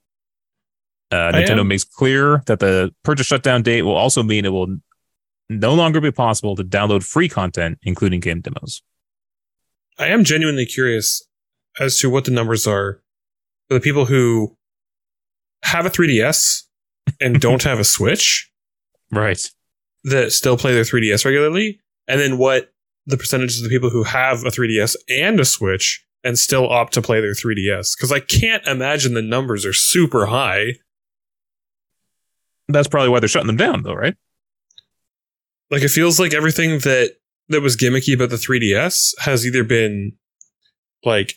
Uh, 1.12 1.14
Nintendo 1.32 1.60
am. 1.60 1.68
makes 1.68 1.84
clear 1.84 2.42
that 2.46 2.58
the 2.58 2.92
purchase 3.04 3.26
shutdown 3.26 3.62
date 3.62 3.82
will 3.82 3.94
also 3.96 4.22
mean 4.22 4.44
it 4.44 4.52
will 4.52 4.76
no 5.48 5.74
longer 5.74 6.00
be 6.00 6.10
possible 6.10 6.56
to 6.56 6.64
download 6.64 7.04
free 7.04 7.28
content, 7.28 7.78
including 7.82 8.18
game 8.20 8.40
demos. 8.40 8.82
I 9.98 10.08
am 10.08 10.24
genuinely 10.24 10.66
curious 10.66 11.22
as 11.78 11.98
to 12.00 12.10
what 12.10 12.24
the 12.24 12.32
numbers 12.32 12.66
are 12.66 13.00
for 13.68 13.74
the 13.74 13.80
people 13.80 14.06
who 14.06 14.56
have 15.62 15.86
a 15.86 15.90
3DS 15.90 16.62
and 17.20 17.40
don't 17.40 17.62
have 17.62 17.78
a 17.78 17.84
Switch 17.84 18.50
Right. 19.12 19.40
that 20.04 20.32
still 20.32 20.56
play 20.58 20.74
their 20.74 20.82
3DS 20.82 21.24
regularly, 21.24 21.80
and 22.08 22.20
then 22.20 22.38
what 22.38 22.72
the 23.06 23.16
percentages 23.16 23.58
of 23.58 23.64
the 23.64 23.74
people 23.74 23.90
who 23.90 24.02
have 24.02 24.44
a 24.44 24.50
3DS 24.50 24.96
and 25.08 25.38
a 25.38 25.44
Switch 25.44 26.04
and 26.24 26.38
still 26.38 26.68
opt 26.68 26.92
to 26.94 27.02
play 27.02 27.20
their 27.20 27.32
3DS. 27.32 27.96
Because 27.96 28.10
I 28.12 28.20
can't 28.20 28.66
imagine 28.66 29.14
the 29.14 29.22
numbers 29.22 29.64
are 29.64 29.72
super 29.72 30.26
high. 30.26 30.72
That's 32.68 32.88
probably 32.88 33.10
why 33.10 33.20
they're 33.20 33.28
shutting 33.28 33.46
them 33.46 33.56
down, 33.56 33.82
though, 33.82 33.94
right? 33.94 34.16
Like 35.70 35.82
it 35.82 35.88
feels 35.88 36.18
like 36.18 36.34
everything 36.34 36.80
that 36.80 37.16
that 37.48 37.62
was 37.62 37.76
gimmicky 37.76 38.14
about 38.14 38.30
the 38.30 38.36
3DS 38.36 39.14
has 39.20 39.46
either 39.46 39.62
been 39.62 40.12
like 41.04 41.34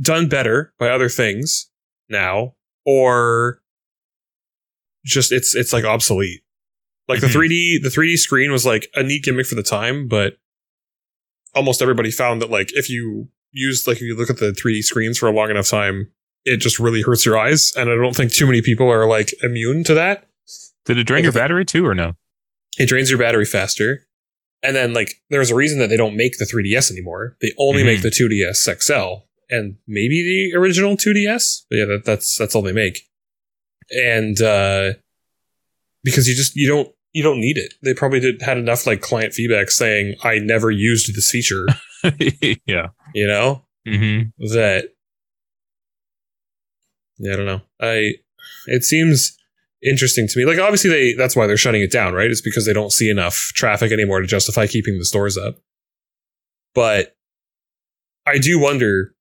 done 0.00 0.28
better 0.28 0.72
by 0.78 0.88
other 0.88 1.08
things 1.08 1.70
now 2.08 2.54
or 2.84 3.60
just 5.04 5.32
it's 5.32 5.54
it's 5.54 5.72
like 5.72 5.84
obsolete. 5.84 6.42
Like 7.08 7.18
Mhm. 7.20 7.22
the 7.22 7.28
3D 7.28 7.78
the 7.82 7.90
3D 7.90 8.16
screen 8.16 8.52
was 8.52 8.66
like 8.66 8.88
a 8.94 9.02
neat 9.02 9.24
gimmick 9.24 9.46
for 9.46 9.54
the 9.54 9.62
time, 9.62 10.08
but 10.08 10.36
almost 11.54 11.80
everybody 11.82 12.10
found 12.10 12.42
that 12.42 12.50
like 12.50 12.70
if 12.74 12.90
you 12.90 13.28
use 13.52 13.86
like 13.86 13.96
if 13.96 14.02
you 14.02 14.14
look 14.16 14.30
at 14.30 14.38
the 14.38 14.52
3D 14.52 14.82
screens 14.82 15.18
for 15.18 15.26
a 15.28 15.32
long 15.32 15.50
enough 15.50 15.68
time, 15.68 16.10
it 16.44 16.58
just 16.58 16.78
really 16.78 17.02
hurts 17.02 17.24
your 17.24 17.38
eyes 17.38 17.72
and 17.76 17.90
I 17.90 17.94
don't 17.94 18.14
think 18.14 18.32
too 18.32 18.46
many 18.46 18.60
people 18.62 18.90
are 18.90 19.06
like 19.06 19.30
immune 19.42 19.84
to 19.84 19.94
that. 19.94 20.28
Did 20.84 20.98
it 20.98 21.04
drain 21.04 21.22
your 21.24 21.32
battery 21.32 21.64
too, 21.64 21.84
or 21.86 21.94
no? 21.94 22.14
it 22.78 22.86
drains 22.88 23.10
your 23.10 23.18
battery 23.18 23.44
faster. 23.44 24.06
And 24.62 24.76
then 24.76 24.92
like 24.92 25.14
there's 25.30 25.50
a 25.50 25.54
reason 25.54 25.78
that 25.80 25.88
they 25.88 25.96
don't 25.96 26.16
make 26.16 26.38
the 26.38 26.44
3DS 26.44 26.90
anymore. 26.92 27.36
They 27.40 27.52
only 27.58 27.82
Mhm. 27.82 27.86
make 27.86 28.02
the 28.02 28.10
2DS 28.10 28.68
XL 28.68 29.24
and 29.50 29.76
maybe 29.88 30.22
the 30.52 30.56
original 30.56 30.96
2DS. 30.96 31.64
But 31.70 31.76
yeah, 31.76 31.84
that, 31.86 32.04
that's 32.04 32.36
that's 32.36 32.54
all 32.54 32.62
they 32.62 32.72
make. 32.72 33.00
And 33.90 34.40
uh 34.42 34.92
because 36.04 36.28
you 36.28 36.34
just 36.36 36.54
you 36.54 36.68
don't 36.68 36.88
you 37.18 37.24
don't 37.24 37.40
need 37.40 37.56
it. 37.56 37.74
They 37.82 37.94
probably 37.94 38.20
did 38.20 38.40
had 38.42 38.58
enough 38.58 38.86
like 38.86 39.00
client 39.00 39.34
feedback 39.34 39.72
saying 39.72 40.14
I 40.22 40.38
never 40.38 40.70
used 40.70 41.12
this 41.16 41.28
feature, 41.32 41.66
yeah. 42.64 42.90
you 43.12 43.26
know? 43.26 43.64
hmm 43.84 44.20
That 44.38 44.90
Yeah, 47.18 47.32
I 47.32 47.36
don't 47.36 47.46
know. 47.46 47.60
I 47.80 48.12
it 48.68 48.84
seems 48.84 49.36
interesting 49.82 50.28
to 50.28 50.38
me. 50.38 50.44
Like 50.44 50.60
obviously 50.60 50.90
they 50.90 51.14
that's 51.14 51.34
why 51.34 51.48
they're 51.48 51.56
shutting 51.56 51.82
it 51.82 51.90
down, 51.90 52.14
right? 52.14 52.30
It's 52.30 52.40
because 52.40 52.66
they 52.66 52.72
don't 52.72 52.92
see 52.92 53.10
enough 53.10 53.50
traffic 53.52 53.90
anymore 53.90 54.20
to 54.20 54.26
justify 54.28 54.68
keeping 54.68 54.96
the 54.98 55.04
stores 55.04 55.36
up. 55.36 55.56
But 56.72 57.16
I 58.26 58.38
do 58.38 58.60
wonder 58.60 59.12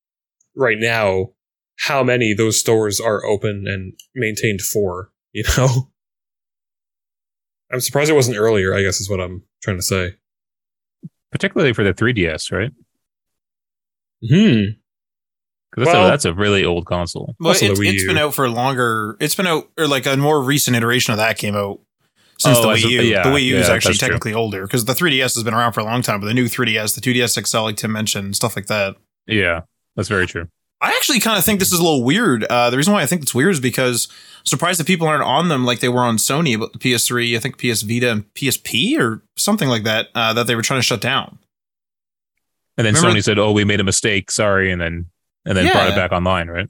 right 0.55 0.77
now 0.79 1.31
how 1.79 2.03
many 2.03 2.35
those 2.35 2.59
stores 2.59 2.99
are 2.99 3.25
open 3.25 3.65
and 3.67 3.93
maintained 4.13 4.61
for, 4.61 5.11
you 5.31 5.45
know? 5.57 5.89
I'm 7.71 7.79
surprised 7.81 8.09
it 8.09 8.13
wasn't 8.13 8.37
earlier, 8.37 8.73
I 8.73 8.81
guess 8.81 8.99
is 9.01 9.09
what 9.09 9.19
I'm 9.19 9.43
trying 9.61 9.77
to 9.77 9.83
say. 9.83 10.15
Particularly 11.31 11.73
for 11.73 11.83
the 11.83 11.93
3DS, 11.93 12.51
right? 12.51 12.71
Hmm. 14.27 14.63
'Cause 15.75 15.85
that's, 15.85 15.93
Well- 15.93 16.07
a, 16.07 16.09
that's 16.09 16.25
a 16.25 16.33
really 16.33 16.63
old 16.65 16.85
console. 16.85 17.35
Well, 17.39 17.49
Also 17.49 17.65
the 17.67 17.71
it's, 17.73 17.79
Wii 17.81 17.93
it's 17.93 18.01
U. 18.03 18.07
been 18.07 18.17
out 18.17 18.33
for 18.33 18.49
longer. 18.49 19.15
It's 19.19 19.35
been 19.35 19.45
out, 19.47 19.69
or 19.77 19.87
like 19.87 20.05
a 20.05 20.15
more 20.17 20.41
recent 20.41 20.75
iteration 20.75 21.11
of 21.11 21.17
that 21.17 21.37
came 21.37 21.55
out 21.55 21.79
since 22.39 22.57
Oh, 22.57 22.61
the 22.63 22.69
as 22.69 22.83
Wii 22.83 22.87
a- 22.87 22.89
U. 22.91 23.01
yeah, 23.01 23.23
the 23.23 23.29
Wii 23.29 23.43
U 23.43 23.57
is 23.57 23.69
actually 23.69 23.89
that's 23.89 23.99
true. 23.99 24.07
technically 24.07 24.33
older 24.33 24.63
because 24.63 24.85
the 24.85 24.93
3DS 24.93 25.35
has 25.35 25.43
been 25.43 25.53
around 25.53 25.73
for 25.73 25.81
a 25.81 25.83
long 25.83 26.01
time, 26.01 26.19
but 26.21 26.27
the 26.27 26.33
new 26.33 26.45
3DS, 26.47 26.95
the 26.95 27.01
2DS 27.01 27.37
XL, 27.45 27.63
like 27.63 27.75
Tim 27.77 27.91
mentioned, 27.91 28.35
stuff 28.35 28.55
like 28.55 28.67
that. 28.67 28.95
Yeah, 29.27 29.61
that's 29.95 30.07
very 30.09 30.25
true. 30.25 30.47
I 30.79 30.89
actually 30.91 31.19
kind 31.19 31.37
of 31.39 31.43
think 31.43 31.59
this 31.59 31.73
is 31.73 31.79
a 31.79 31.83
little 31.83 32.03
weird. 32.03 32.43
Uh, 32.43 32.69
the 32.69 32.77
reason 32.77 32.93
why 32.93 33.01
I 33.01 33.07
think 33.07 33.23
it's 33.23 33.33
weird 33.33 33.51
is 33.53 33.59
because 33.59 34.07
I'm 34.39 34.45
surprised 34.45 34.79
that 34.79 34.85
people 34.87 35.07
aren't 35.07 35.23
on 35.23 35.49
them 35.49 35.65
like 35.65 35.79
they 35.79 35.89
were 35.89 36.01
on 36.01 36.17
Sony 36.17 36.55
about 36.55 36.73
the 36.73 36.79
PS3, 36.79 37.35
I 37.35 37.39
think 37.39 37.57
PS 37.57 37.81
Vita 37.81 38.11
and 38.11 38.31
PSP 38.35 38.99
or 38.99 39.23
something 39.35 39.69
like 39.69 39.83
that, 39.85 40.09
uh, 40.13 40.33
that 40.33 40.45
they 40.45 40.53
were 40.55 40.61
trying 40.61 40.79
to 40.79 40.85
shut 40.85 41.01
down. 41.01 41.39
And 42.77 42.85
then 42.85 42.93
Remember- 42.93 43.17
Sony 43.19 43.23
said, 43.23 43.39
"Oh, 43.39 43.51
we 43.53 43.63
made 43.63 43.79
a 43.79 43.83
mistake. 43.83 44.29
Sorry," 44.29 44.71
and 44.71 44.79
then 44.79 45.07
and 45.45 45.57
then 45.57 45.71
brought 45.71 45.89
it 45.89 45.95
back 45.95 46.11
online, 46.11 46.47
right? 46.49 46.67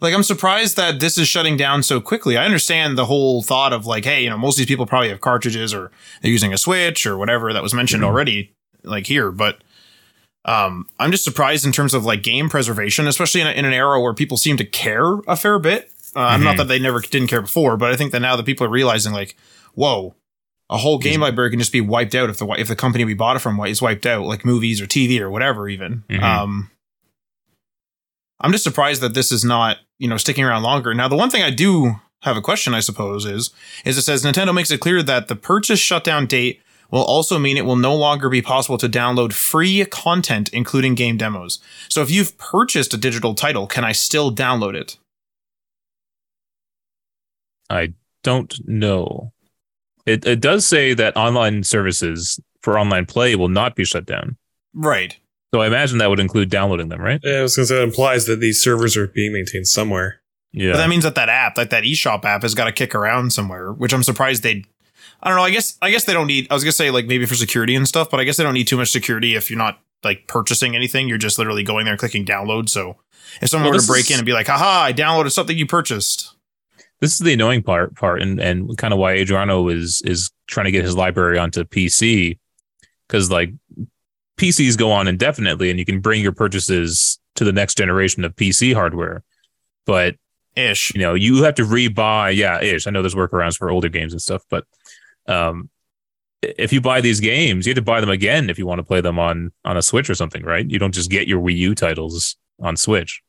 Like, 0.00 0.12
I'm 0.14 0.22
surprised 0.22 0.76
that 0.76 1.00
this 1.00 1.16
is 1.16 1.26
shutting 1.26 1.56
down 1.56 1.82
so 1.82 2.00
quickly. 2.02 2.36
I 2.36 2.44
understand 2.44 2.98
the 2.98 3.06
whole 3.06 3.42
thought 3.42 3.72
of 3.72 3.86
like, 3.86 4.04
hey, 4.04 4.22
you 4.22 4.28
know, 4.28 4.36
most 4.36 4.54
of 4.56 4.58
these 4.58 4.66
people 4.66 4.84
probably 4.86 5.08
have 5.08 5.22
cartridges 5.22 5.72
or 5.72 5.90
they're 6.20 6.30
using 6.30 6.52
a 6.52 6.58
Switch 6.58 7.06
or 7.06 7.16
whatever 7.16 7.52
that 7.54 7.62
was 7.62 7.72
mentioned 7.72 8.02
Mhm. 8.02 8.06
already, 8.06 8.52
like 8.84 9.06
here. 9.06 9.30
But 9.32 9.62
um, 10.46 10.86
I'm 10.98 11.10
just 11.10 11.24
surprised 11.24 11.66
in 11.66 11.72
terms 11.72 11.92
of 11.92 12.04
like 12.04 12.22
game 12.22 12.48
preservation, 12.48 13.06
especially 13.06 13.42
in, 13.42 13.46
a, 13.48 13.50
in 13.50 13.64
an 13.64 13.72
era 13.74 14.00
where 14.00 14.14
people 14.14 14.36
seem 14.36 14.56
to 14.56 14.64
care 14.64 15.16
a 15.26 15.36
fair 15.36 15.58
bit. 15.58 15.90
Uh, 16.14 16.20
I'm 16.20 16.42
Not 16.42 16.56
that 16.56 16.68
they 16.68 16.78
never 16.78 17.00
didn't 17.00 17.28
care 17.28 17.42
before, 17.42 17.76
but 17.76 17.92
I 17.92 17.96
think 17.96 18.12
that 18.12 18.20
now 18.20 18.36
that 18.36 18.46
people 18.46 18.66
are 18.66 18.70
realizing 18.70 19.12
like, 19.12 19.36
whoa, 19.74 20.14
a 20.70 20.78
whole 20.78 20.98
game 20.98 21.20
library 21.20 21.50
can 21.50 21.58
just 21.58 21.72
be 21.72 21.80
wiped 21.82 22.14
out 22.14 22.30
if 22.30 22.38
the 22.38 22.46
if 22.58 22.68
the 22.68 22.74
company 22.76 23.04
we 23.04 23.12
bought 23.14 23.36
it 23.36 23.40
from 23.40 23.60
is 23.66 23.82
wiped 23.82 24.06
out, 24.06 24.24
like 24.24 24.44
movies 24.44 24.80
or 24.80 24.86
TV 24.86 25.20
or 25.20 25.28
whatever. 25.30 25.68
Even 25.68 26.04
Mhm. 26.08 26.22
um, 26.22 26.70
I'm 28.40 28.52
just 28.52 28.64
surprised 28.64 29.00
that 29.02 29.14
this 29.14 29.30
is 29.32 29.44
not 29.44 29.78
you 29.98 30.08
know 30.08 30.16
sticking 30.16 30.44
around 30.44 30.62
longer. 30.62 30.94
Now, 30.94 31.08
the 31.08 31.16
one 31.16 31.30
thing 31.30 31.42
I 31.42 31.50
do 31.50 31.96
have 32.22 32.36
a 32.36 32.42
question, 32.42 32.74
I 32.74 32.80
suppose, 32.80 33.24
is 33.26 33.50
is 33.84 33.96
it 33.98 34.02
says 34.02 34.24
Nintendo 34.24 34.54
makes 34.54 34.70
it 34.70 34.80
clear 34.80 35.02
that 35.02 35.28
the 35.28 35.36
purchase 35.36 35.80
shutdown 35.80 36.26
date 36.26 36.60
will 36.90 37.04
also 37.04 37.38
mean 37.38 37.56
it 37.56 37.64
will 37.64 37.76
no 37.76 37.94
longer 37.94 38.28
be 38.28 38.42
possible 38.42 38.78
to 38.78 38.88
download 38.88 39.32
free 39.32 39.84
content, 39.86 40.48
including 40.52 40.94
game 40.94 41.16
demos. 41.16 41.58
So, 41.88 42.02
if 42.02 42.10
you've 42.10 42.36
purchased 42.38 42.94
a 42.94 42.96
digital 42.96 43.34
title, 43.34 43.66
can 43.66 43.84
I 43.84 43.92
still 43.92 44.34
download 44.34 44.74
it? 44.74 44.98
I 47.68 47.94
don't 48.22 48.54
know. 48.66 49.32
It 50.04 50.24
it 50.24 50.40
does 50.40 50.66
say 50.66 50.94
that 50.94 51.16
online 51.16 51.64
services 51.64 52.40
for 52.62 52.78
online 52.78 53.06
play 53.06 53.34
will 53.34 53.48
not 53.48 53.74
be 53.74 53.84
shut 53.84 54.06
down. 54.06 54.36
Right. 54.74 55.16
So 55.54 55.60
I 55.60 55.68
imagine 55.68 55.98
that 55.98 56.10
would 56.10 56.20
include 56.20 56.50
downloading 56.50 56.88
them, 56.88 57.00
right? 57.00 57.20
Yeah, 57.22 57.38
I 57.38 57.42
was 57.42 57.56
gonna 57.56 57.66
say 57.66 57.76
that 57.76 57.82
implies 57.82 58.26
that 58.26 58.40
these 58.40 58.60
servers 58.60 58.96
are 58.96 59.06
being 59.06 59.32
maintained 59.32 59.68
somewhere. 59.68 60.20
Yeah. 60.52 60.72
But 60.72 60.78
that 60.78 60.88
means 60.88 61.04
that 61.04 61.14
that 61.14 61.28
app, 61.28 61.56
like 61.56 61.70
that 61.70 61.84
eShop 61.84 62.24
app, 62.24 62.42
has 62.42 62.54
got 62.54 62.64
to 62.64 62.72
kick 62.72 62.94
around 62.94 63.32
somewhere, 63.32 63.72
which 63.72 63.92
I'm 63.92 64.02
surprised 64.02 64.42
they. 64.42 64.64
I 65.22 65.28
don't 65.28 65.36
know. 65.36 65.42
I 65.44 65.50
guess 65.50 65.76
I 65.82 65.90
guess 65.90 66.04
they 66.04 66.12
don't 66.12 66.26
need. 66.26 66.46
I 66.50 66.54
was 66.54 66.62
gonna 66.64 66.72
say 66.72 66.90
like 66.90 67.06
maybe 67.06 67.26
for 67.26 67.34
security 67.34 67.74
and 67.74 67.86
stuff, 67.88 68.10
but 68.10 68.20
I 68.20 68.24
guess 68.24 68.36
they 68.36 68.44
don't 68.44 68.54
need 68.54 68.68
too 68.68 68.76
much 68.76 68.90
security 68.90 69.34
if 69.34 69.50
you're 69.50 69.58
not 69.58 69.80
like 70.04 70.26
purchasing 70.28 70.76
anything. 70.76 71.08
You're 71.08 71.18
just 71.18 71.38
literally 71.38 71.62
going 71.62 71.84
there 71.84 71.92
and 71.94 71.98
clicking 72.00 72.24
download. 72.24 72.68
So 72.68 72.96
if 73.40 73.48
someone 73.48 73.70
Well, 73.70 73.78
were 73.78 73.80
to 73.80 73.86
break 73.86 74.04
is- 74.06 74.10
in 74.12 74.18
and 74.18 74.26
be 74.26 74.32
like, 74.32 74.46
"Haha, 74.46 74.84
I 74.84 74.92
downloaded 74.92 75.32
something 75.32 75.56
you 75.56 75.66
purchased," 75.66 76.34
this 77.00 77.12
is 77.12 77.18
the 77.18 77.32
annoying 77.32 77.62
part 77.62 77.96
part 77.96 78.20
and 78.22 78.38
and 78.40 78.76
kind 78.78 78.92
of 78.92 78.98
why 79.00 79.14
Adriano 79.14 79.68
is 79.68 80.02
is 80.04 80.30
trying 80.46 80.66
to 80.66 80.70
get 80.70 80.84
his 80.84 80.94
library 80.94 81.38
onto 81.38 81.64
PC 81.64 82.38
because 83.08 83.30
like 83.30 83.50
PCs 84.38 84.76
go 84.76 84.92
on 84.92 85.08
indefinitely 85.08 85.70
and 85.70 85.78
you 85.78 85.84
can 85.86 86.00
bring 86.00 86.22
your 86.22 86.32
purchases 86.32 87.18
to 87.36 87.44
the 87.44 87.52
next 87.52 87.76
generation 87.78 88.22
of 88.24 88.36
PC 88.36 88.74
hardware. 88.74 89.22
But 89.86 90.16
ish. 90.56 90.92
you 90.94 91.00
know, 91.00 91.14
you 91.14 91.42
have 91.44 91.54
to 91.56 91.64
rebuy. 91.64 92.34
Yeah, 92.36 92.60
ish. 92.60 92.86
I 92.86 92.90
know 92.90 93.02
there's 93.02 93.14
workarounds 93.14 93.56
for 93.56 93.70
older 93.70 93.88
games 93.88 94.12
and 94.12 94.20
stuff, 94.20 94.42
but 94.50 94.64
um, 95.28 95.68
if 96.42 96.72
you 96.72 96.80
buy 96.80 97.00
these 97.00 97.20
games, 97.20 97.66
you 97.66 97.70
have 97.70 97.76
to 97.76 97.82
buy 97.82 98.00
them 98.00 98.10
again 98.10 98.50
if 98.50 98.58
you 98.58 98.66
want 98.66 98.78
to 98.78 98.84
play 98.84 99.00
them 99.00 99.18
on 99.18 99.52
on 99.64 99.76
a 99.76 99.82
Switch 99.82 100.08
or 100.10 100.14
something, 100.14 100.42
right? 100.44 100.68
You 100.70 100.78
don't 100.78 100.92
just 100.94 101.10
get 101.10 101.26
your 101.28 101.40
Wii 101.40 101.56
U 101.56 101.74
titles 101.74 102.36
on 102.60 102.76
Switch. 102.76 103.22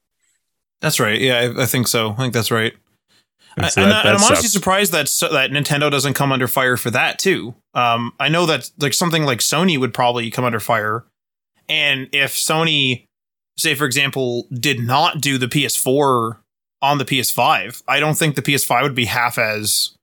That's 0.82 1.00
right. 1.00 1.20
Yeah, 1.20 1.52
I, 1.58 1.64
I 1.64 1.66
think 1.66 1.88
so. 1.88 2.12
I 2.12 2.16
think 2.18 2.34
that's 2.34 2.52
right. 2.52 2.74
And 3.56 3.66
so 3.72 3.82
and 3.82 3.92
that- 3.92 4.06
I- 4.06 4.10
and 4.12 4.20
that 4.20 4.24
I'm 4.26 4.28
honestly 4.28 4.50
surprised 4.50 4.92
that 4.92 5.06
that 5.32 5.50
Nintendo 5.52 5.90
doesn't 5.90 6.14
come 6.14 6.32
under 6.32 6.48
fire 6.48 6.78
for 6.78 6.92
that 6.92 7.18
too. 7.18 7.56
Um, 7.74 8.14
I 8.20 8.30
know 8.30 8.46
that 8.46 8.70
like 8.80 8.94
something 8.94 9.24
like 9.24 9.40
Sony 9.40 9.80
would 9.80 9.94
probably 9.94 10.30
come 10.30 10.46
under 10.46 10.60
fire, 10.60 11.06
and 11.68 12.08
if 12.12 12.34
Sony, 12.36 13.06
say 13.58 13.74
for 13.74 13.86
example, 13.86 14.48
did 14.54 14.80
not 14.80 15.22
do 15.22 15.38
the 15.40 15.48
PS4 15.48 16.38
on 16.84 17.00
the 17.00 17.06
PS5, 17.06 17.82
I 17.88 18.00
don't 18.00 18.14
think 18.16 18.36
the 18.36 18.44
PS5 18.44 18.84
would 18.84 18.94
be 18.96 19.06
half 19.06 19.40
as 19.40 19.96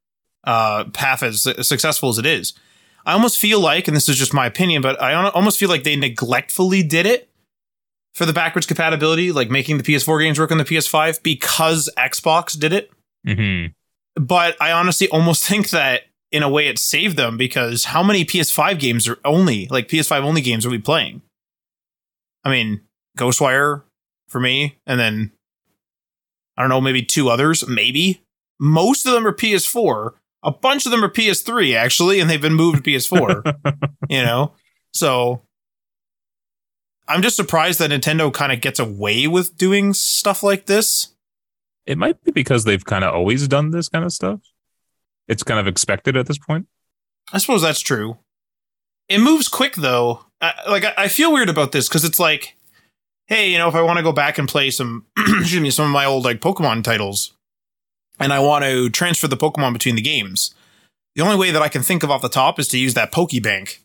uh, 0.45 0.84
half 0.95 1.22
as 1.22 1.42
successful 1.66 2.09
as 2.09 2.18
it 2.18 2.26
is. 2.26 2.55
I 3.07 3.12
almost 3.12 3.38
feel 3.38 3.61
like, 3.61 3.86
and 3.86 3.97
this 3.97 4.09
is 4.09 4.16
just 4.16 4.32
my 4.32 4.47
opinion, 4.47 4.80
but 4.80 5.01
I 5.01 5.14
almost 5.14 5.59
feel 5.59 5.68
like 5.68 5.84
they 5.84 5.97
neglectfully 5.97 6.82
did 6.82 7.05
it 7.05 7.28
for 8.14 8.24
the 8.24 8.32
backwards 8.32 8.66
compatibility, 8.66 9.32
like 9.32 9.51
making 9.51 9.76
the 9.76 9.82
PS4 9.82 10.22
games 10.22 10.38
work 10.38 10.51
on 10.51 10.59
the 10.59 10.64
PS5 10.64 11.22
because 11.22 11.90
Xbox 11.99 12.59
did 12.59 12.72
it 12.72 12.90
hmm 13.26 13.66
but 14.16 14.57
I 14.61 14.72
honestly 14.72 15.09
almost 15.09 15.45
think 15.49 15.70
that 15.70 16.03
in 16.30 16.42
a 16.42 16.49
way 16.49 16.68
it 16.68 16.78
saved 16.78 17.16
them 17.16 17.36
because 17.36 17.86
how 17.86 18.03
many 18.03 18.24
PS5 18.24 18.78
games 18.78 19.09
are 19.09 19.18
only 19.24 19.66
like 19.68 19.88
PS5 19.88 20.22
only 20.22 20.40
games 20.40 20.66
are 20.66 20.70
we 20.70 20.78
playing? 20.78 21.22
I 22.45 22.51
mean, 22.51 22.82
Ghostwire 23.16 23.82
for 24.28 24.40
me, 24.40 24.76
and 24.86 24.99
then 25.01 25.32
I 26.57 26.62
don't 26.62 26.68
know, 26.68 26.80
maybe 26.80 27.03
two 27.03 27.28
others, 27.28 27.66
maybe. 27.66 28.20
Most 28.61 29.07
of 29.07 29.12
them 29.12 29.26
are 29.26 29.32
PS4. 29.32 30.12
A 30.45 30.53
bunch 30.53 30.86
of 30.86 30.92
them 30.92 31.03
are 31.03 31.09
PS3 31.09 31.74
actually, 31.74 32.20
and 32.20 32.28
they've 32.30 32.40
been 32.40 32.55
moved 32.55 32.84
to 32.84 32.90
PS4. 32.90 33.55
you 34.09 34.22
know, 34.22 34.53
so 34.92 35.42
I'm 37.09 37.22
just 37.22 37.36
surprised 37.36 37.78
that 37.80 37.90
Nintendo 37.90 38.32
kind 38.32 38.53
of 38.53 38.61
gets 38.61 38.78
away 38.78 39.26
with 39.26 39.57
doing 39.57 39.92
stuff 39.92 40.42
like 40.42 40.66
this. 40.66 41.14
It 41.86 41.99
might 41.99 42.22
be 42.24 42.30
because 42.30 42.64
they've 42.64 42.84
kind 42.84 43.05
of 43.05 43.12
always 43.12 43.47
done 43.49 43.70
this 43.70 43.88
kind 43.88 44.05
of 44.05 44.12
stuff. 44.12 44.40
It's 45.28 45.42
kind 45.42 45.61
of 45.61 45.66
expected 45.66 46.16
at 46.16 46.26
this 46.26 46.38
point. 46.38 46.66
I 47.32 47.38
suppose 47.38 47.62
that's 47.62 47.80
true. 47.80 48.18
It 49.09 49.18
moves 49.18 49.49
quick 49.49 49.74
though. 49.76 50.24
I, 50.40 50.53
like 50.68 50.84
I, 50.84 50.95
I 50.97 51.09
feel 51.09 51.32
weird 51.32 51.49
about 51.49 51.72
this 51.72 51.88
because 51.88 52.05
it's 52.05 52.20
like, 52.20 52.57
hey, 53.26 53.51
you 53.51 53.59
know, 53.59 53.68
if 53.68 53.74
I 53.74 53.82
want 53.82 53.99
to 53.99 54.03
go 54.03 54.12
back 54.12 54.38
and 54.38 54.49
play 54.49 54.70
some, 54.70 55.07
excuse 55.16 55.61
me, 55.61 55.70
some 55.70 55.86
of 55.86 55.90
my 55.90 56.05
old 56.05 56.24
like 56.24 56.40
Pokemon 56.40 56.84
titles, 56.84 57.34
and 58.20 58.32
I 58.32 58.38
want 58.40 58.64
to 58.64 58.90
transfer 58.90 59.28
the 59.28 59.36
Pokemon 59.36 59.72
between 59.72 59.94
the 59.96 60.02
games, 60.02 60.54
the 61.14 61.22
only 61.22 61.36
way 61.36 61.50
that 61.50 61.62
I 61.62 61.68
can 61.68 61.82
think 61.82 62.02
of 62.02 62.10
off 62.10 62.22
the 62.22 62.28
top 62.28 62.58
is 62.58 62.68
to 62.68 62.78
use 62.78 62.94
that 62.94 63.12
Pokebank. 63.12 63.78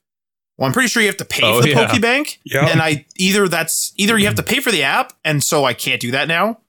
Well, 0.58 0.68
I'm 0.68 0.74
pretty 0.74 0.90
sure 0.90 1.02
you 1.02 1.08
have 1.08 1.18
to 1.18 1.26
pay 1.26 1.42
Oh, 1.44 1.58
for 1.58 1.64
the 1.64 1.70
yeah. 1.70 1.88
Pokebank, 1.88 2.38
Yeah. 2.44 2.68
and 2.68 2.82
I 2.82 3.06
either 3.18 3.48
that's 3.48 3.94
either 3.98 4.18
you 4.18 4.26
have 4.26 4.36
to 4.36 4.44
pay 4.44 4.60
for 4.60 4.72
the 4.72 4.84
app, 4.84 5.14
and 5.24 5.44
so 5.44 5.64
I 5.66 5.74
can't 5.74 6.02
do 6.02 6.12
that 6.12 6.28
now, 6.28 6.60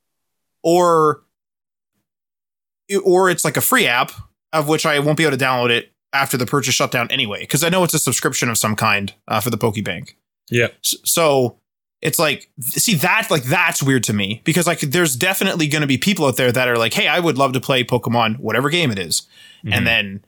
or 0.63 1.23
or 3.05 3.31
it's 3.31 3.45
like 3.45 3.57
a 3.57 3.61
free 3.61 3.87
app 3.87 4.13
of 4.53 4.69
which 4.69 4.85
I 4.85 4.99
won't 4.99 5.17
be 5.17 5.25
able 5.25 5.37
to 5.37 5.45
download 5.45 5.71
it 5.71 5.93
after 6.13 6.37
the 6.37 6.47
purchase 6.47 6.75
shutdown 6.75 7.09
anyway, 7.11 7.41
because 7.41 7.63
I 7.63 7.69
know 7.69 7.85
it's 7.85 7.95
a 7.95 7.99
subscription 8.01 8.49
of 8.49 8.59
some 8.59 8.75
kind 8.75 9.15
uh, 9.29 9.41
for 9.41 9.51
the 9.51 9.59
Pokebank. 9.59 10.15
Yeah. 10.51 10.69
S- 10.85 10.97
So 11.05 11.60
it's 12.03 12.19
like, 12.19 12.49
see 12.61 12.95
that 12.95 13.31
like 13.31 13.43
that's 13.45 13.83
weird 13.83 14.05
to 14.05 14.13
me 14.13 14.41
because 14.45 14.67
like 14.67 14.81
there's 14.81 15.17
definitely 15.17 15.69
going 15.69 15.83
to 15.83 15.87
be 15.87 15.99
people 15.99 16.25
out 16.27 16.37
there 16.37 16.51
that 16.53 16.69
are 16.69 16.79
like, 16.79 16.95
hey, 16.95 17.07
I 17.09 17.21
would 17.21 17.37
love 17.39 17.53
to 17.53 17.61
play 17.61 17.85
Pokemon, 17.85 18.39
whatever 18.39 18.71
game 18.71 18.91
it 18.91 18.99
is, 18.99 19.23
Mhm. 19.65 19.75
and 19.75 19.87
then 19.87 20.25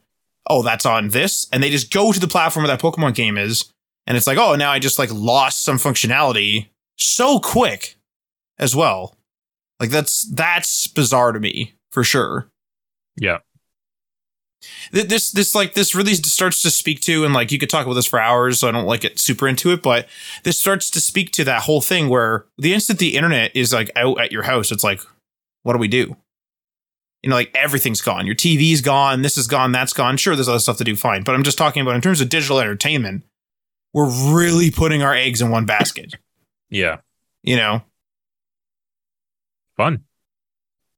oh, 0.49 0.62
that's 0.62 0.85
on 0.85 1.09
this, 1.09 1.47
and 1.53 1.62
they 1.62 1.70
just 1.70 1.93
go 1.93 2.12
to 2.12 2.18
the 2.20 2.27
platform 2.29 2.64
where 2.64 2.77
that 2.77 2.83
Pokemon 2.83 3.14
game 3.14 3.39
is, 3.39 3.70
and 4.07 4.16
it's 4.16 4.27
like, 4.27 4.37
oh, 4.39 4.55
now 4.57 4.73
I 4.73 4.79
just 4.81 4.99
like 4.99 5.11
lost 5.12 5.62
some 5.62 5.79
functionality 5.79 6.68
so 6.99 7.39
quick 7.39 7.97
as 8.59 8.75
well. 8.77 9.16
Like 9.81 9.91
that's 9.91 10.23
that's 10.33 10.87
bizarre 10.89 11.33
to 11.33 11.41
me 11.41 11.75
for 11.91 12.05
sure 12.05 12.49
yeah. 13.16 13.39
Th- 14.93 15.09
this 15.09 15.31
this 15.31 15.55
like 15.55 15.75
this 15.75 15.95
really 15.95 16.15
starts 16.15 16.63
to 16.63 16.71
speak 16.71 17.01
to 17.01 17.25
and 17.25 17.35
like 17.35 17.53
you 17.53 17.59
could 17.59 17.71
talk 17.71 17.85
about 17.85 17.95
this 17.95 18.07
for 18.07 18.21
hours 18.21 18.61
so 18.61 18.69
i 18.69 18.71
don't 18.71 18.87
like 18.87 19.01
get 19.01 19.19
super 19.19 19.49
into 19.49 19.73
it 19.73 19.83
but 19.83 20.09
this 20.45 20.59
starts 20.59 20.91
to 20.91 21.01
speak 21.01 21.31
to 21.33 21.45
that 21.45 21.63
whole 21.63 21.81
thing 21.81 22.09
where 22.09 22.47
the 22.59 22.75
instant 22.75 22.99
the 22.99 23.17
internet 23.17 23.55
is 23.55 23.73
like 23.73 23.91
out 23.97 24.21
at 24.21 24.33
your 24.33 24.43
house 24.43 24.73
it's 24.73 24.85
like 24.85 25.01
what 25.65 25.75
do 25.75 25.79
we 25.79 25.87
do? 25.87 26.17
You 27.23 27.31
know 27.31 27.37
like 27.37 27.53
everything's 27.55 28.01
gone. 28.01 28.27
Your 28.27 28.35
tv's 28.35 28.81
gone 28.81 29.23
this 29.23 29.39
is 29.39 29.47
gone 29.47 29.71
that's 29.71 29.93
gone. 29.93 30.17
Sure 30.17 30.35
there's 30.35 30.49
other 30.49 30.59
stuff 30.59 30.79
to 30.79 30.85
do 30.85 30.97
fine 30.97 31.23
but 31.23 31.35
i'm 31.35 31.45
just 31.45 31.59
talking 31.59 31.83
about 31.83 31.95
in 31.95 32.01
terms 32.01 32.21
of 32.21 32.29
digital 32.29 32.59
entertainment 32.59 33.23
we're 33.93 34.11
really 34.35 34.71
putting 34.71 35.03
our 35.03 35.15
eggs 35.15 35.41
in 35.41 35.51
one 35.51 35.67
basket. 35.67 36.15
Yeah. 36.71 36.99
you 37.43 37.57
know? 37.57 37.83
Fun. 39.77 40.05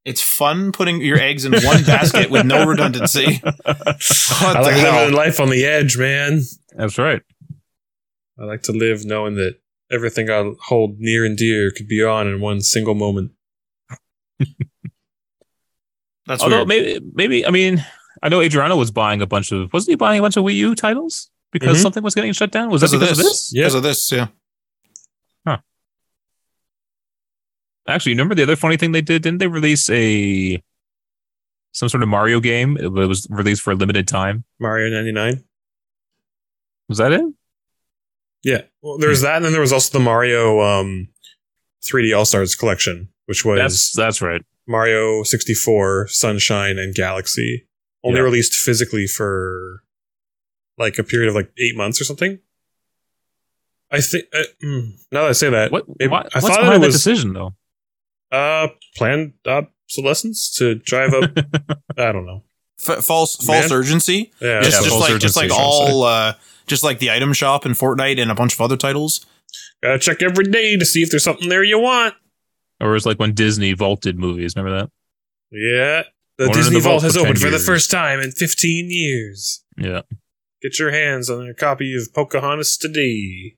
It's 0.05 0.21
fun 0.21 0.71
putting 0.73 1.01
your 1.01 1.19
eggs 1.19 1.45
in 1.45 1.53
one 1.53 1.83
basket 1.87 2.31
with 2.31 2.45
no 2.47 2.67
redundancy 2.67 3.41
what 3.65 3.67
I 3.67 4.53
the 4.55 4.61
like 4.63 4.75
hell? 4.77 5.01
living 5.01 5.15
life 5.15 5.41
on 5.41 5.49
the 5.51 5.65
edge, 5.65 5.97
man. 5.97 6.43
That's 6.77 6.99
right. 6.99 7.23
I 8.39 8.45
like 8.45 8.63
to 8.63 8.73
live 8.73 9.05
knowing 9.05 9.35
that 9.37 9.57
everything 9.93 10.29
I 10.31 10.51
hold 10.65 10.97
near 10.99 11.25
and 11.25 11.37
dear 11.37 11.71
could 11.77 11.87
be 11.89 12.03
on 12.03 12.27
in 12.29 12.41
one 12.41 12.61
single 12.61 12.95
moment. 12.95 13.33
that's 16.27 16.43
Although 16.43 16.65
weird. 16.65 16.69
maybe, 16.69 17.01
maybe 17.15 17.47
I 17.47 17.51
mean, 17.51 17.85
I 18.23 18.29
know 18.29 18.41
Adriano 18.41 18.77
was 18.77 18.91
buying 18.91 19.21
a 19.23 19.27
bunch 19.27 19.53
of. 19.53 19.73
Wasn't 19.73 19.91
he 19.91 19.97
buying 19.97 20.19
a 20.19 20.23
bunch 20.23 20.37
of 20.37 20.45
Wii 20.45 20.55
U 20.57 20.75
titles 20.75 21.31
because 21.53 21.79
Mhm. 21.79 21.83
something 21.83 22.03
was 22.03 22.15
getting 22.15 22.33
shut 22.33 22.51
down? 22.51 22.71
Was 22.71 22.81
that 22.81 22.91
because 22.91 23.11
of 23.11 23.17
this, 23.17 23.19
of 23.19 23.25
this? 23.25 23.53
Yeah. 23.55 23.63
because 23.63 23.75
of 23.75 23.83
this 23.83 24.13
yeah 24.13 24.27
Actually, 27.87 28.13
remember 28.13 28.35
the 28.35 28.43
other 28.43 28.57
funny 28.57 28.77
thing 28.77 28.93
they 28.93 29.03
did? 29.03 29.23
Didn't 29.23 29.39
they 29.39 29.47
release 29.47 29.89
a 29.91 30.63
some 31.73 31.89
sort 31.89 32.03
of 32.03 32.09
Mario 32.09 32.41
game? 32.41 32.77
It 32.79 32.89
was 32.93 33.27
released 33.31 33.63
for 33.63 33.73
a 33.73 33.75
limited 33.75 34.09
time. 34.09 34.45
Mario 34.59 34.89
99. 34.91 35.45
Was 36.89 36.99
that 36.99 37.13
it? 37.13 37.23
Yeah. 38.43 38.63
Well, 38.83 38.99
there 38.99 39.09
was 39.09 39.23
that, 39.23 39.37
and 39.37 39.45
then 39.45 39.53
there 39.53 39.61
was 39.61 39.73
also 39.73 39.99
the 39.99 40.05
Mario 40.05 40.61
um, 40.61 41.09
3D 41.83 42.17
All 42.17 42.25
Stars 42.25 42.55
collection, 42.55 43.09
which 43.27 43.45
was 43.45 43.59
That's 43.59 43.93
that's 43.93 44.21
right. 44.23 44.43
Mario 44.67 45.23
64, 45.23 46.09
Sunshine, 46.09 46.79
and 46.79 46.95
Galaxy. 46.95 47.67
Only 48.03 48.19
Yeah. 48.19 48.25
released 48.25 48.55
physically 48.55 49.07
for 49.07 49.83
like 50.79 50.99
a 50.99 51.05
period 51.05 51.29
of 51.29 51.35
like 51.35 51.51
eight 51.59 51.77
months 51.77 52.01
or 52.01 52.05
something. 52.05 52.39
I 53.91 54.01
think. 54.01 54.25
Uh, 54.33 54.43
mm, 54.63 54.91
now 55.13 55.23
that 55.23 55.29
I 55.31 55.33
say 55.33 55.51
that, 55.51 55.71
What? 55.73 55.85
Maybe- 55.99 56.11
why, 56.11 56.21
I 56.35 56.41
what's 56.41 56.49
thought 56.49 56.65
it 56.75 56.81
that 56.81 56.87
was- 56.87 56.95
decision 56.95 57.33
though? 57.35 57.55
Uh, 58.35 58.69
planned 58.97 59.35
obsolescence 59.47 60.55
to 60.59 60.75
drive 60.77 61.13
up. 61.15 61.31
I 61.99 62.13
don't 62.13 62.27
know. 62.27 62.43
F- 62.87 63.05
false 63.05 63.37
false 63.37 63.71
Man. 63.71 63.79
urgency. 63.79 64.33
Yeah, 64.41 64.61
just 64.63 64.79
Yeah, 64.79 64.89
just 64.89 64.89
false 64.89 65.11
like 65.11 65.21
just 65.21 65.37
like 65.37 65.51
all 65.53 66.03
uh, 66.03 66.35
just 66.67 66.83
like 66.83 66.99
the 66.99 67.11
item 67.11 67.33
shop 67.33 67.65
in 67.67 67.73
Fortnite 67.73 68.21
and 68.21 68.31
a 68.31 68.35
bunch 68.35 68.55
of 68.55 68.61
other 68.61 68.77
titles. 68.77 69.25
gotta 69.83 69.99
check 69.99 70.23
every 70.23 70.45
day 70.45 70.77
to 70.77 70.85
see 70.85 71.01
if 71.01 71.11
there's 71.11 71.25
something 71.25 71.49
there 71.49 71.65
you 71.65 71.79
want. 71.79 72.15
Or 72.81 72.97
it's 72.97 73.07
like 73.07 73.19
when 73.19 73.35
Disney 73.35 73.73
vaulted 73.73 74.19
movies. 74.19 74.55
Remember 74.57 74.79
that? 74.81 74.91
Yeah, 75.53 76.03
the 76.39 76.47
Wanted 76.49 76.55
Disney 76.59 76.75
the 76.77 76.81
vault 76.81 77.03
Vault 77.03 77.03
has 77.05 77.13
for 77.13 77.19
10 77.21 77.27
opened 77.27 77.41
for 77.41 77.51
the 77.51 77.59
first 77.61 77.91
time 77.91 78.21
in 78.21 78.33
15 78.33 78.87
years. 78.91 79.65
Yeah. 79.79 80.03
Get 80.61 80.79
your 80.79 80.91
hands 80.91 81.31
on 81.31 81.49
a 81.49 81.55
copy 81.55 81.95
of 81.95 82.13
Pocahontas 82.13 82.77
today. 82.77 83.57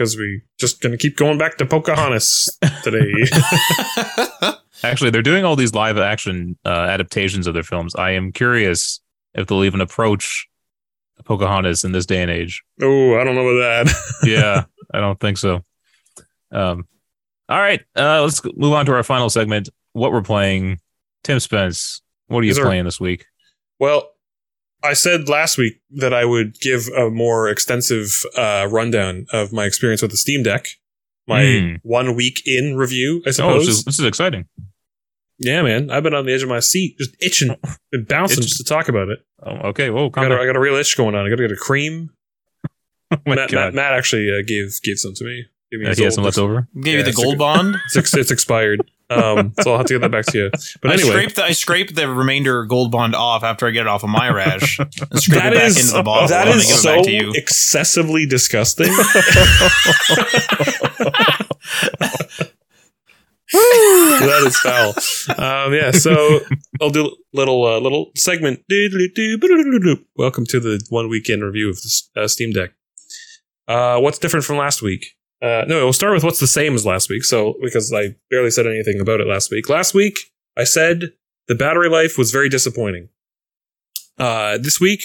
Because 0.00 0.16
we 0.16 0.40
just 0.58 0.80
gonna 0.80 0.96
keep 0.96 1.18
going 1.18 1.36
back 1.36 1.58
to 1.58 1.66
Pocahontas 1.66 2.48
today. 2.82 3.12
Actually, 4.82 5.10
they're 5.10 5.20
doing 5.20 5.44
all 5.44 5.56
these 5.56 5.74
live 5.74 5.98
action 5.98 6.56
uh, 6.64 6.70
adaptations 6.70 7.46
of 7.46 7.52
their 7.52 7.62
films. 7.62 7.94
I 7.94 8.12
am 8.12 8.32
curious 8.32 9.00
if 9.34 9.46
they'll 9.46 9.62
even 9.62 9.82
approach 9.82 10.48
Pocahontas 11.26 11.84
in 11.84 11.92
this 11.92 12.06
day 12.06 12.22
and 12.22 12.30
age. 12.30 12.62
oh, 12.80 13.20
I 13.20 13.24
don't 13.24 13.34
know 13.34 13.46
about 13.46 13.84
that. 13.84 13.94
yeah, 14.24 14.64
I 14.94 15.00
don't 15.00 15.20
think 15.20 15.36
so. 15.36 15.62
Um, 16.50 16.86
all 17.50 17.58
right, 17.58 17.82
uh, 17.94 18.22
let's 18.22 18.40
move 18.56 18.72
on 18.72 18.86
to 18.86 18.94
our 18.94 19.02
final 19.02 19.28
segment. 19.28 19.68
What 19.92 20.12
we're 20.12 20.22
playing, 20.22 20.80
Tim 21.24 21.40
Spence. 21.40 22.00
What 22.28 22.38
are 22.38 22.46
you 22.46 22.54
sir. 22.54 22.64
playing 22.64 22.86
this 22.86 23.00
week? 23.00 23.26
Well, 23.78 24.08
I 24.82 24.94
said 24.94 25.28
last 25.28 25.58
week 25.58 25.80
that 25.90 26.14
I 26.14 26.24
would 26.24 26.58
give 26.60 26.88
a 26.96 27.10
more 27.10 27.48
extensive 27.48 28.24
uh, 28.36 28.66
rundown 28.70 29.26
of 29.32 29.52
my 29.52 29.64
experience 29.66 30.02
with 30.02 30.10
the 30.10 30.16
Steam 30.16 30.42
Deck. 30.42 30.66
My 31.26 31.44
Hmm. 31.60 31.74
one 31.82 32.14
week 32.16 32.42
in 32.46 32.76
review, 32.76 33.22
I 33.26 33.28
Oh, 33.28 33.32
suppose. 33.32 33.66
this 33.66 33.78
is, 33.78 33.84
this 33.84 33.98
is 33.98 34.04
exciting. 34.06 34.46
yeah, 35.38 35.62
man. 35.62 35.90
I've 35.90 36.02
been 36.02 36.14
on 36.14 36.24
the 36.26 36.32
edge 36.32 36.42
of 36.42 36.48
my 36.48 36.60
seat, 36.60 36.96
just 36.98 37.14
itching, 37.20 37.54
been 37.92 38.04
bouncing 38.04 38.38
Itching. 38.38 38.48
just 38.48 38.56
to 38.56 38.64
talk 38.64 38.88
about 38.88 39.08
it. 39.10 39.20
Oh, 39.42 39.68
okay. 39.68 39.90
Whoa, 39.90 40.06
I 40.06 40.08
got, 40.08 40.24
a, 40.26 40.28
down. 40.30 40.40
I 40.40 40.46
got 40.46 40.56
a 40.56 40.60
real 40.60 40.74
itch 40.74 40.96
going 40.96 41.14
on. 41.14 41.24
I 41.24 41.28
got 41.28 41.36
to 41.36 41.42
get 41.48 41.52
a 41.52 41.56
cream. 41.56 42.10
Oh 43.12 43.16
Matt, 43.26 43.50
Matt, 43.52 43.74
Matt 43.74 43.92
actually 43.92 44.30
uh, 44.30 44.40
gave 44.46 44.80
gave 44.84 44.96
some 45.00 45.14
to 45.14 45.24
me. 45.24 45.44
Gave 45.72 45.80
me 45.80 45.86
Uh, 45.86 45.94
he 45.96 46.04
has 46.04 46.14
some 46.14 46.22
old- 46.22 46.26
left 46.26 46.38
over. 46.38 46.68
Gave 46.76 46.86
Yeah, 46.86 46.92
you 46.98 47.02
the 47.02 47.08
it's 47.10 47.18
a 47.18 47.22
gold 47.24 47.38
bond. 47.38 47.74
It's, 47.92 48.14
it's 48.14 48.30
expired. 48.30 48.88
Um, 49.10 49.52
so 49.60 49.72
I'll 49.72 49.78
have 49.78 49.86
to 49.86 49.94
get 49.94 50.02
that 50.02 50.12
back 50.12 50.26
to 50.26 50.38
you. 50.38 50.50
But 50.80 50.92
I 50.92 50.94
anyway, 50.94 51.10
scraped 51.10 51.36
the, 51.36 51.44
I 51.44 51.52
scraped 51.52 51.94
the 51.96 52.08
remainder 52.08 52.64
gold 52.64 52.92
bond 52.92 53.16
off 53.16 53.42
after 53.42 53.66
I 53.66 53.72
get 53.72 53.82
it 53.82 53.86
off 53.88 54.04
of 54.04 54.10
my 54.10 54.30
rash. 54.30 54.78
and 54.78 54.94
scrape 55.20 55.42
that 55.42 55.52
it 55.52 55.56
back 55.56 55.66
is 55.68 55.80
into 55.80 55.96
the 55.96 56.02
bottle. 56.04 56.28
that 56.28 56.46
and 56.46 56.54
I 56.54 56.58
it 56.58 56.60
so 56.62 56.96
back 56.96 57.04
to 57.04 57.10
you. 57.10 57.32
excessively 57.34 58.24
disgusting. 58.26 58.86
that 63.52 64.44
is 64.46 64.56
foul. 64.58 64.94
Um, 65.36 65.74
yeah, 65.74 65.90
so 65.90 66.40
I'll 66.80 66.90
do 66.90 67.06
a 67.06 67.10
little 67.32 67.64
uh, 67.66 67.80
little 67.80 68.12
segment. 68.16 68.62
Welcome 70.16 70.46
to 70.46 70.60
the 70.60 70.80
one 70.88 71.08
weekend 71.08 71.42
review 71.42 71.68
of 71.70 71.76
the 71.76 72.02
uh, 72.16 72.28
Steam 72.28 72.52
Deck. 72.52 72.70
Uh, 73.66 73.98
what's 73.98 74.18
different 74.18 74.44
from 74.44 74.56
last 74.56 74.82
week? 74.82 75.16
Uh, 75.42 75.64
no, 75.66 75.84
we'll 75.84 75.92
start 75.92 76.12
with 76.12 76.24
what's 76.24 76.40
the 76.40 76.46
same 76.46 76.74
as 76.74 76.84
last 76.84 77.08
week. 77.08 77.24
So 77.24 77.54
because 77.62 77.92
I 77.92 78.16
barely 78.30 78.50
said 78.50 78.66
anything 78.66 79.00
about 79.00 79.20
it 79.20 79.26
last 79.26 79.50
week. 79.50 79.68
Last 79.68 79.94
week 79.94 80.18
I 80.56 80.64
said 80.64 81.12
the 81.48 81.54
battery 81.54 81.88
life 81.88 82.18
was 82.18 82.30
very 82.30 82.48
disappointing. 82.48 83.08
Uh, 84.18 84.58
this 84.58 84.80
week 84.80 85.00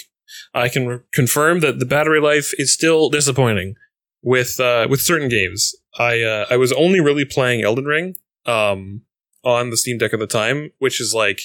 I 0.54 0.68
can 0.68 0.86
re- 0.86 0.98
confirm 1.12 1.60
that 1.60 1.78
the 1.78 1.86
battery 1.86 2.20
life 2.20 2.52
is 2.58 2.72
still 2.72 3.08
disappointing 3.08 3.76
with 4.22 4.60
uh, 4.60 4.86
with 4.90 5.00
certain 5.00 5.28
games. 5.28 5.74
I 5.98 6.22
uh, 6.22 6.46
I 6.50 6.56
was 6.56 6.72
only 6.72 7.00
really 7.00 7.24
playing 7.24 7.62
Elden 7.62 7.86
Ring 7.86 8.14
um, 8.44 9.02
on 9.42 9.70
the 9.70 9.76
Steam 9.76 9.98
Deck 9.98 10.12
at 10.12 10.18
the 10.18 10.26
time, 10.26 10.72
which 10.78 11.00
is 11.00 11.14
like 11.14 11.40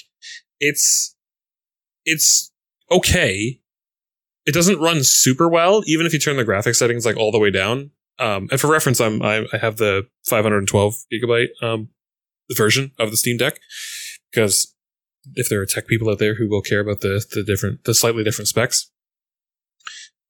it's 0.59 1.15
it's 2.03 2.51
okay. 2.91 3.59
It 4.45 4.53
doesn't 4.53 4.79
run 4.79 5.03
super 5.03 5.47
well, 5.47 5.83
even 5.85 6.05
if 6.05 6.13
you 6.13 6.19
turn 6.19 6.35
the 6.35 6.43
graphics 6.43 6.77
settings 6.77 7.05
like 7.05 7.15
all 7.15 7.31
the 7.31 7.39
way 7.39 7.51
down. 7.51 7.91
Um, 8.21 8.47
and 8.51 8.59
for 8.59 8.69
reference, 8.69 9.01
I'm 9.01 9.21
I, 9.21 9.45
I 9.51 9.57
have 9.57 9.77
the 9.77 10.07
512 10.27 10.95
gigabyte 11.11 11.49
um, 11.61 11.89
version 12.55 12.91
of 12.99 13.09
the 13.09 13.17
Steam 13.17 13.37
Deck 13.37 13.59
because 14.31 14.75
if 15.35 15.49
there 15.49 15.59
are 15.61 15.65
tech 15.65 15.87
people 15.87 16.09
out 16.09 16.19
there 16.19 16.35
who 16.35 16.47
will 16.47 16.61
care 16.61 16.79
about 16.79 17.01
the 17.01 17.25
the 17.33 17.43
different 17.43 17.83
the 17.83 17.95
slightly 17.95 18.23
different 18.23 18.47
specs, 18.47 18.91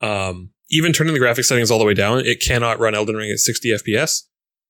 um, 0.01 0.51
even 0.69 0.93
turning 0.93 1.13
the 1.13 1.19
graphics 1.19 1.45
settings 1.45 1.69
all 1.69 1.79
the 1.79 1.85
way 1.85 1.93
down, 1.93 2.19
it 2.19 2.41
cannot 2.41 2.79
run 2.79 2.95
Elden 2.95 3.15
Ring 3.15 3.29
at 3.29 3.39
60 3.39 3.69
FPS. 3.69 4.23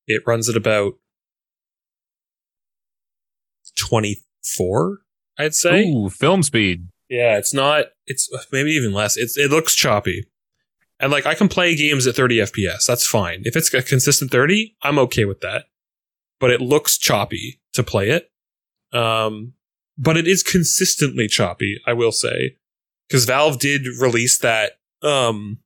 It 0.08 0.22
runs 0.26 0.48
at 0.48 0.56
about 0.56 0.94
24, 3.78 4.98
I'd 5.38 5.54
say. 5.54 5.84
Ooh, 5.88 6.10
film 6.10 6.42
speed. 6.42 6.88
Yeah, 7.08 7.38
it's 7.38 7.54
not. 7.54 7.86
It's 8.06 8.28
maybe 8.50 8.70
even 8.70 8.92
less. 8.92 9.16
It's 9.16 9.36
it 9.36 9.50
looks 9.50 9.74
choppy, 9.74 10.24
and 11.02 11.10
like 11.10 11.26
I 11.26 11.34
can 11.34 11.48
play 11.48 11.74
games 11.74 12.06
at 12.06 12.14
30 12.14 12.38
FPS. 12.38 12.86
That's 12.86 13.06
fine. 13.06 13.42
If 13.44 13.56
it's 13.56 13.74
a 13.74 13.82
consistent 13.82 14.30
30, 14.30 14.76
I'm 14.82 14.98
okay 15.00 15.24
with 15.24 15.40
that. 15.40 15.64
But 16.38 16.50
it 16.50 16.60
looks 16.60 16.96
choppy 16.96 17.60
to 17.74 17.82
play 17.82 18.10
it. 18.10 18.30
Um, 18.96 19.54
but 19.98 20.16
it 20.16 20.28
is 20.28 20.42
consistently 20.42 21.26
choppy. 21.26 21.80
I 21.86 21.92
will 21.92 22.12
say, 22.12 22.56
because 23.08 23.24
Valve 23.24 23.58
did 23.58 23.82
release 24.00 24.38
that 24.38 24.72
um 25.02 25.58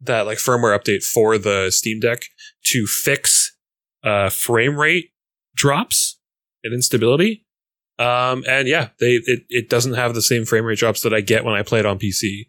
that 0.00 0.24
like 0.24 0.38
firmware 0.38 0.78
update 0.78 1.02
for 1.02 1.36
the 1.36 1.70
Steam 1.70 2.00
Deck 2.00 2.26
to 2.66 2.86
fix 2.86 3.56
uh 4.04 4.30
frame 4.30 4.76
rate 4.76 5.10
drops 5.54 6.18
and 6.62 6.72
instability. 6.72 7.44
Um, 7.98 8.44
and 8.48 8.68
yeah, 8.68 8.90
they 9.00 9.20
it, 9.24 9.40
it 9.48 9.68
doesn't 9.68 9.94
have 9.94 10.14
the 10.14 10.22
same 10.22 10.44
frame 10.44 10.64
rate 10.64 10.78
drops 10.78 11.02
that 11.02 11.12
I 11.12 11.20
get 11.20 11.44
when 11.44 11.54
I 11.54 11.62
play 11.62 11.80
it 11.80 11.86
on 11.86 11.98
PC. 11.98 12.46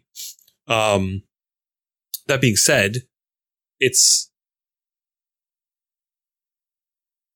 Um, 0.68 1.22
that 2.26 2.40
being 2.40 2.56
said, 2.56 2.98
it's 3.80 4.30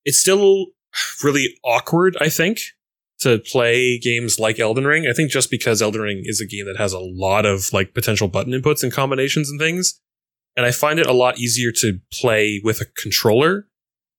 it's 0.04 0.18
still 0.18 0.66
really 1.22 1.58
awkward. 1.64 2.16
I 2.20 2.28
think 2.28 2.60
to 3.20 3.38
play 3.38 3.98
games 3.98 4.38
like 4.38 4.60
Elden 4.60 4.84
Ring. 4.84 5.06
I 5.08 5.12
think 5.12 5.30
just 5.30 5.50
because 5.50 5.80
Elden 5.80 6.02
Ring 6.02 6.22
is 6.24 6.40
a 6.40 6.46
game 6.46 6.66
that 6.66 6.76
has 6.76 6.92
a 6.92 6.98
lot 6.98 7.46
of 7.46 7.72
like 7.72 7.94
potential 7.94 8.28
button 8.28 8.52
inputs 8.52 8.82
and 8.82 8.92
combinations 8.92 9.50
and 9.50 9.58
things, 9.58 10.00
and 10.56 10.66
I 10.66 10.70
find 10.70 10.98
it 10.98 11.06
a 11.06 11.12
lot 11.12 11.38
easier 11.38 11.72
to 11.72 11.98
play 12.12 12.60
with 12.62 12.80
a 12.80 12.86
controller 12.96 13.66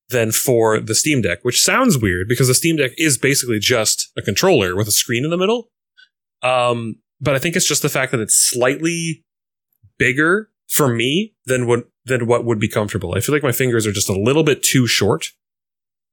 than 0.09 0.32
for 0.32 0.80
the 0.80 0.95
Steam 0.95 1.22
Deck, 1.22 1.39
which 1.43 1.61
sounds 1.61 1.97
weird 1.97 2.28
because 2.28 2.47
the 2.47 2.53
Steam 2.53 2.78
Deck 2.78 2.91
is 2.97 3.18
basically 3.18 3.59
just 3.59 4.11
a 4.18 4.22
controller 4.22 4.76
with 4.76 4.88
a 4.88 4.91
screen 4.91 5.24
in 5.24 5.32
the 5.32 5.38
middle. 5.38 5.70
Um, 6.41 6.95
but 7.20 7.36
I 7.36 7.39
think 7.39 7.55
it's 7.55 7.68
just 7.68 7.82
the 7.82 7.89
fact 7.89 8.11
that 8.11 8.22
it's 8.22 8.36
slightly 8.36 9.26
bigger 9.97 10.49
for 10.68 10.88
me 10.88 11.34
than 11.45 11.68
what 11.68 11.88
than 12.05 12.28
what 12.28 12.45
would 12.45 12.59
be 12.59 12.68
comfortable. 12.68 13.15
I 13.15 13.20
feel 13.20 13.34
like 13.34 13.43
my 13.43 13.51
fingers 13.51 13.86
are 13.86 13.91
just 13.91 14.09
a 14.09 14.20
little 14.20 14.43
bit 14.43 14.63
too 14.63 14.88
short. 14.88 15.32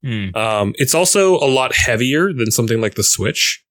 Hmm. 0.03 0.35
Um, 0.35 0.75
it's 0.77 0.95
also 0.95 1.37
a 1.37 1.49
lot 1.49 1.75
heavier 1.75 2.33
than 2.33 2.51
something 2.51 2.81
like 2.81 2.95
the 2.95 3.05
Switch. 3.05 3.65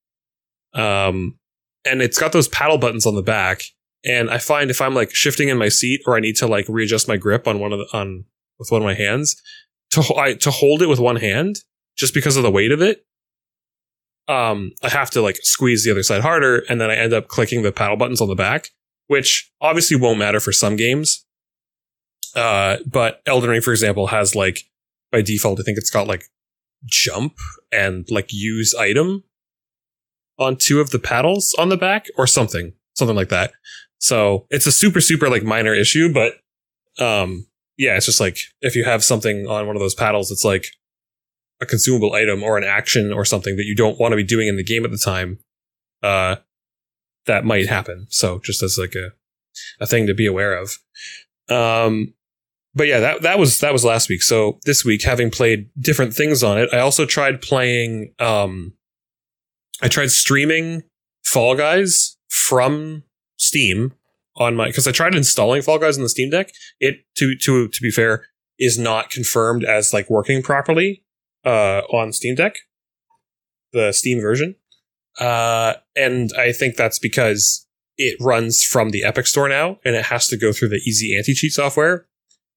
Um, 0.73 1.37
and 1.85 2.01
it's 2.01 2.17
got 2.17 2.31
those 2.31 2.47
paddle 2.47 2.77
buttons 2.77 3.05
on 3.05 3.15
the 3.15 3.21
back. 3.21 3.61
And 4.05 4.29
I 4.29 4.37
find 4.37 4.69
if 4.69 4.81
I'm 4.81 4.95
like 4.95 5.13
shifting 5.13 5.49
in 5.49 5.57
my 5.57 5.69
seat 5.69 6.01
or 6.05 6.15
I 6.15 6.19
need 6.19 6.35
to 6.37 6.47
like 6.47 6.65
readjust 6.67 7.07
my 7.07 7.17
grip 7.17 7.47
on 7.47 7.59
one 7.59 7.71
of 7.71 7.79
the, 7.79 7.87
on 7.97 8.25
with 8.59 8.71
one 8.71 8.81
of 8.81 8.85
my 8.85 8.93
hands, 8.93 9.41
to 9.91 10.03
I, 10.17 10.33
to 10.35 10.51
hold 10.51 10.81
it 10.81 10.89
with 10.89 10.99
one 10.99 11.17
hand 11.17 11.57
just 11.95 12.13
because 12.13 12.35
of 12.35 12.43
the 12.43 12.51
weight 12.51 12.71
of 12.71 12.81
it. 12.81 13.05
Um, 14.27 14.71
I 14.81 14.89
have 14.89 15.09
to 15.11 15.21
like 15.21 15.37
squeeze 15.41 15.83
the 15.83 15.91
other 15.91 16.03
side 16.03 16.21
harder, 16.21 16.63
and 16.69 16.79
then 16.79 16.89
I 16.89 16.95
end 16.95 17.13
up 17.13 17.27
clicking 17.27 17.61
the 17.61 17.71
paddle 17.71 17.97
buttons 17.97 18.21
on 18.21 18.29
the 18.29 18.35
back, 18.35 18.69
which 19.07 19.51
obviously 19.61 19.97
won't 19.97 20.19
matter 20.19 20.39
for 20.39 20.51
some 20.51 20.75
games. 20.75 21.25
Uh, 22.35 22.77
but 22.85 23.21
Elden 23.25 23.49
Ring, 23.49 23.61
for 23.61 23.71
example, 23.71 24.07
has 24.07 24.35
like 24.35 24.59
by 25.11 25.21
default, 25.21 25.59
I 25.59 25.63
think 25.63 25.77
it's 25.77 25.91
got 25.91 26.07
like 26.07 26.25
jump 26.85 27.35
and 27.71 28.05
like 28.09 28.33
use 28.33 28.73
item 28.73 29.23
on 30.39 30.57
two 30.57 30.81
of 30.81 30.89
the 30.89 30.99
paddles 30.99 31.55
on 31.59 31.69
the 31.69 31.77
back 31.77 32.07
or 32.17 32.25
something, 32.25 32.73
something 32.95 33.15
like 33.15 33.29
that. 33.29 33.53
So 33.99 34.47
it's 34.49 34.65
a 34.65 34.71
super, 34.71 34.99
super 34.99 35.29
like 35.29 35.43
minor 35.43 35.73
issue, 35.73 36.11
but 36.11 36.33
um, 36.99 37.47
yeah, 37.77 37.95
it's 37.95 38.07
just 38.07 38.19
like 38.19 38.37
if 38.61 38.75
you 38.75 38.83
have 38.83 39.03
something 39.03 39.47
on 39.47 39.67
one 39.67 39.75
of 39.75 39.79
those 39.79 39.95
paddles, 39.95 40.31
it's 40.31 40.43
like 40.43 40.67
a 41.61 41.65
consumable 41.65 42.13
item 42.13 42.43
or 42.43 42.57
an 42.57 42.63
action 42.63 43.13
or 43.13 43.23
something 43.23 43.55
that 43.55 43.65
you 43.65 43.75
don't 43.75 43.99
want 43.99 44.11
to 44.11 44.17
be 44.17 44.23
doing 44.23 44.47
in 44.47 44.57
the 44.57 44.63
game 44.63 44.83
at 44.83 44.91
the 44.91 44.97
time. 44.97 45.39
Uh, 46.01 46.37
that 47.25 47.45
might 47.45 47.67
happen. 47.67 48.07
So 48.09 48.39
just 48.43 48.63
as 48.63 48.77
like 48.77 48.95
a 48.95 49.11
a 49.79 49.87
thing 49.87 50.07
to 50.07 50.13
be 50.13 50.25
aware 50.25 50.55
of. 50.55 50.77
Um, 51.49 52.13
but 52.75 52.87
yeah, 52.87 52.99
that 52.99 53.21
that 53.21 53.39
was 53.39 53.59
that 53.59 53.73
was 53.73 53.85
last 53.85 54.09
week. 54.09 54.21
So 54.21 54.59
this 54.65 54.83
week, 54.83 55.03
having 55.03 55.29
played 55.29 55.69
different 55.79 56.13
things 56.13 56.43
on 56.43 56.57
it, 56.57 56.69
I 56.73 56.79
also 56.79 57.05
tried 57.05 57.41
playing. 57.41 58.13
Um, 58.19 58.73
I 59.81 59.87
tried 59.87 60.11
streaming 60.11 60.83
Fall 61.23 61.55
Guys 61.55 62.17
from 62.29 63.03
Steam 63.37 63.93
on 64.35 64.55
my 64.55 64.67
because 64.67 64.87
I 64.87 64.91
tried 64.91 65.13
installing 65.13 65.61
Fall 65.61 65.77
Guys 65.77 65.97
on 65.97 66.03
the 66.03 66.09
Steam 66.09 66.31
Deck. 66.31 66.51
It 66.79 67.05
to 67.17 67.35
to 67.41 67.67
to 67.67 67.81
be 67.81 67.91
fair 67.91 68.25
is 68.57 68.77
not 68.79 69.09
confirmed 69.09 69.63
as 69.63 69.93
like 69.93 70.09
working 70.09 70.41
properly 70.41 71.03
uh, 71.45 71.81
on 71.91 72.11
Steam 72.11 72.35
Deck, 72.35 72.55
the 73.71 73.91
Steam 73.91 74.19
version, 74.19 74.55
uh, 75.19 75.73
and 75.95 76.31
I 76.37 76.51
think 76.51 76.75
that's 76.75 76.99
because 76.99 77.67
it 77.97 78.17
runs 78.19 78.63
from 78.63 78.89
the 78.89 79.03
Epic 79.03 79.27
Store 79.27 79.47
now, 79.47 79.79
and 79.85 79.95
it 79.95 80.05
has 80.05 80.27
to 80.27 80.37
go 80.37 80.51
through 80.51 80.69
the 80.69 80.81
Easy 80.87 81.15
Anti 81.15 81.33
Cheat 81.33 81.53
software. 81.53 82.07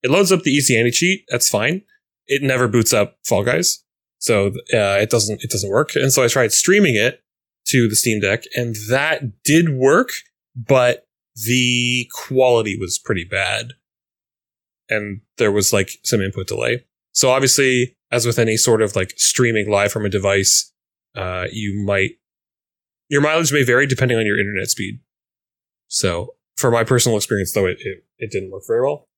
It 0.02 0.11
loads 0.11 0.32
up 0.32 0.42
the 0.42 0.50
Easy 0.50 0.78
Anti 0.78 0.90
Cheat. 0.90 1.24
That's 1.28 1.48
fine. 1.48 1.82
It 2.26 2.42
never 2.42 2.68
boots 2.68 2.92
up 2.92 3.18
Fall 3.24 3.44
Guys, 3.44 3.84
so 4.18 4.48
uh, 4.72 4.98
it 5.00 5.11
doesn't 5.11 5.42
it 5.44 5.50
doesn't 5.50 5.70
work. 5.70 5.90
And 5.94 6.12
so 6.12 6.24
I 6.24 6.28
tried 6.28 6.52
streaming 6.52 6.96
it 6.96 7.22
to 7.68 7.88
the 7.88 7.96
Steam 7.96 8.20
Deck, 8.20 8.44
and 8.54 8.76
that 8.88 9.42
did 9.42 9.70
work, 9.70 10.11
but 10.54 11.07
the 11.34 12.09
quality 12.12 12.76
was 12.78 12.98
pretty 12.98 13.24
bad. 13.24 13.72
And 14.88 15.20
there 15.36 15.52
was 15.52 15.72
like 15.72 15.90
some 16.04 16.20
input 16.20 16.46
delay. 16.46 16.84
So 17.12 17.30
obviously, 17.30 17.96
as 18.11 18.24
with 18.24 18.38
any 18.38 18.57
sort 18.57 18.82
of 18.82 18.94
like 18.96 19.12
streaming 19.16 19.68
live 19.70 19.92
from 19.92 20.07
a 20.07 20.09
device, 20.11 20.72
uh, 21.16 21.46
you 21.50 21.82
might, 21.84 22.12
your 23.09 23.20
mileage 23.20 23.52
may 23.52 23.62
vary 23.62 23.86
depending 23.86 24.18
on 24.18 24.26
your 24.26 24.38
internet 24.38 24.68
speed. 24.68 25.00
So 25.88 26.34
for 26.57 26.70
my 26.70 26.84
personal 26.84 27.16
experience, 27.16 27.52
though, 27.52 27.66
it, 27.66 27.78
it, 27.80 28.04
it 28.18 28.30
didn't 28.30 28.50
work 28.50 28.64
very 28.66 28.82
well. 28.82 29.09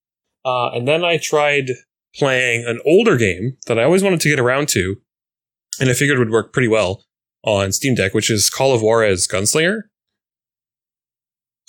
Uh, 0.44 0.70
and 0.70 0.86
then 0.86 1.04
I 1.04 1.18
tried 1.18 1.70
playing 2.14 2.64
an 2.66 2.80
older 2.84 3.16
game 3.16 3.56
that 3.66 3.78
I 3.78 3.84
always 3.84 4.02
wanted 4.02 4.20
to 4.20 4.28
get 4.28 4.40
around 4.40 4.68
to, 4.70 4.96
and 5.80 5.88
I 5.88 5.94
figured 5.94 6.18
would 6.18 6.30
work 6.30 6.52
pretty 6.52 6.68
well 6.68 7.04
on 7.44 7.72
Steam 7.72 7.94
Deck, 7.94 8.14
which 8.14 8.30
is 8.30 8.50
Call 8.50 8.74
of 8.74 8.82
Juarez 8.82 9.26
Gunslinger 9.26 9.82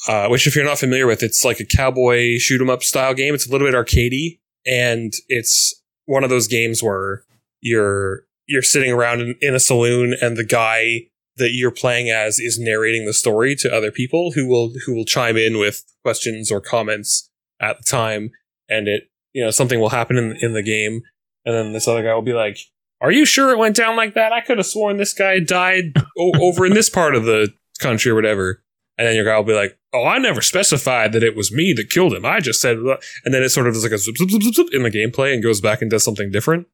uh, 0.07 0.28
which 0.28 0.47
if 0.47 0.55
you're 0.55 0.65
not 0.65 0.80
familiar 0.80 1.07
with, 1.07 1.22
it's 1.24 1.43
like 1.43 1.59
a 1.59 1.65
cowboy 1.65 2.38
shoot 2.38 2.61
'em 2.61 2.70
up 2.70 2.84
style 2.84 3.13
game. 3.13 3.34
It's 3.34 3.47
a 3.47 3.51
little 3.51 3.67
bit 3.67 3.76
arcadey, 3.76 4.39
and 4.65 5.11
it's 5.28 5.84
one 6.05 6.24
of 6.24 6.30
those 6.30 6.47
games 6.47 6.82
where 6.82 7.24
you're 7.61 8.26
you're 8.47 8.61
sitting 8.61 8.91
around 8.91 9.22
in, 9.22 9.36
in 9.41 9.55
a 9.55 9.59
saloon, 9.59 10.15
and 10.22 10.38
the 10.38 10.45
guy 10.45 11.07
that 11.39 11.51
you're 11.53 11.71
playing 11.71 12.09
as 12.11 12.39
is 12.39 12.59
narrating 12.59 13.05
the 13.05 13.13
story 13.13 13.55
to 13.57 13.73
other 13.73 13.91
people 13.91 14.31
who 14.35 14.47
will 14.47 14.73
who 14.85 14.93
will 14.95 15.05
chime 15.05 15.35
in 15.37 15.57
with 15.57 15.83
questions 16.03 16.51
or 16.51 16.61
comments 16.61 17.29
at 17.59 17.77
the 17.77 17.83
time, 17.83 18.31
and 18.69 18.87
it 18.87 19.09
you 19.33 19.43
know 19.43 19.51
something 19.51 19.79
will 19.79 19.89
happen 19.89 20.17
in 20.17 20.37
in 20.41 20.53
the 20.53 20.63
game, 20.63 21.01
and 21.45 21.55
then 21.55 21.73
this 21.73 21.87
other 21.87 22.03
guy 22.03 22.13
will 22.13 22.21
be 22.21 22.33
like. 22.33 22.57
Are 23.01 23.11
you 23.13 23.23
sure 23.23 23.51
it 23.51 23.57
went 23.57 23.77
down 23.77 23.95
like 23.95 24.13
that? 24.15 24.33
I 24.33 24.41
could 24.41 24.57
have 24.57 24.67
sworn 24.67 24.97
this 24.97 25.13
guy 25.13 25.39
died 25.39 25.93
o- 26.17 26.33
over 26.41 26.65
in 26.65 26.73
this 26.73 26.89
part 26.89 27.15
of 27.15 27.23
the 27.23 27.47
country 27.79 28.11
or 28.11 28.15
whatever. 28.15 28.61
And 28.97 29.07
then 29.07 29.15
your 29.15 29.23
guy 29.23 29.37
will 29.37 29.45
be 29.45 29.53
like, 29.53 29.79
"Oh, 29.93 30.03
I 30.03 30.17
never 30.17 30.41
specified 30.41 31.13
that 31.13 31.23
it 31.23 31.33
was 31.33 31.49
me 31.49 31.71
that 31.77 31.89
killed 31.89 32.13
him. 32.13 32.25
I 32.25 32.41
just 32.41 32.59
said," 32.59 32.75
and 33.23 33.33
then 33.33 33.41
it 33.41 33.51
sort 33.51 33.67
of 33.67 33.75
is 33.77 33.83
like 33.83 33.93
a 33.93 33.97
zip, 33.97 34.17
zip, 34.17 34.29
zip, 34.29 34.41
zip, 34.41 34.53
zip 34.53 34.67
in 34.73 34.83
the 34.83 34.91
gameplay 34.91 35.33
and 35.33 35.41
goes 35.41 35.61
back 35.61 35.81
and 35.81 35.89
does 35.89 36.03
something 36.03 36.29
different, 36.29 36.67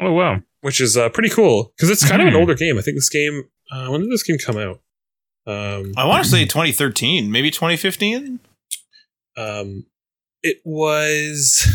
Oh 0.00 0.10
wow. 0.12 0.40
which 0.62 0.80
is 0.80 0.96
uh, 0.96 1.08
pretty 1.10 1.28
cool 1.28 1.72
because 1.76 1.88
it's 1.88 2.04
kind 2.04 2.20
of 2.20 2.26
an 2.26 2.34
Mhm. 2.34 2.40
older 2.40 2.54
game. 2.56 2.76
I 2.76 2.82
think 2.82 2.96
this 2.96 3.08
game. 3.08 3.44
Uh, 3.70 3.88
when 3.88 4.00
did 4.00 4.10
this 4.10 4.22
game 4.22 4.38
come 4.38 4.56
out? 4.56 4.80
Um, 5.46 5.92
I 5.96 6.04
want 6.04 6.24
to 6.24 6.30
say 6.30 6.44
2013, 6.44 7.30
maybe 7.30 7.50
2015. 7.50 8.40
um, 9.36 9.86
it 10.42 10.58
was 10.64 11.66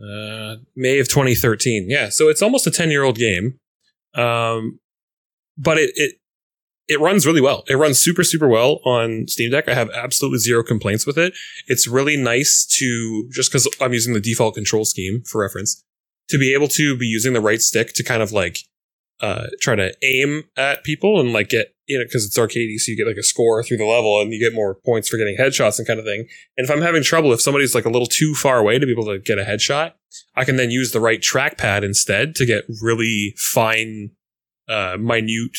uh, 0.00 0.56
May 0.74 0.98
of 0.98 1.08
2013. 1.08 1.86
Yeah, 1.88 2.08
so 2.08 2.28
it's 2.28 2.42
almost 2.42 2.66
a 2.66 2.70
10 2.70 2.90
year 2.90 3.02
old 3.02 3.16
game. 3.16 3.58
Um, 4.14 4.78
but 5.58 5.78
it, 5.78 5.90
it 5.94 6.16
it 6.88 7.00
runs 7.00 7.26
really 7.26 7.40
well. 7.40 7.64
It 7.68 7.74
runs 7.74 7.98
super 7.98 8.22
super 8.22 8.48
well 8.48 8.80
on 8.84 9.26
Steam 9.28 9.50
Deck. 9.50 9.68
I 9.68 9.74
have 9.74 9.90
absolutely 9.90 10.38
zero 10.38 10.62
complaints 10.62 11.06
with 11.06 11.18
it. 11.18 11.34
It's 11.66 11.86
really 11.88 12.16
nice 12.16 12.66
to 12.78 13.28
just 13.32 13.50
because 13.50 13.68
I'm 13.80 13.92
using 13.92 14.14
the 14.14 14.20
default 14.20 14.54
control 14.54 14.84
scheme 14.84 15.22
for 15.26 15.40
reference 15.40 15.82
to 16.28 16.38
be 16.38 16.54
able 16.54 16.68
to 16.68 16.96
be 16.96 17.06
using 17.06 17.32
the 17.32 17.40
right 17.40 17.60
stick 17.60 17.92
to 17.94 18.02
kind 18.02 18.22
of 18.22 18.32
like 18.32 18.58
uh, 19.20 19.46
try 19.60 19.74
to 19.74 19.94
aim 20.02 20.44
at 20.56 20.84
people 20.84 21.20
and 21.20 21.32
like 21.32 21.48
get 21.48 21.74
you 21.86 21.98
know 21.98 22.04
because 22.04 22.24
it's 22.24 22.38
arcade, 22.38 22.78
so 22.80 22.90
you 22.90 22.96
get 22.96 23.06
like 23.06 23.16
a 23.16 23.22
score 23.22 23.62
through 23.62 23.78
the 23.78 23.84
level 23.84 24.20
and 24.20 24.32
you 24.32 24.40
get 24.40 24.54
more 24.54 24.74
points 24.84 25.08
for 25.08 25.16
getting 25.16 25.36
headshots 25.38 25.78
and 25.78 25.86
kind 25.86 25.98
of 25.98 26.04
thing. 26.04 26.26
And 26.56 26.64
if 26.66 26.70
I'm 26.70 26.82
having 26.82 27.02
trouble, 27.02 27.32
if 27.32 27.40
somebody's 27.40 27.74
like 27.74 27.86
a 27.86 27.90
little 27.90 28.06
too 28.06 28.34
far 28.34 28.58
away 28.58 28.78
to 28.78 28.86
be 28.86 28.92
able 28.92 29.06
to 29.06 29.18
get 29.18 29.38
a 29.38 29.44
headshot, 29.44 29.92
I 30.34 30.44
can 30.44 30.56
then 30.56 30.70
use 30.70 30.92
the 30.92 31.00
right 31.00 31.20
trackpad 31.20 31.82
instead 31.82 32.34
to 32.36 32.46
get 32.46 32.64
really 32.82 33.34
fine, 33.36 34.10
uh, 34.68 34.96
minute 34.98 35.58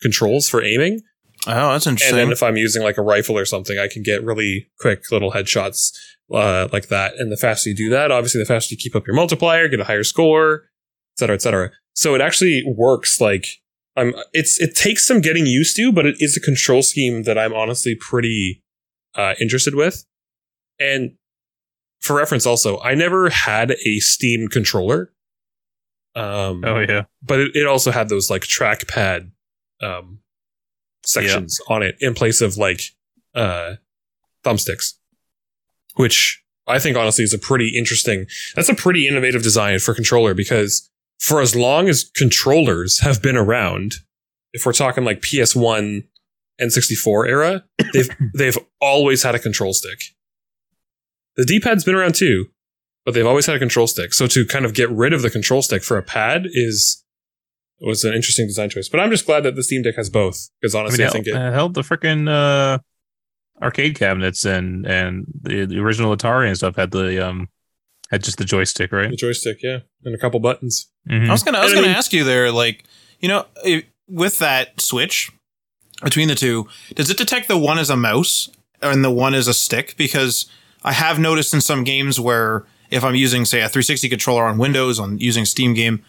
controls 0.00 0.48
for 0.48 0.62
aiming. 0.62 1.00
Oh, 1.46 1.72
that's 1.72 1.86
interesting. 1.86 2.18
And 2.18 2.26
then 2.26 2.32
if 2.32 2.42
I'm 2.42 2.56
using 2.56 2.82
like 2.82 2.98
a 2.98 3.02
rifle 3.02 3.38
or 3.38 3.44
something, 3.44 3.78
I 3.78 3.88
can 3.88 4.02
get 4.02 4.24
really 4.24 4.70
quick 4.80 5.10
little 5.10 5.32
headshots 5.32 5.96
uh, 6.32 6.68
like 6.72 6.88
that. 6.88 7.14
And 7.18 7.30
the 7.30 7.36
faster 7.36 7.70
you 7.70 7.76
do 7.76 7.90
that, 7.90 8.10
obviously, 8.10 8.40
the 8.40 8.46
faster 8.46 8.74
you 8.74 8.78
keep 8.78 8.96
up 8.96 9.06
your 9.06 9.16
multiplier, 9.16 9.68
get 9.68 9.80
a 9.80 9.84
higher 9.84 10.04
score, 10.04 10.64
et 11.14 11.18
cetera, 11.18 11.34
et 11.34 11.42
cetera. 11.42 11.70
So 11.98 12.14
it 12.14 12.20
actually 12.20 12.62
works 12.64 13.20
like 13.20 13.44
I'm. 13.96 14.14
It's 14.32 14.60
it 14.60 14.76
takes 14.76 15.04
some 15.04 15.20
getting 15.20 15.46
used 15.46 15.74
to, 15.78 15.90
but 15.90 16.06
it 16.06 16.14
is 16.20 16.36
a 16.36 16.40
control 16.40 16.80
scheme 16.80 17.24
that 17.24 17.36
I'm 17.36 17.52
honestly 17.52 17.96
pretty 17.96 18.62
uh, 19.16 19.34
interested 19.40 19.74
with. 19.74 20.04
And 20.78 21.16
for 22.00 22.14
reference, 22.14 22.46
also, 22.46 22.78
I 22.82 22.94
never 22.94 23.30
had 23.30 23.72
a 23.84 23.98
Steam 23.98 24.46
controller. 24.46 25.10
Um, 26.14 26.62
Oh 26.64 26.78
yeah. 26.78 27.02
but 27.20 27.40
it, 27.40 27.56
it 27.56 27.66
also 27.66 27.90
had 27.90 28.08
those 28.08 28.30
like 28.30 28.42
trackpad 28.42 29.32
um 29.80 30.20
sections 31.04 31.60
on 31.68 31.82
it 31.82 31.96
in 32.00 32.14
place 32.14 32.40
of 32.40 32.56
like 32.56 32.80
uh 33.34 33.74
thumbsticks 34.44 34.94
which 35.94 36.42
i 36.66 36.78
think 36.78 36.96
honestly 36.96 37.22
is 37.24 37.32
a 37.34 37.38
pretty 37.38 37.76
interesting 37.76 38.26
that's 38.56 38.68
a 38.68 38.74
pretty 38.74 39.06
innovative 39.06 39.42
design 39.42 39.78
for 39.78 39.94
controller 39.94 40.34
because 40.34 40.90
for 41.18 41.40
as 41.40 41.54
long 41.54 41.88
as 41.88 42.10
controllers 42.14 43.00
have 43.00 43.22
been 43.22 43.36
around 43.36 43.94
if 44.52 44.64
we're 44.64 44.72
talking 44.72 45.04
like 45.04 45.20
ps1 45.20 46.04
n64 46.60 47.28
era 47.28 47.64
they've 47.92 48.10
they've 48.34 48.58
always 48.80 49.22
had 49.22 49.34
a 49.34 49.38
control 49.38 49.72
stick 49.72 49.98
the 51.36 51.44
d-pad's 51.44 51.84
been 51.84 51.94
around 51.94 52.14
too 52.14 52.46
but 53.04 53.14
they've 53.14 53.26
always 53.26 53.46
had 53.46 53.56
a 53.56 53.58
control 53.58 53.86
stick 53.86 54.12
so 54.12 54.26
to 54.26 54.44
kind 54.44 54.64
of 54.64 54.74
get 54.74 54.90
rid 54.90 55.12
of 55.12 55.22
the 55.22 55.30
control 55.30 55.62
stick 55.62 55.82
for 55.82 55.96
a 55.96 56.02
pad 56.02 56.46
is 56.52 57.04
was 57.80 58.04
an 58.04 58.14
interesting 58.14 58.46
design 58.46 58.70
choice. 58.70 58.88
But 58.88 59.00
I'm 59.00 59.10
just 59.10 59.26
glad 59.26 59.44
that 59.44 59.54
the 59.54 59.62
Steam 59.62 59.82
Deck 59.82 59.96
has 59.96 60.10
both 60.10 60.50
because 60.60 60.74
I 60.74 60.80
honestly, 60.80 60.98
mean, 60.98 61.08
I, 61.08 61.10
think 61.10 61.26
it, 61.26 61.34
it 61.34 61.52
held 61.52 61.74
the 61.74 61.82
freaking 61.82 62.28
uh, 62.28 62.78
arcade 63.62 63.96
cabinets 63.96 64.44
and 64.44 64.86
and 64.86 65.26
the, 65.42 65.66
the 65.66 65.78
original 65.78 66.16
Atari 66.16 66.48
and 66.48 66.56
stuff 66.56 66.76
had 66.76 66.90
the 66.90 67.26
um 67.26 67.48
had 68.10 68.22
just 68.24 68.38
the 68.38 68.44
joystick, 68.44 68.92
right? 68.92 69.10
the 69.10 69.16
joystick, 69.16 69.58
yeah, 69.62 69.80
and 70.04 70.14
a 70.14 70.18
couple 70.18 70.40
buttons. 70.40 70.88
Mhm. 71.08 71.28
I 71.28 71.32
was 71.32 71.42
gonna, 71.42 71.58
I 71.58 71.62
was 71.62 71.72
And 71.72 71.78
gonna 71.78 71.88
mean- 71.88 71.96
ask 71.96 72.12
you 72.12 72.24
there, 72.24 72.50
like, 72.50 72.84
you 73.20 73.28
know, 73.28 73.46
if, 73.64 73.84
with 74.08 74.38
that 74.38 74.80
switch 74.80 75.30
between 76.02 76.28
the 76.28 76.34
two, 76.34 76.68
does 76.94 77.10
it 77.10 77.16
detect 77.18 77.48
the 77.48 77.58
one 77.58 77.78
as 77.78 77.90
a 77.90 77.96
mouse 77.96 78.48
and 78.80 79.04
the 79.04 79.10
one 79.10 79.34
as 79.34 79.48
a 79.48 79.54
stick? 79.54 79.94
Because 79.96 80.46
I 80.84 80.92
have 80.92 81.18
noticed 81.18 81.52
in 81.52 81.60
some 81.60 81.84
games 81.84 82.18
where 82.20 82.64
if 82.90 83.04
I'm 83.04 83.14
using, 83.14 83.44
say, 83.44 83.58
a 83.60 83.68
360 83.68 84.08
controller 84.08 84.44
on 84.44 84.56
Windows 84.58 84.98
on 84.98 85.18
using 85.18 85.44
Steam 85.44 85.74
game, 85.74 86.02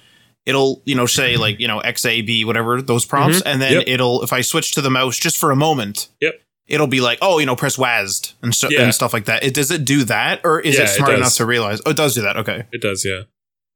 it'll, 0.46 0.82
you 0.86 0.96
know, 0.96 1.06
say 1.06 1.36
like, 1.36 1.60
you 1.60 1.68
know, 1.68 1.80
X 1.80 2.06
A 2.06 2.22
B 2.22 2.46
whatever 2.46 2.82
those 2.82 3.04
prompts, 3.06 3.42
and 3.42 3.62
then 3.62 3.74
Yep. 3.74 3.84
it'll 3.88 4.24
if 4.24 4.32
I 4.32 4.42
switch 4.42 4.72
to 4.74 4.82
the 4.82 4.90
mouse 4.90 5.18
just 5.18 5.38
for 5.38 5.52
a 5.52 5.56
moment. 5.56 6.08
Yep. 6.22 6.36
It'll 6.70 6.88
be 6.88 7.02
like, 7.02 7.18
oh, 7.22 7.40
you 7.40 7.46
know, 7.46 7.56
press 7.56 7.78
WASD 7.78 8.34
and, 8.44 8.54
stu- 8.54 8.68
Yeah. 8.72 8.84
and 8.84 8.94
stuff 8.94 9.12
like 9.12 9.26
that. 9.26 9.44
It, 9.44 9.54
does 9.54 9.72
it 9.72 9.84
do 9.86 10.04
that, 10.06 10.42
or 10.44 10.60
is 10.60 10.76
Yeah, 10.76 10.82
it 10.82 10.86
it 10.86 10.88
smart 10.90 11.12
does. 11.12 11.20
enough 11.20 11.34
to 11.36 11.46
realize? 11.46 11.82
Oh, 11.86 11.90
it 11.92 11.98
does 11.98 12.14
do 12.16 12.22
that. 12.22 12.38
Okay. 12.38 12.64
It 12.72 12.82
does, 12.82 13.04
yeah. 13.04 13.24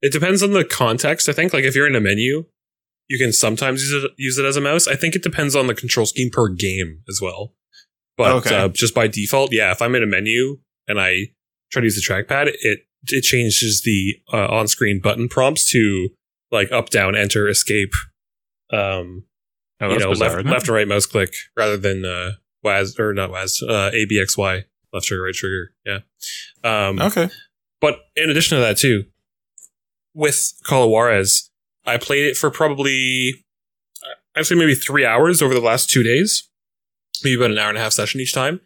It 0.00 0.12
depends 0.12 0.42
on 0.42 0.52
the 0.52 0.64
context. 0.64 1.28
I 1.28 1.32
think, 1.32 1.52
like 1.52 1.64
if 1.64 1.74
you're 1.74 1.86
in 1.88 1.96
a 1.96 2.00
menu, 2.00 2.44
you 3.08 3.18
can 3.18 3.32
sometimes 3.32 3.82
use 3.82 4.04
it 4.04 4.10
use 4.16 4.38
it 4.38 4.44
as 4.44 4.56
a 4.56 4.60
mouse. 4.60 4.86
I 4.86 4.94
think 4.96 5.14
it 5.16 5.22
depends 5.22 5.54
on 5.56 5.66
the 5.66 5.74
control 5.74 6.06
scheme 6.06 6.30
per 6.30 6.48
game 6.48 7.02
as 7.08 7.20
well. 7.20 7.54
But 8.16 8.30
Okay. 8.36 8.54
uh, 8.54 8.68
just 8.68 8.94
by 8.94 9.08
default, 9.08 9.52
yeah, 9.52 9.72
if 9.72 9.82
I'm 9.82 9.94
in 9.94 10.02
a 10.02 10.06
menu 10.06 10.58
and 10.86 11.00
I 11.00 11.32
try 11.72 11.80
to 11.80 11.86
use 11.86 11.96
the 11.96 12.02
trackpad, 12.14 12.52
it 12.60 12.80
it 13.08 13.22
changes 13.22 13.82
the 13.84 14.16
uh, 14.32 14.46
on 14.48 14.68
screen 14.68 15.00
button 15.00 15.28
prompts 15.28 15.64
to 15.72 16.10
like 16.52 16.70
up, 16.70 16.90
down, 16.90 17.16
enter, 17.16 17.48
escape. 17.48 17.92
Um, 18.72 19.24
Oh, 19.80 19.90
you 19.92 19.98
know, 19.98 20.10
bizarre, 20.10 20.36
left, 20.36 20.48
left 20.48 20.68
and 20.68 20.74
right 20.76 20.86
mouse 20.88 21.04
click 21.04 21.34
rather 21.56 21.76
than 21.76 22.04
uh, 22.04 22.32
WAS 22.64 22.98
or 22.98 23.12
not 23.12 23.30
WAS, 23.30 23.62
uh, 23.62 23.90
ABXY, 23.94 24.64
left 24.92 25.06
trigger, 25.06 25.22
right 25.22 25.34
trigger. 25.34 25.72
Yeah. 25.84 25.98
Um, 26.64 26.98
Okay. 26.98 27.28
But 27.80 27.98
in 28.16 28.30
addition 28.30 28.56
to 28.56 28.62
that, 28.62 28.78
too, 28.78 29.04
with 30.14 30.54
Call 30.64 30.84
of 30.84 30.90
Juarez, 30.90 31.50
I 31.84 31.98
played 31.98 32.24
it 32.24 32.36
for 32.36 32.50
probably, 32.50 33.44
actually, 34.34 34.58
maybe 34.58 34.74
three 34.74 35.04
hours 35.04 35.42
over 35.42 35.52
the 35.52 35.60
last 35.60 35.90
two 35.90 36.02
days, 36.02 36.48
maybe 37.22 37.36
about 37.36 37.50
an 37.50 37.58
hour 37.58 37.68
and 37.68 37.76
a 37.76 37.82
half 37.82 37.92
session 37.92 38.22
each 38.22 38.32
time. 38.32 38.60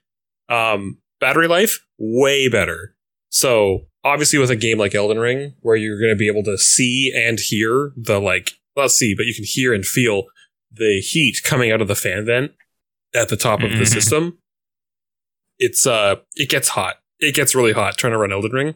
Um, 0.49 0.99
battery 1.21 1.49
life, 1.49 1.81
way 1.99 2.49
better. 2.49 2.95
So, 3.31 3.87
obviously, 4.05 4.39
with 4.39 4.51
a 4.51 4.57
game 4.57 4.79
like 4.79 4.95
Elden 4.95 5.19
Ring, 5.19 5.55
where 5.63 5.75
you're 5.75 5.99
going 5.99 6.13
to 6.13 6.17
be 6.17 6.29
able 6.29 6.45
to 6.45 6.57
see 6.57 7.13
and 7.13 7.41
hear 7.41 7.93
the, 7.97 8.21
like, 8.21 8.53
not 8.77 8.93
see, 8.93 9.15
but 9.17 9.27
you 9.27 9.35
can 9.35 9.45
hear 9.45 9.75
and 9.75 9.85
feel 9.85 10.25
the 10.71 11.01
heat 11.01 11.39
coming 11.43 11.73
out 11.73 11.81
of 11.81 11.89
the 11.89 11.97
fan 11.97 12.25
vent 12.27 12.53
at 13.19 13.29
the 13.29 13.37
top 13.37 13.63
of 13.63 13.71
the 13.71 13.77
Mhm. 13.85 13.87
system. 13.93 14.39
It's, 15.59 15.87
uh, 15.87 16.17
it 16.35 16.49
gets 16.49 16.69
hot. 16.69 16.97
It 17.19 17.35
gets 17.35 17.55
really 17.55 17.73
hot 17.73 17.99
trying 17.99 18.13
to 18.13 18.19
run 18.19 18.33
Elden 18.33 18.53
Ring 18.53 18.75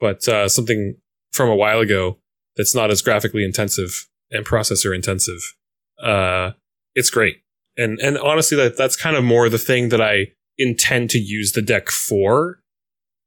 but 0.00 0.26
uh, 0.28 0.48
something 0.48 0.96
from 1.32 1.48
a 1.48 1.56
while 1.56 1.80
ago 1.80 2.18
that's 2.56 2.74
not 2.74 2.90
as 2.90 3.02
graphically 3.02 3.44
intensive 3.44 4.08
and 4.30 4.44
processor 4.44 4.94
intensive. 4.94 5.54
Uh, 6.02 6.52
it's 6.94 7.10
great, 7.10 7.38
and 7.76 7.98
and 8.00 8.18
honestly, 8.18 8.56
that 8.56 8.76
that's 8.76 8.96
kind 8.96 9.16
of 9.16 9.24
more 9.24 9.48
the 9.48 9.58
thing 9.58 9.88
that 9.90 10.00
I 10.00 10.32
intend 10.58 11.10
to 11.10 11.18
use 11.18 11.52
the 11.52 11.62
deck 11.62 11.88
for. 11.90 12.60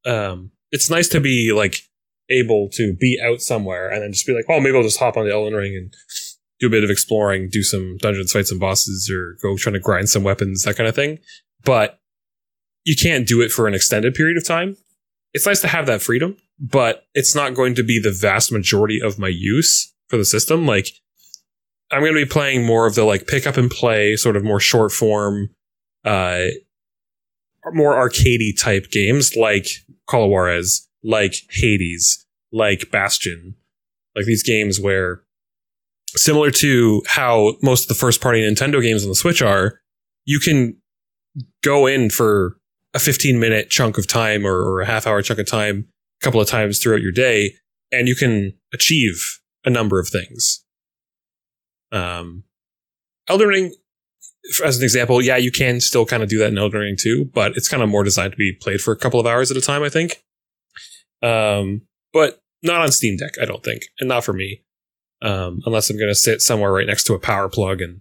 Um, 0.05 0.51
it's 0.71 0.89
nice 0.89 1.07
to 1.09 1.19
be 1.19 1.51
like 1.55 1.81
able 2.29 2.69
to 2.73 2.93
be 2.99 3.19
out 3.23 3.41
somewhere 3.41 3.89
and 3.89 4.03
then 4.03 4.13
just 4.13 4.27
be 4.27 4.33
like, 4.33 4.45
oh, 4.49 4.59
maybe 4.59 4.77
I'll 4.77 4.83
just 4.83 4.99
hop 4.99 5.17
on 5.17 5.25
the 5.25 5.33
Elden 5.33 5.55
Ring 5.55 5.75
and 5.75 5.93
do 6.59 6.67
a 6.67 6.69
bit 6.69 6.83
of 6.83 6.89
exploring, 6.89 7.49
do 7.49 7.63
some 7.63 7.97
dungeons, 7.97 8.31
fight 8.31 8.47
some 8.47 8.59
bosses, 8.59 9.09
or 9.09 9.37
go 9.41 9.55
trying 9.57 9.73
to 9.73 9.79
grind 9.79 10.09
some 10.09 10.23
weapons, 10.23 10.63
that 10.63 10.75
kind 10.75 10.89
of 10.89 10.95
thing. 10.95 11.19
But 11.63 11.99
you 12.83 12.95
can't 12.95 13.27
do 13.27 13.41
it 13.41 13.51
for 13.51 13.67
an 13.67 13.73
extended 13.73 14.13
period 14.13 14.37
of 14.37 14.45
time. 14.45 14.77
It's 15.33 15.45
nice 15.45 15.61
to 15.61 15.67
have 15.67 15.85
that 15.85 16.01
freedom, 16.01 16.37
but 16.59 17.05
it's 17.13 17.35
not 17.35 17.53
going 17.53 17.75
to 17.75 17.83
be 17.83 17.99
the 17.99 18.11
vast 18.11 18.51
majority 18.51 18.99
of 19.01 19.19
my 19.19 19.27
use 19.27 19.93
for 20.07 20.17
the 20.17 20.25
system. 20.25 20.65
Like, 20.65 20.87
I'm 21.91 22.01
going 22.01 22.13
to 22.13 22.25
be 22.25 22.29
playing 22.29 22.65
more 22.65 22.87
of 22.87 22.95
the 22.95 23.03
like 23.03 23.27
pick 23.27 23.47
up 23.47 23.57
and 23.57 23.69
play, 23.69 24.15
sort 24.15 24.35
of 24.35 24.43
more 24.43 24.59
short 24.59 24.91
form, 24.91 25.49
uh, 26.03 26.45
more 27.73 27.95
arcadey 27.95 28.59
type 28.59 28.89
games 28.91 29.35
like 29.35 29.67
Call 30.07 30.25
of 30.25 30.29
Juarez, 30.29 30.87
like 31.03 31.35
Hades, 31.51 32.25
like 32.51 32.89
Bastion, 32.91 33.55
like 34.15 34.25
these 34.25 34.43
games 34.43 34.79
where 34.79 35.23
similar 36.17 36.51
to 36.51 37.01
how 37.07 37.55
most 37.61 37.83
of 37.83 37.87
the 37.87 37.93
first 37.93 38.21
party 38.21 38.41
Nintendo 38.41 38.81
games 38.81 39.03
on 39.03 39.09
the 39.09 39.15
Switch 39.15 39.41
are, 39.41 39.79
you 40.25 40.39
can 40.39 40.77
go 41.63 41.87
in 41.87 42.09
for 42.09 42.57
a 42.93 42.99
15 42.99 43.39
minute 43.39 43.69
chunk 43.69 43.97
of 43.97 44.07
time 44.07 44.45
or, 44.45 44.55
or 44.55 44.81
a 44.81 44.85
half 44.85 45.05
hour 45.05 45.21
chunk 45.21 45.39
of 45.39 45.45
time 45.45 45.87
a 46.21 46.25
couple 46.25 46.41
of 46.41 46.47
times 46.47 46.79
throughout 46.79 47.01
your 47.01 47.11
day 47.11 47.53
and 47.91 48.07
you 48.07 48.15
can 48.15 48.53
achieve 48.73 49.39
a 49.65 49.69
number 49.69 49.99
of 49.99 50.07
things. 50.07 50.63
Um, 51.91 52.43
Elden 53.27 53.47
Ring, 53.47 53.73
as 54.63 54.77
an 54.77 54.83
example, 54.83 55.21
yeah, 55.21 55.37
you 55.37 55.51
can 55.51 55.79
still 55.79 56.05
kind 56.05 56.23
of 56.23 56.29
do 56.29 56.39
that 56.39 56.51
in 56.51 56.57
Elden 56.57 56.79
Ring 56.79 56.95
too, 56.99 57.29
but 57.33 57.53
it's 57.55 57.67
kind 57.67 57.83
of 57.83 57.89
more 57.89 58.03
designed 58.03 58.31
to 58.31 58.37
be 58.37 58.53
played 58.59 58.81
for 58.81 58.91
a 58.91 58.97
couple 58.97 59.19
of 59.19 59.25
hours 59.25 59.51
at 59.51 59.57
a 59.57 59.61
time, 59.61 59.83
I 59.83 59.89
think. 59.89 60.23
Um, 61.21 61.81
but 62.13 62.41
not 62.63 62.81
on 62.81 62.91
Steam 62.91 63.17
Deck, 63.17 63.33
I 63.41 63.45
don't 63.45 63.63
think, 63.63 63.83
and 63.99 64.09
not 64.09 64.23
for 64.23 64.33
me. 64.33 64.63
Um, 65.21 65.59
unless 65.65 65.89
I'm 65.89 65.97
going 65.97 66.09
to 66.11 66.15
sit 66.15 66.41
somewhere 66.41 66.71
right 66.71 66.87
next 66.87 67.03
to 67.05 67.13
a 67.13 67.19
power 67.19 67.49
plug 67.49 67.81
and 67.81 67.99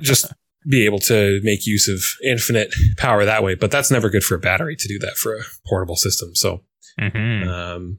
just 0.00 0.32
be 0.70 0.84
able 0.86 0.98
to 1.00 1.40
make 1.42 1.66
use 1.66 1.88
of 1.88 2.00
infinite 2.28 2.72
power 2.96 3.24
that 3.24 3.42
way. 3.42 3.54
But 3.54 3.70
that's 3.70 3.90
never 3.90 4.08
good 4.10 4.22
for 4.24 4.34
a 4.34 4.40
battery 4.40 4.76
to 4.76 4.88
do 4.88 4.98
that 5.00 5.16
for 5.16 5.34
a 5.36 5.42
portable 5.66 5.96
system. 5.96 6.34
So, 6.34 6.62
Mhm. 7.00 7.46
um, 7.48 7.98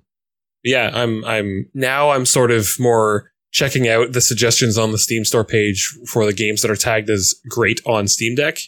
yeah, 0.64 0.92
I'm 0.94 1.24
I'm 1.26 1.70
now 1.74 2.12
I'm 2.12 2.26
sort 2.26 2.52
of 2.52 2.70
more 2.80 3.32
checking 3.52 3.88
out 3.88 4.14
the 4.14 4.22
suggestions 4.22 4.78
on 4.78 4.92
the 4.92 4.98
Steam 4.98 5.26
store 5.26 5.46
page 5.46 5.90
for 6.08 6.26
the 6.26 6.34
games 6.34 6.62
that 6.62 6.70
are 6.72 6.76
tagged 6.76 7.10
as 7.10 7.34
great 7.50 7.82
on 7.86 8.08
Steam 8.08 8.36
Deck, 8.36 8.60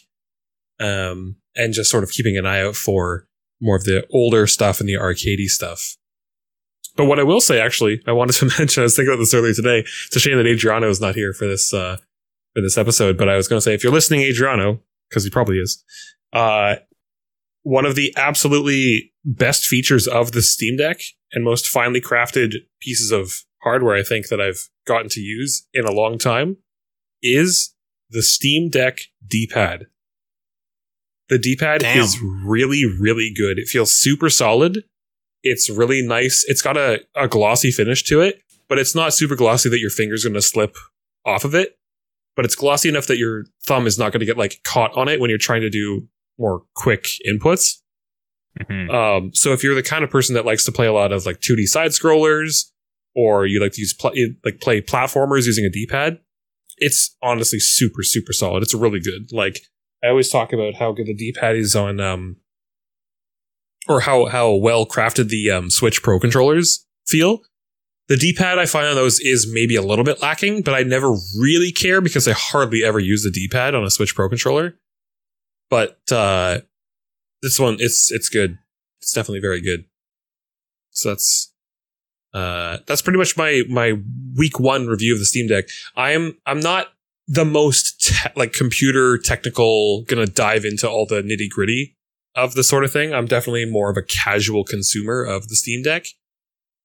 um, 0.80 1.36
and 1.54 1.72
just 1.74 1.90
sort 1.90 2.02
of 2.04 2.10
keeping 2.10 2.36
an 2.36 2.46
eye 2.46 2.60
out 2.62 2.76
for 2.76 3.26
more 3.60 3.76
of 3.76 3.84
the 3.84 4.06
older 4.10 4.46
stuff 4.46 4.80
and 4.80 4.88
the 4.88 4.94
arcadey 4.94 5.46
stuff. 5.46 5.96
But 6.96 7.06
what 7.06 7.18
I 7.18 7.22
will 7.22 7.40
say, 7.40 7.60
actually, 7.60 8.02
I 8.06 8.12
wanted 8.12 8.34
to 8.34 8.46
mention, 8.58 8.82
I 8.82 8.84
was 8.84 8.96
thinking 8.96 9.12
about 9.12 9.20
this 9.20 9.34
earlier 9.34 9.54
today. 9.54 9.80
It's 10.06 10.16
a 10.16 10.20
shame 10.20 10.36
that 10.36 10.46
Adriano 10.46 10.88
is 10.88 11.00
not 11.00 11.14
here 11.14 11.32
for 11.32 11.46
this 11.46 11.72
uh, 11.72 11.96
for 12.54 12.60
this 12.60 12.76
episode, 12.76 13.16
but 13.16 13.28
I 13.28 13.36
was 13.36 13.48
going 13.48 13.58
to 13.58 13.62
say, 13.62 13.74
if 13.74 13.82
you're 13.82 13.92
listening, 13.92 14.22
Adriano, 14.22 14.80
because 15.08 15.24
he 15.24 15.30
probably 15.30 15.58
is, 15.58 15.82
uh, 16.32 16.76
one 17.62 17.86
of 17.86 17.94
the 17.94 18.12
absolutely 18.16 19.12
best 19.24 19.64
features 19.64 20.06
of 20.06 20.32
the 20.32 20.42
Steam 20.42 20.76
Deck 20.76 21.00
and 21.32 21.44
most 21.44 21.68
finely 21.68 22.00
crafted 22.00 22.54
pieces 22.80 23.10
of 23.10 23.32
hardware 23.62 23.96
I 23.96 24.02
think 24.02 24.28
that 24.28 24.40
I've 24.40 24.68
gotten 24.86 25.08
to 25.10 25.20
use 25.20 25.66
in 25.72 25.84
a 25.84 25.92
long 25.92 26.18
time 26.18 26.58
is 27.22 27.74
the 28.10 28.22
Steam 28.22 28.68
Deck 28.68 28.98
D-pad. 29.26 29.86
The 31.28 31.38
D-pad 31.38 31.82
is 31.84 32.20
really, 32.20 32.84
really 32.84 33.32
good. 33.34 33.58
It 33.58 33.68
feels 33.68 33.92
super 33.92 34.28
solid. 34.28 34.84
It's 35.42 35.68
really 35.68 36.02
nice. 36.02 36.44
It's 36.48 36.62
got 36.62 36.76
a, 36.76 37.00
a 37.16 37.28
glossy 37.28 37.70
finish 37.70 38.04
to 38.04 38.20
it, 38.20 38.42
but 38.68 38.78
it's 38.78 38.94
not 38.94 39.12
super 39.12 39.34
glossy 39.36 39.68
that 39.68 39.80
your 39.80 39.90
finger's 39.90 40.24
going 40.24 40.34
to 40.34 40.42
slip 40.42 40.76
off 41.26 41.44
of 41.44 41.54
it. 41.54 41.78
But 42.34 42.44
it's 42.44 42.54
glossy 42.54 42.88
enough 42.88 43.08
that 43.08 43.18
your 43.18 43.44
thumb 43.66 43.86
is 43.86 43.98
not 43.98 44.12
going 44.12 44.20
to 44.20 44.26
get 44.26 44.38
like 44.38 44.60
caught 44.64 44.96
on 44.96 45.08
it 45.08 45.20
when 45.20 45.28
you're 45.28 45.38
trying 45.38 45.60
to 45.60 45.70
do 45.70 46.08
more 46.38 46.62
quick 46.74 47.06
inputs. 47.28 47.78
Mhm. 48.60 48.90
Um, 48.92 49.30
so 49.34 49.52
if 49.52 49.62
you're 49.62 49.74
the 49.74 49.82
kind 49.82 50.04
of 50.04 50.10
person 50.10 50.34
that 50.34 50.44
likes 50.46 50.64
to 50.64 50.72
play 50.72 50.86
a 50.86 50.92
lot 50.92 51.12
of 51.12 51.26
like 51.26 51.40
2D 51.40 51.66
side 51.66 51.90
scrollers, 51.90 52.70
or 53.14 53.46
you 53.46 53.60
like 53.60 53.72
to 53.72 53.80
use 53.80 53.92
pl- 53.92 54.12
like 54.44 54.60
play 54.60 54.80
platformers 54.80 55.46
using 55.46 55.64
a 55.64 55.70
D-pad, 55.70 56.20
it's 56.78 57.16
honestly 57.22 57.58
super 57.58 58.02
super 58.02 58.32
solid. 58.32 58.62
It's 58.62 58.74
really 58.74 59.00
good. 59.00 59.30
Like 59.32 59.60
I 60.02 60.08
always 60.08 60.30
talk 60.30 60.52
about 60.52 60.74
how 60.74 60.92
good 60.92 61.06
the 61.06 61.14
D-pad 61.14 61.56
is 61.56 61.76
on, 61.76 62.00
um, 62.00 62.36
or 63.88 64.00
how 64.00 64.26
how 64.26 64.54
well 64.54 64.86
crafted 64.86 65.28
the 65.28 65.50
um, 65.50 65.70
Switch 65.70 66.02
Pro 66.02 66.18
controllers 66.18 66.86
feel. 67.06 67.42
The 68.08 68.16
D-pad 68.16 68.58
I 68.58 68.66
find 68.66 68.86
on 68.88 68.94
those 68.94 69.20
is 69.20 69.48
maybe 69.50 69.76
a 69.76 69.82
little 69.82 70.04
bit 70.04 70.20
lacking, 70.20 70.62
but 70.62 70.74
I 70.74 70.82
never 70.82 71.12
really 71.38 71.72
care 71.72 72.00
because 72.00 72.26
I 72.28 72.32
hardly 72.32 72.84
ever 72.84 72.98
use 72.98 73.22
the 73.22 73.30
D-pad 73.30 73.74
on 73.74 73.84
a 73.84 73.90
Switch 73.90 74.14
Pro 74.14 74.28
controller. 74.28 74.78
But 75.70 75.98
uh, 76.10 76.58
this 77.42 77.58
one, 77.58 77.76
it's 77.78 78.10
it's 78.12 78.28
good. 78.28 78.58
It's 79.00 79.12
definitely 79.12 79.40
very 79.40 79.62
good. 79.62 79.84
So 80.90 81.10
that's 81.10 81.52
uh, 82.34 82.78
that's 82.86 83.02
pretty 83.02 83.18
much 83.18 83.36
my 83.36 83.62
my 83.68 83.94
week 84.36 84.60
one 84.60 84.86
review 84.86 85.14
of 85.14 85.18
the 85.18 85.24
Steam 85.24 85.48
Deck. 85.48 85.64
I'm 85.96 86.36
I'm 86.44 86.60
not 86.60 86.88
the 87.28 87.44
most 87.44 88.00
te- 88.00 88.30
like 88.36 88.52
computer 88.52 89.16
technical 89.16 90.02
gonna 90.02 90.26
dive 90.26 90.64
into 90.64 90.88
all 90.88 91.06
the 91.06 91.22
nitty 91.22 91.48
gritty 91.48 91.96
of 92.34 92.54
the 92.54 92.64
sort 92.64 92.84
of 92.84 92.92
thing. 92.92 93.12
I'm 93.12 93.26
definitely 93.26 93.66
more 93.66 93.90
of 93.90 93.96
a 93.96 94.02
casual 94.02 94.64
consumer 94.64 95.22
of 95.22 95.48
the 95.48 95.56
Steam 95.56 95.82
Deck. 95.82 96.06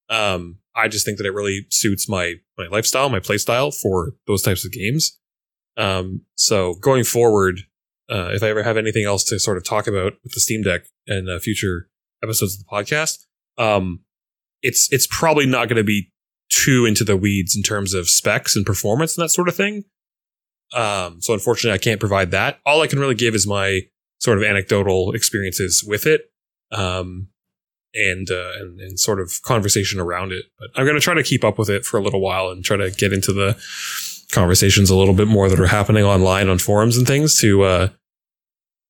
Um, 0.10 0.60
I 0.76 0.88
just 0.88 1.06
think 1.06 1.18
that 1.18 1.26
it 1.26 1.34
really 1.34 1.66
suits 1.70 2.08
my 2.08 2.36
my 2.58 2.68
lifestyle, 2.68 3.10
my 3.10 3.20
playstyle 3.20 3.74
for 3.74 4.14
those 4.26 4.42
types 4.42 4.66
of 4.66 4.72
games. 4.72 5.18
Um, 5.76 6.22
so 6.36 6.76
going 6.76 7.04
forward, 7.04 7.62
uh, 8.10 8.30
if 8.34 8.42
I 8.44 8.50
ever 8.50 8.64
have 8.64 8.78
anything 8.78 9.06
else 9.06 9.24
to 9.26 9.40
sort 9.40 9.58
of 9.58 9.64
talk 9.64 9.88
about 9.88 10.14
with 10.24 10.34
the 10.34 10.40
Steam 10.40 10.64
Deck 10.64 10.86
and 11.08 11.30
uh, 11.30 11.40
future 11.40 11.90
episodes 12.24 12.56
of 12.56 12.66
the 12.66 12.72
podcast, 12.72 13.26
um, 13.58 14.02
it's 14.62 14.92
it's 14.92 15.08
probably 15.08 15.46
not 15.46 15.68
going 15.68 15.78
to 15.78 15.84
be 15.84 16.12
too 16.50 16.86
into 16.86 17.04
the 17.04 17.18
weeds 17.18 17.56
in 17.56 17.64
terms 17.64 17.94
of 17.94 18.10
specs 18.10 18.56
and 18.56 18.66
performance 18.66 19.18
and 19.18 19.24
that 19.24 19.30
sort 19.30 19.48
of 19.48 19.56
thing. 19.56 19.84
Um, 20.74 21.22
so 21.22 21.34
unfortunately, 21.34 21.76
I 21.76 21.78
can't 21.78 22.00
provide 22.00 22.32
that. 22.32 22.60
All 22.66 22.82
I 22.82 22.88
can 22.88 23.00
really 23.00 23.16
give 23.16 23.36
is 23.36 23.48
my 23.48 23.82
sort 24.20 24.38
of 24.38 24.44
anecdotal 24.44 25.14
experiences 25.14 25.84
with 25.86 26.06
it, 26.06 26.32
um, 26.72 27.30
and, 27.94 28.30
uh, 28.30 28.52
and 28.60 28.80
and 28.80 29.00
sort 29.00 29.20
of 29.20 29.42
conversation 29.44 30.00
around 30.00 30.32
it. 30.32 30.46
But 30.60 30.70
I'm 30.76 30.86
going 30.86 30.98
to 30.98 31.02
try 31.02 31.14
to 31.14 31.24
keep 31.24 31.44
up 31.44 31.58
with 31.58 31.70
it 31.70 31.86
for 31.86 31.98
a 31.98 32.02
little 32.04 32.22
while 32.22 32.50
and 32.50 32.64
try 32.64 32.78
to 32.78 32.92
get 32.92 33.14
into 33.14 33.34
the 33.34 33.58
conversations 34.32 34.90
a 34.90 34.96
little 34.96 35.14
bit 35.14 35.28
more 35.28 35.50
that 35.50 35.60
are 35.60 35.68
happening 35.68 36.04
online 36.04 36.50
on 36.50 36.60
forums 36.60 36.98
and 36.98 37.08
things 37.08 37.40
to 37.40 37.64
uh, 37.64 37.90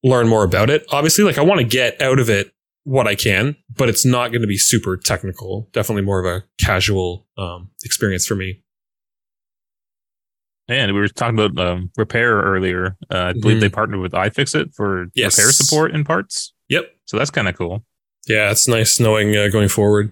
learn 0.04 0.28
more 0.28 0.44
about 0.44 0.70
it. 0.70 0.86
Obviously, 0.92 1.24
like 1.24 1.38
I 1.38 1.44
want 1.44 1.60
to 1.62 1.68
get 1.68 2.02
out 2.02 2.20
of 2.20 2.30
it 2.30 2.52
what 2.84 3.08
I 3.08 3.16
can, 3.16 3.58
but 3.76 3.90
it's 3.90 4.06
not 4.06 4.32
going 4.32 4.42
to 4.42 4.48
be 4.48 4.58
super 4.58 4.96
technical. 4.96 5.70
Definitely 5.74 6.04
more 6.04 6.20
of 6.20 6.26
a 6.26 6.46
casual 6.58 7.28
um, 7.38 7.70
experience 7.84 8.26
for 8.26 8.36
me. 8.36 8.64
And 10.70 10.94
we 10.94 11.00
were 11.00 11.08
talking 11.08 11.40
about 11.40 11.58
um, 11.66 11.92
repair 11.98 12.36
earlier. 12.42 12.98
Uh, 13.10 13.18
I 13.18 13.34
believe 13.34 13.58
Mhm. 13.58 13.62
they 13.62 13.70
partnered 13.70 14.02
with 14.02 14.12
iFixit 14.12 14.74
for 14.76 15.08
Yes. 15.16 15.38
repair 15.38 15.52
support 15.52 15.96
in 15.96 16.04
parts. 16.04 16.54
Yep. 16.70 16.94
So 17.06 17.18
that's 17.18 17.32
kind 17.32 17.48
of 17.48 17.58
cool. 17.58 17.86
Yeah, 18.28 18.52
it's 18.52 18.68
nice 18.68 19.00
knowing 19.00 19.36
uh, 19.36 19.48
going 19.48 19.70
forward. 19.70 20.12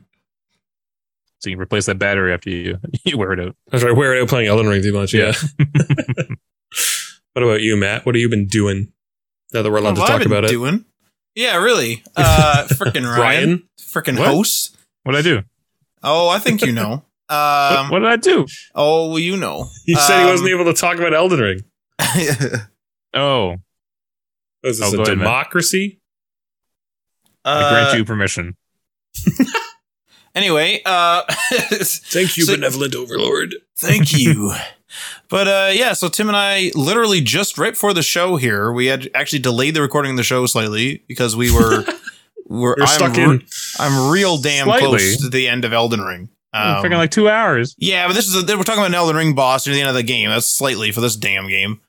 So 1.40 1.50
you 1.50 1.58
can 1.58 1.62
replace 1.62 1.86
that 1.88 2.00
battery 2.00 2.34
after 2.34 2.50
you, 2.50 2.80
you 3.04 3.18
wear 3.18 3.34
it 3.34 3.40
out. 3.42 3.56
That's 3.70 3.84
right. 3.84 3.96
Wear 3.96 4.16
it 4.16 4.22
out 4.22 4.30
playing 4.30 4.48
Elden 4.48 4.68
Ring 4.68 4.82
too 4.82 4.94
much. 4.94 5.14
Yeah. 5.14 5.34
Yeah. 5.60 5.66
what 7.34 7.44
about 7.44 7.62
you, 7.62 7.76
Matt? 7.76 8.06
What 8.06 8.16
have 8.16 8.22
you 8.22 8.30
been 8.30 8.48
doing 8.48 8.94
now 9.54 9.62
that 9.62 9.70
we're 9.72 9.78
allowed 9.78 9.98
What 9.98 10.06
to 10.08 10.12
have 10.14 10.22
I 10.22 10.24
talk 10.24 10.24
been 10.24 10.32
about 10.32 10.46
it? 10.46 10.52
Doing? 10.52 10.86
Yeah, 11.36 11.58
really. 11.58 12.02
Uh, 12.16 12.66
freaking 12.70 13.04
Ryan, 13.04 13.20
Ryan? 13.20 13.64
freaking 13.78 14.18
host. 14.18 14.78
What 15.04 15.12
did 15.14 15.20
I 15.20 15.22
do? 15.42 15.44
Oh, 16.02 16.30
I 16.30 16.40
think 16.40 16.62
you 16.62 16.72
know. 16.72 17.04
What, 17.28 17.36
Um, 17.80 17.90
what 17.90 18.00
did 18.00 18.08
I 18.10 18.16
do? 18.18 18.46
oh, 18.76 19.10
well, 19.10 19.20
you 19.20 19.36
know. 19.38 19.68
He 19.86 19.96
said 19.96 20.18
he 20.20 20.24
Um, 20.26 20.30
wasn't 20.32 20.50
able 20.50 20.66
to 20.66 20.74
talk 20.74 20.98
about 20.98 21.14
Elden 21.14 21.40
Ring. 21.40 21.60
Oh, 23.14 23.56
Was 24.64 24.80
this 24.80 24.90
Oh, 24.90 24.94
a 24.94 24.98
go 24.98 25.04
ahead, 25.04 25.18
Matt. 25.18 25.24
democracy? 25.26 26.02
I 27.46 27.70
grant 27.70 27.94
Uh, 27.94 27.98
you 27.98 28.06
permission. 28.06 28.56
Anyway, 30.36 30.82
uh, 30.86 31.22
Thank 31.30 32.36
you, 32.36 32.44
So- 32.44 32.56
benevolent 32.56 32.94
overlord. 32.94 33.56
Thank 33.78 34.12
you. 34.12 34.54
But 35.30 35.48
uh, 35.48 35.72
yeah, 35.74 35.94
so 35.94 36.10
Tim 36.10 36.28
and 36.28 36.36
I 36.36 36.72
literally 36.76 37.22
just 37.22 37.58
right 37.58 37.72
before 37.72 37.94
the 37.94 38.04
show 38.04 38.36
here, 38.36 38.70
we 38.72 38.88
had 38.88 39.10
actually 39.16 39.40
delayed 39.40 39.76
the 39.76 39.82
recording 39.82 40.12
of 40.12 40.18
the 40.18 40.24
show 40.24 40.46
slightly 40.46 41.04
because 41.08 41.38
we 41.38 41.52
were 41.54 41.86
we're, 42.48 42.76
We're 42.76 42.76
I'm 42.82 42.88
stuck 42.88 43.16
re- 43.16 43.24
in. 43.24 43.46
I'm 43.80 44.12
real 44.12 44.38
damn 44.38 44.66
Slightly. 44.66 44.88
close 44.88 45.18
to 45.22 45.30
the 45.30 45.48
end 45.48 45.64
of 45.64 45.72
Elden 45.72 46.02
Ring. 46.02 46.28
Um, 46.56 46.84
Freaking 46.84 46.98
like 46.98 47.12
two 47.12 47.28
hours. 47.28 47.76
yeah, 47.78 48.08
but 48.08 48.14
this 48.14 48.28
is 48.28 48.36
a, 48.36 48.58
we're 48.58 48.64
talking 48.64 48.80
about 48.80 48.88
an 48.88 48.96
Elden 48.96 49.16
Ring 49.18 49.36
boss 49.36 49.66
near 49.68 49.76
the 49.76 49.82
end 49.82 49.90
of 49.90 49.96
the 49.96 50.04
game. 50.04 50.30
That's 50.30 50.48
slightly 50.48 50.92
for 50.92 51.02
this 51.02 51.16
damn 51.18 51.48
game. 51.50 51.82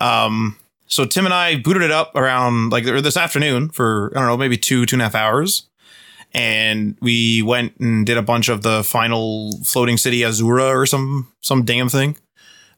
Um, 0.00 0.56
so 0.86 1.04
Tim 1.04 1.24
and 1.24 1.34
I 1.34 1.56
booted 1.56 1.82
it 1.82 1.90
up 1.90 2.16
around 2.16 2.70
like 2.70 2.84
this 2.84 3.16
afternoon 3.16 3.68
for 3.68 4.10
I 4.16 4.18
don't 4.18 4.26
know 4.28 4.36
maybe 4.36 4.56
two 4.56 4.86
two 4.86 4.96
and 4.96 5.02
a 5.02 5.04
half 5.04 5.14
hours, 5.14 5.68
and 6.32 6.96
we 7.00 7.42
went 7.42 7.76
and 7.78 8.04
did 8.06 8.16
a 8.16 8.22
bunch 8.22 8.48
of 8.48 8.62
the 8.62 8.82
final 8.82 9.52
floating 9.64 9.96
city 9.96 10.20
Azura 10.20 10.68
or 10.74 10.86
some 10.86 11.30
some 11.40 11.64
damn 11.64 11.88
thing. 11.88 12.16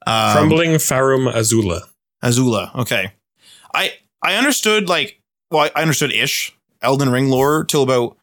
Um, 0.06 0.32
Crumbling 0.32 0.70
Farum 0.72 1.32
Azula. 1.32 1.82
Azula. 2.22 2.74
Okay. 2.74 3.12
I 3.74 3.94
I 4.22 4.34
understood 4.34 4.88
like 4.88 5.20
well 5.50 5.70
I 5.74 5.80
understood 5.82 6.12
ish 6.12 6.52
Elden 6.82 7.10
Ring 7.10 7.28
lore 7.30 7.64
till 7.64 7.82
about 7.82 8.16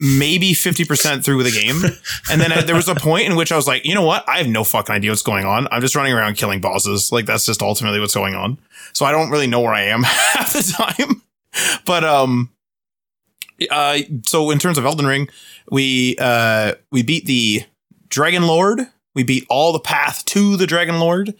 maybe 0.00 0.52
50% 0.52 1.24
through 1.24 1.42
the 1.42 1.50
game. 1.50 1.82
And 2.30 2.40
then 2.40 2.52
I, 2.52 2.62
there 2.62 2.74
was 2.74 2.88
a 2.88 2.94
point 2.94 3.26
in 3.26 3.36
which 3.36 3.52
I 3.52 3.56
was 3.56 3.66
like, 3.66 3.84
you 3.84 3.94
know 3.94 4.04
what? 4.04 4.26
I 4.28 4.38
have 4.38 4.48
no 4.48 4.64
fucking 4.64 4.94
idea 4.94 5.10
what's 5.10 5.22
going 5.22 5.44
on. 5.44 5.68
I'm 5.70 5.82
just 5.82 5.94
running 5.94 6.14
around 6.14 6.36
killing 6.36 6.60
bosses. 6.60 7.12
Like 7.12 7.26
that's 7.26 7.44
just 7.44 7.62
ultimately 7.62 8.00
what's 8.00 8.14
going 8.14 8.34
on. 8.34 8.58
So 8.92 9.04
I 9.04 9.12
don't 9.12 9.30
really 9.30 9.46
know 9.46 9.60
where 9.60 9.74
I 9.74 9.82
am 9.82 10.02
half 10.04 10.52
the 10.52 10.62
time. 10.62 11.22
But 11.84 12.02
um 12.02 12.50
uh 13.70 13.98
so 14.24 14.50
in 14.50 14.58
terms 14.58 14.78
of 14.78 14.86
Elden 14.86 15.06
Ring, 15.06 15.28
we 15.70 16.16
uh 16.18 16.74
we 16.90 17.02
beat 17.02 17.26
the 17.26 17.64
Dragon 18.08 18.46
Lord. 18.46 18.80
We 19.14 19.22
beat 19.22 19.44
all 19.48 19.72
the 19.72 19.80
path 19.80 20.24
to 20.26 20.56
the 20.56 20.66
Dragon 20.66 20.98
Lord, 20.98 21.34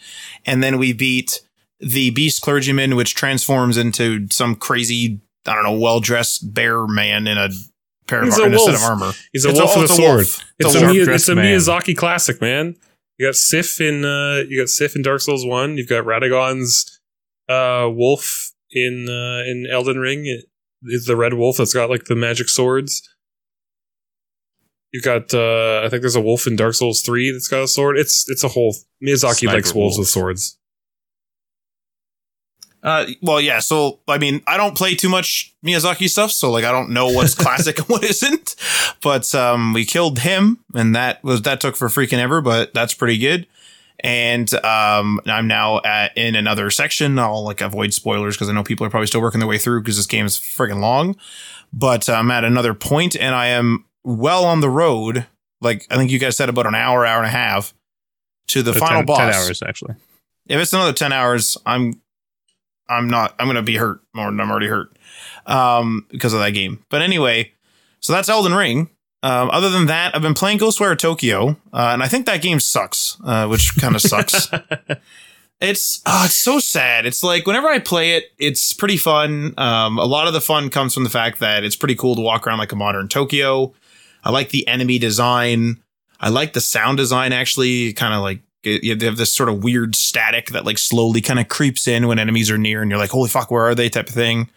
and 0.44 0.62
then 0.62 0.78
we 0.78 0.92
beat 0.92 1.40
the 1.80 2.10
Beast 2.10 2.42
Clergyman, 2.42 2.94
which 2.94 3.14
transforms 3.14 3.76
into 3.76 4.28
some 4.30 4.54
crazy, 4.54 5.20
I 5.46 5.54
don't 5.54 5.64
know, 5.64 5.78
well 5.78 6.00
dressed 6.00 6.54
bear 6.54 6.86
man 6.86 7.26
in 7.26 7.36
a 7.36 7.48
pair 8.06 8.20
of 8.20 8.26
He's 8.26 8.38
a 8.38 8.44
in 8.44 8.54
a 8.54 8.58
set 8.58 8.74
of 8.74 8.82
armor. 8.82 9.12
He's 9.32 9.44
a 9.44 9.50
It's 9.50 9.58
wolf 9.58 9.72
oh, 9.74 9.80
with 9.80 9.90
a 9.90 9.92
it's 9.92 9.96
sword. 9.96 10.16
wolf. 10.16 10.44
It's, 10.58 10.74
a 10.74 10.78
a, 10.78 10.82
wolf. 10.82 11.08
It's 11.08 11.28
a. 11.28 11.34
Miyazaki 11.34 11.96
classic, 11.96 12.40
man. 12.40 12.76
You 13.18 13.28
got 13.28 13.36
Sif 13.36 13.80
in 13.80 14.04
uh, 14.04 14.42
you 14.48 14.60
got 14.60 14.68
Sif 14.68 14.96
in 14.96 15.02
Dark 15.02 15.20
Souls 15.20 15.46
One. 15.46 15.76
You've 15.78 15.88
got 15.88 16.04
Radagon's 16.04 17.00
uh, 17.48 17.88
wolf 17.90 18.52
in 18.70 19.06
uh, 19.08 19.48
in 19.48 19.66
Elden 19.70 19.98
Ring. 19.98 20.26
It 20.26 20.46
is 20.82 21.06
the 21.06 21.16
red 21.16 21.34
wolf 21.34 21.58
that's 21.58 21.72
got 21.72 21.90
like 21.90 22.04
the 22.04 22.16
magic 22.16 22.48
swords. 22.48 23.08
You've 24.92 25.04
got 25.04 25.32
uh, 25.32 25.82
I 25.84 25.88
think 25.88 26.02
there's 26.02 26.16
a 26.16 26.20
wolf 26.20 26.46
in 26.46 26.56
Dark 26.56 26.74
Souls 26.74 27.02
Three 27.02 27.32
that's 27.32 27.48
got 27.48 27.62
a 27.62 27.68
sword. 27.68 27.98
It's 27.98 28.28
it's 28.28 28.44
a 28.44 28.48
whole 28.48 28.74
Miyazaki 29.02 29.40
Sniper 29.40 29.56
likes 29.56 29.74
wolves 29.74 29.96
wolf. 29.96 30.02
with 30.02 30.08
swords. 30.08 30.58
Uh, 32.84 33.06
well, 33.22 33.40
yeah. 33.40 33.60
So, 33.60 33.98
I 34.06 34.18
mean, 34.18 34.42
I 34.46 34.58
don't 34.58 34.76
play 34.76 34.94
too 34.94 35.08
much 35.08 35.54
Miyazaki 35.64 36.06
stuff, 36.08 36.30
so 36.30 36.50
like, 36.50 36.64
I 36.64 36.70
don't 36.70 36.90
know 36.90 37.08
what's 37.08 37.34
classic 37.44 37.78
and 37.78 37.88
what 37.88 38.04
isn't. 38.04 38.54
But 39.02 39.34
um, 39.34 39.72
we 39.72 39.86
killed 39.86 40.18
him, 40.18 40.58
and 40.74 40.94
that 40.94 41.24
was 41.24 41.42
that 41.42 41.60
took 41.62 41.76
for 41.76 41.88
freaking 41.88 42.18
ever, 42.18 42.40
but 42.42 42.74
that's 42.74 42.92
pretty 42.92 43.16
good. 43.18 43.46
And 44.00 44.52
um, 44.64 45.18
I'm 45.24 45.46
now 45.46 45.80
at, 45.82 46.14
in 46.14 46.34
another 46.34 46.68
section. 46.68 47.18
I'll 47.18 47.42
like 47.42 47.62
avoid 47.62 47.94
spoilers 47.94 48.36
because 48.36 48.50
I 48.50 48.52
know 48.52 48.62
people 48.62 48.86
are 48.86 48.90
probably 48.90 49.06
still 49.06 49.22
working 49.22 49.40
their 49.40 49.48
way 49.48 49.56
through 49.56 49.80
because 49.80 49.96
this 49.96 50.06
game 50.06 50.26
is 50.26 50.36
friggin' 50.36 50.80
long. 50.80 51.16
But 51.72 52.08
I'm 52.10 52.30
at 52.30 52.44
another 52.44 52.74
point, 52.74 53.16
and 53.16 53.34
I 53.34 53.46
am 53.46 53.86
well 54.04 54.44
on 54.44 54.60
the 54.60 54.68
road. 54.68 55.26
Like 55.62 55.86
I 55.90 55.96
think 55.96 56.10
you 56.10 56.18
guys 56.18 56.36
said, 56.36 56.50
about 56.50 56.66
an 56.66 56.74
hour, 56.74 57.06
hour 57.06 57.18
and 57.18 57.26
a 57.26 57.30
half 57.30 57.72
to 58.48 58.62
the 58.62 58.72
Uh, 58.72 58.74
final 58.74 58.96
10, 58.98 59.06
boss 59.06 59.18
10 59.18 59.28
hours, 59.32 59.62
actually. 59.62 59.94
if 60.46 60.60
it's 60.60 60.72
another 60.74 60.92
10 60.92 61.12
hours 61.14 61.56
i'm 61.64 61.94
i'm 62.88 63.08
not 63.08 63.34
i'm 63.38 63.46
gonna 63.46 63.62
be 63.62 63.76
hurt 63.76 64.00
more 64.12 64.26
than 64.26 64.40
i'm 64.40 64.50
already 64.50 64.68
hurt 64.68 64.94
um, 65.46 66.06
because 66.10 66.32
of 66.32 66.40
that 66.40 66.50
game. 66.50 66.84
But 66.88 67.02
anyway, 67.02 67.52
so 68.00 68.12
that's 68.12 68.28
Elden 68.28 68.54
Ring. 68.54 68.90
Um, 69.22 69.50
other 69.50 69.70
than 69.70 69.86
that, 69.86 70.14
I've 70.14 70.22
been 70.22 70.34
playing 70.34 70.58
Ghostwire 70.58 70.98
Tokyo, 70.98 71.56
uh, 71.72 71.90
and 71.92 72.02
I 72.02 72.08
think 72.08 72.26
that 72.26 72.42
game 72.42 72.60
sucks, 72.60 73.16
uh, 73.24 73.46
which 73.46 73.74
kind 73.78 73.94
of 73.94 74.02
sucks. 74.02 74.48
It's 75.60 76.02
oh, 76.04 76.24
it's 76.26 76.34
so 76.34 76.58
sad. 76.58 77.06
It's 77.06 77.22
like 77.22 77.46
whenever 77.46 77.68
I 77.68 77.78
play 77.78 78.16
it, 78.16 78.24
it's 78.38 78.74
pretty 78.74 78.96
fun. 78.96 79.54
Um, 79.56 79.98
a 79.98 80.04
lot 80.04 80.26
of 80.26 80.34
the 80.34 80.40
fun 80.40 80.68
comes 80.68 80.92
from 80.92 81.04
the 81.04 81.10
fact 81.10 81.38
that 81.38 81.62
it's 81.62 81.76
pretty 81.76 81.94
cool 81.94 82.16
to 82.16 82.20
walk 82.20 82.46
around 82.46 82.58
like 82.58 82.72
a 82.72 82.76
modern 82.76 83.08
Tokyo. 83.08 83.72
I 84.24 84.30
like 84.30 84.50
the 84.50 84.66
enemy 84.66 84.98
design. 84.98 85.80
I 86.20 86.28
like 86.28 86.52
the 86.52 86.60
sound 86.60 86.98
design. 86.98 87.32
Actually, 87.32 87.92
kind 87.94 88.12
of 88.12 88.20
like 88.20 88.40
you 88.64 88.96
have 88.98 89.16
this 89.16 89.32
sort 89.32 89.48
of 89.48 89.62
weird 89.62 89.94
static 89.94 90.50
that 90.50 90.64
like 90.64 90.78
slowly 90.78 91.20
kind 91.20 91.38
of 91.38 91.48
creeps 91.48 91.86
in 91.86 92.06
when 92.06 92.18
enemies 92.18 92.50
are 92.50 92.58
near, 92.58 92.82
and 92.82 92.90
you're 92.90 92.98
like, 92.98 93.10
"Holy 93.10 93.28
fuck, 93.28 93.50
where 93.50 93.64
are 93.64 93.74
they?" 93.74 93.88
type 93.88 94.08
of 94.08 94.14
thing. 94.14 94.50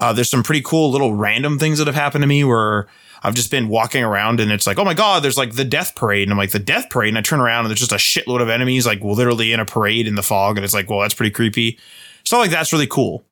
Uh, 0.00 0.12
there's 0.12 0.30
some 0.30 0.42
pretty 0.42 0.60
cool 0.60 0.90
little 0.90 1.14
random 1.14 1.58
things 1.58 1.78
that 1.78 1.86
have 1.86 1.96
happened 1.96 2.22
to 2.22 2.28
me 2.28 2.44
where 2.44 2.86
I've 3.22 3.34
just 3.34 3.50
been 3.50 3.68
walking 3.68 4.04
around 4.04 4.40
and 4.40 4.52
it's 4.52 4.66
like, 4.66 4.78
oh 4.78 4.84
my 4.84 4.94
God, 4.94 5.22
there's 5.22 5.38
like 5.38 5.54
the 5.54 5.64
death 5.64 5.94
parade. 5.96 6.24
And 6.24 6.32
I'm 6.32 6.38
like, 6.38 6.50
the 6.50 6.58
death 6.58 6.90
parade. 6.90 7.08
And 7.08 7.18
I 7.18 7.22
turn 7.22 7.40
around 7.40 7.64
and 7.64 7.70
there's 7.70 7.80
just 7.80 7.92
a 7.92 7.96
shitload 7.96 8.42
of 8.42 8.48
enemies, 8.48 8.86
like 8.86 9.00
literally 9.00 9.52
in 9.52 9.60
a 9.60 9.64
parade 9.64 10.06
in 10.06 10.14
the 10.14 10.22
fog. 10.22 10.56
And 10.56 10.64
it's 10.64 10.74
like, 10.74 10.90
well, 10.90 11.00
that's 11.00 11.14
pretty 11.14 11.30
creepy. 11.30 11.78
Stuff 12.24 12.40
like 12.40 12.50
that's 12.50 12.72
really 12.72 12.86
cool. 12.86 13.24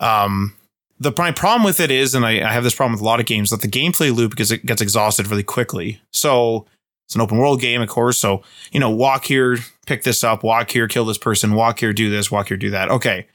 Um, 0.00 0.54
the 1.00 1.12
my 1.18 1.32
problem 1.32 1.64
with 1.64 1.80
it 1.80 1.90
is, 1.90 2.14
and 2.14 2.24
I, 2.24 2.48
I 2.48 2.52
have 2.52 2.64
this 2.64 2.74
problem 2.74 2.92
with 2.92 3.00
a 3.00 3.04
lot 3.04 3.20
of 3.20 3.26
games, 3.26 3.50
that 3.50 3.60
the 3.60 3.68
gameplay 3.68 4.14
loop 4.14 4.38
it 4.38 4.66
gets 4.66 4.80
exhausted 4.80 5.26
really 5.26 5.42
quickly. 5.42 6.00
So 6.10 6.66
it's 7.12 7.16
an 7.16 7.20
open 7.20 7.36
world 7.36 7.60
game, 7.60 7.82
of 7.82 7.90
course. 7.90 8.16
So, 8.16 8.42
you 8.72 8.80
know, 8.80 8.88
walk 8.88 9.26
here, 9.26 9.58
pick 9.84 10.02
this 10.02 10.24
up, 10.24 10.42
walk 10.42 10.70
here, 10.70 10.88
kill 10.88 11.04
this 11.04 11.18
person, 11.18 11.52
walk 11.52 11.78
here, 11.78 11.92
do 11.92 12.08
this, 12.08 12.30
walk 12.30 12.48
here, 12.48 12.56
do 12.56 12.70
that. 12.70 12.88
Okay. 12.88 13.26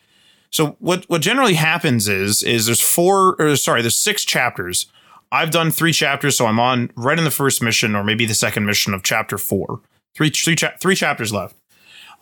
So 0.49 0.77
what 0.79 1.05
what 1.09 1.21
generally 1.21 1.53
happens 1.53 2.07
is 2.07 2.41
is 2.41 2.65
there's 2.65 2.81
four 2.81 3.35
or 3.37 3.55
sorry, 3.55 3.83
there's 3.83 3.95
six 3.95 4.25
chapters. 4.25 4.87
I've 5.31 5.51
done 5.51 5.69
three 5.69 5.93
chapters, 5.93 6.35
so 6.35 6.47
I'm 6.47 6.59
on 6.59 6.89
right 6.95 7.19
in 7.19 7.23
the 7.23 7.29
first 7.29 7.61
mission 7.61 7.95
or 7.95 8.03
maybe 8.03 8.25
the 8.25 8.33
second 8.33 8.65
mission 8.65 8.95
of 8.95 9.03
chapter 9.03 9.37
four. 9.37 9.81
Three 10.15 10.31
three 10.31 10.55
cha- 10.55 10.73
three 10.79 10.95
chapters 10.95 11.31
left. 11.31 11.55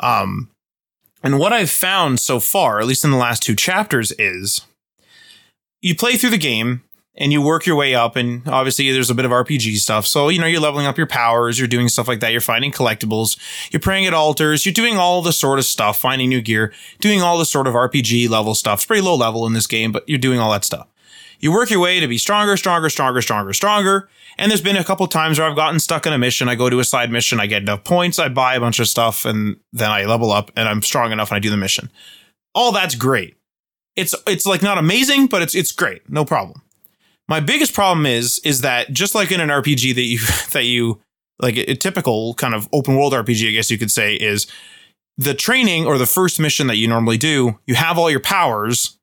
Um, 0.01 0.49
and 1.23 1.39
what 1.39 1.53
I've 1.53 1.71
found 1.71 2.19
so 2.19 2.41
far, 2.41 2.81
at 2.81 2.85
least 2.85 3.05
in 3.05 3.11
the 3.11 3.17
last 3.17 3.41
two 3.41 3.55
chapters, 3.55 4.11
is 4.19 4.59
you 5.81 5.95
play 5.95 6.17
through 6.17 6.31
the 6.31 6.37
game 6.37 6.83
and 7.17 7.31
you 7.31 7.41
work 7.41 7.65
your 7.65 7.75
way 7.75 7.95
up 7.95 8.15
and 8.15 8.47
obviously 8.47 8.91
there's 8.91 9.09
a 9.09 9.15
bit 9.15 9.25
of 9.25 9.31
RPG 9.31 9.77
stuff. 9.77 10.05
So, 10.05 10.29
you 10.29 10.39
know, 10.39 10.47
you're 10.47 10.59
leveling 10.59 10.85
up 10.85 10.97
your 10.97 11.07
powers, 11.07 11.57
you're 11.57 11.67
doing 11.67 11.87
stuff 11.87 12.07
like 12.07 12.19
that, 12.19 12.31
you're 12.31 12.41
finding 12.41 12.71
collectibles, 12.71 13.37
you're 13.71 13.79
praying 13.79 14.05
at 14.05 14.13
altars, 14.13 14.65
you're 14.65 14.73
doing 14.73 14.97
all 14.97 15.21
the 15.21 15.33
sort 15.33 15.59
of 15.59 15.65
stuff, 15.65 15.99
finding 15.99 16.29
new 16.29 16.41
gear, 16.41 16.73
doing 16.99 17.21
all 17.21 17.37
the 17.37 17.45
sort 17.45 17.67
of 17.67 17.73
RPG 17.73 18.29
level 18.29 18.55
stuff. 18.55 18.79
It's 18.79 18.85
pretty 18.85 19.01
low 19.01 19.15
level 19.15 19.45
in 19.45 19.53
this 19.53 19.67
game, 19.67 19.91
but 19.91 20.07
you're 20.07 20.17
doing 20.17 20.39
all 20.39 20.51
that 20.51 20.65
stuff. 20.65 20.87
You 21.39 21.51
work 21.51 21.69
your 21.69 21.79
way 21.79 21.99
to 21.99 22.07
be 22.07 22.17
stronger, 22.17 22.57
stronger, 22.57 22.89
stronger, 22.89 23.21
stronger, 23.21 23.53
stronger. 23.53 24.09
And 24.37 24.49
there's 24.49 24.61
been 24.61 24.77
a 24.77 24.83
couple 24.83 25.07
times 25.07 25.39
where 25.39 25.49
I've 25.49 25.55
gotten 25.55 25.79
stuck 25.79 26.05
in 26.05 26.13
a 26.13 26.17
mission. 26.17 26.49
I 26.49 26.55
go 26.55 26.69
to 26.69 26.79
a 26.79 26.83
side 26.83 27.11
mission, 27.11 27.39
I 27.39 27.45
get 27.45 27.61
enough 27.61 27.83
points, 27.83 28.19
I 28.19 28.29
buy 28.29 28.55
a 28.55 28.59
bunch 28.59 28.79
of 28.79 28.87
stuff, 28.87 29.25
and 29.25 29.57
then 29.71 29.91
I 29.91 30.05
level 30.05 30.31
up 30.31 30.51
and 30.55 30.67
I'm 30.67 30.81
strong 30.81 31.11
enough 31.11 31.31
and 31.31 31.37
I 31.37 31.39
do 31.39 31.49
the 31.49 31.57
mission. 31.57 31.89
All 32.53 32.71
that's 32.71 32.95
great. 32.95 33.37
It's 33.95 34.13
it's 34.27 34.45
like 34.45 34.61
not 34.61 34.77
amazing, 34.77 35.27
but 35.27 35.41
it's 35.41 35.55
it's 35.55 35.71
great. 35.71 36.09
No 36.09 36.25
problem. 36.25 36.61
My 37.27 37.39
biggest 37.39 37.73
problem 37.73 38.05
is 38.05 38.39
is 38.43 38.61
that 38.61 38.91
just 38.91 39.15
like 39.15 39.31
in 39.31 39.41
an 39.41 39.49
RPG 39.49 39.95
that 39.95 40.03
you 40.03 40.19
that 40.51 40.65
you 40.65 41.01
like 41.39 41.57
a, 41.57 41.75
typical 41.75 42.33
kind 42.35 42.53
of 42.53 42.67
open 42.71 42.95
world 42.95 43.13
RPG, 43.13 43.49
I 43.49 43.51
guess 43.51 43.69
you 43.69 43.77
could 43.77 43.91
say, 43.91 44.15
is 44.15 44.47
the 45.17 45.33
training 45.33 45.85
or 45.85 45.97
the 45.97 46.05
first 46.05 46.39
mission 46.39 46.67
that 46.67 46.77
you 46.77 46.87
normally 46.87 47.17
do, 47.17 47.59
you 47.65 47.75
have 47.75 47.97
all 47.97 48.09
your 48.09 48.19
powers 48.19 48.97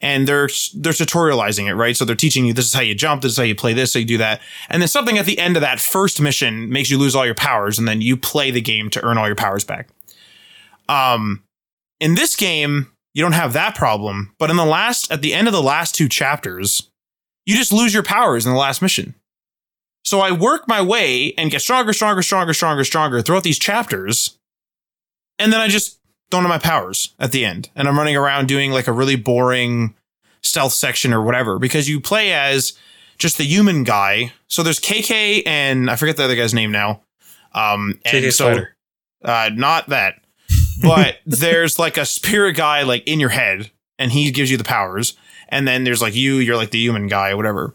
and 0.00 0.26
they're 0.26 0.48
they're 0.74 0.92
tutorializing 0.92 1.68
it, 1.68 1.74
right? 1.74 1.96
So 1.96 2.04
they're 2.04 2.16
teaching 2.16 2.46
you 2.46 2.52
this 2.52 2.66
is 2.66 2.74
how 2.74 2.80
you 2.80 2.94
jump, 2.94 3.22
this 3.22 3.32
is 3.32 3.38
how 3.38 3.44
you 3.44 3.54
play 3.54 3.74
this, 3.74 3.92
so 3.92 3.98
you 3.98 4.04
do 4.04 4.18
that. 4.18 4.40
And 4.68 4.80
then 4.80 4.88
something 4.88 5.18
at 5.18 5.26
the 5.26 5.38
end 5.38 5.56
of 5.56 5.60
that 5.60 5.80
first 5.80 6.20
mission 6.20 6.70
makes 6.70 6.90
you 6.90 6.98
lose 6.98 7.14
all 7.14 7.26
your 7.26 7.34
powers, 7.34 7.78
and 7.78 7.86
then 7.86 8.00
you 8.00 8.16
play 8.16 8.50
the 8.50 8.60
game 8.60 8.90
to 8.90 9.04
earn 9.04 9.18
all 9.18 9.26
your 9.26 9.36
powers 9.36 9.64
back. 9.64 9.88
Um, 10.88 11.44
in 12.00 12.14
this 12.14 12.34
game, 12.34 12.90
you 13.12 13.22
don't 13.22 13.32
have 13.32 13.52
that 13.52 13.74
problem, 13.74 14.34
but 14.38 14.50
in 14.50 14.56
the 14.56 14.64
last 14.64 15.12
at 15.12 15.20
the 15.20 15.34
end 15.34 15.48
of 15.48 15.52
the 15.52 15.62
last 15.62 15.94
two 15.94 16.08
chapters, 16.08 16.88
you 17.50 17.56
just 17.56 17.72
lose 17.72 17.92
your 17.92 18.04
powers 18.04 18.46
in 18.46 18.52
the 18.52 18.58
last 18.58 18.80
mission. 18.80 19.12
So 20.04 20.20
I 20.20 20.30
work 20.30 20.68
my 20.68 20.80
way 20.80 21.34
and 21.36 21.50
get 21.50 21.62
stronger, 21.62 21.92
stronger, 21.92 22.22
stronger, 22.22 22.54
stronger, 22.54 22.84
stronger 22.84 23.22
throughout 23.22 23.42
these 23.42 23.58
chapters. 23.58 24.38
And 25.36 25.52
then 25.52 25.60
I 25.60 25.66
just 25.66 25.98
don't 26.30 26.42
have 26.42 26.48
my 26.48 26.58
powers 26.58 27.12
at 27.18 27.32
the 27.32 27.44
end. 27.44 27.68
And 27.74 27.88
I'm 27.88 27.98
running 27.98 28.16
around 28.16 28.46
doing 28.46 28.70
like 28.70 28.86
a 28.86 28.92
really 28.92 29.16
boring 29.16 29.96
stealth 30.44 30.74
section 30.74 31.12
or 31.12 31.22
whatever 31.22 31.58
because 31.58 31.88
you 31.88 32.00
play 32.00 32.32
as 32.32 32.74
just 33.18 33.36
the 33.36 33.44
human 33.44 33.82
guy. 33.82 34.32
So 34.46 34.62
there's 34.62 34.78
KK 34.78 35.42
and 35.44 35.90
I 35.90 35.96
forget 35.96 36.16
the 36.16 36.22
other 36.22 36.36
guy's 36.36 36.54
name 36.54 36.70
now. 36.70 37.02
Um, 37.52 37.98
and 38.04 38.24
KK 38.24 38.32
so, 38.32 38.64
uh, 39.24 39.50
not 39.52 39.88
that, 39.88 40.22
but 40.82 41.16
there's 41.26 41.80
like 41.80 41.96
a 41.96 42.06
spirit 42.06 42.52
guy 42.54 42.82
like 42.84 43.02
in 43.08 43.18
your 43.18 43.30
head 43.30 43.72
and 43.98 44.12
he 44.12 44.30
gives 44.30 44.52
you 44.52 44.56
the 44.56 44.62
powers. 44.62 45.16
And 45.50 45.66
then 45.66 45.84
there's 45.84 46.02
like 46.02 46.14
you, 46.14 46.36
you're 46.36 46.56
like 46.56 46.70
the 46.70 46.78
human 46.78 47.06
guy 47.06 47.30
or 47.30 47.36
whatever. 47.36 47.74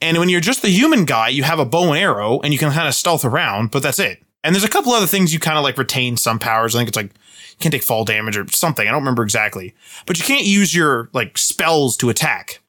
And 0.00 0.18
when 0.18 0.28
you're 0.28 0.40
just 0.40 0.62
the 0.62 0.68
human 0.68 1.04
guy, 1.04 1.28
you 1.28 1.42
have 1.42 1.58
a 1.58 1.64
bow 1.64 1.92
and 1.92 1.98
arrow 1.98 2.40
and 2.40 2.52
you 2.52 2.58
can 2.58 2.72
kind 2.72 2.86
of 2.88 2.94
stealth 2.94 3.24
around, 3.24 3.70
but 3.70 3.82
that's 3.82 3.98
it. 3.98 4.22
And 4.44 4.54
there's 4.54 4.64
a 4.64 4.68
couple 4.68 4.92
other 4.92 5.06
things 5.06 5.32
you 5.32 5.40
kind 5.40 5.58
of 5.58 5.64
like 5.64 5.78
retain 5.78 6.16
some 6.16 6.38
powers. 6.38 6.74
I 6.74 6.78
think 6.78 6.88
it's 6.88 6.96
like 6.96 7.12
you 7.12 7.60
can 7.60 7.72
take 7.72 7.82
fall 7.82 8.04
damage 8.04 8.36
or 8.36 8.46
something. 8.48 8.86
I 8.86 8.90
don't 8.92 9.00
remember 9.00 9.24
exactly, 9.24 9.74
but 10.06 10.18
you 10.18 10.24
can't 10.24 10.44
use 10.44 10.74
your 10.74 11.10
like 11.12 11.36
spells 11.36 11.96
to 11.98 12.08
attack. 12.08 12.60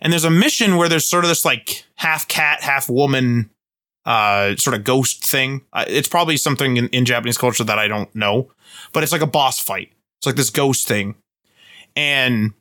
And 0.00 0.12
there's 0.12 0.24
a 0.24 0.30
mission 0.30 0.76
where 0.76 0.88
there's 0.88 1.06
sort 1.06 1.24
of 1.24 1.28
this 1.28 1.44
like 1.44 1.84
half 1.96 2.26
cat, 2.26 2.62
half 2.62 2.90
woman, 2.90 3.50
uh, 4.04 4.56
sort 4.56 4.74
of 4.74 4.84
ghost 4.84 5.24
thing. 5.24 5.62
Uh, 5.72 5.84
it's 5.86 6.08
probably 6.08 6.36
something 6.36 6.76
in, 6.76 6.88
in 6.88 7.04
Japanese 7.04 7.38
culture 7.38 7.64
that 7.64 7.78
I 7.78 7.88
don't 7.88 8.12
know, 8.14 8.50
but 8.92 9.02
it's 9.02 9.12
like 9.12 9.22
a 9.22 9.26
boss 9.26 9.60
fight. 9.60 9.92
It's 10.18 10.26
like 10.26 10.36
this 10.36 10.50
ghost 10.50 10.88
thing. 10.88 11.14
And 11.96 12.52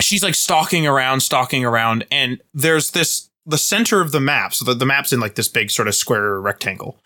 she's 0.00 0.22
like 0.22 0.34
stalking 0.34 0.86
around, 0.86 1.20
stalking 1.20 1.64
around, 1.64 2.06
and 2.10 2.40
there's 2.54 2.90
this 2.92 3.30
the 3.46 3.56
center 3.56 4.00
of 4.00 4.10
the 4.10 4.20
map. 4.20 4.52
So 4.52 4.64
the, 4.64 4.74
the 4.74 4.84
map's 4.84 5.12
in 5.12 5.20
like 5.20 5.36
this 5.36 5.48
big 5.48 5.70
sort 5.70 5.86
of 5.86 5.94
square 5.94 6.40
rectangle. 6.40 6.98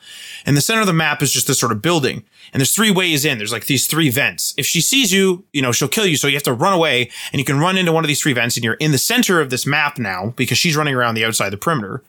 And 0.46 0.56
the 0.56 0.62
center 0.62 0.80
of 0.80 0.86
the 0.86 0.92
map 0.94 1.22
is 1.22 1.32
just 1.32 1.46
this 1.46 1.60
sort 1.60 1.70
of 1.70 1.82
building. 1.82 2.24
And 2.52 2.60
there's 2.60 2.74
three 2.74 2.90
ways 2.90 3.26
in. 3.26 3.36
There's 3.36 3.52
like 3.52 3.66
these 3.66 3.86
three 3.86 4.08
vents. 4.08 4.54
If 4.56 4.64
she 4.64 4.80
sees 4.80 5.12
you, 5.12 5.44
you 5.52 5.60
know, 5.60 5.70
she'll 5.70 5.86
kill 5.86 6.06
you. 6.06 6.16
So 6.16 6.26
you 6.26 6.34
have 6.34 6.42
to 6.44 6.54
run 6.54 6.72
away 6.72 7.10
and 7.32 7.38
you 7.38 7.44
can 7.44 7.60
run 7.60 7.76
into 7.76 7.92
one 7.92 8.04
of 8.04 8.08
these 8.08 8.22
three 8.22 8.32
vents 8.32 8.56
and 8.56 8.64
you're 8.64 8.74
in 8.74 8.90
the 8.90 8.98
center 8.98 9.40
of 9.40 9.50
this 9.50 9.66
map 9.66 9.98
now 9.98 10.32
because 10.36 10.56
she's 10.56 10.76
running 10.76 10.94
around 10.94 11.14
the 11.14 11.26
outside 11.26 11.46
of 11.46 11.52
the 11.52 11.58
perimeter. 11.58 12.02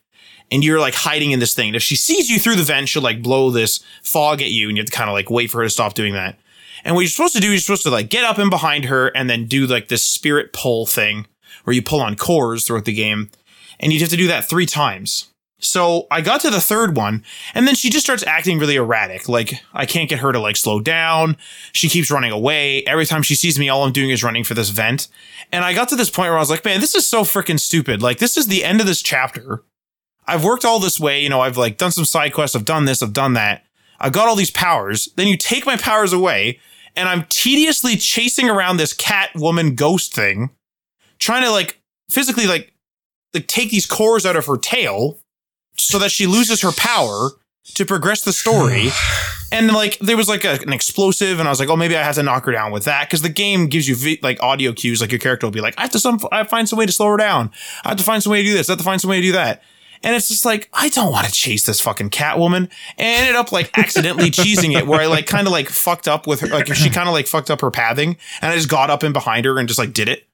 And 0.49 0.63
you're 0.63 0.79
like 0.79 0.95
hiding 0.95 1.31
in 1.31 1.39
this 1.39 1.53
thing. 1.53 1.67
And 1.67 1.75
if 1.75 1.83
she 1.83 1.95
sees 1.95 2.29
you 2.29 2.39
through 2.39 2.55
the 2.55 2.63
vent, 2.63 2.89
she'll 2.89 3.01
like 3.01 3.21
blow 3.21 3.51
this 3.51 3.83
fog 4.01 4.41
at 4.41 4.49
you 4.49 4.69
and 4.69 4.77
you 4.77 4.81
have 4.81 4.89
to 4.89 4.95
kind 4.95 5.09
of 5.09 5.13
like 5.13 5.29
wait 5.29 5.51
for 5.51 5.59
her 5.59 5.65
to 5.65 5.69
stop 5.69 5.93
doing 5.93 6.13
that. 6.13 6.37
And 6.83 6.95
what 6.95 7.01
you're 7.01 7.09
supposed 7.09 7.35
to 7.35 7.41
do, 7.41 7.49
you're 7.49 7.59
supposed 7.59 7.83
to 7.83 7.89
like 7.89 8.09
get 8.09 8.25
up 8.25 8.39
in 8.39 8.49
behind 8.49 8.85
her 8.85 9.07
and 9.09 9.29
then 9.29 9.45
do 9.45 9.67
like 9.67 9.87
this 9.87 10.03
spirit 10.03 10.53
pull 10.53 10.85
thing 10.85 11.27
where 11.63 11.73
you 11.75 11.81
pull 11.81 12.01
on 12.01 12.15
cores 12.15 12.65
throughout 12.65 12.85
the 12.85 12.93
game 12.93 13.29
and 13.79 13.91
you'd 13.91 14.01
have 14.01 14.09
to 14.09 14.17
do 14.17 14.27
that 14.27 14.47
three 14.47 14.65
times. 14.65 15.27
So 15.63 16.07
I 16.09 16.21
got 16.21 16.41
to 16.41 16.49
the 16.49 16.59
third 16.59 16.97
one, 16.97 17.23
and 17.53 17.67
then 17.67 17.75
she 17.75 17.91
just 17.91 18.03
starts 18.03 18.23
acting 18.23 18.57
really 18.57 18.77
erratic. 18.77 19.29
Like 19.29 19.61
I 19.73 19.85
can't 19.85 20.09
get 20.09 20.19
her 20.19 20.31
to 20.31 20.39
like 20.39 20.57
slow 20.57 20.79
down. 20.79 21.37
She 21.71 21.87
keeps 21.87 22.09
running 22.09 22.31
away. 22.31 22.83
Every 22.85 23.05
time 23.05 23.21
she 23.21 23.35
sees 23.35 23.59
me, 23.59 23.69
all 23.69 23.83
I'm 23.83 23.93
doing 23.93 24.09
is 24.09 24.23
running 24.23 24.43
for 24.43 24.55
this 24.55 24.69
vent. 24.69 25.07
And 25.51 25.63
I 25.63 25.73
got 25.73 25.87
to 25.89 25.95
this 25.95 26.09
point 26.09 26.29
where 26.29 26.37
I 26.37 26.41
was 26.41 26.49
like, 26.49 26.65
man, 26.65 26.81
this 26.81 26.95
is 26.95 27.05
so 27.05 27.21
freaking 27.21 27.59
stupid. 27.59 28.01
Like 28.01 28.17
this 28.17 28.37
is 28.37 28.47
the 28.47 28.63
end 28.63 28.81
of 28.81 28.87
this 28.87 29.03
chapter. 29.03 29.63
I've 30.25 30.43
worked 30.43 30.65
all 30.65 30.79
this 30.79 30.99
way, 30.99 31.21
you 31.21 31.29
know, 31.29 31.41
I've 31.41 31.57
like 31.57 31.77
done 31.77 31.91
some 31.91 32.05
side 32.05 32.33
quests, 32.33 32.55
I've 32.55 32.65
done 32.65 32.85
this, 32.85 33.03
I've 33.03 33.13
done 33.13 33.33
that. 33.33 33.63
I've 33.99 34.13
got 34.13 34.27
all 34.27 34.35
these 34.35 34.51
powers. 34.51 35.09
Then 35.15 35.27
you 35.27 35.37
take 35.37 35.65
my 35.65 35.77
powers 35.77 36.11
away, 36.11 36.59
and 36.95 37.07
I'm 37.07 37.25
tediously 37.29 37.95
chasing 37.95 38.49
around 38.49 38.77
this 38.77 38.93
cat 38.93 39.29
woman 39.35 39.75
ghost 39.75 40.13
thing, 40.13 40.49
trying 41.19 41.43
to 41.43 41.51
like 41.51 41.81
physically 42.09 42.47
like 42.47 42.73
like 43.33 43.47
take 43.47 43.71
these 43.71 43.85
cores 43.85 44.25
out 44.25 44.35
of 44.35 44.45
her 44.45 44.57
tail 44.57 45.17
so 45.77 45.97
that 45.99 46.11
she 46.11 46.27
loses 46.27 46.61
her 46.61 46.71
power 46.71 47.31
to 47.63 47.85
progress 47.85 48.23
the 48.23 48.33
story. 48.33 48.89
and 49.51 49.71
like 49.71 49.97
there 49.99 50.17
was 50.17 50.27
like 50.27 50.43
a, 50.43 50.59
an 50.61 50.73
explosive, 50.73 51.39
and 51.39 51.47
I 51.47 51.51
was 51.51 51.59
like, 51.59 51.69
oh, 51.69 51.75
maybe 51.75 51.95
I 51.95 52.03
have 52.03 52.15
to 52.15 52.23
knock 52.23 52.45
her 52.45 52.51
down 52.51 52.71
with 52.71 52.85
that 52.85 53.07
because 53.07 53.21
the 53.21 53.29
game 53.29 53.67
gives 53.67 53.87
you 53.87 53.95
vi- 53.95 54.19
like 54.21 54.41
audio 54.41 54.73
cues. 54.73 55.01
Like 55.01 55.11
your 55.11 55.19
character 55.19 55.47
will 55.47 55.51
be 55.51 55.61
like, 55.61 55.75
I 55.77 55.81
have 55.81 55.91
to 55.91 55.99
some, 55.99 56.19
I 56.31 56.37
have 56.37 56.47
to 56.47 56.51
find 56.51 56.67
some 56.67 56.79
way 56.79 56.85
to 56.85 56.91
slow 56.91 57.07
her 57.07 57.17
down. 57.17 57.51
I 57.83 57.89
have 57.89 57.97
to 57.97 58.03
find 58.03 58.21
some 58.21 58.31
way 58.31 58.43
to 58.43 58.49
do 58.49 58.53
this. 58.53 58.69
I 58.69 58.73
have 58.73 58.79
to 58.79 58.85
find 58.85 58.99
some 58.99 59.09
way 59.09 59.17
to 59.17 59.27
do 59.27 59.31
that. 59.33 59.63
And 60.03 60.15
it's 60.15 60.27
just 60.27 60.45
like, 60.45 60.69
I 60.73 60.89
don't 60.89 61.11
want 61.11 61.27
to 61.27 61.31
chase 61.31 61.65
this 61.65 61.79
fucking 61.81 62.09
Catwoman. 62.09 62.69
And 62.97 63.07
I 63.07 63.19
ended 63.19 63.35
up 63.35 63.51
like 63.51 63.69
accidentally 63.77 64.31
cheesing 64.31 64.75
it 64.77 64.87
where 64.87 65.01
I 65.01 65.05
like 65.05 65.27
kind 65.27 65.45
of 65.47 65.51
like 65.51 65.69
fucked 65.69 66.07
up 66.07 66.25
with 66.25 66.39
her. 66.39 66.47
Like 66.47 66.73
she 66.73 66.89
kind 66.89 67.07
of 67.07 67.13
like 67.13 67.27
fucked 67.27 67.51
up 67.51 67.61
her 67.61 67.69
pathing 67.71 68.17
and 68.41 68.51
I 68.51 68.55
just 68.55 68.69
got 68.69 68.89
up 68.89 69.03
in 69.03 69.13
behind 69.13 69.45
her 69.45 69.59
and 69.59 69.67
just 69.67 69.79
like 69.79 69.93
did 69.93 70.09
it. 70.09 70.27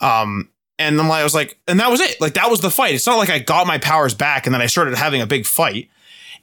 Um, 0.00 0.48
And 0.78 0.98
then 0.98 1.10
I 1.10 1.22
was 1.22 1.34
like, 1.34 1.58
and 1.68 1.78
that 1.78 1.90
was 1.90 2.00
it. 2.00 2.20
Like 2.20 2.34
that 2.34 2.50
was 2.50 2.60
the 2.60 2.70
fight. 2.70 2.94
It's 2.94 3.06
not 3.06 3.18
like 3.18 3.30
I 3.30 3.38
got 3.38 3.66
my 3.66 3.78
powers 3.78 4.14
back 4.14 4.46
and 4.46 4.54
then 4.54 4.62
I 4.62 4.66
started 4.66 4.94
having 4.96 5.20
a 5.20 5.26
big 5.26 5.46
fight. 5.46 5.88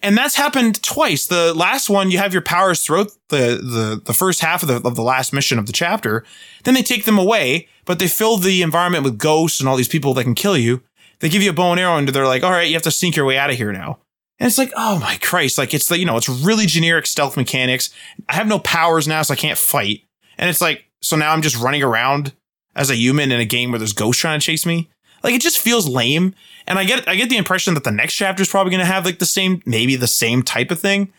And 0.02 0.18
that's 0.18 0.36
happened 0.36 0.82
twice. 0.82 1.28
The 1.28 1.54
last 1.54 1.90
one, 1.90 2.10
you 2.10 2.20
have 2.20 2.32
your 2.32 2.42
powers 2.42 2.82
throughout 2.82 3.12
the, 3.28 3.60
the, 3.62 4.02
the 4.06 4.14
first 4.14 4.40
half 4.40 4.62
of 4.64 4.70
the, 4.70 4.88
of 4.88 4.96
the 4.96 5.02
last 5.04 5.34
mission 5.34 5.60
of 5.60 5.66
the 5.66 5.74
chapter. 5.74 6.24
Then 6.64 6.74
they 6.74 6.84
take 6.84 7.04
them 7.04 7.18
away, 7.18 7.68
but 7.84 8.00
they 8.00 8.08
fill 8.08 8.38
the 8.38 8.62
environment 8.62 9.04
with 9.04 9.18
ghosts 9.18 9.60
and 9.60 9.68
all 9.68 9.76
these 9.76 9.90
people 9.90 10.14
that 10.14 10.24
can 10.24 10.36
kill 10.36 10.58
you. 10.58 10.82
They 11.20 11.30
give 11.30 11.42
you 11.42 11.50
a 11.50 11.54
bow 11.54 11.72
and 11.72 11.80
arrow 11.80 11.98
and 11.98 12.08
they're 12.08 12.26
like, 12.26 12.44
all 12.44 12.52
right, 12.52 12.68
you 12.68 12.74
have 12.74 12.84
to 12.84 12.92
sneak 12.92 13.16
your 13.16 13.26
way 13.26 13.38
out 13.38 13.50
of 13.50 13.58
here 13.58 13.72
now. 13.72 14.00
And 14.40 14.48
it's 14.48 14.58
like, 14.58 14.72
oh 14.76 15.00
my 15.00 15.18
Christ. 15.18 15.58
Like 15.58 15.74
it's 15.74 15.88
the, 15.88 16.00
you 16.00 16.06
know, 16.06 16.18
it's 16.18 16.30
really 16.30 16.66
generic 16.66 17.06
stealth 17.06 17.36
mechanics. 17.36 17.90
I 18.30 18.36
have 18.36 18.48
no 18.48 18.60
powers 18.60 19.08
now, 19.08 19.22
so 19.22 19.34
I 19.34 19.38
can't 19.38 19.58
fight. 19.58 20.04
And 20.38 20.50
it's 20.50 20.62
like, 20.62 20.86
so 21.02 21.18
now 21.18 21.34
I'm 21.34 21.42
just 21.42 21.58
running 21.58 21.84
around 21.84 22.34
as 22.76 22.90
a 22.90 22.96
human 22.96 23.32
in 23.32 23.40
a 23.40 23.46
game 23.46 23.72
where 23.72 23.80
there's 23.80 23.94
ghosts 23.94 24.22
trying 24.22 24.40
to 24.40 24.46
chase 24.46 24.66
me. 24.66 24.90
Like 25.24 25.34
it 25.34 25.42
just 25.42 25.60
feels 25.60 25.88
lame. 25.88 26.34
And 26.66 26.80
I 26.80 26.86
get 26.86 27.08
I 27.08 27.16
get 27.16 27.30
the 27.30 27.38
impression 27.38 27.74
that 27.74 27.84
the 27.84 27.92
next 27.92 28.16
chapter 28.16 28.42
is 28.42 28.50
probably 28.50 28.78
to 28.78 28.86
have 28.86 29.06
like 29.06 29.20
the 29.20 29.26
same 29.26 29.62
maybe 29.66 29.96
the 29.96 30.08
same 30.08 30.44
type 30.44 30.72
of 30.72 30.80
thing. 30.80 31.12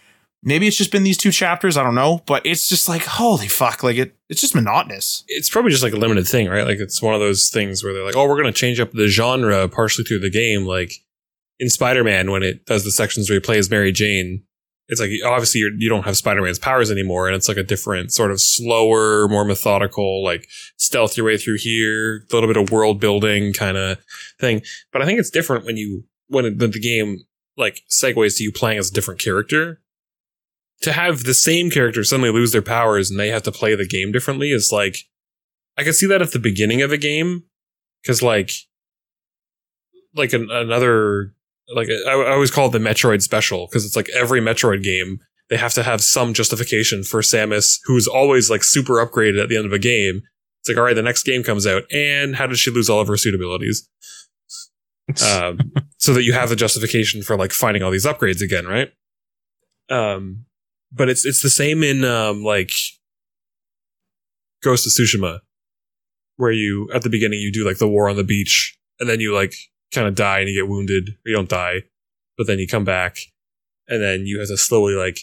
Maybe 0.42 0.66
it's 0.66 0.76
just 0.76 0.90
been 0.90 1.02
these 1.02 1.18
two 1.18 1.32
chapters, 1.32 1.76
I 1.76 1.82
don't 1.82 1.94
know, 1.94 2.22
but 2.26 2.44
it's 2.46 2.68
just 2.68 2.88
like 2.88 3.02
holy 3.02 3.48
fuck, 3.48 3.82
like 3.82 3.96
it 3.96 4.16
it's 4.28 4.40
just 4.40 4.54
monotonous. 4.54 5.24
It's 5.28 5.50
probably 5.50 5.70
just 5.70 5.82
like 5.82 5.92
a 5.92 5.96
limited 5.98 6.26
thing, 6.26 6.48
right? 6.48 6.64
Like 6.64 6.78
it's 6.78 7.02
one 7.02 7.14
of 7.14 7.20
those 7.20 7.48
things 7.48 7.84
where 7.84 7.92
they're 7.92 8.04
like, 8.04 8.16
"Oh, 8.16 8.26
we're 8.26 8.40
going 8.40 8.52
to 8.52 8.58
change 8.58 8.80
up 8.80 8.92
the 8.92 9.08
genre 9.08 9.68
partially 9.68 10.04
through 10.04 10.20
the 10.20 10.30
game." 10.30 10.64
Like 10.64 10.92
in 11.58 11.68
Spider-Man 11.68 12.30
when 12.30 12.42
it 12.42 12.64
does 12.64 12.84
the 12.84 12.90
sections 12.90 13.28
where 13.28 13.36
he 13.36 13.40
plays 13.40 13.70
Mary 13.70 13.92
Jane, 13.92 14.44
it's 14.88 15.00
like 15.00 15.10
obviously 15.24 15.60
you're, 15.60 15.72
you 15.72 15.90
do 15.90 15.96
not 15.96 16.04
have 16.06 16.16
Spider-Man's 16.16 16.58
powers 16.58 16.90
anymore, 16.90 17.28
and 17.28 17.36
it's 17.36 17.48
like 17.48 17.58
a 17.58 17.62
different 17.62 18.12
sort 18.12 18.30
of 18.30 18.40
slower, 18.40 19.28
more 19.28 19.44
methodical, 19.44 20.24
like 20.24 20.48
stealth 20.78 21.16
your 21.16 21.26
way 21.26 21.36
through 21.36 21.58
here, 21.58 22.26
a 22.30 22.34
little 22.34 22.48
bit 22.48 22.56
of 22.56 22.70
world 22.70 22.98
building 22.98 23.52
kind 23.52 23.76
of 23.76 23.98
thing. 24.40 24.62
But 24.90 25.02
I 25.02 25.04
think 25.04 25.20
it's 25.20 25.30
different 25.30 25.66
when 25.66 25.76
you 25.76 26.04
when 26.28 26.56
the 26.56 26.68
game 26.68 27.18
like 27.56 27.82
segues 27.90 28.38
to 28.38 28.42
you 28.42 28.52
playing 28.52 28.78
as 28.78 28.90
a 28.90 28.94
different 28.94 29.20
character. 29.20 29.82
To 30.82 30.92
have 30.92 31.24
the 31.24 31.34
same 31.34 31.70
character 31.70 32.02
suddenly 32.04 32.30
lose 32.30 32.52
their 32.52 32.62
powers 32.62 33.10
and 33.10 33.20
they 33.20 33.28
have 33.28 33.42
to 33.42 33.52
play 33.52 33.74
the 33.74 33.86
game 33.86 34.12
differently 34.12 34.50
is 34.50 34.72
like 34.72 34.96
I 35.76 35.84
could 35.84 35.94
see 35.94 36.06
that 36.06 36.22
at 36.22 36.32
the 36.32 36.38
beginning 36.38 36.82
of 36.82 36.90
a 36.92 36.96
game 36.96 37.44
because 38.02 38.22
like 38.22 38.52
like 40.14 40.32
an, 40.32 40.50
another 40.50 41.34
like 41.74 41.88
I, 41.88 42.10
I 42.10 42.32
always 42.32 42.50
call 42.50 42.68
it 42.68 42.72
the 42.72 42.78
Metroid 42.78 43.22
special 43.22 43.66
because 43.66 43.84
it's 43.84 43.96
like 43.96 44.08
every 44.10 44.40
Metroid 44.40 44.82
game 44.82 45.20
they 45.50 45.56
have 45.56 45.74
to 45.74 45.82
have 45.82 46.00
some 46.00 46.32
justification 46.32 47.02
for 47.02 47.20
Samus, 47.20 47.80
who's 47.84 48.06
always 48.06 48.48
like 48.48 48.62
super 48.62 49.04
upgraded 49.04 49.42
at 49.42 49.48
the 49.48 49.56
end 49.56 49.66
of 49.66 49.72
a 49.72 49.78
game. 49.78 50.22
It's 50.60 50.68
like, 50.68 50.78
all 50.78 50.84
right, 50.84 50.94
the 50.94 51.02
next 51.02 51.24
game 51.24 51.42
comes 51.42 51.66
out, 51.66 51.82
and 51.92 52.36
how 52.36 52.46
did 52.46 52.58
she 52.58 52.70
lose 52.70 52.88
all 52.88 53.00
of 53.00 53.08
her 53.08 53.16
suit 53.16 53.34
abilities? 53.34 53.88
um, 55.26 55.58
so 55.98 56.14
that 56.14 56.22
you 56.22 56.32
have 56.32 56.50
the 56.50 56.56
justification 56.56 57.22
for 57.22 57.36
like 57.36 57.52
finding 57.52 57.82
all 57.82 57.90
these 57.90 58.06
upgrades 58.06 58.40
again, 58.40 58.66
right? 58.66 58.92
Um, 59.88 60.44
but 60.92 61.08
it's 61.08 61.24
it's 61.24 61.42
the 61.42 61.50
same 61.50 61.82
in 61.82 62.04
um 62.04 62.42
like 62.42 62.72
Ghost 64.62 64.86
of 64.86 64.92
Tsushima, 64.92 65.40
where 66.36 66.52
you 66.52 66.90
at 66.92 67.02
the 67.02 67.10
beginning 67.10 67.40
you 67.40 67.52
do 67.52 67.66
like 67.66 67.78
the 67.78 67.88
war 67.88 68.08
on 68.08 68.16
the 68.16 68.24
beach, 68.24 68.78
and 68.98 69.08
then 69.08 69.20
you 69.20 69.34
like 69.34 69.54
kind 69.92 70.06
of 70.06 70.14
die 70.14 70.40
and 70.40 70.48
you 70.48 70.60
get 70.60 70.68
wounded, 70.68 71.10
or 71.10 71.30
you 71.30 71.36
don't 71.36 71.48
die, 71.48 71.82
but 72.36 72.46
then 72.46 72.58
you 72.58 72.66
come 72.66 72.84
back, 72.84 73.18
and 73.88 74.02
then 74.02 74.26
you 74.26 74.38
have 74.38 74.48
to 74.48 74.56
slowly 74.56 74.94
like 74.94 75.20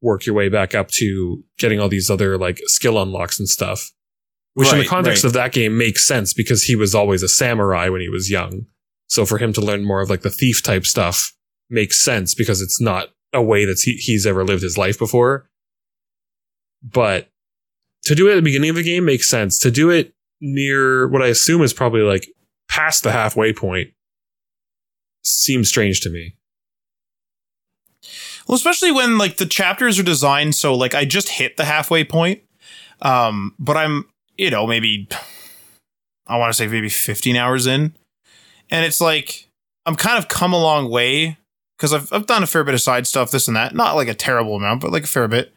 work 0.00 0.26
your 0.26 0.34
way 0.34 0.48
back 0.48 0.74
up 0.74 0.88
to 0.88 1.44
getting 1.58 1.80
all 1.80 1.88
these 1.88 2.10
other 2.10 2.36
like 2.36 2.60
skill 2.64 3.00
unlocks 3.00 3.38
and 3.38 3.48
stuff. 3.48 3.92
Which 4.54 4.68
right, 4.68 4.78
in 4.78 4.82
the 4.82 4.88
context 4.88 5.24
right. 5.24 5.28
of 5.28 5.32
that 5.34 5.52
game 5.52 5.78
makes 5.78 6.06
sense 6.06 6.34
because 6.34 6.64
he 6.64 6.76
was 6.76 6.94
always 6.94 7.22
a 7.22 7.28
samurai 7.28 7.88
when 7.88 8.02
he 8.02 8.10
was 8.10 8.30
young. 8.30 8.66
So 9.06 9.24
for 9.24 9.38
him 9.38 9.52
to 9.54 9.60
learn 9.60 9.84
more 9.84 10.02
of 10.02 10.10
like 10.10 10.22
the 10.22 10.30
thief 10.30 10.62
type 10.62 10.84
stuff 10.84 11.32
makes 11.70 12.02
sense 12.02 12.34
because 12.34 12.60
it's 12.60 12.80
not 12.80 13.08
a 13.32 13.42
way 13.42 13.64
that 13.64 13.80
he, 13.80 13.94
he's 13.94 14.26
ever 14.26 14.44
lived 14.44 14.62
his 14.62 14.78
life 14.78 14.98
before. 14.98 15.48
But 16.82 17.28
to 18.04 18.14
do 18.14 18.28
it 18.28 18.32
at 18.32 18.36
the 18.36 18.42
beginning 18.42 18.70
of 18.70 18.76
the 18.76 18.82
game 18.82 19.04
makes 19.04 19.28
sense. 19.28 19.58
To 19.60 19.70
do 19.70 19.90
it 19.90 20.12
near 20.40 21.06
what 21.08 21.22
I 21.22 21.28
assume 21.28 21.62
is 21.62 21.72
probably 21.72 22.02
like 22.02 22.28
past 22.68 23.02
the 23.02 23.12
halfway 23.12 23.52
point 23.52 23.90
seems 25.22 25.68
strange 25.68 26.00
to 26.00 26.10
me. 26.10 26.36
Well, 28.48 28.56
especially 28.56 28.90
when 28.90 29.18
like 29.18 29.36
the 29.36 29.46
chapters 29.46 29.98
are 29.98 30.04
designed 30.04 30.56
so 30.56 30.74
like 30.74 30.94
I 30.94 31.04
just 31.04 31.28
hit 31.28 31.56
the 31.56 31.64
halfway 31.64 32.04
point. 32.04 32.42
Um, 33.00 33.54
but 33.58 33.76
I'm, 33.76 34.08
you 34.36 34.50
know, 34.50 34.66
maybe 34.66 35.08
I 36.26 36.38
want 36.38 36.52
to 36.52 36.56
say 36.56 36.66
maybe 36.66 36.88
15 36.88 37.36
hours 37.36 37.66
in. 37.66 37.94
And 38.70 38.84
it's 38.84 39.00
like 39.00 39.48
I'm 39.86 39.94
kind 39.94 40.18
of 40.18 40.28
come 40.28 40.52
a 40.52 40.60
long 40.60 40.90
way 40.90 41.38
because 41.76 41.92
I've 41.92 42.12
I've 42.12 42.26
done 42.26 42.42
a 42.42 42.46
fair 42.46 42.64
bit 42.64 42.74
of 42.74 42.80
side 42.80 43.06
stuff, 43.06 43.30
this 43.30 43.48
and 43.48 43.56
that. 43.56 43.74
Not 43.74 43.96
like 43.96 44.08
a 44.08 44.14
terrible 44.14 44.56
amount, 44.56 44.80
but 44.80 44.92
like 44.92 45.04
a 45.04 45.08
fair 45.08 45.28
bit. 45.28 45.54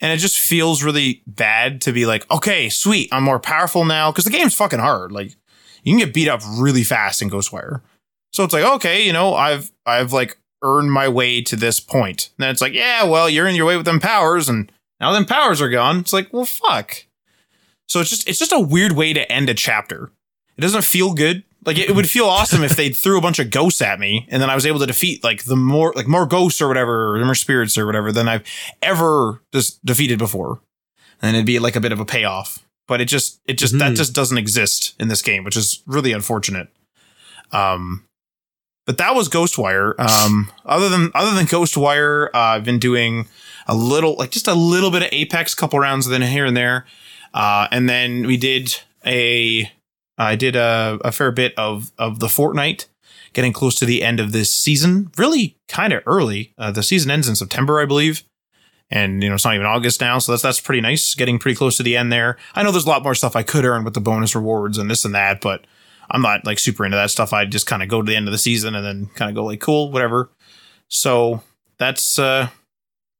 And 0.00 0.12
it 0.12 0.16
just 0.16 0.38
feels 0.38 0.82
really 0.82 1.22
bad 1.26 1.80
to 1.82 1.92
be 1.92 2.06
like, 2.06 2.28
okay, 2.30 2.68
sweet, 2.68 3.08
I'm 3.12 3.22
more 3.22 3.38
powerful 3.38 3.84
now 3.84 4.10
because 4.10 4.24
the 4.24 4.30
game's 4.30 4.54
fucking 4.54 4.80
hard. 4.80 5.12
Like 5.12 5.36
you 5.82 5.92
can 5.92 6.04
get 6.04 6.14
beat 6.14 6.28
up 6.28 6.40
really 6.58 6.82
fast 6.82 7.22
in 7.22 7.30
Ghostwire. 7.30 7.80
So 8.32 8.44
it's 8.44 8.52
like, 8.52 8.64
okay, 8.64 9.06
you 9.06 9.12
know, 9.12 9.34
I've 9.34 9.70
I've 9.86 10.12
like 10.12 10.38
earned 10.62 10.92
my 10.92 11.08
way 11.08 11.42
to 11.42 11.56
this 11.56 11.80
point. 11.80 12.30
And 12.36 12.44
then 12.44 12.50
it's 12.50 12.60
like, 12.60 12.72
yeah, 12.72 13.04
well, 13.04 13.28
you're 13.28 13.46
in 13.46 13.56
your 13.56 13.66
way 13.66 13.76
with 13.76 13.86
them 13.86 14.00
powers, 14.00 14.48
and 14.48 14.70
now 15.00 15.12
them 15.12 15.26
powers 15.26 15.60
are 15.60 15.68
gone. 15.68 15.98
It's 15.98 16.12
like, 16.12 16.32
well, 16.32 16.44
fuck. 16.44 17.04
So 17.88 18.00
it's 18.00 18.10
just 18.10 18.28
it's 18.28 18.38
just 18.38 18.52
a 18.52 18.60
weird 18.60 18.92
way 18.92 19.12
to 19.12 19.30
end 19.30 19.50
a 19.50 19.54
chapter. 19.54 20.10
It 20.56 20.62
doesn't 20.62 20.84
feel 20.84 21.14
good. 21.14 21.44
Like 21.64 21.78
it, 21.78 21.90
it 21.90 21.96
would 21.96 22.08
feel 22.08 22.24
awesome 22.24 22.62
if 22.62 22.76
they 22.76 22.90
threw 22.90 23.18
a 23.18 23.20
bunch 23.20 23.38
of 23.38 23.50
ghosts 23.50 23.82
at 23.82 24.00
me, 24.00 24.26
and 24.30 24.42
then 24.42 24.50
I 24.50 24.54
was 24.54 24.66
able 24.66 24.80
to 24.80 24.86
defeat 24.86 25.22
like 25.22 25.44
the 25.44 25.56
more 25.56 25.92
like 25.94 26.08
more 26.08 26.26
ghosts 26.26 26.60
or 26.60 26.68
whatever, 26.68 27.16
or 27.16 27.24
more 27.24 27.34
spirits 27.34 27.78
or 27.78 27.86
whatever 27.86 28.12
than 28.12 28.28
I've 28.28 28.44
ever 28.80 29.42
just 29.52 29.84
defeated 29.84 30.18
before. 30.18 30.60
And 31.20 31.36
it'd 31.36 31.46
be 31.46 31.58
like 31.58 31.76
a 31.76 31.80
bit 31.80 31.92
of 31.92 32.00
a 32.00 32.04
payoff. 32.04 32.58
But 32.88 33.00
it 33.00 33.06
just 33.06 33.40
it 33.46 33.54
just 33.54 33.74
mm-hmm. 33.74 33.90
that 33.90 33.96
just 33.96 34.12
doesn't 34.12 34.38
exist 34.38 34.94
in 34.98 35.08
this 35.08 35.22
game, 35.22 35.44
which 35.44 35.56
is 35.56 35.82
really 35.86 36.12
unfortunate. 36.12 36.68
Um, 37.52 38.04
but 38.86 38.98
that 38.98 39.14
was 39.14 39.28
Ghostwire. 39.28 39.98
Um, 39.98 40.50
other 40.66 40.88
than 40.88 41.10
other 41.14 41.34
than 41.34 41.46
Ghostwire, 41.46 42.26
uh, 42.34 42.38
I've 42.38 42.64
been 42.64 42.78
doing 42.80 43.28
a 43.66 43.74
little, 43.74 44.16
like 44.16 44.30
just 44.30 44.48
a 44.48 44.54
little 44.54 44.90
bit 44.90 45.02
of 45.02 45.08
Apex, 45.12 45.52
a 45.52 45.56
couple 45.56 45.78
rounds, 45.78 46.08
then 46.08 46.22
here 46.22 46.44
and 46.44 46.56
there, 46.56 46.86
uh, 47.34 47.68
and 47.70 47.88
then 47.88 48.26
we 48.26 48.36
did 48.36 48.80
a, 49.06 49.70
I 50.18 50.36
did 50.36 50.56
a, 50.56 50.98
a 51.04 51.12
fair 51.12 51.30
bit 51.32 51.54
of 51.56 51.92
of 51.98 52.20
the 52.20 52.26
Fortnite, 52.26 52.86
getting 53.32 53.52
close 53.52 53.74
to 53.76 53.86
the 53.86 54.02
end 54.02 54.20
of 54.20 54.32
this 54.32 54.52
season. 54.52 55.10
Really, 55.16 55.56
kind 55.68 55.92
of 55.92 56.02
early. 56.06 56.54
Uh, 56.58 56.70
the 56.70 56.82
season 56.82 57.10
ends 57.10 57.28
in 57.28 57.36
September, 57.36 57.80
I 57.80 57.86
believe, 57.86 58.22
and 58.90 59.22
you 59.22 59.28
know 59.28 59.36
it's 59.36 59.44
not 59.44 59.54
even 59.54 59.66
August 59.66 60.00
now, 60.00 60.18
so 60.18 60.32
that's 60.32 60.42
that's 60.42 60.60
pretty 60.60 60.80
nice. 60.80 61.14
Getting 61.14 61.38
pretty 61.38 61.56
close 61.56 61.76
to 61.78 61.82
the 61.82 61.96
end 61.96 62.12
there. 62.12 62.36
I 62.54 62.62
know 62.62 62.70
there's 62.70 62.86
a 62.86 62.90
lot 62.90 63.02
more 63.02 63.14
stuff 63.14 63.36
I 63.36 63.42
could 63.42 63.64
earn 63.64 63.84
with 63.84 63.94
the 63.94 64.00
bonus 64.00 64.34
rewards 64.34 64.78
and 64.78 64.90
this 64.90 65.04
and 65.04 65.14
that, 65.14 65.40
but 65.40 65.66
I'm 66.10 66.22
not 66.22 66.44
like 66.44 66.58
super 66.58 66.84
into 66.84 66.96
that 66.96 67.10
stuff. 67.10 67.32
I 67.32 67.46
just 67.46 67.66
kind 67.66 67.82
of 67.82 67.88
go 67.88 68.02
to 68.02 68.06
the 68.06 68.16
end 68.16 68.28
of 68.28 68.32
the 68.32 68.38
season 68.38 68.74
and 68.74 68.84
then 68.84 69.06
kind 69.14 69.30
of 69.30 69.34
go 69.34 69.44
like, 69.44 69.60
cool, 69.60 69.90
whatever. 69.90 70.30
So 70.88 71.42
that's 71.78 72.18
uh 72.18 72.48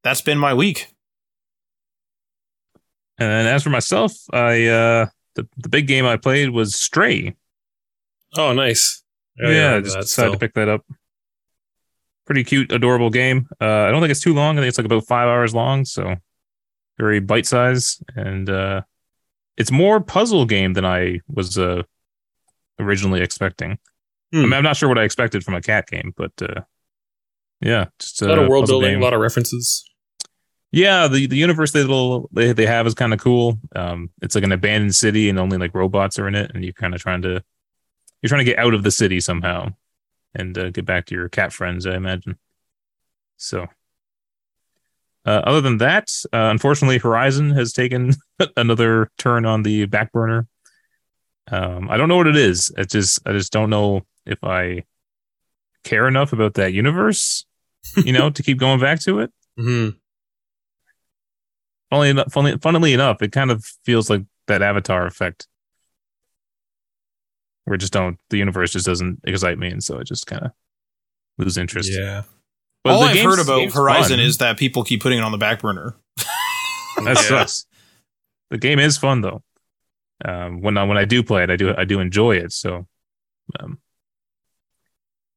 that's 0.04 0.20
been 0.20 0.38
my 0.38 0.52
week. 0.52 0.88
And 3.18 3.48
as 3.48 3.62
for 3.62 3.70
myself, 3.70 4.12
I 4.32 4.66
uh 4.66 5.06
the, 5.34 5.48
the 5.56 5.68
big 5.68 5.86
game 5.86 6.06
I 6.06 6.16
played 6.16 6.50
was 6.50 6.74
Stray. 6.74 7.34
Oh, 8.36 8.52
nice. 8.52 9.02
Oh, 9.42 9.50
yeah, 9.50 9.70
yeah, 9.70 9.76
I 9.76 9.80
just 9.80 9.96
decided 9.96 10.08
still. 10.08 10.32
to 10.32 10.38
pick 10.38 10.54
that 10.54 10.68
up. 10.68 10.84
Pretty 12.24 12.44
cute, 12.44 12.70
adorable 12.70 13.10
game. 13.10 13.48
Uh, 13.60 13.64
I 13.64 13.90
don't 13.90 14.00
think 14.00 14.10
it's 14.10 14.20
too 14.20 14.34
long. 14.34 14.56
I 14.56 14.60
think 14.60 14.68
it's 14.68 14.78
like 14.78 14.84
about 14.86 15.06
five 15.06 15.28
hours 15.28 15.54
long, 15.54 15.84
so 15.84 16.16
very 16.98 17.20
bite 17.20 17.46
size, 17.46 18.02
and 18.14 18.48
uh, 18.48 18.82
it's 19.56 19.70
more 19.70 20.00
puzzle 20.00 20.46
game 20.46 20.74
than 20.74 20.84
I 20.84 21.20
was 21.28 21.58
uh, 21.58 21.82
originally 22.78 23.20
expecting. 23.20 23.78
Hmm. 24.32 24.38
I 24.38 24.42
mean, 24.42 24.52
I'm 24.52 24.62
not 24.62 24.76
sure 24.76 24.88
what 24.88 24.98
I 24.98 25.02
expected 25.02 25.44
from 25.44 25.54
a 25.54 25.60
cat 25.60 25.88
game, 25.88 26.12
but 26.16 26.32
uh, 26.40 26.60
yeah, 27.60 27.86
just 27.98 28.22
a 28.22 28.26
lot 28.26 28.38
of 28.38 28.48
world 28.48 28.66
building, 28.66 28.92
game. 28.92 29.00
a 29.00 29.04
lot 29.04 29.14
of 29.14 29.20
references. 29.20 29.84
Yeah, 30.72 31.06
the, 31.06 31.26
the 31.26 31.36
universe 31.36 31.72
they 31.72 31.80
little 31.80 32.30
they, 32.32 32.52
they 32.52 32.64
have 32.64 32.86
is 32.86 32.94
kind 32.94 33.12
of 33.12 33.20
cool. 33.20 33.58
Um, 33.76 34.10
it's 34.22 34.34
like 34.34 34.44
an 34.44 34.52
abandoned 34.52 34.94
city, 34.94 35.28
and 35.28 35.38
only 35.38 35.58
like 35.58 35.74
robots 35.74 36.18
are 36.18 36.26
in 36.26 36.34
it, 36.34 36.50
and 36.54 36.64
you're 36.64 36.72
kind 36.72 36.94
of 36.94 37.00
trying 37.00 37.22
to 37.22 37.44
you're 38.22 38.28
trying 38.28 38.44
to 38.44 38.50
get 38.50 38.58
out 38.58 38.72
of 38.72 38.82
the 38.82 38.90
city 38.90 39.20
somehow 39.20 39.74
and 40.34 40.56
uh, 40.56 40.70
get 40.70 40.86
back 40.86 41.06
to 41.06 41.14
your 41.14 41.28
cat 41.28 41.52
friends, 41.52 41.86
I 41.86 41.94
imagine. 41.94 42.38
So, 43.36 43.66
uh, 45.26 45.42
other 45.44 45.60
than 45.60 45.78
that, 45.78 46.08
uh, 46.32 46.48
unfortunately, 46.50 46.98
Horizon 46.98 47.50
has 47.50 47.72
taken 47.74 48.14
another 48.56 49.10
turn 49.18 49.44
on 49.44 49.62
the 49.62 49.84
back 49.86 50.10
burner. 50.12 50.46
Um, 51.50 51.90
I 51.90 51.98
don't 51.98 52.08
know 52.08 52.16
what 52.16 52.28
it 52.28 52.36
is. 52.36 52.72
It 52.78 52.88
just 52.88 53.20
I 53.26 53.32
just 53.32 53.52
don't 53.52 53.68
know 53.68 54.06
if 54.24 54.42
I 54.42 54.84
care 55.84 56.08
enough 56.08 56.32
about 56.32 56.54
that 56.54 56.72
universe, 56.72 57.44
you 57.96 58.12
know, 58.12 58.30
to 58.30 58.42
keep 58.42 58.58
going 58.58 58.80
back 58.80 59.00
to 59.00 59.20
it. 59.20 59.32
Mm-hmm. 59.58 59.98
Funnily 61.92 62.08
enough, 62.08 62.32
funnily, 62.32 62.56
funnily 62.56 62.94
enough, 62.94 63.20
it 63.20 63.32
kind 63.32 63.50
of 63.50 63.62
feels 63.84 64.08
like 64.08 64.22
that 64.46 64.62
Avatar 64.62 65.04
effect, 65.06 65.46
where 67.66 67.74
it 67.74 67.78
just 67.80 67.92
don't 67.92 68.16
the 68.30 68.38
universe 68.38 68.72
just 68.72 68.86
doesn't 68.86 69.20
excite 69.24 69.58
me, 69.58 69.68
and 69.68 69.84
so 69.84 70.00
I 70.00 70.02
just 70.02 70.26
kind 70.26 70.42
of 70.42 70.52
lose 71.36 71.58
interest. 71.58 71.90
Yeah. 71.92 72.22
But 72.82 72.94
All 72.94 73.00
the 73.02 73.08
I've 73.10 73.22
heard 73.22 73.38
about 73.40 73.70
Horizon 73.74 74.16
fun. 74.16 74.24
is 74.24 74.38
that 74.38 74.56
people 74.56 74.84
keep 74.84 75.02
putting 75.02 75.18
it 75.18 75.22
on 75.22 75.32
the 75.32 75.38
back 75.38 75.60
burner. 75.60 75.94
that 76.16 77.04
Yeah. 77.06 77.14
sucks. 77.14 77.66
The 78.48 78.56
game 78.56 78.78
is 78.78 78.96
fun 78.96 79.20
though. 79.20 79.42
Um, 80.24 80.62
when 80.62 80.78
I 80.78 80.84
when 80.84 80.96
I 80.96 81.04
do 81.04 81.22
play 81.22 81.42
it, 81.42 81.50
I 81.50 81.56
do 81.56 81.74
I 81.76 81.84
do 81.84 82.00
enjoy 82.00 82.36
it. 82.36 82.52
So, 82.52 82.86
um, 83.60 83.78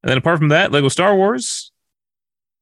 and 0.02 0.10
then 0.10 0.16
apart 0.16 0.38
from 0.38 0.48
that, 0.48 0.72
Lego 0.72 0.88
Star 0.88 1.14
Wars, 1.14 1.70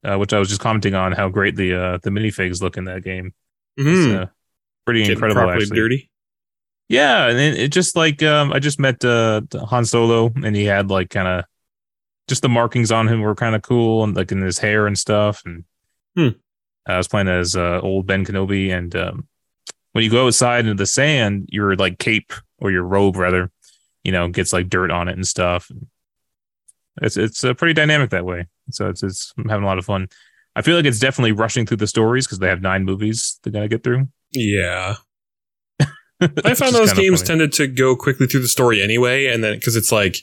uh, 0.02 0.16
which 0.16 0.32
I 0.32 0.40
was 0.40 0.48
just 0.48 0.60
commenting 0.60 0.96
on 0.96 1.12
how 1.12 1.28
great 1.28 1.54
the 1.54 1.74
uh, 1.74 1.98
the 2.02 2.10
minifigs 2.10 2.60
look 2.60 2.76
in 2.76 2.86
that 2.86 3.04
game. 3.04 3.34
It's, 3.76 3.88
Mhm. 3.88 4.22
uh, 4.22 4.26
pretty 4.84 5.00
Getting 5.00 5.12
incredible, 5.14 5.42
properly 5.42 5.62
actually. 5.62 5.76
dirty. 5.76 6.10
Yeah, 6.88 7.28
and 7.28 7.38
it, 7.38 7.58
it 7.58 7.68
just 7.72 7.96
like 7.96 8.22
um, 8.22 8.52
I 8.52 8.58
just 8.58 8.78
met 8.78 9.04
uh, 9.04 9.40
Han 9.54 9.84
Solo, 9.84 10.30
and 10.44 10.54
he 10.54 10.64
had 10.64 10.90
like 10.90 11.10
kind 11.10 11.26
of 11.26 11.44
just 12.28 12.42
the 12.42 12.48
markings 12.48 12.92
on 12.92 13.08
him 13.08 13.20
were 13.20 13.34
kind 13.34 13.54
of 13.54 13.62
cool, 13.62 14.04
and 14.04 14.14
like 14.14 14.30
in 14.32 14.40
his 14.42 14.58
hair 14.58 14.86
and 14.86 14.98
stuff. 14.98 15.42
And 15.46 15.64
Hmm. 16.16 16.28
I 16.86 16.96
was 16.98 17.08
playing 17.08 17.28
as 17.28 17.56
uh, 17.56 17.80
old 17.82 18.06
Ben 18.06 18.24
Kenobi, 18.24 18.70
and 18.70 18.94
um, 18.94 19.26
when 19.92 20.04
you 20.04 20.10
go 20.10 20.26
outside 20.26 20.60
into 20.66 20.74
the 20.74 20.86
sand, 20.86 21.48
your 21.50 21.74
like 21.76 21.98
cape 21.98 22.32
or 22.58 22.70
your 22.70 22.82
robe 22.84 23.16
rather, 23.16 23.50
you 24.04 24.12
know, 24.12 24.28
gets 24.28 24.52
like 24.52 24.68
dirt 24.68 24.90
on 24.90 25.08
it 25.08 25.16
and 25.16 25.26
stuff. 25.26 25.70
It's 27.02 27.16
it's 27.16 27.42
uh, 27.42 27.54
pretty 27.54 27.72
dynamic 27.74 28.10
that 28.10 28.24
way. 28.26 28.46
So 28.70 28.88
it's 28.88 29.02
it's 29.02 29.32
I'm 29.38 29.48
having 29.48 29.64
a 29.64 29.66
lot 29.66 29.78
of 29.78 29.84
fun. 29.86 30.08
I 30.56 30.62
feel 30.62 30.76
like 30.76 30.84
it's 30.84 30.98
definitely 31.00 31.32
rushing 31.32 31.66
through 31.66 31.78
the 31.78 31.86
stories 31.86 32.26
because 32.26 32.38
they 32.38 32.48
have 32.48 32.62
nine 32.62 32.84
movies 32.84 33.38
they 33.42 33.50
gotta 33.50 33.68
get 33.68 33.82
through. 33.82 34.08
Yeah. 34.32 34.96
I 36.20 36.54
found 36.54 36.74
those 36.74 36.92
games 36.92 37.20
funny. 37.20 37.26
tended 37.26 37.52
to 37.54 37.66
go 37.66 37.96
quickly 37.96 38.26
through 38.26 38.42
the 38.42 38.48
story 38.48 38.82
anyway, 38.82 39.26
and 39.26 39.42
then 39.42 39.54
because 39.54 39.76
it's 39.76 39.90
like 39.92 40.16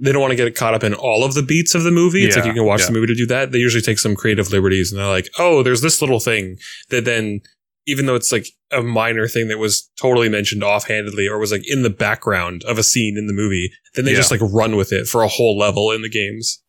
they 0.00 0.12
don't 0.12 0.20
want 0.22 0.32
to 0.32 0.36
get 0.36 0.54
caught 0.56 0.74
up 0.74 0.82
in 0.82 0.94
all 0.94 1.24
of 1.24 1.34
the 1.34 1.42
beats 1.42 1.74
of 1.74 1.82
the 1.84 1.90
movie. 1.90 2.24
It's 2.24 2.36
like 2.36 2.46
you 2.46 2.52
can 2.52 2.64
watch 2.64 2.80
yeah. 2.80 2.86
the 2.86 2.92
movie 2.92 3.06
to 3.08 3.14
do 3.14 3.26
that. 3.26 3.52
They 3.52 3.58
usually 3.58 3.82
take 3.82 3.98
some 3.98 4.16
creative 4.16 4.50
liberties, 4.50 4.90
and 4.90 5.00
they're 5.00 5.08
like, 5.08 5.28
"Oh, 5.38 5.62
there's 5.62 5.82
this 5.82 6.00
little 6.00 6.20
thing 6.20 6.58
that 6.90 7.04
then." 7.04 7.40
Even 7.86 8.06
though 8.06 8.14
it's 8.14 8.32
like 8.32 8.46
a 8.72 8.80
minor 8.80 9.28
thing 9.28 9.48
that 9.48 9.58
was 9.58 9.90
totally 10.00 10.30
mentioned 10.30 10.64
offhandedly 10.64 11.28
or 11.28 11.38
was 11.38 11.52
like 11.52 11.70
in 11.70 11.82
the 11.82 11.90
background 11.90 12.64
of 12.64 12.78
a 12.78 12.82
scene 12.82 13.18
in 13.18 13.26
the 13.26 13.34
movie, 13.34 13.70
then 13.94 14.06
they 14.06 14.12
Yeah. 14.12 14.16
just 14.16 14.30
like 14.30 14.40
run 14.40 14.76
with 14.76 14.90
it 14.90 15.06
for 15.06 15.22
a 15.22 15.28
whole 15.28 15.58
level 15.58 15.90
in 15.90 16.00
the 16.00 16.08
games. 16.08 16.62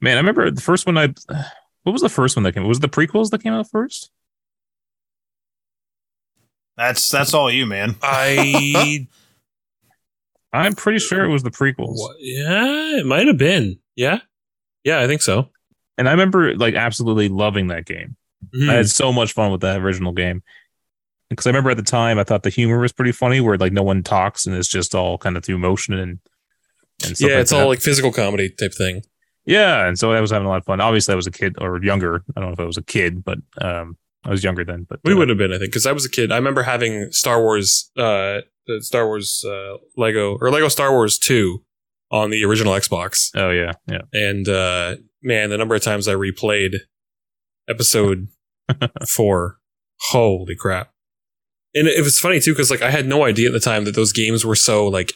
Man, 0.00 0.16
I 0.16 0.20
remember 0.20 0.50
the 0.50 0.60
first 0.60 0.86
one 0.86 0.96
I 0.96 1.08
what 1.82 1.92
was 1.92 2.02
the 2.02 2.08
first 2.08 2.36
one 2.36 2.42
that 2.44 2.52
came? 2.52 2.66
Was 2.66 2.78
it 2.78 2.82
the 2.82 2.88
prequels 2.88 3.30
that 3.30 3.42
came 3.42 3.52
out 3.52 3.70
first? 3.70 4.10
That's 6.76 7.10
that's 7.10 7.34
all 7.34 7.50
you, 7.50 7.66
man. 7.66 7.96
I 8.02 9.06
I'm 10.52 10.74
pretty 10.74 10.98
sure 10.98 11.24
it 11.24 11.28
was 11.28 11.42
the 11.42 11.50
prequels. 11.50 11.96
What? 11.96 12.16
Yeah, 12.20 12.98
it 12.98 13.06
might 13.06 13.26
have 13.26 13.38
been. 13.38 13.78
Yeah. 13.96 14.20
Yeah, 14.84 15.00
I 15.00 15.06
think 15.06 15.22
so. 15.22 15.50
And 15.98 16.08
I 16.08 16.12
remember 16.12 16.54
like 16.56 16.74
absolutely 16.74 17.28
loving 17.28 17.66
that 17.68 17.84
game. 17.84 18.16
Mhm. 18.54 18.70
I 18.70 18.74
had 18.74 18.88
so 18.88 19.12
much 19.12 19.32
fun 19.32 19.50
with 19.50 19.60
that 19.62 19.80
original 19.80 20.12
game. 20.12 20.42
Because 21.28 21.46
I 21.46 21.50
remember 21.50 21.70
at 21.70 21.76
the 21.76 21.82
time 21.82 22.18
I 22.18 22.24
thought 22.24 22.42
the 22.44 22.48
humor 22.50 22.78
was 22.78 22.92
pretty 22.92 23.12
funny 23.12 23.40
where 23.40 23.58
like 23.58 23.72
no 23.72 23.82
one 23.82 24.02
talks 24.02 24.46
and 24.46 24.56
it's 24.56 24.68
just 24.68 24.94
all 24.94 25.18
kind 25.18 25.36
of 25.36 25.44
through 25.44 25.58
motion 25.58 25.94
and 25.94 26.18
and 27.04 27.16
stuff 27.16 27.28
yeah, 27.28 27.34
like 27.36 27.42
it's 27.42 27.50
that. 27.50 27.60
all 27.62 27.68
like 27.68 27.80
physical 27.80 28.12
comedy 28.12 28.48
type 28.48 28.72
thing. 28.74 29.02
Yeah, 29.48 29.86
and 29.86 29.98
so 29.98 30.12
I 30.12 30.20
was 30.20 30.30
having 30.30 30.46
a 30.46 30.48
lot 30.48 30.58
of 30.58 30.64
fun. 30.64 30.80
Obviously 30.80 31.12
I 31.12 31.16
was 31.16 31.26
a 31.26 31.30
kid 31.30 31.56
or 31.60 31.82
younger. 31.82 32.22
I 32.36 32.40
don't 32.40 32.50
know 32.50 32.52
if 32.52 32.60
I 32.60 32.64
was 32.64 32.76
a 32.76 32.82
kid, 32.84 33.24
but 33.24 33.38
um 33.60 33.96
I 34.24 34.30
was 34.30 34.42
younger 34.44 34.64
then, 34.64 34.86
but 34.88 35.00
We 35.04 35.14
uh, 35.14 35.16
would 35.16 35.28
have 35.28 35.38
been, 35.38 35.52
I 35.52 35.58
think, 35.58 35.70
because 35.70 35.86
I 35.86 35.92
was 35.92 36.04
a 36.04 36.10
kid. 36.10 36.30
I 36.32 36.36
remember 36.36 36.62
having 36.64 37.10
Star 37.12 37.40
Wars, 37.40 37.90
uh, 37.96 38.40
the 38.66 38.82
Star 38.82 39.06
Wars 39.06 39.44
uh, 39.46 39.76
Lego 39.96 40.36
or 40.40 40.50
Lego 40.50 40.68
Star 40.68 40.92
Wars 40.92 41.18
Two 41.18 41.62
on 42.10 42.30
the 42.30 42.44
original 42.44 42.72
Xbox, 42.74 43.30
Oh 43.36 43.50
yeah, 43.50 43.72
yeah. 43.86 44.02
and 44.12 44.48
uh, 44.48 44.96
man, 45.22 45.50
the 45.50 45.56
number 45.56 45.74
of 45.74 45.82
times 45.82 46.08
I 46.08 46.14
replayed 46.14 46.74
Episode 47.68 48.28
Four, 49.08 49.58
holy 50.00 50.56
crap! 50.56 50.90
And 51.74 51.86
it 51.86 52.02
was 52.02 52.18
funny 52.18 52.40
too 52.40 52.52
because 52.52 52.70
like 52.70 52.82
I 52.82 52.90
had 52.90 53.06
no 53.06 53.24
idea 53.24 53.48
at 53.48 53.52
the 53.52 53.60
time 53.60 53.84
that 53.84 53.94
those 53.94 54.12
games 54.12 54.44
were 54.44 54.56
so 54.56 54.86
like 54.88 55.12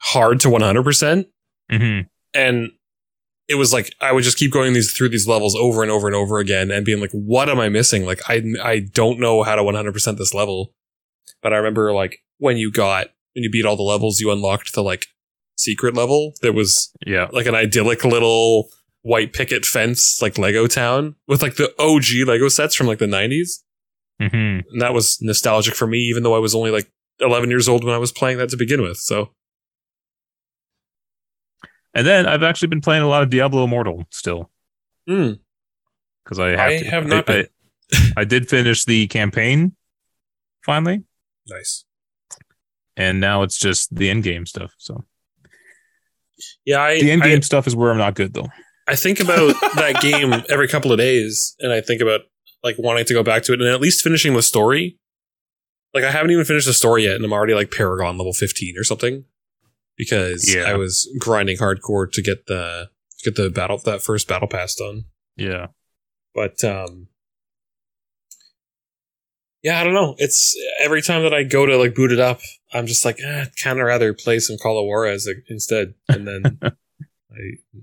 hard 0.00 0.40
to 0.40 0.50
one 0.50 0.62
hundred 0.62 0.84
percent. 0.84 1.26
hmm 1.70 2.00
and 2.32 2.70
it 3.50 3.56
was 3.56 3.72
like 3.72 3.92
I 4.00 4.12
would 4.12 4.24
just 4.24 4.38
keep 4.38 4.52
going 4.52 4.72
these 4.72 4.92
through 4.92 5.08
these 5.10 5.26
levels 5.28 5.54
over 5.56 5.82
and 5.82 5.90
over 5.90 6.06
and 6.06 6.16
over 6.16 6.38
again 6.38 6.70
and 6.70 6.84
being 6.86 7.00
like, 7.00 7.10
what 7.12 7.48
am 7.50 7.58
I 7.60 7.68
missing? 7.68 8.06
Like 8.06 8.20
I 8.28 8.42
I 8.62 8.78
don't 8.80 9.18
know 9.20 9.42
how 9.42 9.56
to 9.56 9.62
100% 9.62 10.16
this 10.18 10.32
level. 10.34 10.72
But 11.42 11.52
I 11.52 11.56
remember 11.56 11.92
like 11.92 12.20
when 12.38 12.56
you 12.56 12.70
got 12.70 13.08
when 13.34 13.42
you 13.44 13.50
beat 13.50 13.66
all 13.66 13.76
the 13.76 13.82
levels, 13.82 14.20
you 14.20 14.30
unlocked 14.30 14.72
the 14.74 14.82
like 14.82 15.06
secret 15.56 15.94
level 15.94 16.32
that 16.42 16.52
was 16.54 16.90
Yeah. 17.06 17.28
like 17.32 17.46
an 17.46 17.54
idyllic 17.54 18.04
little 18.04 18.70
white 19.02 19.32
picket 19.32 19.64
fence 19.66 20.20
like 20.22 20.38
Lego 20.38 20.66
town 20.66 21.16
with 21.26 21.42
like 21.42 21.56
the 21.56 21.72
OG 21.78 22.26
Lego 22.28 22.48
sets 22.48 22.74
from 22.74 22.86
like 22.86 22.98
the 22.98 23.06
90s. 23.06 23.60
hmm 24.20 24.60
And 24.70 24.80
that 24.82 24.94
was 24.94 25.18
nostalgic 25.22 25.74
for 25.74 25.86
me 25.86 25.98
even 25.98 26.22
though 26.22 26.34
I 26.34 26.38
was 26.38 26.54
only 26.54 26.70
like 26.70 26.90
11 27.20 27.50
years 27.50 27.68
old 27.68 27.84
when 27.84 27.94
I 27.94 27.98
was 27.98 28.12
playing 28.12 28.38
that 28.38 28.48
to 28.50 28.56
begin 28.56 28.80
with. 28.82 28.98
So 28.98 29.30
And 31.94 32.06
then 32.06 32.26
I've 32.26 32.42
actually 32.42 32.68
been 32.68 32.80
playing 32.80 33.02
a 33.02 33.08
lot 33.08 33.22
of 33.22 33.30
Diablo 33.30 33.64
Immortal 33.64 34.06
still. 34.10 34.50
mm, 35.08 35.38
Because 36.24 36.38
I 36.38 36.50
have, 36.50 36.60
I 36.60 36.78
to. 36.78 36.84
have 36.90 37.06
not 37.06 37.28
I, 37.28 37.32
been. 37.32 37.46
I, 37.92 38.12
I 38.18 38.24
did 38.24 38.48
finish 38.48 38.84
the 38.84 39.06
campaign 39.08 39.74
finally, 40.64 41.02
nice. 41.48 41.84
and 42.96 43.18
now 43.20 43.42
it's 43.42 43.58
just 43.58 43.92
the 43.94 44.08
end 44.10 44.22
game 44.22 44.46
stuff. 44.46 44.72
So 44.78 45.04
Yeah, 46.64 46.80
I 46.82 47.00
the 47.00 47.10
end 47.10 47.22
I- 47.24 47.28
game 47.28 47.42
stuff 47.42 47.66
is 47.66 47.74
where 47.74 47.90
I'm 47.90 47.98
not 47.98 48.14
good 48.14 48.34
though. 48.34 48.48
I 48.86 48.96
think 48.96 49.20
about 49.20 49.54
that 49.76 50.00
game 50.00 50.32
every 50.48 50.68
couple 50.68 50.90
of 50.92 50.98
days, 50.98 51.54
and 51.60 51.72
I 51.72 51.80
think 51.80 52.00
about 52.00 52.22
like 52.62 52.76
wanting 52.78 53.04
to 53.06 53.14
go 53.14 53.22
back 53.22 53.42
to 53.44 53.52
it 53.52 53.60
and 53.60 53.68
at 53.68 53.80
least 53.80 54.02
finishing 54.02 54.34
the 54.34 54.42
story. 54.42 54.98
Like 55.94 56.04
I 56.04 56.10
haven't 56.12 56.30
even 56.30 56.44
finished 56.44 56.66
the 56.66 56.72
story 56.74 57.04
yet, 57.04 57.16
and 57.16 57.24
I'm 57.24 57.32
already 57.32 57.54
like 57.54 57.70
Paragon 57.72 58.16
level 58.18 58.32
15 58.32 58.76
or 58.78 58.84
something 58.84 59.24
because 60.00 60.52
Yeah. 60.52 60.62
I 60.62 60.74
was 60.74 61.06
grinding 61.18 61.58
hardcore 61.58 62.10
to 62.10 62.22
get 62.22 62.46
the 62.46 62.88
get 63.22 63.34
the 63.36 63.50
battle 63.50 63.76
that 63.84 64.00
first 64.02 64.26
battle 64.28 64.48
pass 64.48 64.74
done. 64.74 65.04
Yeah. 65.36 65.66
But 66.34 66.62
um, 66.64 67.08
yeah, 69.62 69.78
I 69.80 69.84
don't 69.84 69.92
know. 69.94 70.14
It's 70.18 70.56
every 70.80 71.02
time 71.02 71.22
that 71.24 71.34
I 71.34 71.42
go 71.42 71.66
to 71.66 71.76
like 71.76 71.94
boot 71.94 72.12
it 72.12 72.20
up, 72.20 72.40
I'm 72.72 72.86
just 72.86 73.04
like, 73.04 73.18
eh, 73.22 73.44
kind 73.62 73.78
of 73.78 73.84
rather 73.84 74.14
play 74.14 74.38
some 74.38 74.56
Call 74.56 74.78
of 74.80 74.86
Juarez 74.86 75.28
instead, 75.48 75.94
and 76.08 76.26
then 76.26 76.58
I 76.62 77.36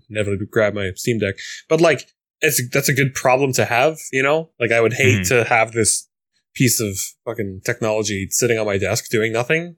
inevitably 0.10 0.48
grab 0.50 0.74
my 0.74 0.92
Steam 0.96 1.20
Deck. 1.20 1.36
But 1.70 1.80
like, 1.82 2.10
it's 2.42 2.62
that's 2.72 2.90
a 2.90 2.94
good 2.96 3.14
problem 3.14 3.54
to 3.54 3.66
have, 3.66 3.98
you 4.12 4.24
know. 4.24 4.50
Like, 4.60 4.72
I 4.72 4.82
would 4.82 4.94
hate 4.94 5.20
Mhm. 5.22 5.28
to 5.30 5.44
have 5.44 5.72
this 5.74 6.08
piece 6.56 6.82
of 6.82 6.98
fucking 7.26 7.62
technology 7.64 8.28
sitting 8.32 8.58
on 8.58 8.66
my 8.66 8.80
desk 8.80 9.10
doing 9.12 9.32
nothing. 9.32 9.76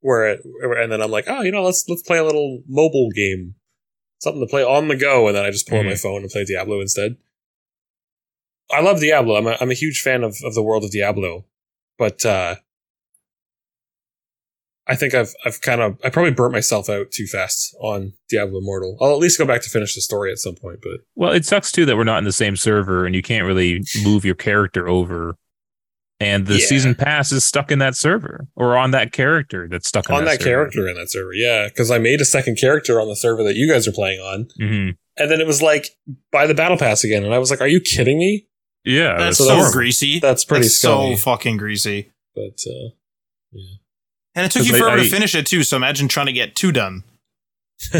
Where 0.00 0.30
it, 0.30 0.40
and 0.62 0.90
then 0.90 1.02
I'm 1.02 1.10
like, 1.10 1.26
oh, 1.28 1.42
you 1.42 1.52
know, 1.52 1.62
let's 1.62 1.84
let's 1.88 2.02
play 2.02 2.18
a 2.18 2.24
little 2.24 2.62
mobile 2.66 3.10
game, 3.14 3.54
something 4.18 4.40
to 4.40 4.50
play 4.50 4.64
on 4.64 4.88
the 4.88 4.96
go, 4.96 5.28
and 5.28 5.36
then 5.36 5.44
I 5.44 5.50
just 5.50 5.68
pull 5.68 5.78
out 5.78 5.84
my 5.84 5.94
phone 5.94 6.22
and 6.22 6.30
play 6.30 6.44
Diablo 6.44 6.80
instead. 6.80 7.16
I 8.72 8.80
love 8.80 9.00
Diablo. 9.00 9.36
I'm 9.36 9.46
a, 9.46 9.56
I'm 9.60 9.70
a 9.70 9.74
huge 9.74 10.00
fan 10.00 10.22
of, 10.22 10.36
of 10.44 10.54
the 10.54 10.62
world 10.62 10.84
of 10.84 10.90
Diablo, 10.92 11.44
but 11.98 12.24
uh, 12.24 12.56
I 14.90 14.96
think 14.96 15.14
I've 15.14 15.32
I've 15.44 15.60
kind 15.60 15.80
of 15.80 15.98
I 16.02 16.10
probably 16.10 16.32
burnt 16.32 16.52
myself 16.52 16.88
out 16.88 17.12
too 17.12 17.26
fast 17.26 17.76
on 17.80 18.12
Diablo 18.28 18.58
Immortal. 18.58 18.96
I'll 19.00 19.12
at 19.12 19.18
least 19.18 19.38
go 19.38 19.46
back 19.46 19.62
to 19.62 19.70
finish 19.70 19.94
the 19.94 20.00
story 20.00 20.32
at 20.32 20.38
some 20.38 20.56
point, 20.56 20.80
but 20.82 21.00
Well, 21.14 21.32
it 21.32 21.44
sucks 21.44 21.70
too 21.70 21.86
that 21.86 21.96
we're 21.96 22.04
not 22.04 22.18
in 22.18 22.24
the 22.24 22.32
same 22.32 22.56
server 22.56 23.06
and 23.06 23.14
you 23.14 23.22
can't 23.22 23.46
really 23.46 23.84
move 24.02 24.24
your 24.24 24.34
character 24.34 24.88
over. 24.88 25.36
And 26.22 26.46
the 26.46 26.58
Yeah. 26.58 26.66
season 26.66 26.94
pass 26.94 27.32
is 27.32 27.46
stuck 27.46 27.70
in 27.72 27.78
that 27.78 27.96
server 27.96 28.46
or 28.54 28.76
on 28.76 28.90
that 28.90 29.10
character 29.10 29.66
that's 29.70 29.88
stuck 29.88 30.08
in 30.10 30.14
on 30.16 30.24
that, 30.26 30.32
server. 30.42 30.44
character 30.44 30.86
in 30.88 30.96
that 30.96 31.10
server, 31.10 31.32
yeah, 31.32 31.66
because 31.68 31.90
I 31.90 31.96
made 31.98 32.20
a 32.20 32.26
second 32.26 32.58
character 32.58 33.00
on 33.00 33.08
the 33.08 33.16
server 33.16 33.42
that 33.44 33.56
you 33.56 33.66
guys 33.66 33.88
are 33.88 33.92
playing 33.92 34.20
on, 34.20 34.48
Mhm. 34.60 34.96
and 35.16 35.30
then 35.30 35.40
it 35.40 35.46
was 35.46 35.62
like 35.62 35.96
buy 36.30 36.46
the 36.46 36.52
battle 36.54 36.76
pass 36.76 37.04
again, 37.04 37.24
and 37.24 37.32
I 37.32 37.38
was 37.38 37.50
like, 37.50 37.62
are 37.62 37.66
you 37.68 37.80
kidding 37.80 38.18
me? 38.18 38.46
Yeah, 38.84 39.16
That's 39.18 39.38
so 39.38 39.44
so, 39.44 39.50
that's- 39.56 39.72
greasy. 39.72 40.18
That's 40.20 40.44
pretty 40.44 40.64
That's 40.64 40.76
so 40.76 41.16
fucking 41.16 41.56
greasy. 41.56 42.10
but 42.34 42.58
uh, 42.66 42.90
yeah, 43.52 43.76
And 44.34 44.44
it 44.46 44.52
took 44.52 44.66
you 44.66 44.74
I- 44.74 44.78
forever 44.78 44.98
I- 45.00 45.04
to 45.04 45.08
finish 45.10 45.34
it 45.34 45.46
too. 45.46 45.62
So 45.62 45.76
imagine 45.76 46.06
trying 46.08 46.26
to 46.26 46.32
get 46.32 46.54
two 46.54 46.70
done. 46.72 47.02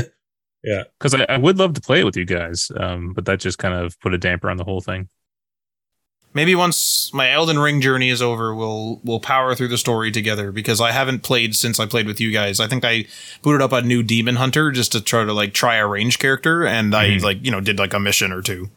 Yeah, 0.62 0.82
because 0.98 1.14
I, 1.14 1.24
I 1.26 1.38
would 1.38 1.56
love 1.58 1.72
to 1.72 1.80
play 1.80 2.00
it 2.00 2.04
with 2.04 2.16
you 2.18 2.26
guys, 2.26 2.70
um, 2.76 3.14
but 3.14 3.24
that 3.24 3.40
just 3.40 3.56
kind 3.58 3.72
of 3.72 3.98
put 4.00 4.12
a 4.12 4.18
damper 4.18 4.50
on 4.50 4.58
the 4.58 4.64
whole 4.64 4.82
thing. 4.82 5.08
Maybe 6.32 6.54
once 6.54 7.12
my 7.12 7.28
Elden 7.30 7.58
Ring 7.58 7.80
journey 7.80 8.08
is 8.08 8.22
over, 8.22 8.54
we'll 8.54 9.00
we'll 9.02 9.18
power 9.20 9.54
through 9.56 9.68
the 9.68 9.78
story 9.78 10.12
together 10.12 10.52
because 10.52 10.80
I 10.80 10.92
haven't 10.92 11.24
played 11.24 11.56
since 11.56 11.80
I 11.80 11.86
played 11.86 12.06
with 12.06 12.20
you 12.20 12.30
guys. 12.32 12.60
I 12.60 12.68
think 12.68 12.84
I 12.84 13.06
booted 13.42 13.60
up 13.62 13.72
a 13.72 13.82
new 13.82 14.02
Demon 14.04 14.36
Hunter 14.36 14.70
just 14.70 14.92
to 14.92 15.00
try 15.00 15.24
to 15.24 15.32
like 15.32 15.54
try 15.54 15.76
a 15.76 15.86
range 15.88 16.20
character, 16.20 16.64
and 16.64 16.94
I 16.94 17.08
Mhm. 17.10 17.22
like 17.22 17.38
you 17.44 17.50
know 17.50 17.60
did 17.60 17.78
like 17.80 17.92
a 17.94 17.98
mission 17.98 18.30
or 18.30 18.42
two. 18.42 18.70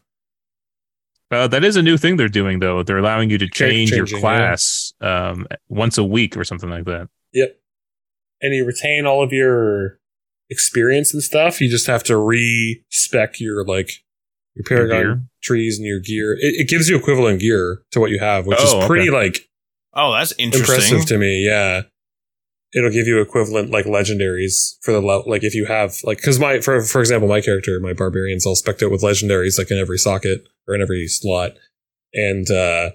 Uh, 1.30 1.47
that 1.47 1.63
is 1.63 1.75
a 1.75 1.81
new 1.81 1.97
thing 1.97 2.17
they're 2.17 2.27
doing, 2.27 2.59
though. 2.59 2.84
They're 2.84 2.97
allowing 2.99 3.30
you 3.31 3.38
to 3.39 3.47
change 3.47 3.89
your 3.91 4.05
changing, 4.05 4.19
class 4.19 4.93
um, 5.01 5.47
once 5.67 5.97
a 5.97 6.03
week 6.03 6.38
or 6.38 6.43
something 6.43 6.69
like 6.69 6.85
that. 6.85 7.07
Yep. 7.34 7.57
and 8.41 8.53
you 8.53 8.65
retain 8.65 9.05
all 9.05 9.23
of 9.23 9.31
your 9.31 9.99
experience 10.49 11.13
and 11.13 11.23
stuff. 11.23 11.61
You 11.61 11.69
just 11.69 11.88
have 11.88 12.03
to 12.03 12.17
re-spec 12.17 13.39
your 13.39 13.63
like 13.65 14.02
your 14.55 14.65
Paragon 14.67 15.30
trees 15.41 15.77
and 15.77 15.85
your 15.88 15.99
gear. 15.99 16.34
It, 16.34 16.61
it 16.61 16.69
gives 16.69 16.88
you 16.89 16.95
equivalent 16.95 17.39
gear 17.41 17.81
to 17.91 17.99
what 17.99 18.11
you 18.11 18.19
have, 18.19 18.45
which 18.45 18.59
Oh, 18.61 18.80
is 18.81 18.85
pretty 18.88 19.09
okay. 19.09 19.17
like 19.25 19.49
Oh, 19.95 20.11
that's 20.13 20.34
interesting. 20.38 20.75
impressive 20.75 21.05
to 21.07 21.17
me. 21.17 21.45
Yeah, 21.45 21.84
it'll 22.73 22.89
give 22.91 23.05
you 23.07 23.21
equivalent 23.21 23.69
like 23.71 23.85
legendaries 23.85 24.75
for 24.81 24.91
the 24.91 25.01
level. 25.01 25.25
Like 25.30 25.43
if 25.43 25.53
you 25.53 25.65
have 25.65 25.95
like 26.03 26.17
because 26.17 26.39
my 26.39 26.59
for 26.61 26.81
for 26.81 26.99
example, 27.01 27.27
my 27.30 27.41
character, 27.41 27.80
my 27.80 27.93
barbarians, 27.93 28.45
all 28.45 28.55
specced 28.55 28.84
out 28.84 28.91
with 28.91 29.01
legendaries 29.01 29.57
like 29.57 29.69
in 29.71 29.77
every 29.77 29.97
socket 29.97 30.43
or 30.67 30.73
in 30.75 30.81
every 30.81 31.07
slot, 31.07 31.51
and 32.13 32.49
uh 32.49 32.91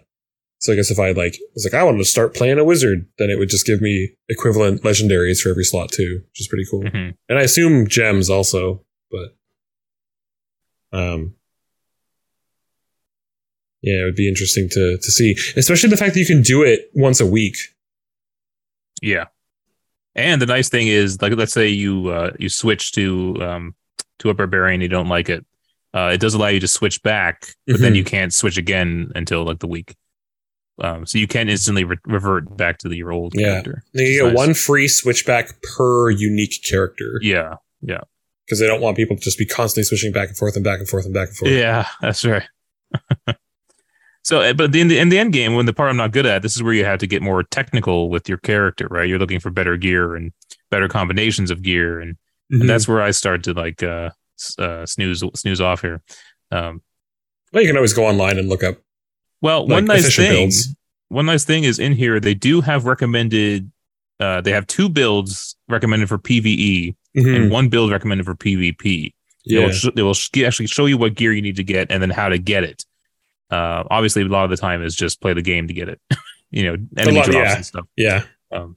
so 0.60 0.72
I 0.72 0.76
guess 0.76 0.90
if 0.90 0.98
I 0.98 1.12
like 1.12 1.39
was 1.55 1.64
like 1.64 1.80
I 1.80 1.85
wanted 1.85 1.98
to 1.98 2.05
start 2.05 2.35
playing 2.35 2.59
a 2.59 2.64
wizard, 2.64 3.06
then 3.18 3.30
it 3.30 3.39
would 3.39 3.48
just 3.48 3.64
give 3.66 3.80
me 3.80 4.10
equivalent 4.28 4.82
legendaries 4.82 5.40
for 5.40 5.51
every 5.51 5.62
slot 5.64 5.93
too, 5.93 6.22
which 6.30 6.40
is 6.40 6.48
pretty 6.48 6.64
cool. 6.68 6.82
Mhm. 6.82 7.14
And 7.28 7.39
I 7.39 7.43
assume 7.43 7.86
gems 7.86 8.28
also, 8.28 8.85
but 9.10 9.36
um. 10.98 11.35
Yeah, 13.83 14.01
it 14.03 14.05
would 14.05 14.17
be 14.17 14.29
interesting 14.29 14.69
to 14.71 14.99
to 15.01 15.11
see, 15.11 15.37
especially 15.57 15.91
the 15.91 15.97
fact 15.97 16.15
that 16.15 16.21
you 16.21 16.27
can 16.27 16.43
do 16.43 16.63
it 16.63 16.91
once 16.95 17.21
a 17.21 17.27
week. 17.27 17.57
Yeah. 19.03 19.27
And 20.15 20.43
the 20.43 20.47
nice 20.47 20.69
thing 20.69 20.89
is, 20.89 21.23
like, 21.23 21.33
let's 21.37 21.53
say 21.53 21.69
you 21.69 22.09
uh, 22.09 22.33
you 22.39 22.49
switch 22.49 22.93
to 22.93 23.37
um, 23.41 23.75
to 24.19 24.31
a 24.31 24.35
barbarian, 24.35 24.81
you 24.81 24.89
don't 24.89 25.09
like 25.09 25.29
it. 25.29 25.45
Uh, 25.95 26.11
it 26.13 26.21
does 26.21 26.35
allow 26.35 26.49
you 26.49 26.61
to 26.61 26.69
switch 26.69 27.03
back, 27.03 27.55
but 27.67 27.81
then 27.81 27.93
Mhm. 27.93 27.97
you 27.97 28.05
can't 28.05 28.33
switch 28.35 28.59
again 28.59 29.11
until 29.15 29.45
like 29.45 29.61
the 29.61 29.69
week. 29.69 29.95
Um, 30.83 31.07
so 31.07 31.19
you 31.19 31.27
can 31.27 31.49
instantly 31.49 31.83
re- 31.85 31.97
revert 32.05 32.57
back 32.57 32.79
to 32.79 32.89
the, 32.89 32.97
your 32.97 33.11
old 33.11 33.33
Yeah. 33.35 33.47
character. 33.63 33.83
Then 33.95 34.07
you 34.07 34.21
get 34.23 34.27
nice. 34.29 34.37
one 34.37 34.55
free 34.55 34.87
switchback 34.89 35.61
per 35.63 36.11
unique 36.11 36.63
character 36.69 37.19
Yeah, 37.23 37.55
Yeah, 37.81 38.01
because 38.45 38.61
they 38.61 38.67
don't 38.67 38.81
want 38.81 38.97
people 38.97 39.17
to 39.17 39.23
just 39.23 39.39
be 39.39 39.47
constantly 39.47 39.85
switching 39.85 40.13
back 40.13 40.29
and 40.29 40.37
forth 40.37 40.55
and 40.57 40.65
back 40.65 40.79
and 40.79 40.89
forth 40.89 41.05
and 41.05 41.15
back 41.15 41.29
and 41.29 41.37
forth. 41.37 41.51
yeah, 41.53 41.87
that's 42.03 42.25
right. 42.25 42.47
so, 44.24 44.40
uh, 44.40 44.53
but 44.53 44.74
in 44.74 44.89
the 44.89 44.99
in 44.99 45.09
the 45.09 45.19
end 45.19 45.32
game, 45.32 45.55
when 45.55 45.66
the 45.66 45.73
part 45.73 45.90
I'm 45.90 45.97
not 45.97 46.12
good 46.12 46.27
at, 46.27 46.43
this 46.43 46.55
is 46.57 46.62
where 46.62 46.73
you 46.74 46.85
have 46.85 46.99
to 47.01 47.07
get 47.07 47.23
more 47.23 47.43
technical 47.45 48.11
with 48.11 48.28
your 48.28 48.39
character, 48.39 48.86
right? 48.90 49.09
You're 49.09 49.19
looking 49.19 49.40
for 49.40 49.51
better 49.51 49.77
gear 49.77 50.15
and 50.16 50.32
better 50.70 50.89
combinations 50.89 51.51
of 51.51 51.62
gear, 51.62 52.01
and 52.01 52.16
Mhm. 52.53 52.61
and 52.62 52.69
that's 52.70 52.86
where 52.89 53.01
I 53.03 53.11
start 53.12 53.43
to 53.45 53.53
like 53.53 53.82
uh, 53.82 54.11
uh 54.59 54.86
snooze 54.86 55.23
snooze 55.35 55.61
off 55.61 55.81
here. 55.82 56.03
Um, 56.51 56.82
well, 57.53 57.62
you 57.62 57.69
can 57.69 57.77
always 57.77 57.93
go 57.95 58.07
online 58.07 58.39
and 58.39 58.49
look 58.49 58.62
up. 58.62 58.77
well, 59.40 59.62
Like 59.62 59.70
one 59.70 59.85
nice 59.86 60.15
thing, 60.16 60.31
builds. 60.32 60.74
one 61.09 61.27
nice 61.27 61.45
thing 61.45 61.65
is 61.65 61.78
in 61.78 61.93
here 61.93 62.20
they 62.20 62.35
do 62.35 62.61
have 62.61 62.85
recommended. 62.86 63.70
Uh, 64.20 64.40
they 64.40 64.51
have 64.53 64.66
two 64.66 64.89
builds 64.89 65.57
recommended 65.69 66.09
for 66.09 66.19
PVE 66.19 66.95
Mhm. 67.16 67.36
and 67.36 67.51
one 67.51 67.69
build 67.69 67.90
recommended 67.93 68.24
for 68.24 68.35
PvP. 68.35 69.12
They 69.47 69.55
Yeah, 69.55 69.66
will, 69.66 69.73
sh- 69.73 69.86
they 69.95 70.03
will 70.03 70.12
sh- 70.15 70.31
actually 70.45 70.66
show 70.66 70.86
you 70.86 70.99
what 70.99 71.15
gear 71.15 71.32
you 71.32 71.40
need 71.40 71.55
to 71.57 71.62
get 71.65 71.86
and 71.90 72.03
then 72.03 72.11
how 72.11 72.28
to 72.28 72.36
get 72.36 72.65
it. 72.65 72.85
Uh, 73.51 73.85
obviously, 73.91 74.23
a 74.23 74.27
lot 74.27 74.45
of 74.45 74.51
the 74.51 74.57
time 74.57 74.83
is 74.83 74.95
just 74.95 75.20
play 75.20 75.33
the 75.33 75.43
game 75.43 75.69
to 75.69 75.75
get 75.75 75.89
it. 75.89 76.01
you 76.51 76.65
know, 76.65 76.77
enemy 76.97 77.16
lot- 77.19 77.27
drops 77.27 77.35
yeah. 77.49 77.57
and 77.57 77.66
stuff. 77.66 77.87
yeah, 77.97 78.23
Um, 78.53 78.77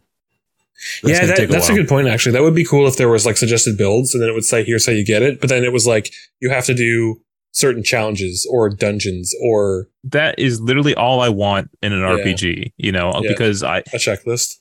that's 1.03 1.19
yeah. 1.19 1.25
That, 1.27 1.37
take 1.37 1.49
that's 1.49 1.69
a, 1.69 1.73
good 1.73 1.87
point. 1.87 2.07
Actually, 2.07 2.31
that 2.33 2.41
would 2.41 2.55
be 2.55 2.65
cool 2.65 2.87
if 2.87 2.97
there 2.97 3.09
was 3.09 3.25
like 3.25 3.37
suggested 3.37 3.77
builds, 3.77 4.13
and 4.13 4.21
then 4.21 4.29
it 4.29 4.33
would 4.33 4.45
say, 4.45 4.63
"Here's 4.63 4.85
how 4.85 4.91
you 4.93 5.05
get 5.05 5.21
it." 5.21 5.39
But 5.39 5.49
then 5.49 5.63
it 5.63 5.71
was 5.73 5.85
like 5.85 6.11
you 6.39 6.49
have 6.49 6.65
to 6.65 6.73
do 6.73 7.21
certain 7.51 7.83
challenges 7.83 8.47
or 8.49 8.69
dungeons 8.69 9.35
or 9.43 9.89
That 10.05 10.39
is 10.39 10.59
literally 10.61 10.95
all 10.95 11.19
I 11.19 11.27
want 11.29 11.69
in 11.83 11.91
an 11.93 11.99
Yeah. 11.99 12.07
RPG. 12.23 12.71
You 12.77 12.91
know, 12.93 13.11
Yeah. 13.21 13.29
because 13.29 13.61
I 13.61 13.79
a 13.79 13.97
checklist. 13.97 14.55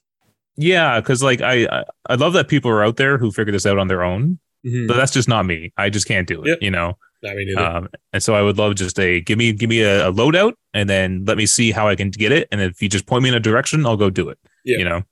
yeah, 0.57 1.01
because 1.01 1.23
like 1.23 1.41
I 1.41 1.65
I- 1.70 1.85
I 2.11 2.15
love 2.16 2.32
that 2.35 2.49
people 2.49 2.70
are 2.70 2.85
out 2.85 2.97
there 2.97 3.16
who 3.16 3.31
figure 3.31 3.53
this 3.53 3.65
out 3.65 3.78
on 3.78 3.87
their 3.89 4.03
own, 4.03 4.41
Mhm. 4.66 4.89
but 4.89 4.97
that's 4.97 5.12
just 5.12 5.28
not 5.28 5.47
me. 5.47 5.73
I 5.78 5.89
just 5.89 6.07
can't 6.07 6.27
do 6.27 6.43
it. 6.43 6.49
Yep. 6.49 6.59
You 6.62 6.70
know. 6.73 6.99
I 7.24 7.34
mean, 7.34 7.48
either. 7.51 7.60
Um, 7.60 7.88
and 8.12 8.22
so 8.22 8.34
I 8.34 8.42
would 8.42 8.59
love 8.59 8.74
just 8.76 8.98
a 8.98 9.20
give 9.20 9.38
me 9.38 9.52
give 9.52 9.68
me 9.68 9.82
a, 9.82 10.09
a 10.09 10.12
loadout 10.12 10.55
and 10.72 10.88
then 10.88 11.24
let 11.26 11.36
me 11.36 11.47
see 11.47 11.70
how 11.70 11.88
I 11.88 11.97
can 11.97 12.10
get 12.10 12.32
it. 12.32 12.48
And 12.51 12.60
if 12.60 12.80
you 12.80 12.88
just 12.88 13.06
point 13.06 13.22
me 13.22 13.28
in 13.28 13.34
a 13.34 13.40
direction, 13.40 13.84
I'll 13.86 13.97
go 13.97 14.10
do 14.10 14.28
it. 14.28 14.38
Yeah. 14.64 14.78
You 14.78 14.84
know. 14.84 15.02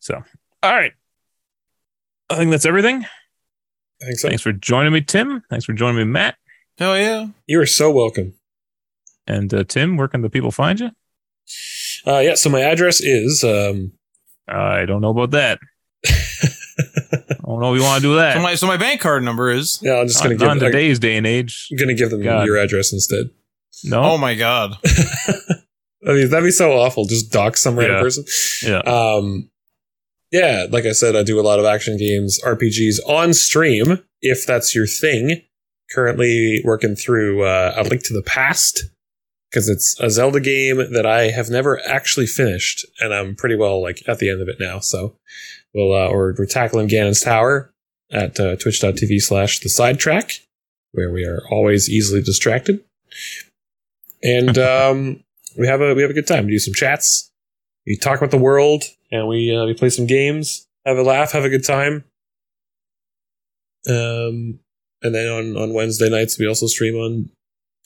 So 0.00 0.22
all 0.62 0.72
right. 0.72 0.92
I 2.28 2.36
think 2.36 2.50
that's 2.50 2.66
everything. 2.66 3.04
I 4.02 4.04
think 4.06 4.18
so. 4.18 4.28
Thanks 4.28 4.42
for 4.42 4.52
joining 4.52 4.92
me, 4.92 5.00
Tim. 5.00 5.42
Thanks 5.50 5.64
for 5.64 5.72
joining 5.72 5.96
me, 5.96 6.04
Matt. 6.04 6.36
Hell 6.78 6.96
yeah. 6.96 7.26
You 7.46 7.60
are 7.60 7.66
so 7.66 7.90
welcome. 7.90 8.34
And 9.26 9.52
uh, 9.52 9.64
Tim, 9.64 9.96
where 9.96 10.08
can 10.08 10.22
the 10.22 10.30
people 10.30 10.50
find 10.50 10.80
you? 10.80 10.90
Uh, 12.06 12.18
yeah. 12.18 12.34
So 12.34 12.48
my 12.50 12.60
address 12.60 13.00
is 13.00 13.44
um, 13.44 13.92
I 14.48 14.86
don't 14.86 15.00
know 15.00 15.10
about 15.10 15.32
that. 15.32 15.58
I 17.12 17.18
don't 17.46 17.60
know 17.60 17.74
if 17.74 17.78
you 17.80 17.84
want 17.84 18.02
to 18.02 18.08
do 18.08 18.14
that. 18.16 18.36
So 18.36 18.42
my 18.42 18.54
so 18.54 18.66
my 18.66 18.76
bank 18.76 19.00
card 19.00 19.22
number 19.22 19.50
is. 19.50 19.78
yeah. 19.82 19.94
I'm 19.94 20.06
just 20.06 20.22
gonna 20.22 20.34
not 20.34 20.38
give. 20.40 20.46
in 20.46 20.52
I'm 20.52 20.60
today's 20.60 20.98
day 20.98 21.16
and 21.16 21.26
age. 21.26 21.68
I'm 21.70 21.76
gonna 21.78 21.94
give 21.94 22.10
them 22.10 22.22
God. 22.22 22.46
your 22.46 22.56
address 22.56 22.92
instead. 22.92 23.30
No. 23.84 24.02
Oh 24.02 24.18
my 24.18 24.34
god. 24.34 24.76
I 26.06 26.12
mean, 26.12 26.30
that'd 26.30 26.44
be 26.44 26.50
so 26.50 26.72
awful. 26.72 27.04
Just 27.06 27.30
dock 27.32 27.56
some 27.56 27.78
random 27.78 27.96
Yeah. 27.96 28.02
person. 28.02 28.24
yeah. 28.62 28.78
Um, 28.78 29.50
yeah, 30.32 30.66
like 30.70 30.84
I 30.86 30.92
said, 30.92 31.16
I 31.16 31.22
do 31.24 31.40
a 31.40 31.42
lot 31.42 31.58
of 31.58 31.64
action 31.64 31.96
games, 31.98 32.40
RPGs 32.44 32.98
on 33.06 33.34
stream, 33.34 33.98
if 34.22 34.46
that's 34.46 34.74
your 34.74 34.86
thing. 34.86 35.42
Currently 35.92 36.62
working 36.64 36.94
through 36.94 37.42
uh, 37.42 37.74
A 37.76 37.82
Link 37.82 38.04
to 38.04 38.14
the 38.14 38.22
Past, 38.22 38.84
because 39.50 39.68
it's 39.68 39.98
a 40.00 40.10
Zelda 40.10 40.40
game 40.40 40.92
that 40.92 41.06
I 41.06 41.30
have 41.30 41.50
never 41.50 41.80
actually 41.86 42.26
finished, 42.26 42.86
and 43.00 43.12
I'm 43.12 43.34
pretty 43.34 43.56
well 43.56 43.82
like 43.82 44.02
at 44.06 44.18
the 44.18 44.30
end 44.30 44.40
of 44.40 44.48
it 44.48 44.56
now. 44.60 44.78
So 44.78 45.16
we'll 45.74 45.92
uh, 45.92 46.08
or 46.08 46.34
we're 46.38 46.46
tackling 46.46 46.88
Ganon's 46.88 47.20
Tower 47.20 47.72
at 48.12 48.38
uh, 48.38 48.56
twitch.tv 48.56 49.20
slash 49.20 49.60
the 49.60 49.68
sidetrack, 49.68 50.32
where 50.92 51.10
we 51.10 51.24
are 51.24 51.42
always 51.50 51.88
easily 51.88 52.22
distracted. 52.22 52.84
And 54.22 54.56
um, 54.58 55.24
we 55.58 55.66
have 55.66 55.80
a 55.80 55.94
we 55.94 56.02
have 56.02 56.10
a 56.10 56.14
good 56.14 56.26
time. 56.26 56.46
We 56.46 56.52
do 56.52 56.58
some 56.58 56.74
chats, 56.74 57.30
we 57.86 57.96
talk 57.96 58.18
about 58.18 58.30
the 58.30 58.38
world, 58.38 58.84
and 59.10 59.26
we 59.26 59.54
uh, 59.54 59.66
we 59.66 59.74
play 59.74 59.90
some 59.90 60.06
games, 60.06 60.66
have 60.86 60.98
a 60.98 61.02
laugh, 61.02 61.32
have 61.32 61.44
a 61.44 61.50
good 61.50 61.64
time. 61.64 62.04
Um, 63.88 64.60
and 65.02 65.14
then 65.14 65.28
on 65.28 65.56
on 65.56 65.74
Wednesday 65.74 66.08
nights 66.08 66.38
we 66.38 66.46
also 66.46 66.66
stream 66.66 66.94
on 66.94 67.30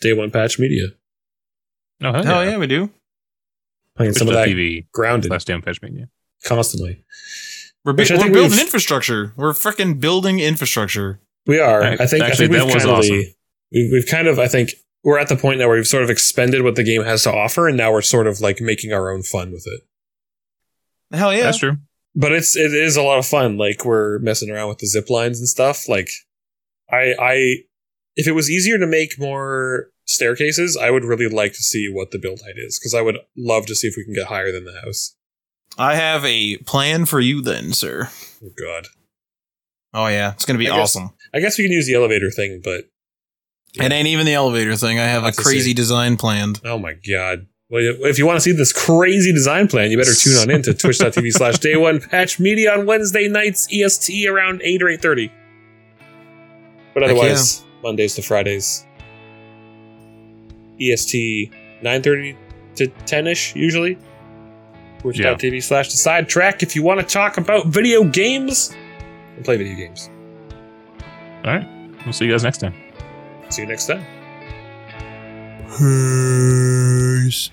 Day 0.01 0.13
One 0.13 0.31
Patch 0.31 0.59
Media, 0.59 0.89
Oh, 2.03 2.13
hell 2.13 2.23
Hell 2.25 2.45
yeah. 2.45 2.51
yeah, 2.53 2.57
we 2.59 2.67
do. 2.67 2.91
playing 3.97 4.13
some 4.15 4.29
of 4.29 4.35
that 4.35 4.49
TV 4.49 4.87
grounded 4.93 5.29
slash 5.31 5.45
damn 5.45 5.63
patch 5.63 5.81
media. 5.83 6.09
constantly. 6.45 7.05
We're, 7.85 7.93
bi- 7.93 8.05
we're 8.11 8.17
building 8.19 8.33
we've- 8.51 8.61
infrastructure. 8.61 9.33
We're 9.37 9.53
freaking 9.53 10.01
building 10.01 10.39
infrastructure. 10.41 11.21
We 11.47 11.61
are. 11.61 11.81
Right. 11.81 12.01
I 12.01 12.07
think. 12.07 12.23
I 12.25 12.29
Actually, 12.29 12.49
think 12.49 12.51
we've 12.53 12.61
that 12.69 12.75
was 12.75 12.85
kind 12.85 12.91
of 12.91 12.99
awesome. 12.99 13.23
we've, 13.73 13.93
we've 13.93 14.07
kind 14.07 14.27
of. 14.29 14.39
I 14.39 14.49
think 14.49 14.71
we're 15.03 15.19
at 15.19 15.29
the 15.29 15.37
point 15.37 15.59
now 15.59 15.69
where 15.69 15.77
we've 15.77 15.87
sort 15.87 16.03
of 16.03 16.09
expended 16.09 16.63
what 16.63 16.75
the 16.77 16.83
game 16.83 17.03
has 17.05 17.23
to 17.25 17.33
offer, 17.33 17.69
and 17.69 17.77
now 17.77 17.93
we're 17.93 18.01
sort 18.01 18.27
of 18.27 18.41
like 18.41 18.61
making 18.63 18.93
our 18.95 19.11
own 19.13 19.23
fun 19.23 19.53
with 19.53 19.67
it. 19.67 19.83
Hell 21.17 21.35
yeah. 21.35 21.43
That's 21.45 21.59
true. 21.59 21.77
but 22.15 22.33
it's 22.33 22.57
it 22.57 22.73
is 22.73 22.97
a 22.97 23.03
lot 23.03 23.19
of 23.19 23.27
fun. 23.27 23.59
Like 23.59 23.85
we're 23.85 24.19
messing 24.21 24.51
around 24.51 24.69
with 24.71 24.79
the 24.79 24.87
zip 24.87 25.11
lines 25.11 25.39
and 25.39 25.47
stuff. 25.49 25.87
Like 25.89 26.09
I 26.91 27.15
I 27.21 27.55
if 28.17 28.27
it 28.27 28.33
was 28.33 28.51
easier 28.51 28.79
to 28.79 28.87
make 28.87 29.19
more 29.19 29.91
staircases, 30.07 30.77
I 30.77 30.91
would 30.91 31.05
really 31.05 31.29
like 31.29 31.53
to 31.53 31.63
see 31.63 31.89
what 31.93 32.11
the 32.11 32.19
build 32.19 32.41
height 32.45 32.55
is 32.57 32.79
because 32.79 32.95
I 32.95 33.01
would 33.03 33.19
love 33.37 33.67
to 33.67 33.75
see 33.75 33.89
if 33.89 33.95
we 33.97 34.05
can 34.05 34.15
get 34.15 34.27
higher 34.27 34.53
than 34.53 34.65
the 34.65 34.81
house. 34.85 35.17
I 35.79 35.97
have 35.97 36.25
a 36.25 36.59
plan 36.59 37.05
for 37.07 37.21
you 37.21 37.41
then, 37.43 37.73
sir. 37.73 38.09
Oh 38.45 38.51
god. 38.59 38.87
Oh 39.93 40.07
yeah, 40.09 40.33
it's 40.33 40.45
gonna 40.45 40.59
be 40.59 40.69
I 40.69 40.77
guess- 40.77 40.97
awesome. 40.97 41.11
I 41.35 41.41
guess 41.41 41.59
we 41.59 41.65
can 41.65 41.73
use 41.73 41.87
the 41.87 41.95
elevator 41.95 42.31
thing, 42.31 42.61
but 42.63 42.85
It 43.75 43.91
ain't 43.93 44.07
even 44.07 44.25
the 44.27 44.35
elevator 44.35 44.77
thing. 44.77 45.01
I 45.01 45.05
have 45.07 45.25
a 45.25 45.33
crazy 45.33 45.75
design 45.75 46.17
planned. 46.17 46.61
oh 46.65 46.79
my 46.79 46.93
god. 46.95 47.47
Well, 47.71 47.83
if 47.83 48.19
you 48.19 48.27
want 48.27 48.37
to 48.37 48.41
see 48.43 48.53
this 48.53 48.73
crazy 48.73 49.33
design 49.33 49.67
plan, 49.67 49.91
you 49.91 49.97
better 49.97 50.15
tune 50.15 50.35
on 50.37 50.51
in 50.51 50.63
to 50.63 50.75
twitch.tv 50.75 51.33
slash 51.33 51.59
day 51.59 51.77
one 51.77 51.99
patch 51.99 52.39
media 52.39 52.73
on 52.77 52.87
Wednesday 52.87 53.27
nights 53.27 53.67
EST 53.73 54.29
around 54.29 54.61
8 54.63 54.83
or 54.83 54.87
8.30. 54.87 55.31
But 56.93 57.03
otherwise, 57.05 57.65
Mondays 57.83 58.15
to 58.17 58.23
Fridays. 58.23 58.87
EST 60.81 61.51
9.30 61.83 62.37
to 62.77 62.87
10ish 62.89 63.55
usually. 63.55 63.99
Twitch.tv 65.01 65.63
slash 65.63 65.91
the 65.91 65.97
sidetrack 65.97 66.63
if 66.63 66.75
you 66.75 66.83
want 66.83 67.01
to 67.01 67.07
talk 67.07 67.37
about 67.37 67.67
video 67.67 68.05
games 68.05 68.75
and 69.37 69.45
play 69.45 69.57
video 69.57 69.77
games. 69.77 70.09
All 71.45 71.53
right. 71.53 71.69
We'll 72.05 72.13
see 72.13 72.25
you 72.25 72.31
guys 72.31 72.43
next 72.43 72.59
time. 72.59 72.75
See 73.51 73.63
you 73.63 73.69
next 73.69 73.87
time. 73.87 74.05
Peace. 75.79 77.51